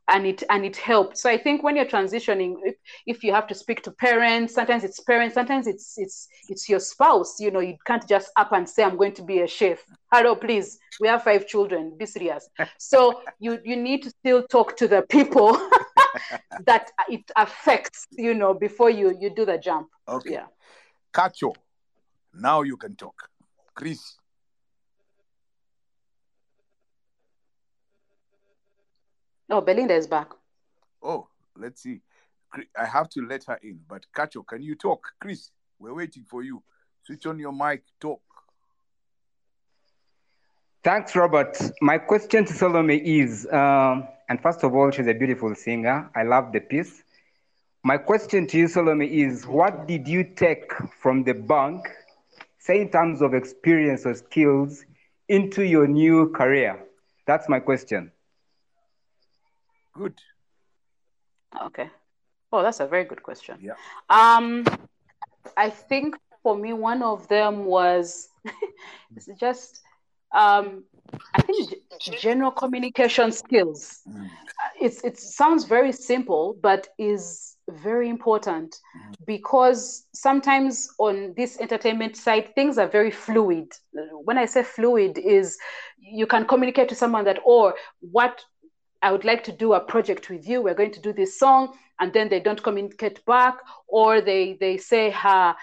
and 0.07 0.25
it 0.25 0.43
and 0.49 0.65
it 0.65 0.77
helped. 0.77 1.17
So 1.17 1.29
i 1.29 1.37
think 1.37 1.63
when 1.63 1.75
you're 1.75 1.85
transitioning 1.85 2.55
if, 2.63 2.75
if 3.05 3.23
you 3.23 3.33
have 3.33 3.47
to 3.47 3.55
speak 3.55 3.81
to 3.83 3.91
parents 3.91 4.55
sometimes 4.55 4.83
it's 4.83 4.99
parents 4.99 5.35
sometimes 5.35 5.67
it's 5.67 5.93
it's 5.97 6.27
it's 6.49 6.67
your 6.67 6.79
spouse 6.79 7.39
you 7.39 7.51
know 7.51 7.59
you 7.59 7.77
can't 7.85 8.07
just 8.07 8.31
up 8.35 8.51
and 8.51 8.67
say 8.67 8.83
i'm 8.83 8.97
going 8.97 9.13
to 9.13 9.23
be 9.23 9.41
a 9.41 9.47
chef. 9.47 9.83
Hello 10.11 10.35
please. 10.35 10.79
We 10.99 11.07
have 11.07 11.23
five 11.23 11.47
children. 11.47 11.95
Be 11.97 12.05
serious. 12.05 12.49
So 12.77 13.21
you 13.39 13.59
you 13.63 13.75
need 13.75 14.03
to 14.03 14.09
still 14.09 14.43
talk 14.47 14.75
to 14.77 14.87
the 14.87 15.01
people 15.03 15.57
that 16.65 16.91
it 17.09 17.29
affects 17.35 18.07
you 18.11 18.33
know 18.33 18.53
before 18.53 18.89
you 18.89 19.15
you 19.19 19.29
do 19.29 19.45
the 19.45 19.57
jump 19.57 19.87
okay 20.07 20.33
yeah 20.33 20.45
Cacho, 21.13 21.53
now 22.33 22.61
you 22.61 22.77
can 22.77 22.95
talk 22.95 23.29
chris 23.75 24.17
Oh, 29.51 29.59
Belinda 29.59 29.93
is 29.93 30.07
back. 30.07 30.29
Oh, 31.03 31.27
let's 31.57 31.83
see. 31.83 31.99
I 32.77 32.85
have 32.85 33.09
to 33.09 33.21
let 33.21 33.43
her 33.45 33.59
in, 33.61 33.79
but 33.87 34.05
Cacho, 34.15 34.47
can 34.47 34.61
you 34.61 34.75
talk? 34.75 35.05
Chris, 35.19 35.51
we're 35.77 35.93
waiting 35.93 36.23
for 36.23 36.41
you. 36.41 36.63
Switch 37.03 37.25
on 37.25 37.37
your 37.37 37.51
mic, 37.51 37.83
talk. 37.99 38.21
Thanks, 40.83 41.15
Robert. 41.15 41.57
My 41.81 41.97
question 41.97 42.45
to 42.45 42.53
Solome 42.53 43.01
is, 43.03 43.45
um, 43.51 44.07
and 44.31 44.41
first 44.41 44.63
of 44.63 44.73
all, 44.73 44.89
she's 44.91 45.07
a 45.07 45.13
beautiful 45.13 45.53
singer. 45.53 46.09
I 46.15 46.23
love 46.23 46.53
the 46.53 46.61
piece. 46.61 47.03
My 47.83 47.97
question 47.97 48.47
to 48.47 48.57
you, 48.59 48.67
Solome, 48.67 49.05
is 49.05 49.45
what 49.45 49.89
did 49.89 50.07
you 50.07 50.23
take 50.23 50.71
from 51.01 51.25
the 51.25 51.33
bank, 51.33 51.85
say 52.57 52.79
in 52.79 52.89
terms 52.89 53.21
of 53.21 53.33
experience 53.33 54.05
or 54.05 54.15
skills, 54.15 54.85
into 55.27 55.63
your 55.65 55.85
new 55.85 56.29
career? 56.29 56.81
That's 57.27 57.49
my 57.49 57.59
question. 57.59 58.09
Good. 59.91 60.17
Okay. 61.63 61.89
Oh, 62.53 62.63
that's 62.63 62.79
a 62.79 62.87
very 62.87 63.03
good 63.03 63.23
question. 63.23 63.59
Yeah. 63.61 63.73
Um, 64.09 64.63
I 65.57 65.69
think 65.69 66.15
for 66.41 66.55
me, 66.55 66.71
one 66.71 67.03
of 67.03 67.27
them 67.27 67.65
was 67.65 68.29
it's 69.13 69.27
just 69.41 69.81
um, 70.33 70.85
I 71.33 71.41
think 71.41 71.71
general 72.19 72.51
communication 72.51 73.31
skills. 73.31 74.01
Mm. 74.09 74.29
It's 74.79 75.03
it 75.03 75.17
sounds 75.17 75.65
very 75.65 75.91
simple, 75.91 76.57
but 76.61 76.87
is 76.97 77.57
very 77.69 78.09
important 78.09 78.75
mm. 78.75 79.15
because 79.25 80.05
sometimes 80.13 80.89
on 80.99 81.33
this 81.35 81.59
entertainment 81.59 82.17
side 82.17 82.53
things 82.55 82.77
are 82.77 82.87
very 82.87 83.11
fluid. 83.11 83.71
When 84.23 84.37
I 84.37 84.45
say 84.45 84.63
fluid, 84.63 85.17
is 85.17 85.57
you 85.97 86.27
can 86.27 86.45
communicate 86.45 86.89
to 86.89 86.95
someone 86.95 87.25
that 87.25 87.39
or 87.45 87.73
oh, 87.73 87.77
what 87.99 88.43
I 89.01 89.11
would 89.11 89.25
like 89.25 89.43
to 89.45 89.51
do 89.51 89.73
a 89.73 89.79
project 89.79 90.29
with 90.29 90.47
you. 90.47 90.61
We're 90.61 90.75
going 90.75 90.91
to 90.91 91.01
do 91.01 91.13
this 91.13 91.37
song, 91.37 91.73
and 91.99 92.13
then 92.13 92.29
they 92.29 92.39
don't 92.39 92.61
communicate 92.61 93.25
back, 93.25 93.55
or 93.87 94.21
they 94.21 94.57
they 94.59 94.77
say, 94.77 95.09
"Ha, 95.11 95.55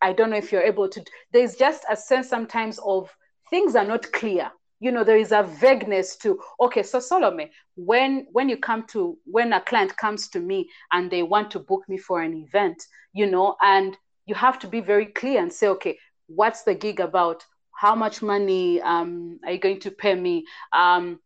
I 0.00 0.12
don't 0.12 0.30
know 0.30 0.36
if 0.36 0.52
you're 0.52 0.62
able 0.62 0.88
to." 0.88 1.04
There's 1.32 1.56
just 1.56 1.84
a 1.90 1.96
sense 1.96 2.28
sometimes 2.28 2.78
of 2.84 3.10
things 3.52 3.76
are 3.76 3.84
not 3.84 4.10
clear. 4.12 4.50
You 4.80 4.90
know, 4.90 5.04
there 5.04 5.18
is 5.18 5.30
a 5.30 5.44
vagueness 5.44 6.16
to. 6.16 6.40
Okay, 6.58 6.82
so 6.82 6.98
Solome 6.98 7.50
when 7.76 8.26
when 8.32 8.48
you 8.48 8.56
come 8.56 8.84
to 8.88 9.16
when 9.24 9.52
a 9.52 9.60
client 9.60 9.96
comes 9.96 10.28
to 10.30 10.40
me 10.40 10.68
and 10.90 11.10
they 11.10 11.22
want 11.22 11.52
to 11.52 11.60
book 11.60 11.82
me 11.88 11.98
for 11.98 12.20
an 12.20 12.34
event, 12.34 12.82
you 13.12 13.30
know, 13.30 13.54
and 13.62 13.96
you 14.26 14.34
have 14.34 14.58
to 14.60 14.66
be 14.66 14.80
very 14.80 15.06
clear 15.06 15.40
and 15.40 15.52
say, 15.52 15.68
okay, 15.68 15.98
what's 16.26 16.62
the 16.64 16.74
gig 16.74 16.98
about? 16.98 17.44
How 17.74 17.94
much 17.94 18.22
money 18.22 18.80
um, 18.80 19.38
are 19.44 19.52
you 19.52 19.58
going 19.58 19.80
to 19.80 19.90
pay 19.90 20.14
me? 20.14 20.44
Um, 20.72 21.20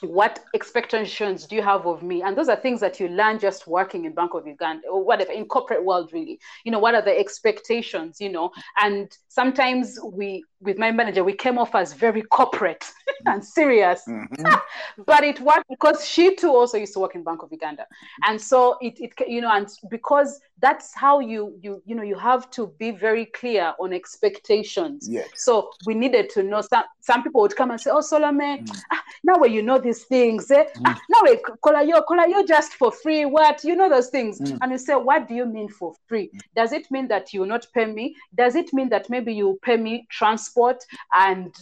what 0.00 0.40
expectations 0.54 1.46
do 1.46 1.54
you 1.54 1.62
have 1.62 1.86
of 1.86 2.02
me 2.02 2.22
and 2.22 2.36
those 2.36 2.48
are 2.48 2.56
things 2.56 2.80
that 2.80 2.98
you 2.98 3.08
learn 3.08 3.38
just 3.38 3.66
working 3.66 4.04
in 4.04 4.12
bank 4.12 4.34
of 4.34 4.46
uganda 4.46 4.86
or 4.88 5.04
whatever 5.04 5.30
in 5.30 5.44
corporate 5.44 5.84
world 5.84 6.10
really 6.12 6.40
you 6.64 6.72
know 6.72 6.78
what 6.78 6.94
are 6.94 7.02
the 7.02 7.16
expectations 7.16 8.20
you 8.20 8.28
know 8.28 8.50
and 8.82 9.16
sometimes 9.28 9.98
we 10.12 10.44
with 10.60 10.78
my 10.78 10.90
manager 10.90 11.22
we 11.22 11.32
came 11.32 11.56
off 11.56 11.74
as 11.74 11.92
very 11.92 12.22
corporate 12.22 12.84
and 13.26 13.44
serious 13.44 14.02
mm-hmm. 14.08 14.54
but 15.06 15.22
it 15.22 15.40
worked 15.40 15.68
because 15.68 16.06
she 16.06 16.34
too 16.34 16.50
also 16.50 16.78
used 16.78 16.92
to 16.92 16.98
work 16.98 17.14
in 17.14 17.22
bank 17.22 17.42
of 17.42 17.52
uganda 17.52 17.86
and 18.26 18.40
so 18.40 18.76
it, 18.80 18.98
it 19.00 19.12
you 19.28 19.40
know 19.40 19.52
and 19.52 19.68
because 19.88 20.40
that's 20.58 20.94
how 20.94 21.18
you 21.18 21.58
you 21.60 21.82
you 21.84 21.94
know 21.94 22.02
you 22.02 22.16
have 22.16 22.50
to 22.50 22.68
be 22.78 22.92
very 22.92 23.26
clear 23.26 23.74
on 23.80 23.92
expectations 23.92 25.08
yes. 25.10 25.28
so 25.34 25.70
we 25.86 25.94
needed 25.94 26.30
to 26.30 26.42
know 26.42 26.60
some 26.60 26.84
some 27.00 27.22
people 27.22 27.40
would 27.40 27.54
come 27.56 27.70
and 27.70 27.80
say 27.80 27.90
oh 27.90 27.98
Solome 27.98 28.64
mm. 28.64 28.82
ah, 28.92 29.02
now 29.24 29.36
when 29.38 29.52
you 29.52 29.62
know 29.62 29.78
these 29.82 30.04
things 30.04 30.50
eh? 30.50 30.64
mm. 30.64 30.82
ah, 30.86 31.00
now 31.08 31.18
we 31.22 31.36
call 31.36 31.82
you 31.82 32.00
call 32.02 32.28
you 32.28 32.46
just 32.46 32.74
for 32.74 32.90
free 32.90 33.24
what 33.24 33.62
you 33.64 33.76
know 33.76 33.88
those 33.88 34.08
things 34.08 34.40
mm. 34.40 34.58
and 34.60 34.72
you 34.72 34.78
say 34.78 34.94
what 34.94 35.28
do 35.28 35.34
you 35.34 35.46
mean 35.46 35.68
for 35.68 35.94
free 36.06 36.30
mm. 36.34 36.40
does 36.54 36.72
it 36.72 36.90
mean 36.90 37.08
that 37.08 37.32
you 37.32 37.40
will 37.40 37.46
not 37.46 37.66
pay 37.74 37.86
me 37.86 38.14
does 38.34 38.54
it 38.54 38.72
mean 38.72 38.88
that 38.88 39.08
maybe 39.10 39.34
you 39.34 39.58
pay 39.62 39.76
me 39.76 40.06
transport 40.10 40.84
and 41.14 41.54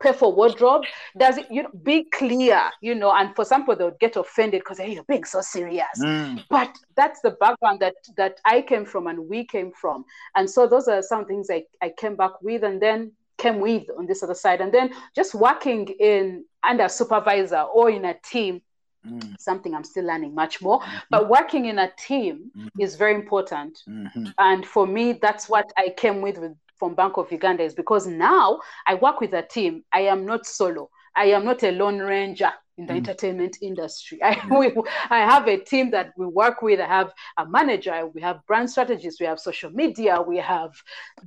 pay 0.00 0.12
for 0.12 0.32
wardrobe 0.32 0.84
does 1.16 1.38
it 1.38 1.46
you 1.50 1.62
know, 1.62 1.70
be 1.82 2.04
clear 2.04 2.60
you 2.80 2.94
know 2.94 3.12
and 3.12 3.34
for 3.34 3.44
some 3.44 3.62
people 3.62 3.76
they 3.76 3.84
would 3.84 3.98
get 3.98 4.16
offended 4.16 4.60
because 4.60 4.78
hey, 4.78 4.92
you're 4.92 5.04
being 5.04 5.24
so 5.24 5.40
serious 5.40 5.98
mm. 5.98 6.42
but 6.50 6.76
that's 6.94 7.20
the 7.22 7.30
background 7.32 7.80
that 7.80 7.94
that 8.16 8.38
i 8.44 8.60
came 8.60 8.84
from 8.84 9.06
and 9.06 9.18
we 9.28 9.44
came 9.44 9.72
from 9.72 10.04
and 10.36 10.48
so 10.48 10.66
those 10.66 10.88
are 10.88 11.02
some 11.02 11.24
things 11.24 11.48
i, 11.50 11.64
I 11.80 11.90
came 11.96 12.16
back 12.16 12.42
with 12.42 12.64
and 12.64 12.80
then 12.80 13.12
came 13.42 13.58
with 13.60 13.84
on 13.98 14.06
this 14.06 14.22
other 14.22 14.34
side 14.34 14.60
and 14.60 14.72
then 14.72 14.90
just 15.14 15.34
working 15.34 15.88
in 16.00 16.44
under 16.62 16.88
supervisor 16.88 17.62
or 17.78 17.90
in 17.90 18.04
a 18.04 18.14
team 18.14 18.62
Mm. 19.04 19.36
something 19.36 19.74
I'm 19.74 19.82
still 19.82 20.04
learning 20.04 20.32
much 20.32 20.62
more. 20.62 20.78
Mm-hmm. 20.78 20.98
But 21.10 21.28
working 21.28 21.64
in 21.64 21.80
a 21.80 21.90
team 21.98 22.52
mm-hmm. 22.56 22.80
is 22.80 22.94
very 22.94 23.16
important. 23.16 23.82
Mm-hmm. 23.88 24.26
And 24.38 24.64
for 24.64 24.86
me, 24.86 25.14
that's 25.14 25.48
what 25.48 25.72
I 25.76 25.92
came 25.96 26.20
with, 26.20 26.38
with 26.38 26.52
from 26.78 26.94
Bank 26.94 27.16
of 27.16 27.32
Uganda 27.32 27.64
is 27.64 27.74
because 27.74 28.06
now 28.06 28.60
I 28.86 28.94
work 28.94 29.20
with 29.20 29.32
a 29.34 29.42
team. 29.42 29.84
I 29.92 30.02
am 30.02 30.24
not 30.24 30.46
solo. 30.46 30.88
I 31.16 31.26
am 31.26 31.44
not 31.44 31.64
a 31.64 31.72
lone 31.72 31.98
ranger 31.98 32.52
in 32.78 32.86
the 32.86 32.92
mm. 32.92 32.96
entertainment 32.96 33.58
industry. 33.60 34.20
I, 34.22 34.40
we, 34.50 34.72
I 35.10 35.18
have 35.18 35.46
a 35.46 35.58
team 35.58 35.90
that 35.90 36.12
we 36.16 36.26
work 36.26 36.62
with. 36.62 36.80
I 36.80 36.86
have 36.86 37.12
a 37.36 37.46
manager. 37.46 38.06
We 38.06 38.20
have 38.22 38.44
brand 38.46 38.70
strategists. 38.70 39.20
We 39.20 39.26
have 39.26 39.38
social 39.38 39.70
media. 39.70 40.20
We 40.20 40.38
have 40.38 40.72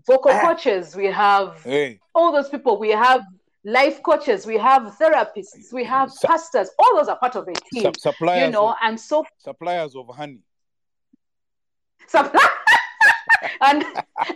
vocal 0.07 0.31
ah. 0.31 0.41
coaches. 0.41 0.95
We 0.95 1.07
have 1.07 1.61
hey. 1.63 1.99
all 2.13 2.31
those 2.31 2.49
people. 2.49 2.79
We 2.79 2.91
have 2.91 3.21
life 3.63 4.01
coaches. 4.03 4.45
We 4.45 4.57
have 4.57 4.83
therapists. 4.99 5.71
We 5.71 5.83
have 5.83 6.11
pastors. 6.23 6.69
All 6.79 6.97
those 6.97 7.07
are 7.07 7.17
part 7.17 7.35
of 7.35 7.47
a 7.47 7.53
team. 7.53 7.91
suppliers, 7.97 8.45
you 8.45 8.51
know, 8.51 8.69
of, 8.69 8.75
and 8.81 8.99
so 8.99 9.25
suppliers 9.37 9.95
of 9.95 10.07
honey. 10.15 10.41
Supply- 12.07 12.49
and 13.61 13.83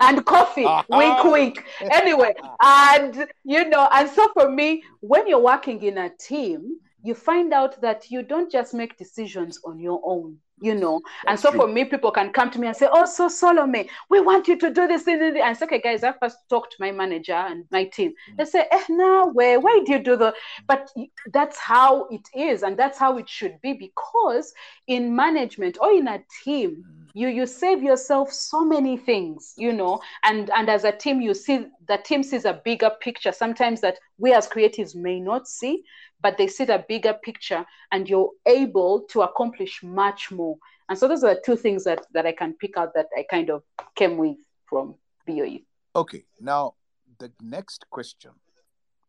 and 0.02 0.26
coffee 0.26 0.66
wink 0.90 1.24
wink 1.24 1.66
anyway 1.92 2.34
and 2.62 3.28
you 3.44 3.68
know 3.68 3.88
and 3.94 4.10
so 4.10 4.28
for 4.34 4.50
me 4.50 4.84
when 5.00 5.28
you're 5.28 5.40
working 5.42 5.82
in 5.84 5.98
a 5.98 6.10
team 6.20 6.78
you 7.04 7.16
find 7.16 7.54
out 7.54 7.80
that 7.82 8.10
you 8.12 8.24
don't 8.24 8.52
just 8.52 8.74
make 8.74 8.98
decisions 8.98 9.60
on 9.66 9.80
your 9.80 10.02
own 10.04 10.38
you 10.62 10.76
know. 10.76 11.02
That's 11.26 11.32
and 11.32 11.40
so 11.40 11.52
true. 11.52 11.62
for 11.62 11.68
me 11.68 11.86
people 11.86 12.12
can 12.12 12.32
come 12.32 12.52
to 12.52 12.60
me 12.60 12.68
and 12.68 12.76
say 12.76 12.88
oh 12.92 13.06
so 13.06 13.28
Solome, 13.28 13.88
we 14.10 14.20
want 14.20 14.48
you 14.48 14.58
to 14.58 14.70
do 14.70 14.88
this 14.88 15.08
and 15.08 15.38
i 15.40 15.54
say 15.54 15.66
okay 15.66 15.80
guys 15.80 16.04
i 16.04 16.12
first 16.14 16.38
talk 16.50 16.70
to 16.70 16.78
my 16.80 16.92
manager 16.92 17.34
and 17.34 17.66
my 17.72 17.86
team. 17.86 18.12
Mm. 18.32 18.38
they 18.38 18.46
say 18.46 18.66
eh 18.72 18.84
no 18.90 19.28
way. 19.28 19.58
Why 19.58 19.82
do 19.86 19.94
you 19.94 20.00
do 20.00 20.16
the 20.16 20.34
but 20.68 20.92
that's 21.32 21.58
how 21.58 22.08
it 22.08 22.28
is 22.36 22.64
and 22.64 22.78
that's 22.78 22.98
how 22.98 23.18
it 23.18 23.30
should 23.30 23.60
be 23.62 23.74
because 23.74 24.54
in 24.88 25.16
management 25.16 25.78
or 25.82 25.92
in 25.92 26.08
a 26.08 26.22
team 26.44 26.84
mm 26.86 26.99
you 27.20 27.28
you 27.28 27.46
save 27.46 27.84
yourself 27.84 28.32
so 28.32 28.64
many 28.64 28.96
things 28.96 29.54
you 29.58 29.74
know 29.74 30.00
and 30.24 30.50
and 30.56 30.70
as 30.70 30.86
a 30.86 30.92
team 30.92 31.20
you 31.20 31.34
see 31.34 31.66
the 31.88 31.98
team 31.98 32.24
sees 32.24 32.46
a 32.46 32.62
bigger 32.64 32.92
picture. 33.02 33.32
Sometimes 33.32 33.82
that 33.82 34.00
we 34.18 34.34
as 34.34 34.48
creatives 34.48 34.96
may 34.96 35.20
not 35.20 35.48
see 35.48 35.84
but 36.22 36.38
they 36.38 36.48
see 36.48 36.66
the 36.66 36.84
bigger 36.88 37.14
picture 37.14 37.66
and 37.92 38.10
you're 38.10 38.32
able 38.46 39.02
to 39.10 39.22
accomplish 39.22 39.82
much 39.84 40.32
more. 40.32 40.58
And 40.90 40.98
so 40.98 41.08
those 41.08 41.24
are 41.24 41.36
the 41.36 41.42
two 41.46 41.56
things 41.56 41.84
that 41.84 42.06
that 42.14 42.26
i 42.26 42.32
can 42.32 42.54
pick 42.54 42.78
out 42.78 42.94
that 42.94 43.08
i 43.18 43.26
kind 43.30 43.50
of 43.50 43.64
came 43.96 44.18
with 44.18 44.38
from 44.70 44.96
boe 45.28 45.58
okay 45.96 46.24
now 46.40 46.74
the 47.20 47.32
next 47.42 47.86
question 47.90 48.32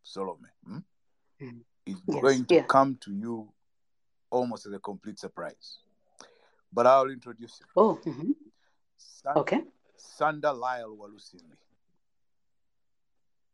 Solome 0.05 0.51
hmm, 0.67 0.79
mm. 1.41 1.61
is 1.87 1.97
yes, 2.07 2.23
going 2.23 2.45
to 2.47 2.55
yeah. 2.57 2.63
come 2.63 2.99
to 3.01 3.13
you 3.13 3.49
almost 4.31 4.67
as 4.67 4.73
a 4.73 4.79
complete 4.79 5.19
surprise 5.19 5.79
but 6.73 6.87
I'll 6.87 7.11
introduce 7.11 7.61
you. 7.61 7.67
Oh, 7.77 7.99
mm-hmm. 8.05 8.31
okay. 9.37 9.61
Sanda 9.99 10.57
Lyle 10.57 10.97
Walusimbi. 10.97 11.57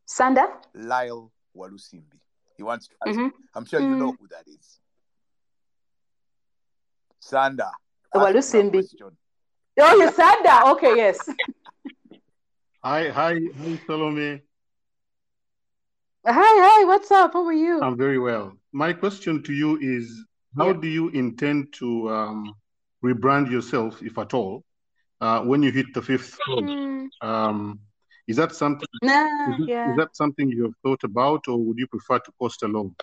Sanda? 0.07 0.47
Lyle 0.75 1.31
Walusimbi. 1.57 2.21
He 2.57 2.63
wants 2.63 2.89
to 2.89 2.95
ask. 3.07 3.19
Mm-hmm. 3.19 3.29
I'm 3.55 3.65
sure 3.65 3.81
you 3.81 3.97
know 3.97 4.13
mm. 4.13 4.17
who 4.21 4.29
that 4.29 4.45
is. 4.47 4.81
Sanda. 7.23 7.71
Walusimbi. 8.15 8.87
Oh, 9.79 9.95
you 10.01 10.11
Sanda. 10.11 10.73
Okay, 10.73 10.97
yes. 10.97 11.19
hi, 12.83 13.09
hi, 13.11 13.35
hi, 13.35 13.81
Solome. 13.87 14.41
Hi, 16.27 16.33
hi. 16.35 16.85
What's 16.87 17.11
up? 17.11 17.35
How 17.35 17.45
are 17.45 17.53
you? 17.53 17.81
I'm 17.83 17.97
very 17.97 18.19
well. 18.19 18.57
My 18.73 18.93
question 18.93 19.43
to 19.43 19.53
you 19.53 19.79
is: 19.81 20.25
How 20.57 20.69
yeah. 20.69 20.81
do 20.81 20.89
you 20.89 21.09
intend 21.11 21.73
to 21.75 22.11
um, 22.11 22.55
rebrand 23.15 23.51
yourself, 23.51 24.03
if 24.03 24.19
at 24.19 24.35
all, 24.35 24.65
uh, 25.21 25.41
when 25.43 25.63
you 25.63 25.71
hit 25.71 25.87
the 25.95 26.03
fifth 26.03 26.39
floor. 26.45 26.63
Mm. 26.63 27.09
Um, 27.23 27.81
is 28.29 28.37
that 28.37 28.55
something? 28.55 28.89
Nah, 29.03 29.55
is, 29.55 29.61
it, 29.61 29.69
yeah. 29.69 29.91
is 29.91 29.97
that 29.97 30.17
something 30.17 30.49
you 30.49 30.65
have 30.65 30.75
thought 30.83 31.05
about, 31.05 31.47
or 31.49 31.59
would 31.59 31.79
you 31.79 31.87
prefer 31.87 32.19
to 32.19 32.33
post 32.41 32.63
alone? 32.63 32.95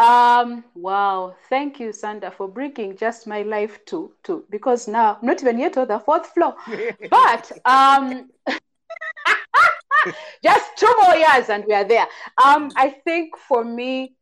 Um, 0.00 0.64
wow, 0.74 1.36
thank 1.50 1.78
you, 1.78 1.92
Sandra, 1.92 2.30
for 2.30 2.48
bringing 2.48 2.96
just 2.96 3.26
my 3.26 3.42
life 3.42 3.84
to 3.86 4.12
to 4.24 4.46
because 4.48 4.88
now 4.88 5.18
I'm 5.20 5.26
not 5.26 5.42
even 5.42 5.58
yet 5.58 5.76
on 5.76 5.88
the 5.88 5.98
fourth 5.98 6.28
floor, 6.28 6.56
but 7.10 7.52
um, 7.66 8.30
just 10.42 10.76
two 10.78 10.94
more 11.02 11.16
years 11.16 11.50
and 11.50 11.66
we 11.68 11.74
are 11.74 11.84
there. 11.84 12.06
Um, 12.42 12.72
I 12.76 12.88
think 13.04 13.36
for 13.36 13.62
me, 13.62 14.16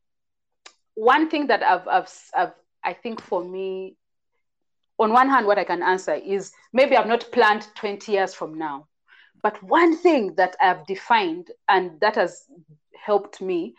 one 0.94 1.30
thing 1.30 1.46
that 1.46 1.62
I've 1.62 1.86
I've, 1.86 2.12
I've 2.36 2.54
I 2.88 2.94
think 2.94 3.20
for 3.20 3.44
me, 3.44 3.96
on 4.98 5.12
one 5.12 5.28
hand, 5.28 5.46
what 5.46 5.58
I 5.58 5.64
can 5.64 5.82
answer 5.82 6.14
is 6.14 6.52
maybe 6.72 6.96
I've 6.96 7.06
not 7.06 7.30
planned 7.32 7.68
20 7.74 8.12
years 8.12 8.32
from 8.32 8.54
now, 8.56 8.88
But 9.42 9.62
one 9.62 9.96
thing 9.96 10.34
that 10.36 10.56
I've 10.60 10.86
defined 10.86 11.50
and 11.68 12.00
that 12.00 12.16
has 12.16 12.44
helped 12.94 13.40
me 13.40 13.74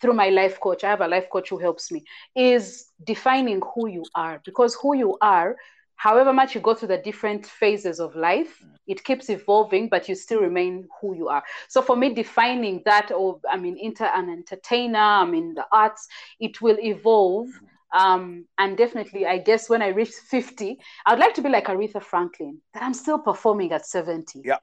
through 0.00 0.14
my 0.14 0.28
life 0.30 0.60
coach, 0.60 0.84
I 0.84 0.90
have 0.90 1.00
a 1.00 1.08
life 1.08 1.28
coach 1.30 1.50
who 1.50 1.58
helps 1.58 1.90
me, 1.92 2.04
is 2.34 2.92
defining 3.04 3.60
who 3.74 3.88
you 3.88 4.04
are. 4.14 4.40
Because 4.44 4.74
who 4.80 4.96
you 4.96 5.18
are, 5.20 5.56
however 5.96 6.32
much 6.32 6.54
you 6.54 6.60
go 6.60 6.74
through 6.74 6.88
the 6.88 6.98
different 6.98 7.46
phases 7.46 8.00
of 8.00 8.14
life, 8.16 8.62
it 8.86 9.04
keeps 9.04 9.30
evolving, 9.30 9.88
but 9.88 10.08
you 10.08 10.14
still 10.14 10.40
remain 10.40 10.88
who 11.00 11.14
you 11.14 11.28
are. 11.28 11.42
So 11.68 11.82
for 11.82 11.96
me, 11.96 12.14
defining 12.14 12.82
that, 12.84 13.10
or 13.10 13.40
I 13.50 13.56
mean, 13.56 13.76
inter 13.78 14.10
an 14.14 14.30
entertainer, 14.30 14.98
I 14.98 15.24
mean, 15.24 15.54
the 15.54 15.66
arts, 15.72 16.06
it 16.40 16.60
will 16.62 16.78
evolve. 16.80 17.48
Um, 17.94 18.46
and 18.58 18.76
definitely, 18.76 19.24
I 19.24 19.38
guess 19.38 19.70
when 19.70 19.80
I 19.80 19.88
reach 19.88 20.10
50, 20.10 20.78
I'd 21.06 21.18
like 21.20 21.32
to 21.34 21.42
be 21.42 21.48
like 21.48 21.66
Aretha 21.66 22.02
Franklin, 22.02 22.60
that 22.74 22.82
I'm 22.82 22.92
still 22.92 23.18
performing 23.18 23.72
at 23.72 23.86
70. 23.86 24.42
Yeah. 24.44 24.56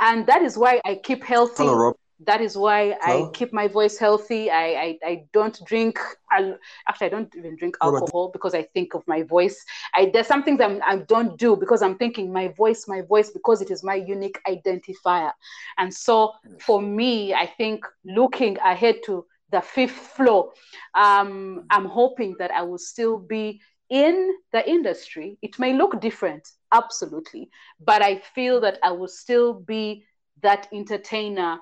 And 0.00 0.26
that 0.26 0.42
is 0.42 0.58
why 0.58 0.80
I 0.84 0.96
keep 0.96 1.22
healthy. 1.22 1.62
Hello, 1.62 1.76
Rob. 1.76 1.96
That 2.26 2.40
is 2.40 2.56
why 2.56 2.96
Hello? 3.00 3.28
I 3.28 3.30
keep 3.30 3.52
my 3.52 3.68
voice 3.68 3.96
healthy. 3.96 4.50
I, 4.50 4.64
I, 4.64 4.98
I 5.04 5.24
don't 5.32 5.56
drink. 5.66 6.00
I'll, 6.32 6.58
actually, 6.88 7.06
I 7.08 7.10
don't 7.10 7.32
even 7.36 7.56
drink 7.56 7.76
alcohol 7.80 8.30
because 8.32 8.54
I 8.54 8.62
think 8.62 8.94
of 8.94 9.06
my 9.06 9.22
voice. 9.22 9.64
I, 9.94 10.10
there's 10.12 10.26
some 10.26 10.42
things 10.42 10.60
I'm, 10.60 10.80
I 10.84 10.96
don't 10.96 11.38
do 11.38 11.54
because 11.56 11.80
I'm 11.80 11.96
thinking 11.96 12.32
my 12.32 12.48
voice, 12.48 12.86
my 12.88 13.02
voice, 13.02 13.30
because 13.30 13.62
it 13.62 13.70
is 13.70 13.84
my 13.84 13.94
unique 13.94 14.40
identifier. 14.48 15.30
And 15.78 15.94
so 15.94 16.32
for 16.60 16.82
me, 16.82 17.34
I 17.34 17.46
think 17.46 17.84
looking 18.04 18.58
ahead 18.58 18.96
to 19.06 19.26
the 19.54 19.60
fifth 19.60 20.02
floor. 20.16 20.52
Um, 20.94 21.66
I'm 21.70 21.84
hoping 21.86 22.34
that 22.40 22.50
I 22.50 22.62
will 22.62 22.82
still 22.92 23.18
be 23.18 23.60
in 23.88 24.34
the 24.52 24.68
industry. 24.68 25.38
It 25.42 25.58
may 25.60 25.72
look 25.72 26.00
different, 26.00 26.42
absolutely, 26.72 27.48
but 27.78 28.02
I 28.02 28.20
feel 28.34 28.60
that 28.62 28.78
I 28.82 28.90
will 28.90 29.12
still 29.22 29.52
be 29.54 30.04
that 30.42 30.66
entertainer 30.72 31.58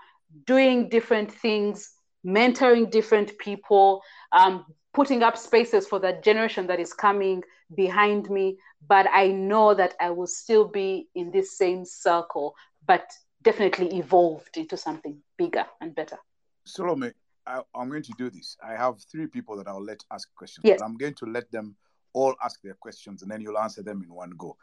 doing 0.47 0.89
different 0.89 1.31
things, 1.31 1.90
mentoring 2.27 2.90
different 2.90 3.36
people, 3.39 4.01
um, 4.32 4.64
putting 4.94 5.23
up 5.23 5.36
spaces 5.36 5.86
for 5.86 5.98
that 5.98 6.24
generation 6.24 6.66
that 6.69 6.81
is 6.81 6.94
coming 6.94 7.43
behind 7.77 8.31
me. 8.31 8.56
But 8.89 9.06
I 9.12 9.27
know 9.28 9.74
that 9.74 9.94
I 10.01 10.10
will 10.10 10.27
still 10.27 10.66
be 10.66 11.09
in 11.14 11.31
this 11.31 11.59
same 11.59 11.85
circle, 11.85 12.55
but 12.86 13.05
definitely 13.43 13.98
evolved 13.98 14.56
into 14.56 14.78
something 14.78 15.19
bigger 15.36 15.66
and 15.82 15.94
better. 15.94 16.19
Solome, 16.66 17.12
I, 17.47 17.60
am 17.74 17.89
going 17.89 18.02
to 18.02 18.12
do 18.16 18.31
this. 18.31 18.56
I 18.64 18.73
have 18.73 18.97
three 19.10 19.27
people 19.27 19.56
that 19.56 19.69
I'll 19.69 19.82
let 19.82 20.02
ask 20.10 20.32
questions. 20.35 20.64
Yes. 20.64 20.81
I'm 20.81 20.97
going 20.97 21.14
to 21.14 21.27
let 21.27 21.51
them 21.51 21.77
all 22.12 22.35
ask 22.43 22.60
their 22.62 22.74
questions 22.74 23.23
and 23.23 23.31
then 23.31 23.40
you'll 23.40 23.59
answer 23.59 23.82
them 23.82 24.02
in 24.02 24.12
one 24.12 24.31
go. 24.36 24.56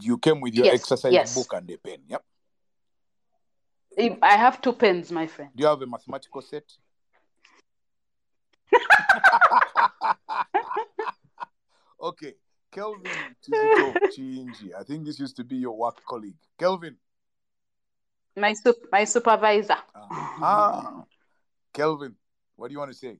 You 0.00 0.18
came 0.18 0.40
with 0.40 0.54
your 0.54 0.66
yes. 0.66 0.74
exercise 0.74 1.12
yes. 1.12 1.34
book 1.34 1.52
and 1.54 1.70
a 1.70 1.76
pen. 1.76 1.98
Yep. 2.08 2.22
I 4.22 4.36
have 4.36 4.60
two 4.60 4.72
pens, 4.72 5.12
my 5.12 5.26
friend. 5.26 5.50
Do 5.54 5.62
you 5.62 5.68
have 5.68 5.82
a 5.82 5.86
mathematical 5.86 6.40
set? 6.40 6.64
okay. 12.02 12.34
Kelvin 12.72 13.12
Chinji. 14.16 14.74
I 14.78 14.82
think 14.82 15.04
this 15.04 15.20
used 15.20 15.36
to 15.36 15.44
be 15.44 15.56
your 15.56 15.76
work 15.76 16.02
colleague. 16.08 16.38
Kelvin. 16.58 16.96
My 18.34 18.54
sup- 18.54 18.88
my 18.90 19.04
supervisor. 19.04 19.76
Ah. 19.94 21.04
Kelvin, 21.72 22.14
what 22.56 22.68
do 22.68 22.72
you 22.72 22.78
want 22.78 22.92
to 22.92 22.96
say? 22.96 23.16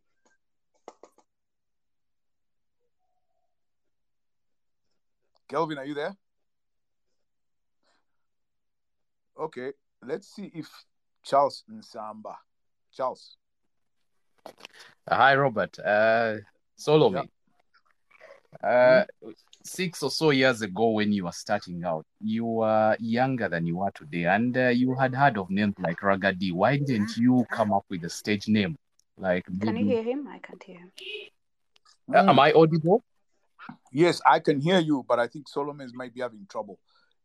Kelvin, 5.48 5.78
are 5.78 5.84
you 5.84 5.94
there? 5.94 6.16
Okay, 9.38 9.72
let's 10.06 10.34
see 10.34 10.50
if 10.54 10.68
Charles 11.22 11.64
Nsamba. 11.70 12.36
Charles. 12.92 13.36
Hi, 15.08 15.34
Robert. 15.34 15.78
Uh, 15.78 16.36
Solome. 16.78 17.14
Yeah. 17.14 18.68
Uh, 18.68 19.04
mm-hmm. 19.24 19.30
Six 19.64 20.02
or 20.02 20.10
so 20.10 20.30
years 20.30 20.62
ago, 20.62 20.90
when 20.90 21.12
you 21.12 21.24
were 21.24 21.32
starting 21.32 21.84
out, 21.84 22.04
you 22.20 22.44
were 22.44 22.96
younger 22.98 23.48
than 23.48 23.64
you 23.66 23.80
are 23.80 23.92
today, 23.92 24.24
and 24.24 24.56
uh, 24.56 24.68
you 24.68 24.94
had 24.94 25.14
heard 25.14 25.38
of 25.38 25.50
names 25.50 25.74
like 25.78 26.00
Ragga 26.00 26.36
Dee. 26.36 26.52
Why 26.52 26.78
didn't 26.78 27.16
you 27.16 27.46
come 27.50 27.72
up 27.72 27.84
with 27.88 28.04
a 28.04 28.10
stage 28.10 28.48
name? 28.48 28.76
Like, 29.16 29.44
can 29.60 29.76
you 29.76 29.86
hear 29.86 30.02
him? 30.02 30.26
I 30.26 30.38
can't 30.38 30.62
hear 30.62 30.78
him. 30.78 30.92
Uh, 32.12 32.30
am 32.30 32.38
I 32.40 32.52
audible? 32.52 33.04
Yes, 33.92 34.20
I 34.26 34.40
can 34.40 34.60
hear 34.60 34.80
you, 34.80 35.04
but 35.08 35.18
I 35.18 35.28
think 35.28 35.46
Solome's 35.48 35.94
might 35.94 36.14
be 36.14 36.20
having 36.20 36.46
trouble. 36.50 36.78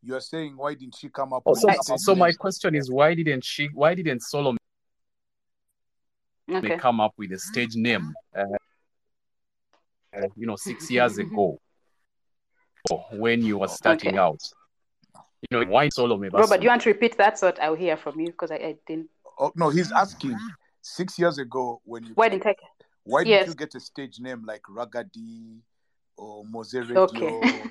You're 0.03 0.21
saying 0.21 0.55
why 0.55 0.75
didn't 0.75 0.95
she 0.95 1.09
come 1.09 1.33
up? 1.33 1.43
Oh, 1.45 1.55
so, 1.55 1.69
so 1.97 2.15
my 2.15 2.31
question 2.33 2.75
is 2.75 2.91
why 2.91 3.15
didn't 3.15 3.43
she? 3.43 3.67
Why 3.73 3.95
didn't 3.95 4.21
Solome 4.21 4.57
okay. 6.51 6.77
come 6.77 6.99
up 6.99 7.13
with 7.17 7.31
a 7.31 7.39
stage 7.39 7.75
name? 7.75 8.13
Uh, 8.35 8.43
uh, 10.15 10.27
you 10.35 10.45
know, 10.45 10.55
six 10.55 10.89
years 10.91 11.17
ago, 11.23 11.59
when 13.13 13.43
you 13.43 13.57
were 13.59 13.67
starting 13.67 14.09
okay. 14.09 14.17
out. 14.17 14.41
You 15.51 15.59
know, 15.59 15.71
why 15.71 15.87
Solome? 15.89 16.31
Robert, 16.33 16.57
do 16.57 16.63
you 16.63 16.69
want 16.69 16.81
to 16.81 16.89
repeat 16.89 17.17
that 17.17 17.37
so 17.37 17.47
that 17.47 17.61
I'll 17.61 17.75
hear 17.75 17.95
from 17.95 18.19
you 18.19 18.27
because 18.27 18.51
I, 18.51 18.55
I, 18.55 18.75
didn't. 18.87 19.09
Oh 19.39 19.51
no, 19.55 19.69
he's 19.69 19.91
asking 19.91 20.37
six 20.81 21.19
years 21.19 21.37
ago 21.37 21.81
when 21.85 22.03
you. 22.05 22.11
Why 22.15 22.29
didn't 22.29 22.47
I? 22.47 22.55
Why 23.03 23.21
yes. 23.21 23.45
did 23.45 23.49
you 23.49 23.55
get 23.55 23.75
a 23.75 23.79
stage 23.79 24.19
name 24.19 24.43
like 24.45 24.61
Ragga 24.63 25.09
Dee 25.11 25.61
or 26.17 26.43
Mowzey 26.43 26.81
Radio 26.81 27.03
okay. 27.03 27.63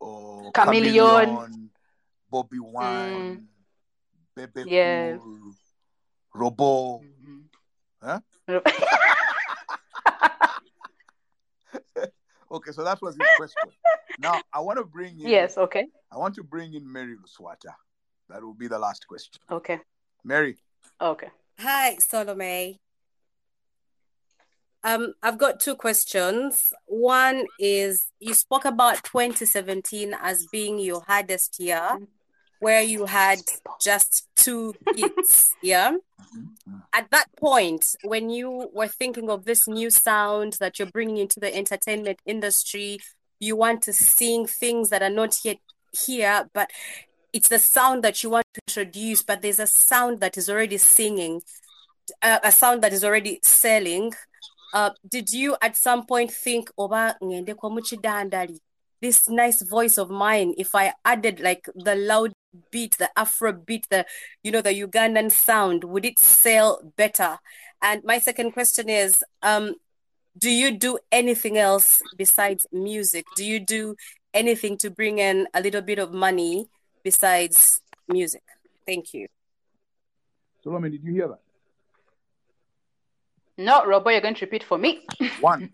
or 0.00 0.52
Chameleone, 0.52 1.36
Chameleone 1.36 1.68
Bobby 2.30 2.58
Wine, 2.60 3.46
mm. 4.36 4.46
Bebe 4.54 4.70
yes. 4.70 5.18
Cool, 5.20 5.52
Robo? 6.34 7.00
Mm-hmm. 7.00 7.40
Huh? 8.02 8.20
okay, 12.54 12.72
so 12.72 12.84
that 12.84 13.00
was 13.02 13.16
his 13.16 13.28
question. 13.36 13.70
Now 14.18 14.40
I 14.52 14.60
want 14.60 14.78
to 14.78 14.84
bring 14.84 15.20
in. 15.20 15.28
Yes. 15.28 15.58
Okay. 15.58 15.86
I 16.10 16.16
want 16.18 16.34
to 16.36 16.42
bring 16.42 16.74
in 16.74 16.90
Mary 16.90 17.16
Luswata. 17.16 17.74
That 18.28 18.42
will 18.42 18.54
be 18.54 18.68
the 18.68 18.78
last 18.78 19.06
question. 19.06 19.40
Okay. 19.50 19.80
Mary. 20.22 20.56
Okay. 21.00 21.28
Hi, 21.58 21.96
Solome. 21.96 22.78
Um, 24.82 25.14
I've 25.22 25.38
got 25.38 25.60
two 25.60 25.76
questions. 25.76 26.72
One 26.86 27.46
is 27.58 28.06
you 28.20 28.34
spoke 28.34 28.66
about 28.66 29.02
2017 29.04 30.14
as 30.20 30.46
being 30.52 30.78
your 30.78 31.02
hardest 31.06 31.58
year, 31.58 31.98
where 32.64 32.82
you 32.82 33.06
had 33.06 33.40
just 33.80 34.26
two 34.36 34.74
hits. 34.96 35.52
Yeah. 35.62 35.96
At 36.92 37.10
that 37.10 37.26
point, 37.36 37.84
when 38.02 38.28
you 38.28 38.70
were 38.72 38.88
thinking 38.88 39.30
of 39.30 39.44
this 39.44 39.68
new 39.68 39.90
sound 39.90 40.54
that 40.60 40.78
you're 40.78 40.90
bringing 40.90 41.18
into 41.18 41.40
the 41.40 41.54
entertainment 41.54 42.18
industry, 42.26 42.98
you 43.40 43.56
want 43.56 43.82
to 43.82 43.92
sing 43.92 44.46
things 44.46 44.90
that 44.90 45.02
are 45.02 45.16
not 45.22 45.36
yet 45.44 45.58
here, 46.06 46.48
but 46.52 46.70
it's 47.32 47.48
the 47.48 47.58
sound 47.58 48.02
that 48.04 48.22
you 48.22 48.30
want 48.30 48.46
to 48.54 48.60
introduce, 48.68 49.22
but 49.22 49.42
there's 49.42 49.58
a 49.58 49.66
sound 49.66 50.20
that 50.20 50.36
is 50.36 50.50
already 50.50 50.78
singing, 50.78 51.42
uh, 52.20 52.40
a 52.42 52.52
sound 52.52 52.82
that 52.82 52.92
is 52.92 53.04
already 53.04 53.38
selling 53.42 54.12
uh, 54.74 54.90
did 55.08 55.32
you 55.32 55.56
at 55.62 55.76
some 55.76 56.04
point 56.04 56.32
think 56.32 56.68
oba 56.76 57.16
ngende 57.22 57.54
kwa 57.54 57.70
this 59.00 59.28
nice 59.28 59.62
voice 59.62 59.98
of 59.98 60.10
mine 60.10 60.52
if 60.58 60.74
i 60.74 60.92
added 61.04 61.38
like 61.38 61.68
the 61.76 61.94
loud 61.94 62.32
beat 62.70 62.96
the 62.98 63.10
afro 63.18 63.52
beat 63.52 63.86
the 63.90 64.06
you 64.42 64.50
know 64.50 64.60
the 64.60 64.72
ugandan 64.72 65.30
sound 65.30 65.84
would 65.84 66.04
it 66.04 66.18
sell 66.18 66.80
better? 66.96 67.38
And 67.82 68.02
my 68.04 68.18
second 68.18 68.52
question 68.52 68.88
is 68.88 69.22
um 69.42 69.74
do 70.36 70.50
you 70.50 70.76
do 70.76 70.98
anything 71.12 71.56
else 71.58 72.02
besides 72.16 72.66
music? 72.72 73.24
Do 73.36 73.44
you 73.44 73.60
do 73.60 73.94
anything 74.32 74.76
to 74.78 74.90
bring 74.90 75.18
in 75.18 75.46
a 75.54 75.60
little 75.60 75.82
bit 75.82 75.98
of 75.98 76.12
money 76.12 76.66
besides 77.04 77.80
music? 78.08 78.42
Thank 78.84 79.14
you. 79.14 79.28
Solome, 80.64 80.90
did 80.90 81.04
you 81.04 81.12
hear 81.12 81.28
that? 81.28 81.40
No, 83.56 83.86
Robo, 83.86 84.10
you're 84.10 84.20
going 84.20 84.34
to 84.34 84.44
repeat 84.44 84.64
for 84.64 84.76
me. 84.76 85.06
One, 85.40 85.70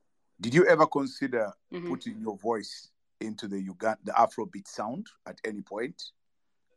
did 0.40 0.54
you 0.54 0.66
ever 0.66 0.86
consider 0.86 1.52
mm-hmm. 1.72 1.88
putting 1.88 2.20
your 2.20 2.36
voice 2.36 2.90
into 3.24 3.48
the 3.48 3.60
Uganda, 3.60 3.98
the 4.04 4.12
Afrobeat 4.12 4.66
sound 4.66 5.06
at 5.26 5.40
any 5.44 5.62
point? 5.62 6.02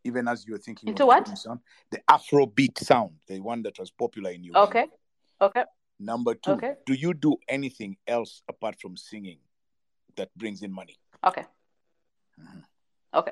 Even 0.04 0.28
as 0.28 0.46
you 0.48 0.54
were 0.54 0.60
thinking 0.60 0.90
into 0.90 1.06
what 1.06 1.28
sound, 1.38 1.60
the 1.92 2.00
Afrobeat 2.10 2.78
sound, 2.80 3.12
the 3.28 3.40
one 3.40 3.62
that 3.64 3.78
was 3.78 3.92
popular 3.92 4.32
in 4.32 4.44
Uganda. 4.44 4.70
Okay. 4.70 4.86
Okay. 5.42 5.64
Number 6.00 6.36
two, 6.36 6.52
okay. 6.52 6.76
do 6.86 6.94
you 6.94 7.14
do 7.14 7.36
anything 7.48 7.98
else 8.08 8.44
apart 8.48 8.80
from 8.80 8.96
singing 8.96 9.40
that 10.16 10.30
brings 10.38 10.62
in 10.62 10.72
money? 10.72 10.96
Okay. 11.26 11.44
Mm-hmm. 12.40 12.60
Okay. 13.14 13.32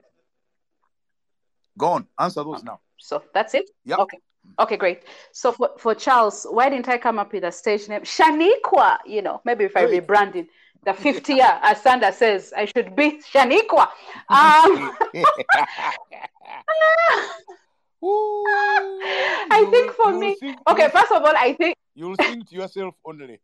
Go 1.77 1.87
on, 1.87 2.07
answer 2.19 2.43
those 2.43 2.57
okay. 2.57 2.65
now. 2.65 2.79
So 2.97 3.23
that's 3.33 3.53
it? 3.53 3.69
Yeah. 3.83 3.97
Okay. 3.97 4.17
Okay, 4.59 4.77
great. 4.77 5.03
So 5.31 5.51
for, 5.51 5.71
for 5.77 5.95
Charles, 5.95 6.45
why 6.49 6.69
didn't 6.69 6.87
I 6.87 6.97
come 6.97 7.19
up 7.19 7.33
with 7.33 7.43
a 7.43 7.51
stage 7.51 7.89
name? 7.89 8.01
Shaniqua, 8.01 8.97
you 9.05 9.21
know, 9.21 9.41
maybe 9.43 9.63
if 9.63 9.75
I 9.75 9.83
rebranded 9.83 10.47
the 10.85 10.93
50 10.93 11.33
year, 11.33 11.59
as 11.61 11.81
Sandra 11.81 12.13
says, 12.13 12.53
I 12.55 12.65
should 12.65 12.95
be 12.95 13.19
Shaniqua. 13.33 13.81
Um, 13.83 13.89
I 19.51 19.67
think 19.71 19.91
for 19.93 20.13
me, 20.13 20.35
sing, 20.39 20.55
okay, 20.67 20.89
first 20.89 21.11
of 21.11 21.23
all, 21.23 21.35
I 21.35 21.53
think 21.53 21.75
you'll 21.95 22.15
sing 22.21 22.43
to 22.43 22.55
yourself 22.55 22.93
only. 23.03 23.39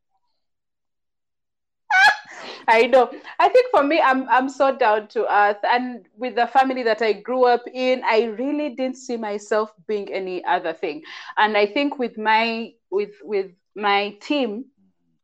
I 2.67 2.85
know. 2.87 3.11
I 3.39 3.49
think 3.49 3.71
for 3.71 3.83
me, 3.83 3.99
I'm 3.99 4.29
I'm 4.29 4.47
so 4.47 4.75
down 4.77 5.07
to 5.09 5.25
earth, 5.33 5.57
and 5.63 6.05
with 6.15 6.35
the 6.35 6.45
family 6.45 6.83
that 6.83 7.01
I 7.01 7.13
grew 7.13 7.45
up 7.45 7.63
in, 7.73 8.03
I 8.05 8.25
really 8.25 8.69
didn't 8.75 8.97
see 8.97 9.17
myself 9.17 9.73
being 9.87 10.13
any 10.13 10.45
other 10.45 10.73
thing. 10.73 11.01
And 11.37 11.57
I 11.57 11.65
think 11.65 11.97
with 11.97 12.19
my 12.19 12.73
with 12.91 13.15
with 13.23 13.51
my 13.75 14.15
team 14.21 14.65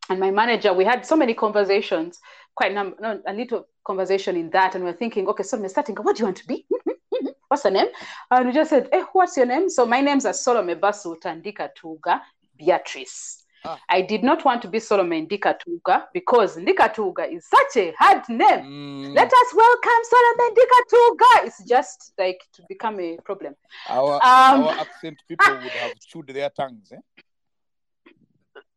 and 0.10 0.20
my 0.20 0.32
manager, 0.32 0.74
we 0.74 0.86
had 0.86 1.06
so 1.06 1.16
many 1.16 1.34
conversations, 1.34 2.20
quite 2.56 2.74
num- 2.74 2.96
no, 3.00 3.22
a 3.28 3.34
little 3.34 3.68
conversation 3.86 4.36
in 4.36 4.50
that, 4.52 4.76
and 4.76 4.84
we're 4.84 4.94
thinking, 4.94 5.28
okay, 5.28 5.44
so 5.44 5.58
we're 5.58 5.70
starting. 5.70 5.96
What 5.96 6.18
do 6.18 6.22
you 6.22 6.26
want 6.26 6.38
to 6.38 6.48
be? 6.48 6.66
What's 7.48 7.64
the 7.64 7.72
name? 7.72 7.88
And 8.30 8.48
we 8.48 8.54
just 8.54 8.70
said, 8.70 8.90
hey, 8.92 9.04
what's 9.14 9.38
your 9.38 9.46
name? 9.46 9.70
So 9.70 9.86
my 9.86 10.02
name's 10.02 10.26
Solome 10.26 10.78
Basuuta 10.80 11.42
Ndikatuga 11.42 12.20
Beatrice. 12.58 13.46
Ah. 13.64 13.80
I 13.90 14.02
did 14.02 14.22
not 14.24 14.44
want 14.44 14.62
to 14.64 14.68
be 14.68 14.80
Solome 14.80 15.28
Ndikatuga 15.28 16.08
because 16.14 16.58
Ndikatuga 16.58 17.32
is 17.32 17.48
such 17.48 17.78
a 17.78 17.94
hard 17.98 18.28
name. 18.28 18.66
Mm. 18.66 19.16
Let 19.16 19.32
us 19.32 19.54
welcome 19.56 20.04
Solome 20.12 20.50
Ndikatuga. 20.52 21.46
It's 21.48 21.64
just 21.64 22.14
like 22.18 22.40
to 22.54 22.64
become 22.68 23.00
a 23.00 23.18
problem. 23.24 23.56
Our, 23.88 24.16
um, 24.16 24.64
our 24.64 24.72
accent 24.80 25.22
people 25.28 25.54
would 25.54 25.72
have 25.72 25.98
chewed 26.00 26.28
their 26.28 26.50
tongues. 26.50 26.92
Eh? 26.92 26.98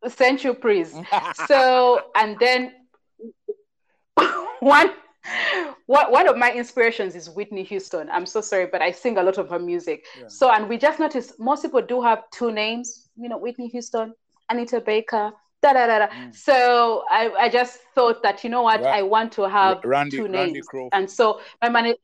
Thank 0.08 0.44
you, 0.44 0.54
please. 0.54 0.94
so, 1.46 2.00
and 2.16 2.38
then 2.38 2.72
one 4.60 4.90
one 5.86 6.28
of 6.28 6.36
my 6.36 6.52
inspirations 6.52 7.14
is 7.14 7.28
Whitney 7.28 7.62
Houston. 7.64 8.08
I'm 8.10 8.26
so 8.26 8.40
sorry, 8.40 8.66
but 8.66 8.80
I 8.80 8.90
sing 8.90 9.18
a 9.18 9.22
lot 9.22 9.38
of 9.38 9.50
her 9.50 9.58
music. 9.58 10.06
Yeah. 10.18 10.28
So, 10.28 10.50
and 10.50 10.68
we 10.68 10.78
just 10.78 10.98
noticed 10.98 11.38
most 11.38 11.62
people 11.62 11.82
do 11.82 12.00
have 12.00 12.24
two 12.30 12.52
names, 12.52 13.08
you 13.16 13.28
know, 13.28 13.36
Whitney 13.36 13.68
Houston, 13.68 14.14
Anita 14.48 14.80
Baker, 14.80 15.32
da 15.62 15.72
da 15.72 15.86
da 15.86 15.98
da. 16.00 16.08
Mm. 16.08 16.34
So 16.34 17.04
I, 17.10 17.30
I 17.38 17.48
just 17.48 17.80
thought 17.94 18.22
that 18.22 18.42
you 18.44 18.50
know 18.50 18.62
what 18.62 18.80
Ra- 18.80 18.92
I 18.92 19.02
want 19.02 19.32
to 19.32 19.48
have 19.48 19.84
Randy, 19.84 20.16
two 20.16 20.28
names, 20.28 20.66
and 20.92 21.10
so 21.10 21.40
my 21.60 21.68
manager, 21.68 21.98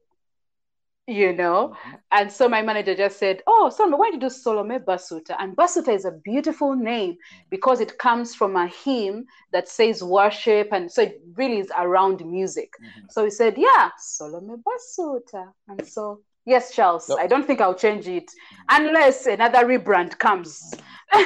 you 1.06 1.32
know, 1.32 1.68
mm-hmm. 1.68 1.96
and 2.10 2.32
so 2.32 2.48
my 2.48 2.62
manager 2.62 2.94
just 2.94 3.18
said, 3.18 3.42
"Oh, 3.46 3.70
Solome, 3.72 3.98
why 3.98 4.10
did 4.10 4.22
you 4.22 4.28
do 4.28 4.34
Solome 4.34 4.84
Basuuta?" 4.84 5.36
And 5.38 5.56
Basuuta 5.56 5.94
is 5.94 6.04
a 6.04 6.10
beautiful 6.10 6.74
name 6.74 7.12
mm. 7.12 7.16
because 7.48 7.80
it 7.80 7.98
comes 7.98 8.34
from 8.34 8.56
a 8.56 8.66
hymn 8.66 9.26
that 9.52 9.68
says 9.68 10.02
worship, 10.02 10.68
and 10.72 10.90
so 10.90 11.02
it 11.02 11.20
really 11.34 11.58
is 11.58 11.70
around 11.78 12.24
music. 12.26 12.72
Mm-hmm. 12.80 13.06
So 13.10 13.24
he 13.24 13.30
said, 13.30 13.56
"Yeah, 13.56 13.90
Solome 14.00 14.62
Basuuta," 14.62 15.52
and 15.68 15.86
so. 15.86 16.20
Yes, 16.48 16.72
Charles. 16.72 17.10
I 17.10 17.26
don't 17.26 17.44
think 17.44 17.60
I'll 17.60 17.74
change 17.74 18.06
it 18.06 18.26
mm. 18.26 18.56
unless 18.68 19.26
another 19.26 19.64
rebrand 19.64 20.16
comes. 20.16 20.72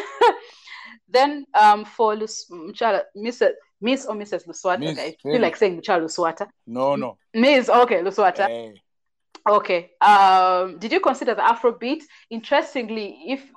Then 1.12 1.44
um, 1.55 1.85
for 1.85 2.16
Lus- 2.16 2.47
Mchala, 2.51 3.02
Miss, 3.15 3.43
Miss 3.81 4.07
or 4.07 4.15
Mrs. 4.15 4.47
Luswata, 4.47 4.81
Miss, 4.81 4.98
I 4.98 5.16
feel 5.23 5.32
hey. 5.32 5.39
like 5.39 5.57
saying 5.57 5.81
Mchala 5.81 6.05
Luswata. 6.05 6.48
No, 6.66 6.97
no. 6.97 7.19
Miss, 7.35 7.69
okay, 7.69 8.02
Luswata. 8.02 8.47
Hey. 8.47 8.81
Okay. 9.48 9.90
Um, 10.00 10.78
did 10.78 10.92
you 10.92 11.00
consider 11.00 11.34
the 11.34 11.42
Afrobeat? 11.42 12.02
Interestingly, 12.30 13.24
if 13.28 13.50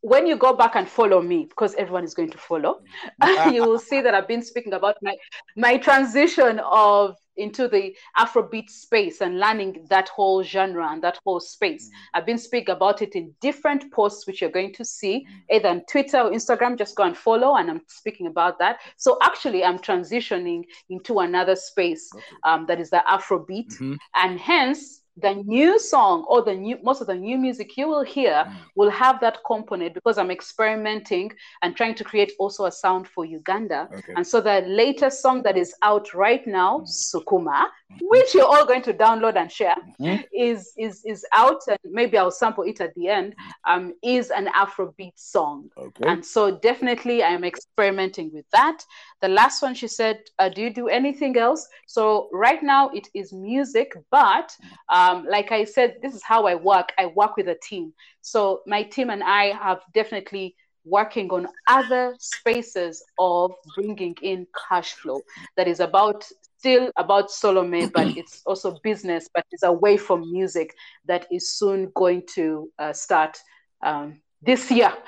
when 0.00 0.26
you 0.26 0.36
go 0.36 0.54
back 0.54 0.74
and 0.74 0.88
follow 0.88 1.20
me, 1.22 1.46
because 1.48 1.74
everyone 1.74 2.04
is 2.04 2.14
going 2.14 2.30
to 2.30 2.38
follow, 2.38 2.80
you 3.52 3.64
will 3.64 3.78
see 3.78 4.00
that 4.00 4.14
I've 4.14 4.28
been 4.28 4.42
speaking 4.42 4.72
about 4.72 4.96
my 5.02 5.16
my 5.56 5.76
transition 5.76 6.60
of 6.60 7.16
into 7.36 7.68
the 7.68 7.94
Afrobeat 8.18 8.70
space 8.70 9.20
and 9.20 9.38
learning 9.38 9.86
that 9.88 10.08
whole 10.08 10.42
genre 10.42 10.88
and 10.90 11.02
that 11.02 11.18
whole 11.24 11.40
space. 11.40 11.88
Mm. 11.88 11.92
I've 12.14 12.26
been 12.26 12.38
speaking 12.38 12.74
about 12.74 13.02
it 13.02 13.14
in 13.14 13.34
different 13.40 13.90
posts, 13.92 14.26
which 14.26 14.40
you're 14.40 14.50
going 14.50 14.74
to 14.74 14.84
see 14.84 15.26
mm. 15.28 15.56
either 15.56 15.68
on 15.68 15.82
Twitter 15.90 16.18
or 16.18 16.30
Instagram. 16.30 16.78
Just 16.78 16.96
go 16.96 17.04
and 17.04 17.16
follow, 17.16 17.56
and 17.56 17.70
I'm 17.70 17.82
speaking 17.86 18.26
about 18.26 18.58
that. 18.58 18.80
So 18.96 19.18
actually, 19.22 19.64
I'm 19.64 19.78
transitioning 19.78 20.64
into 20.88 21.20
another 21.20 21.56
space 21.56 22.10
okay. 22.14 22.24
um, 22.44 22.66
that 22.66 22.80
is 22.80 22.90
the 22.90 23.02
Afrobeat, 23.08 23.72
mm-hmm. 23.74 23.94
and 24.14 24.38
hence 24.38 25.01
the 25.16 25.34
new 25.34 25.78
song 25.78 26.24
or 26.28 26.42
the 26.42 26.54
new 26.54 26.78
most 26.82 27.02
of 27.02 27.06
the 27.06 27.14
new 27.14 27.36
music 27.36 27.76
you 27.76 27.86
will 27.86 28.02
hear 28.02 28.44
mm. 28.46 28.56
will 28.76 28.88
have 28.90 29.20
that 29.20 29.38
component 29.46 29.92
because 29.92 30.16
I'm 30.16 30.30
experimenting 30.30 31.32
and 31.60 31.76
trying 31.76 31.94
to 31.96 32.04
create 32.04 32.32
also 32.38 32.64
a 32.64 32.72
sound 32.72 33.06
for 33.06 33.24
Uganda. 33.26 33.88
Okay. 33.94 34.14
And 34.16 34.26
so 34.26 34.40
the 34.40 34.62
latest 34.66 35.20
song 35.20 35.42
that 35.42 35.58
is 35.58 35.74
out 35.82 36.14
right 36.14 36.46
now, 36.46 36.78
mm. 36.78 36.88
Sukuma, 36.88 37.64
mm-hmm. 37.64 38.06
which 38.08 38.34
you're 38.34 38.46
all 38.46 38.64
going 38.64 38.82
to 38.82 38.94
download 38.94 39.36
and 39.36 39.52
share, 39.52 39.76
mm-hmm. 40.00 40.22
is 40.34 40.72
is 40.78 41.02
is 41.04 41.26
out 41.34 41.60
and 41.68 41.78
maybe 41.84 42.16
I'll 42.16 42.30
sample 42.30 42.64
it 42.64 42.80
at 42.80 42.94
the 42.94 43.08
end. 43.08 43.34
Um, 43.66 43.92
is 44.02 44.30
an 44.30 44.48
Afrobeat 44.56 45.16
song. 45.16 45.68
Okay. 45.76 46.08
And 46.08 46.24
so 46.24 46.58
definitely 46.58 47.22
I 47.22 47.28
am 47.28 47.44
experimenting 47.44 48.32
with 48.32 48.46
that. 48.52 48.82
The 49.20 49.28
last 49.28 49.60
one 49.62 49.74
she 49.74 49.88
said, 49.88 50.20
uh, 50.38 50.48
"Do 50.48 50.62
you 50.62 50.72
do 50.72 50.88
anything 50.88 51.36
else?" 51.36 51.68
So 51.86 52.30
right 52.32 52.62
now 52.62 52.88
it 52.90 53.08
is 53.14 53.32
music, 53.32 53.92
but 54.10 54.56
um, 55.02 55.26
like 55.26 55.52
I 55.52 55.64
said, 55.64 55.96
this 56.02 56.14
is 56.14 56.22
how 56.22 56.46
I 56.46 56.54
work. 56.54 56.92
I 56.98 57.06
work 57.06 57.36
with 57.36 57.48
a 57.48 57.58
team. 57.62 57.92
So 58.20 58.62
my 58.66 58.82
team 58.82 59.10
and 59.10 59.22
I 59.22 59.46
have 59.66 59.80
definitely 59.94 60.54
working 60.84 61.30
on 61.30 61.46
other 61.68 62.16
spaces 62.18 63.04
of 63.18 63.52
bringing 63.76 64.16
in 64.22 64.46
cash 64.68 64.94
flow 64.94 65.20
that 65.56 65.68
is 65.68 65.80
about 65.80 66.24
still 66.58 66.90
about 66.96 67.28
Solome, 67.28 67.92
but 67.92 68.16
it's 68.20 68.42
also 68.46 68.78
business, 68.82 69.28
but 69.34 69.44
it's 69.50 69.62
away 69.62 69.96
from 69.96 70.30
music 70.30 70.74
that 71.06 71.26
is 71.30 71.50
soon 71.50 71.90
going 71.94 72.22
to 72.34 72.70
uh, 72.78 72.92
start 72.92 73.36
um, 73.82 74.20
this 74.40 74.70
year. 74.70 74.92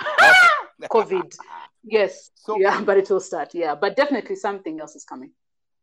COVID. 0.90 1.36
Yes. 1.84 2.30
So, 2.34 2.58
yeah, 2.58 2.80
but 2.80 2.96
it 2.96 3.08
will 3.10 3.20
start. 3.20 3.54
Yeah, 3.54 3.74
but 3.74 3.96
definitely 3.96 4.36
something 4.36 4.80
else 4.80 4.96
is 4.96 5.04
coming. 5.04 5.30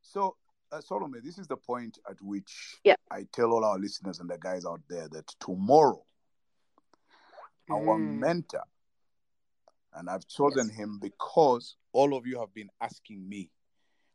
So, 0.01 0.35
uh, 0.71 0.79
Solome, 0.79 1.21
this 1.23 1.37
is 1.37 1.47
the 1.47 1.57
point 1.57 1.97
at 2.09 2.21
which 2.21 2.79
yeah. 2.83 2.95
I 3.09 3.25
tell 3.31 3.51
all 3.51 3.65
our 3.65 3.77
listeners 3.77 4.19
and 4.19 4.29
the 4.29 4.37
guys 4.37 4.65
out 4.65 4.81
there 4.89 5.07
that 5.09 5.27
tomorrow, 5.39 6.03
mm. 7.69 7.75
our 7.75 7.97
mentor, 7.97 8.63
and 9.93 10.09
I've 10.09 10.27
chosen 10.27 10.67
yes. 10.67 10.77
him 10.77 10.99
because 11.01 11.75
all 11.91 12.15
of 12.15 12.25
you 12.25 12.39
have 12.39 12.53
been 12.53 12.69
asking 12.79 13.27
me, 13.27 13.49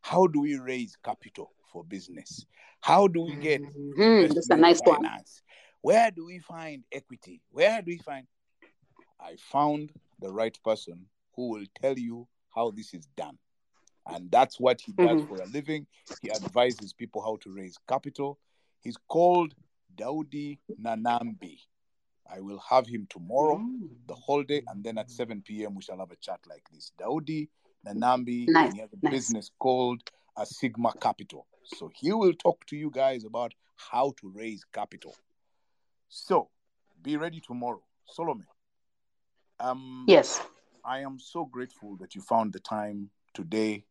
how 0.01 0.27
do 0.27 0.41
we 0.41 0.57
raise 0.57 0.97
capital 1.05 1.53
for 1.73 1.85
business? 1.85 2.47
How 2.81 3.09
do 3.09 3.23
we 3.23 3.35
get 3.35 3.61
mm-hmm. 3.61 4.33
that's 4.33 4.51
a 4.51 4.57
nice 4.57 4.81
finance? 4.81 5.43
One. 5.83 5.95
Where 5.95 6.11
do 6.11 6.27
we 6.27 6.39
find 6.39 6.85
equity? 6.93 7.43
Where 7.51 7.83
do 7.83 7.91
we 7.91 7.99
find? 7.99 8.27
I 9.21 9.37
found 9.37 9.91
the 10.21 10.33
right 10.33 10.57
person 10.65 11.07
who 11.35 11.51
will 11.51 11.65
tell 11.81 11.99
you 11.99 12.27
how 12.55 12.71
this 12.71 12.95
is 12.95 13.07
done. 13.17 13.39
And 14.07 14.31
that's 14.31 14.61
what 14.61 14.81
he 14.81 14.93
does 14.93 15.23
mm-hmm. 15.23 15.35
for 15.35 15.43
a 15.43 15.47
living. 15.47 15.87
He 16.23 16.31
advises 16.31 16.93
people 16.93 17.23
how 17.23 17.37
to 17.43 17.53
raise 17.53 17.77
capital. 17.89 18.39
He's 18.81 18.97
called 19.09 19.55
Daudi 19.97 20.59
Nanambi. 20.81 21.59
I 22.33 22.41
will 22.41 22.59
have 22.69 22.87
him 22.87 23.07
tomorrow, 23.09 23.57
mm. 23.57 23.89
the 24.09 24.15
whole 24.15 24.43
day, 24.43 24.63
and 24.69 24.83
then 24.83 24.99
at 24.99 25.11
7 25.11 25.43
p.m. 25.43 25.75
we 25.77 25.83
shall 25.83 25.99
have 25.99 26.11
a 26.11 26.17
chat 26.17 26.41
like 26.49 26.63
this. 26.73 26.93
Daudi 27.01 27.49
Nanambi, 27.87 28.49
nice. 28.49 28.73
he 28.73 28.81
has 28.81 28.93
a 28.93 28.97
nice. 29.03 29.13
business 29.13 29.51
called 29.59 30.03
a 30.37 30.45
Sigma 30.45 30.93
Capital. 31.01 31.47
So 31.65 31.91
he 31.95 32.13
will 32.13 32.35
talk 32.35 32.65
to 32.67 32.77
you 32.77 32.91
guys 32.91 33.25
about 33.25 33.55
how 33.77 34.15
to 34.21 34.29
raise 34.29 34.65
capital. 34.73 35.15
So 36.09 36.49
be 37.03 37.17
ready 37.17 37.41
tomorrow. 37.41 37.83
Solome. 38.17 38.47
Um, 39.59 40.05
yes. 40.07 40.43
I 40.85 41.01
am 41.01 41.19
so 41.19 41.45
grateful 41.45 41.97
that 41.97 42.15
you 42.15 42.21
found 42.21 42.53
the 42.53 42.61
time 42.61 43.11
today, 43.35 43.85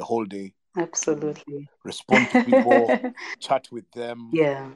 the 0.00 0.06
whole 0.06 0.24
day. 0.24 0.54
Absolutely. 0.78 1.68
Respond 1.84 2.30
to 2.30 2.42
people, 2.42 3.12
chat 3.38 3.68
with 3.70 3.84
them. 3.92 4.30
Yeah. 4.32 4.70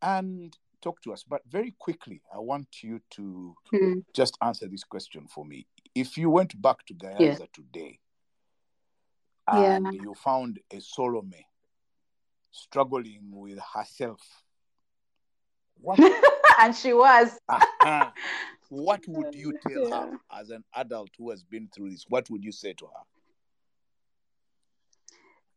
And 0.00 0.56
talk 0.80 1.02
to 1.02 1.12
us. 1.12 1.24
But 1.28 1.42
very 1.50 1.74
quickly, 1.80 2.22
I 2.32 2.38
want 2.38 2.68
you 2.80 3.00
to 3.16 3.54
mm-hmm. 3.74 3.98
just 4.14 4.38
answer 4.40 4.68
this 4.68 4.84
question 4.84 5.26
for 5.26 5.44
me. 5.44 5.66
If 5.96 6.16
you 6.16 6.30
went 6.30 6.60
back 6.62 6.86
to 6.86 6.94
Gayaza 6.94 7.40
yeah. 7.40 7.46
today 7.52 7.98
and 9.48 9.86
yeah. 9.86 10.00
you 10.00 10.14
found 10.14 10.60
a 10.70 10.76
Solome 10.76 11.44
struggling 12.52 13.30
with 13.32 13.58
herself, 13.74 14.20
what 15.74 15.98
and 16.60 16.72
she 16.72 16.92
was. 16.92 17.36
what 18.68 19.00
would 19.08 19.34
you 19.34 19.58
tell 19.66 19.88
yeah. 19.88 20.06
her 20.06 20.12
as 20.40 20.50
an 20.50 20.62
adult 20.76 21.10
who 21.18 21.30
has 21.30 21.42
been 21.42 21.68
through 21.74 21.90
this? 21.90 22.04
What 22.08 22.30
would 22.30 22.44
you 22.44 22.52
say 22.52 22.74
to 22.74 22.86
her? 22.86 23.02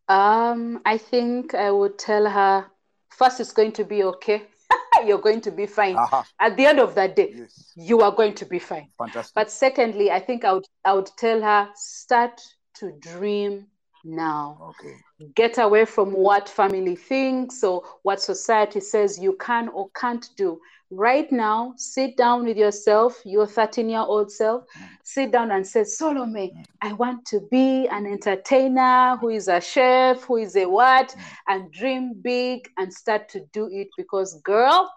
Um, 0.07 0.81
I 0.85 0.97
think 0.97 1.55
I 1.55 1.71
would 1.71 1.97
tell 1.97 2.29
her 2.29 2.67
first 3.09 3.39
it's 3.39 3.51
going 3.51 3.71
to 3.73 3.83
be 3.83 4.03
okay. 4.03 4.43
You're 5.05 5.19
going 5.19 5.41
to 5.41 5.51
be 5.51 5.65
fine. 5.65 5.95
Uh-huh. 5.95 6.23
At 6.39 6.57
the 6.57 6.65
end 6.65 6.79
of 6.79 6.95
that 6.95 7.15
day, 7.15 7.33
yes. 7.35 7.71
you 7.75 8.01
are 8.01 8.11
going 8.11 8.33
to 8.35 8.45
be 8.45 8.59
fine. 8.59 8.89
Fantastic. 8.97 9.33
But 9.33 9.51
secondly, 9.51 10.11
I 10.11 10.19
think 10.19 10.45
I 10.45 10.53
would 10.53 10.65
I 10.83 10.93
would 10.93 11.09
tell 11.17 11.41
her 11.41 11.69
start 11.75 12.41
to 12.75 12.91
dream 12.99 13.67
now. 14.05 14.73
Okay. 14.79 14.95
Get 15.35 15.57
away 15.57 15.85
from 15.85 16.11
what 16.11 16.47
family 16.47 16.95
thinks 16.95 17.63
or 17.63 17.83
what 18.03 18.21
society 18.21 18.79
says 18.79 19.19
you 19.19 19.35
can 19.39 19.69
or 19.69 19.89
can't 19.95 20.29
do. 20.37 20.59
Right 20.91 21.29
now, 21.31 21.73
sit 21.77 22.15
down 22.15 22.45
with 22.45 22.57
yourself, 22.57 23.19
your 23.25 23.47
13 23.47 23.89
year 23.89 23.99
old 23.99 24.31
self, 24.31 24.65
mm. 24.77 24.87
sit 25.03 25.31
down 25.31 25.51
and 25.51 25.65
say, 25.65 25.81
Solome, 25.81 26.53
mm. 26.53 26.65
I 26.81 26.93
want 26.93 27.25
to 27.27 27.41
be 27.49 27.87
an 27.87 28.05
entertainer 28.05 29.17
who 29.17 29.29
is 29.29 29.47
a 29.47 29.59
chef, 29.59 30.23
who 30.23 30.37
is 30.37 30.55
a 30.55 30.65
what, 30.65 31.09
mm. 31.09 31.21
and 31.47 31.71
dream 31.71 32.13
big 32.21 32.69
and 32.77 32.93
start 32.93 33.29
to 33.29 33.41
do 33.51 33.67
it 33.71 33.87
because, 33.97 34.39
girl, 34.41 34.93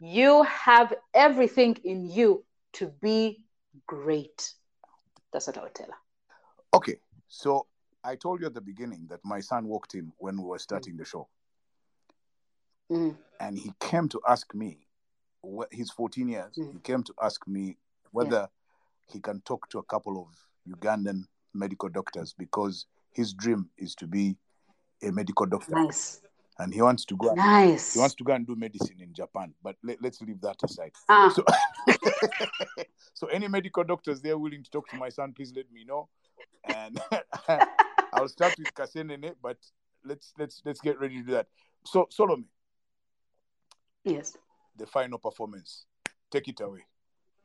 you 0.00 0.42
have 0.42 0.92
everything 1.14 1.78
in 1.84 2.10
you 2.10 2.44
to 2.74 2.92
be 3.00 3.44
great. 3.86 4.52
That's 5.32 5.46
what 5.46 5.56
I 5.56 5.62
would 5.62 5.74
tell 5.74 5.86
her. 5.86 6.76
Okay. 6.76 6.96
So 7.28 7.66
I 8.04 8.16
told 8.16 8.40
you 8.40 8.46
at 8.46 8.54
the 8.54 8.60
beginning 8.60 9.06
that 9.08 9.20
my 9.24 9.40
son 9.40 9.66
walked 9.66 9.94
in 9.94 10.12
when 10.18 10.36
we 10.36 10.44
were 10.44 10.58
starting 10.58 10.96
the 10.96 11.04
show. 11.04 11.28
Mm. 12.92 13.16
And 13.40 13.58
he 13.58 13.72
came 13.80 14.08
to 14.10 14.20
ask 14.28 14.54
me, 14.54 14.86
he's 15.72 15.90
14 15.90 16.28
years, 16.28 16.54
mm. 16.56 16.72
he 16.72 16.78
came 16.80 17.02
to 17.02 17.14
ask 17.22 17.46
me 17.48 17.78
whether 18.12 18.36
yeah. 18.36 19.12
he 19.12 19.20
can 19.20 19.40
talk 19.40 19.68
to 19.70 19.78
a 19.78 19.82
couple 19.82 20.20
of 20.20 20.76
Ugandan 20.76 21.24
medical 21.54 21.88
doctors 21.88 22.34
because 22.36 22.86
his 23.12 23.32
dream 23.32 23.70
is 23.78 23.94
to 23.94 24.06
be 24.06 24.36
a 25.02 25.10
medical 25.10 25.46
doctor. 25.46 25.74
Nice. 25.74 26.20
And 26.58 26.72
he 26.72 26.82
wants 26.82 27.04
to 27.06 27.16
go. 27.16 27.30
And, 27.30 27.38
nice. 27.38 27.94
He 27.94 28.00
wants 28.00 28.14
to 28.16 28.24
go 28.24 28.32
and 28.32 28.46
do 28.46 28.54
medicine 28.54 29.00
in 29.00 29.12
Japan, 29.12 29.54
but 29.62 29.76
let, 29.82 30.04
us 30.04 30.20
leave 30.22 30.40
that 30.42 30.56
aside. 30.62 30.92
Ah. 31.08 31.32
So, 31.34 31.44
so, 33.14 33.26
any 33.26 33.48
medical 33.48 33.82
doctors 33.82 34.20
there 34.20 34.38
willing 34.38 34.62
to 34.62 34.70
talk 34.70 34.88
to 34.90 34.96
my 34.96 35.08
son, 35.08 35.32
please 35.32 35.52
let 35.56 35.70
me 35.72 35.84
know. 35.84 36.08
And 36.64 37.00
I'll 38.14 38.28
start 38.28 38.54
with 38.58 38.72
Kasenene, 38.74 39.34
but 39.42 39.58
let's 40.04 40.32
let's 40.38 40.62
let's 40.64 40.80
get 40.80 41.00
ready 41.00 41.16
to 41.18 41.22
do 41.22 41.32
that. 41.32 41.46
So 41.84 42.08
Solome. 42.16 42.44
Yes. 44.04 44.36
The 44.76 44.86
final 44.86 45.18
performance. 45.18 45.86
Take 46.30 46.48
it 46.48 46.60
away. 46.60 46.84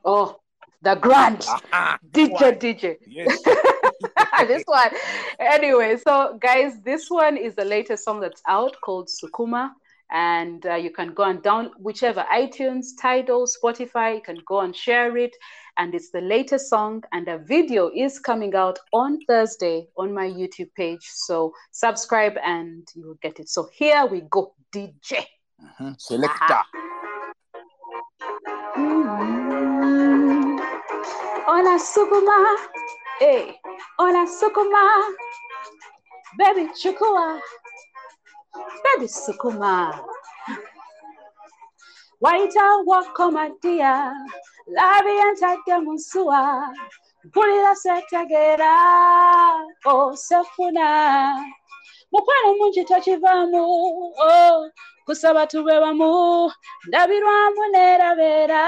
Oh, 0.03 0.39
the 0.81 0.95
grand 0.95 1.45
ah, 1.47 1.61
ah, 1.73 1.99
DJ 2.11 2.59
DJ. 2.59 2.97
Yes. 3.07 3.41
this 4.47 4.63
one. 4.65 4.91
Anyway, 5.39 5.97
so 5.97 6.37
guys, 6.39 6.81
this 6.83 7.09
one 7.09 7.37
is 7.37 7.55
the 7.55 7.65
latest 7.65 8.03
song 8.05 8.19
that's 8.19 8.41
out 8.47 8.75
called 8.81 9.09
Sukuma 9.09 9.71
and 10.11 10.65
uh, 10.65 10.75
you 10.75 10.91
can 10.91 11.13
go 11.13 11.23
and 11.23 11.41
down 11.43 11.71
whichever 11.77 12.25
iTunes, 12.31 12.87
Tidal, 12.99 13.47
Spotify. 13.47 14.15
You 14.15 14.21
can 14.21 14.41
go 14.47 14.61
and 14.61 14.75
share 14.75 15.17
it, 15.17 15.35
and 15.77 15.93
it's 15.93 16.09
the 16.11 16.21
latest 16.21 16.69
song. 16.69 17.03
And 17.11 17.27
a 17.27 17.37
video 17.37 17.91
is 17.95 18.19
coming 18.19 18.55
out 18.55 18.79
on 18.91 19.19
Thursday 19.27 19.87
on 19.97 20.13
my 20.13 20.27
YouTube 20.27 20.73
page. 20.75 21.03
So 21.03 21.53
subscribe, 21.71 22.37
and 22.43 22.87
you 22.95 23.07
will 23.07 23.19
get 23.21 23.39
it. 23.39 23.49
So 23.49 23.69
here 23.73 24.05
we 24.05 24.21
go, 24.21 24.53
DJ 24.73 25.25
mm-hmm. 25.61 25.91
Selector. 25.97 26.61
Mm-hmm. 28.77 29.39
Ona 31.49 31.79
sukuma, 31.79 32.55
hey, 33.19 33.59
ona 33.97 34.25
sukuma, 34.27 35.13
baby 36.37 36.69
chukua. 36.79 37.41
Baby 38.83 39.07
Sukuma. 39.07 39.99
Waita 42.21 42.63
wakomatia 42.85 44.15
labi 44.67 45.19
antadde 45.21 45.77
munsuwa 45.77 46.69
mpulira 47.23 47.75
setegera 47.75 48.73
osefuna 49.85 50.87
mukwano 52.11 52.53
mungi 52.57 52.83
tokivaamu 52.85 53.63
oh, 54.19 54.69
kusaba 55.05 55.47
tube 55.47 55.77
wamu 55.77 56.51
ndabirwamu 56.87 57.67
neerabeera 57.71 58.63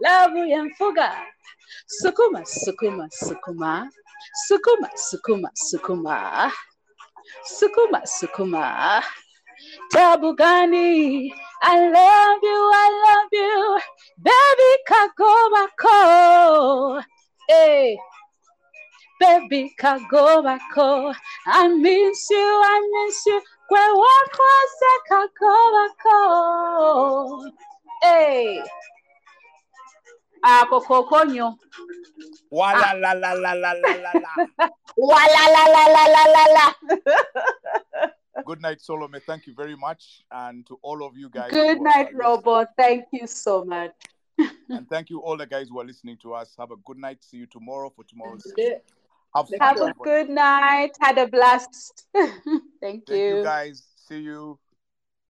laavu 0.00 0.38
yenfuga 0.38 1.08
sukuma 1.86 2.44
sukuma 2.44 3.10
sukuma. 3.10 3.90
Sukuma 4.46 4.88
sukuma 4.96 5.50
sukuma 5.54 6.52
Sukuma, 7.46 8.02
Sukuma. 8.06 9.02
Tabugani, 9.92 11.30
I 11.62 11.76
love 11.78 12.38
you, 12.42 12.70
I 12.74 12.88
love 13.04 13.28
you, 13.32 13.78
baby 14.22 14.70
Kagobako. 14.88 17.02
Hey, 17.48 17.98
baby 19.20 19.72
Kagobako. 19.80 21.14
I 21.46 21.68
miss 21.68 22.30
you, 22.30 22.62
I 22.64 22.80
miss 23.06 23.26
you. 23.26 23.40
Kwe 23.70 23.80
wakose 24.00 24.90
Kagobako. 25.10 26.18
Hey. 28.02 28.62
Ako 30.44 30.80
kokonyo. 30.80 31.56
Wala 32.50 32.92
la 33.00 33.12
la 33.22 33.32
la 33.32 33.52
la 33.54 33.72
la 33.72 33.92
la 33.96 34.12
la. 34.12 34.68
Wala 34.96 35.44
la 35.48 35.64
la 35.72 35.84
la 35.88 36.04
la 36.04 36.24
la 36.34 36.44
la. 36.56 36.66
Good 38.44 38.60
night, 38.60 38.80
Solome. 38.80 39.22
Thank 39.22 39.46
you 39.46 39.54
very 39.54 39.76
much. 39.76 40.22
And 40.30 40.66
to 40.66 40.78
all 40.82 41.02
of 41.02 41.16
you 41.16 41.30
guys. 41.30 41.50
Good 41.50 41.80
night, 41.80 42.14
Robo. 42.14 42.66
Thank 42.76 43.06
you 43.12 43.26
so 43.26 43.64
much. 43.64 43.92
and 44.68 44.88
thank 44.90 45.08
you, 45.08 45.20
all 45.20 45.36
the 45.36 45.46
guys 45.46 45.68
who 45.68 45.80
are 45.80 45.84
listening 45.84 46.18
to 46.22 46.34
us. 46.34 46.54
Have 46.58 46.70
a 46.70 46.76
good 46.84 46.98
night. 46.98 47.24
See 47.24 47.38
you 47.38 47.46
tomorrow 47.46 47.90
for 47.94 48.04
tomorrow's. 48.04 48.44
Have, 49.34 49.48
Have 49.60 49.80
a 49.80 49.94
good 50.02 50.28
night. 50.28 50.92
Had 51.00 51.18
a 51.18 51.26
blast. 51.26 52.06
thank, 52.14 52.62
thank 52.80 53.08
you. 53.08 53.38
you, 53.38 53.42
guys. 53.42 53.82
See 53.96 54.20
you. 54.20 54.58